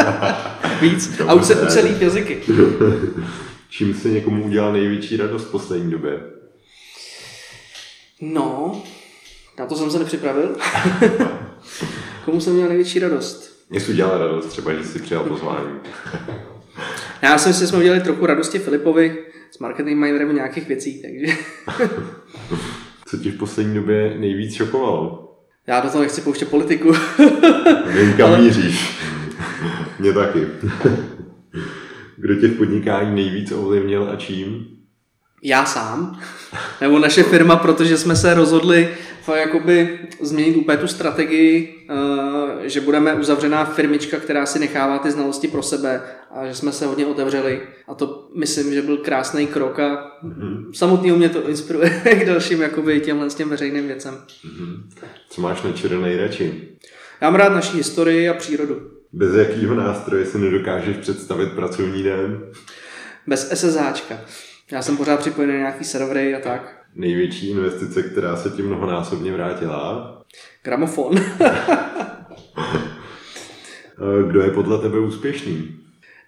Víc. 0.82 1.20
A 1.28 1.34
už 1.34 1.46
se, 1.46 1.62
už 1.62 1.72
se 1.72 1.80
líp 1.80 2.02
jazyky. 2.02 2.42
Čím 3.70 3.94
jsi 3.94 4.12
někomu 4.12 4.46
udělal 4.46 4.74
největší 4.74 5.18
radost 5.18 5.48
v 5.48 5.52
poslední 5.52 5.92
době? 5.92 6.20
No, 8.22 8.84
na 9.60 9.66
to 9.66 9.76
jsem 9.76 9.92
se 9.92 10.00
nepřipravil. 10.00 10.56
Komu 12.26 12.42
jsem 12.42 12.54
měl 12.54 12.68
největší 12.68 13.00
radost? 13.00 13.66
Mě 13.70 13.80
jsi 13.80 13.92
udělal 13.92 14.18
radost, 14.18 14.46
třeba, 14.46 14.74
že 14.74 14.84
jsi 14.84 15.00
přijal 15.00 15.24
pozvání. 15.24 15.80
Já 17.22 17.38
si 17.38 17.50
myslím, 17.50 17.64
že 17.66 17.68
jsme 17.68 17.80
udělali 17.80 18.02
trochu 18.02 18.26
radosti 18.26 18.60
Filipovi 18.60 19.18
s 19.52 19.60
marketing 19.60 20.00
managerem 20.00 20.36
nějakých 20.36 20.68
věcí, 20.68 21.02
takže... 21.02 21.38
Co 23.06 23.18
ti 23.18 23.32
v 23.32 23.38
poslední 23.38 23.76
době 23.76 24.16
nejvíc 24.20 24.54
šokovalo? 24.54 25.28
Já 25.68 25.80
do 25.80 25.90
toho 25.90 26.02
nechci 26.04 26.22
pouštět 26.22 26.50
politiku. 26.50 26.92
Vím, 27.88 28.14
kam 28.18 28.30
Ale... 28.30 28.42
míříš. 28.42 28.98
Mě 30.00 30.14
taky. 30.14 30.48
Kdo 32.18 32.36
tě 32.36 32.48
v 32.48 32.58
podnikání 32.58 33.16
nejvíc 33.16 33.52
ovlivnil 33.52 34.10
a 34.10 34.16
čím? 34.16 34.68
já 35.44 35.66
sám, 35.66 36.20
nebo 36.82 37.00
naše 37.00 37.24
firma, 37.24 37.56
protože 37.56 37.98
jsme 37.98 38.16
se 38.16 38.34
rozhodli 38.34 38.90
jakoby 39.28 40.00
změnit 40.22 40.56
úplně 40.56 40.78
tu 40.78 40.88
strategii, 40.88 41.86
eh, 41.90 42.70
že 42.70 42.82
budeme 42.82 43.14
uzavřená 43.14 43.66
firmička, 43.66 44.18
která 44.18 44.46
si 44.46 44.60
nechává 44.60 45.00
ty 45.00 45.12
znalosti 45.12 45.48
pro 45.48 45.64
sebe 45.64 46.02
a 46.32 46.48
že 46.48 46.56
jsme 46.56 46.72
se 46.72 46.86
hodně 46.86 47.06
otevřeli 47.06 47.62
a 47.88 47.94
to 47.94 48.30
myslím, 48.36 48.74
že 48.74 48.82
byl 48.82 48.98
krásný 48.98 49.48
krok 49.48 49.80
a 49.80 50.12
mm-hmm. 50.24 50.72
samotný 50.74 51.12
mě 51.12 51.30
to 51.30 51.50
inspiruje 51.50 51.90
k 52.22 52.26
dalším 52.26 52.62
jakoby 52.62 53.00
těmhle 53.00 53.30
s 53.30 53.36
těm 53.36 53.50
veřejným 53.50 53.88
věcem. 53.88 54.14
Mm-hmm. 54.16 54.84
Co 55.30 55.42
máš 55.42 55.62
na 55.62 55.72
čere 55.72 55.98
nejradši? 55.98 56.70
Já 57.22 57.30
mám 57.30 57.40
rád 57.40 57.54
naší 57.54 57.78
historii 57.78 58.30
a 58.30 58.34
přírodu. 58.34 58.92
Bez 59.14 59.36
jakého 59.36 59.76
nástroje 59.76 60.26
si 60.26 60.38
nedokážeš 60.38 60.98
představit 60.98 61.52
pracovní 61.52 62.04
den? 62.04 62.40
Bez 63.28 63.50
SSHčka. 63.50 64.20
Já 64.72 64.82
jsem 64.82 64.98
pořád 64.98 65.20
připojený 65.20 65.54
na 65.54 65.60
nějaký 65.60 65.84
servery 65.84 66.36
a 66.36 66.40
tak. 66.40 66.81
Největší 66.96 67.50
investice, 67.50 68.04
která 68.04 68.36
se 68.36 68.50
ti 68.50 68.62
mnohonásobně 68.62 69.32
vrátila? 69.34 70.18
Gramofon. 70.64 71.16
Kdo 74.28 74.42
je 74.42 74.52
podle 74.52 74.78
tebe 74.78 75.00
úspěšný? 75.00 75.76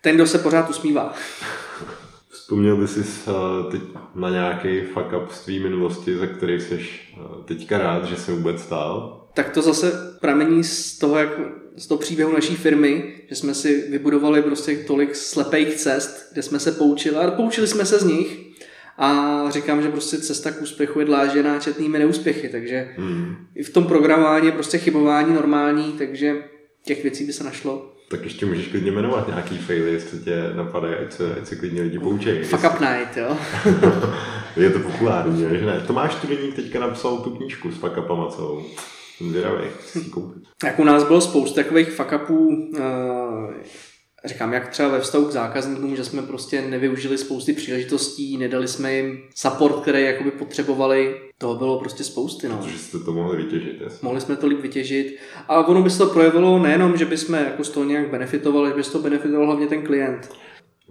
Ten, 0.02 0.16
kdo 0.16 0.28
se 0.28 0.38
pořád 0.38 0.70
usmívá. 0.70 1.14
Vzpomněl 2.30 2.78
by 2.78 2.88
si 2.88 3.04
teď 3.72 3.82
na 4.16 4.30
nějaký 4.30 4.82
fuck 4.82 5.14
up 5.24 5.32
z 5.32 5.42
tvý 5.46 5.60
minulosti, 5.60 6.18
za 6.18 6.28
který 6.28 6.62
jsi 6.62 6.80
teďka 7.46 7.78
rád, 7.78 8.06
že 8.06 8.16
se 8.16 8.32
vůbec 8.32 8.62
stál? 8.62 9.20
Tak 9.34 9.50
to 9.50 9.62
zase 9.62 10.18
pramení 10.22 10.64
z 10.64 10.98
toho, 10.98 11.18
jak 11.18 11.30
z 11.78 11.88
toho 11.88 12.00
příběhu 12.00 12.34
naší 12.34 12.56
firmy, 12.56 13.14
že 13.30 13.36
jsme 13.36 13.54
si 13.54 13.92
vybudovali 13.92 14.42
prostě 14.42 14.76
tolik 14.76 15.16
slepých 15.16 15.76
cest, 15.76 16.30
kde 16.34 16.42
jsme 16.42 16.60
se 16.60 16.72
poučili 16.72 17.16
a 17.16 17.32
poučili 17.32 17.68
jsme 17.68 17.86
se 17.86 18.00
z 18.00 18.04
nich 18.04 18.53
a 18.98 19.50
říkám, 19.50 19.82
že 19.82 19.90
prostě 19.90 20.18
cesta 20.18 20.52
k 20.52 20.62
úspěchu 20.62 21.00
je 21.00 21.06
dlážděná 21.06 21.60
četnými 21.60 22.00
neúspěchy, 22.00 22.50
takže 22.50 22.88
hmm. 22.98 23.36
i 23.56 23.64
v 23.64 23.74
tom 23.74 23.84
programování 23.84 24.46
je 24.46 24.52
prostě 24.52 24.78
chybování 24.78 25.34
normální, 25.34 25.94
takže 25.98 26.44
těch 26.86 27.04
věcí 27.04 27.26
by 27.26 27.34
se 27.34 27.44
našlo. 27.44 27.94
Tak 28.10 28.24
ještě 28.24 28.46
můžeš 28.46 28.68
klidně 28.68 28.92
jmenovat 28.92 29.28
nějaký 29.28 29.58
faily, 29.58 29.94
jestli 29.94 30.20
tě 30.20 30.36
napadají, 30.56 30.96
ať 30.96 31.14
se, 31.14 31.36
ať 31.36 31.48
se 31.48 31.56
klidně 31.56 31.82
lidi 31.82 32.00
poučejí. 32.00 32.44
Fuck 32.44 32.64
up 32.64 32.80
night, 32.80 33.18
jo. 33.18 33.38
je 34.58 34.70
to 34.70 34.80
populární, 34.80 35.40
že 35.40 35.66
ne? 35.66 35.84
Tomáš 35.88 36.14
Studeník 36.14 36.56
teďka 36.56 36.80
napsal 36.80 37.18
tu 37.18 37.30
knížku 37.30 37.72
s 37.72 37.78
fuck 37.78 37.98
upama 37.98 38.28
celou. 38.28 38.66
Zvědavý, 39.30 39.64
Jak 40.64 40.80
u 40.80 40.84
nás 40.84 41.04
bylo 41.04 41.22
spousta 41.22 41.64
takových 41.64 41.92
fuck 41.92 42.12
upů, 42.24 42.48
uh, 42.48 42.80
říkám, 44.26 44.54
jak 44.54 44.70
třeba 44.70 44.90
ve 44.90 45.00
vztahu 45.00 45.26
k 45.26 45.32
zákazníkům, 45.32 45.96
že 45.96 46.04
jsme 46.04 46.22
prostě 46.22 46.62
nevyužili 46.62 47.18
spousty 47.18 47.54
příležitostí, 47.54 48.38
nedali 48.38 48.68
jsme 48.68 48.94
jim 48.94 49.20
support, 49.36 49.82
který 49.82 50.04
jakoby 50.04 50.32
potřebovali, 50.32 51.22
toho 51.38 51.56
bylo 51.56 51.80
prostě 51.80 52.04
spousty. 52.04 52.50
No. 52.50 52.58
Protože 52.58 52.78
jste 52.78 53.00
to 53.00 53.14
mohli 53.14 53.44
vytěžit. 53.44 53.82
Jasně. 53.82 54.00
Mohli 54.02 54.22
jsme 54.22 54.36
to 54.36 54.48
líp 54.48 54.60
vytěžit. 54.60 55.18
A 55.48 55.68
ono 55.68 55.82
by 55.82 55.90
se 55.90 55.98
to 55.98 56.06
projevilo 56.06 56.60
nejenom, 56.60 56.98
že 56.98 57.06
bychom 57.06 57.36
jako 57.36 57.64
z 57.64 57.70
toho 57.70 57.86
nějak 57.86 58.10
benefitovali, 58.10 58.70
že 58.70 58.76
by 58.76 58.84
se 58.84 58.92
to 58.92 59.00
benefitoval 59.00 59.46
hlavně 59.46 59.68
ten 59.68 59.82
klient 59.82 60.30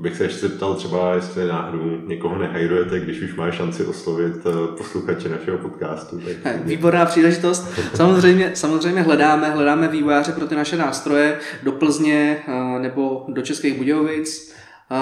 bych 0.03 0.17
se 0.17 0.25
ještě 0.25 0.49
ptal 0.49 0.75
třeba, 0.75 1.15
jestli 1.15 1.47
náhodou 1.47 1.99
někoho 2.07 2.39
nehajrujete, 2.39 3.01
když 3.01 3.23
už 3.23 3.35
má 3.35 3.51
šanci 3.51 3.85
oslovit 3.85 4.37
eh, 4.47 4.77
posluchače 4.77 5.29
našeho 5.29 5.59
podcastu. 5.59 6.21
Tak... 6.43 6.67
Výborná 6.67 7.07
příležitost. 7.07 7.69
Samozřejmě, 7.95 8.51
samozřejmě 8.55 9.03
hledáme, 9.03 9.51
hledáme 9.51 9.89
vývojáře 9.89 10.33
pro 10.33 10.47
ty 10.47 10.55
naše 10.55 10.77
nástroje 10.77 11.39
do 11.63 11.73
Plzně 11.73 12.45
eh, 12.49 12.79
nebo 12.79 13.25
do 13.29 13.43
Českých 13.43 13.75
Budějovic, 13.75 14.55
eh, 14.91 14.97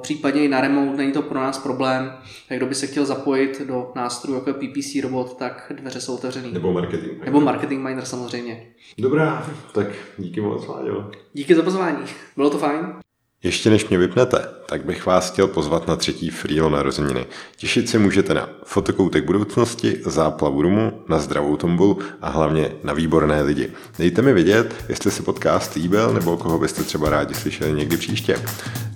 případně 0.00 0.44
i 0.44 0.48
na 0.48 0.60
remote, 0.60 0.96
není 0.96 1.12
to 1.12 1.22
pro 1.22 1.40
nás 1.40 1.58
problém. 1.58 2.12
Tak 2.48 2.58
kdo 2.58 2.66
by 2.66 2.74
se 2.74 2.86
chtěl 2.86 3.04
zapojit 3.04 3.62
do 3.66 3.92
nástrojů 3.96 4.38
jako 4.38 4.52
PPC 4.52 5.02
robot, 5.02 5.36
tak 5.38 5.72
dveře 5.80 6.00
jsou 6.00 6.14
otevřený. 6.14 6.52
Nebo 6.52 6.72
marketing. 6.72 7.24
Nebo 7.24 7.40
marketing 7.40 7.82
miner 7.82 8.04
samozřejmě. 8.04 8.66
Dobrá, 8.98 9.46
tak 9.72 9.86
díky 10.18 10.40
moc, 10.40 10.66
Láďo. 10.66 11.10
Díky 11.32 11.54
za 11.54 11.62
pozvání, 11.62 12.04
bylo 12.36 12.50
to 12.50 12.58
fajn. 12.58 13.02
Ještě 13.44 13.70
než 13.70 13.88
mě 13.88 13.98
vypnete, 13.98 14.48
tak 14.66 14.84
bych 14.84 15.06
vás 15.06 15.30
chtěl 15.30 15.46
pozvat 15.46 15.88
na 15.88 15.96
třetí 15.96 16.30
Freelo 16.30 16.70
narozeniny. 16.70 17.26
Těšit 17.56 17.88
se 17.88 17.98
můžete 17.98 18.34
na 18.34 18.48
fotokoutek 18.64 19.24
budoucnosti, 19.24 20.00
záplavu 20.06 20.62
rumu, 20.62 21.02
na 21.08 21.18
zdravou 21.18 21.56
tombolu 21.56 21.98
a 22.20 22.30
hlavně 22.30 22.72
na 22.84 22.92
výborné 22.92 23.42
lidi. 23.42 23.70
Dejte 23.98 24.22
mi 24.22 24.32
vědět, 24.32 24.74
jestli 24.88 25.10
se 25.10 25.22
podcast 25.22 25.74
líbil 25.74 26.12
nebo 26.12 26.36
koho 26.36 26.58
byste 26.58 26.82
třeba 26.82 27.10
rádi 27.10 27.34
slyšeli 27.34 27.72
někdy 27.72 27.96
příště. 27.96 28.36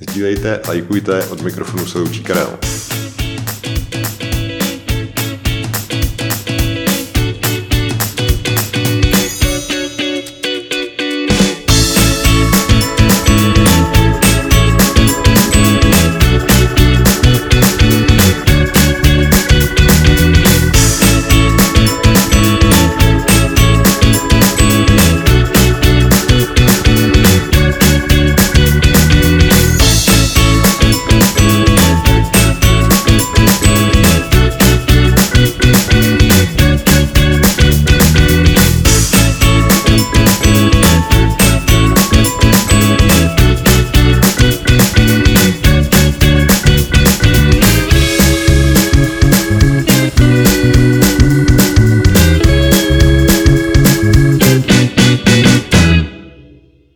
Sdílejte, 0.01 0.61
lajkujte, 0.69 1.27
od 1.27 1.43
mikrofonu 1.43 1.87
se 1.87 1.99
loučí 1.99 2.23
Karel. 2.23 2.59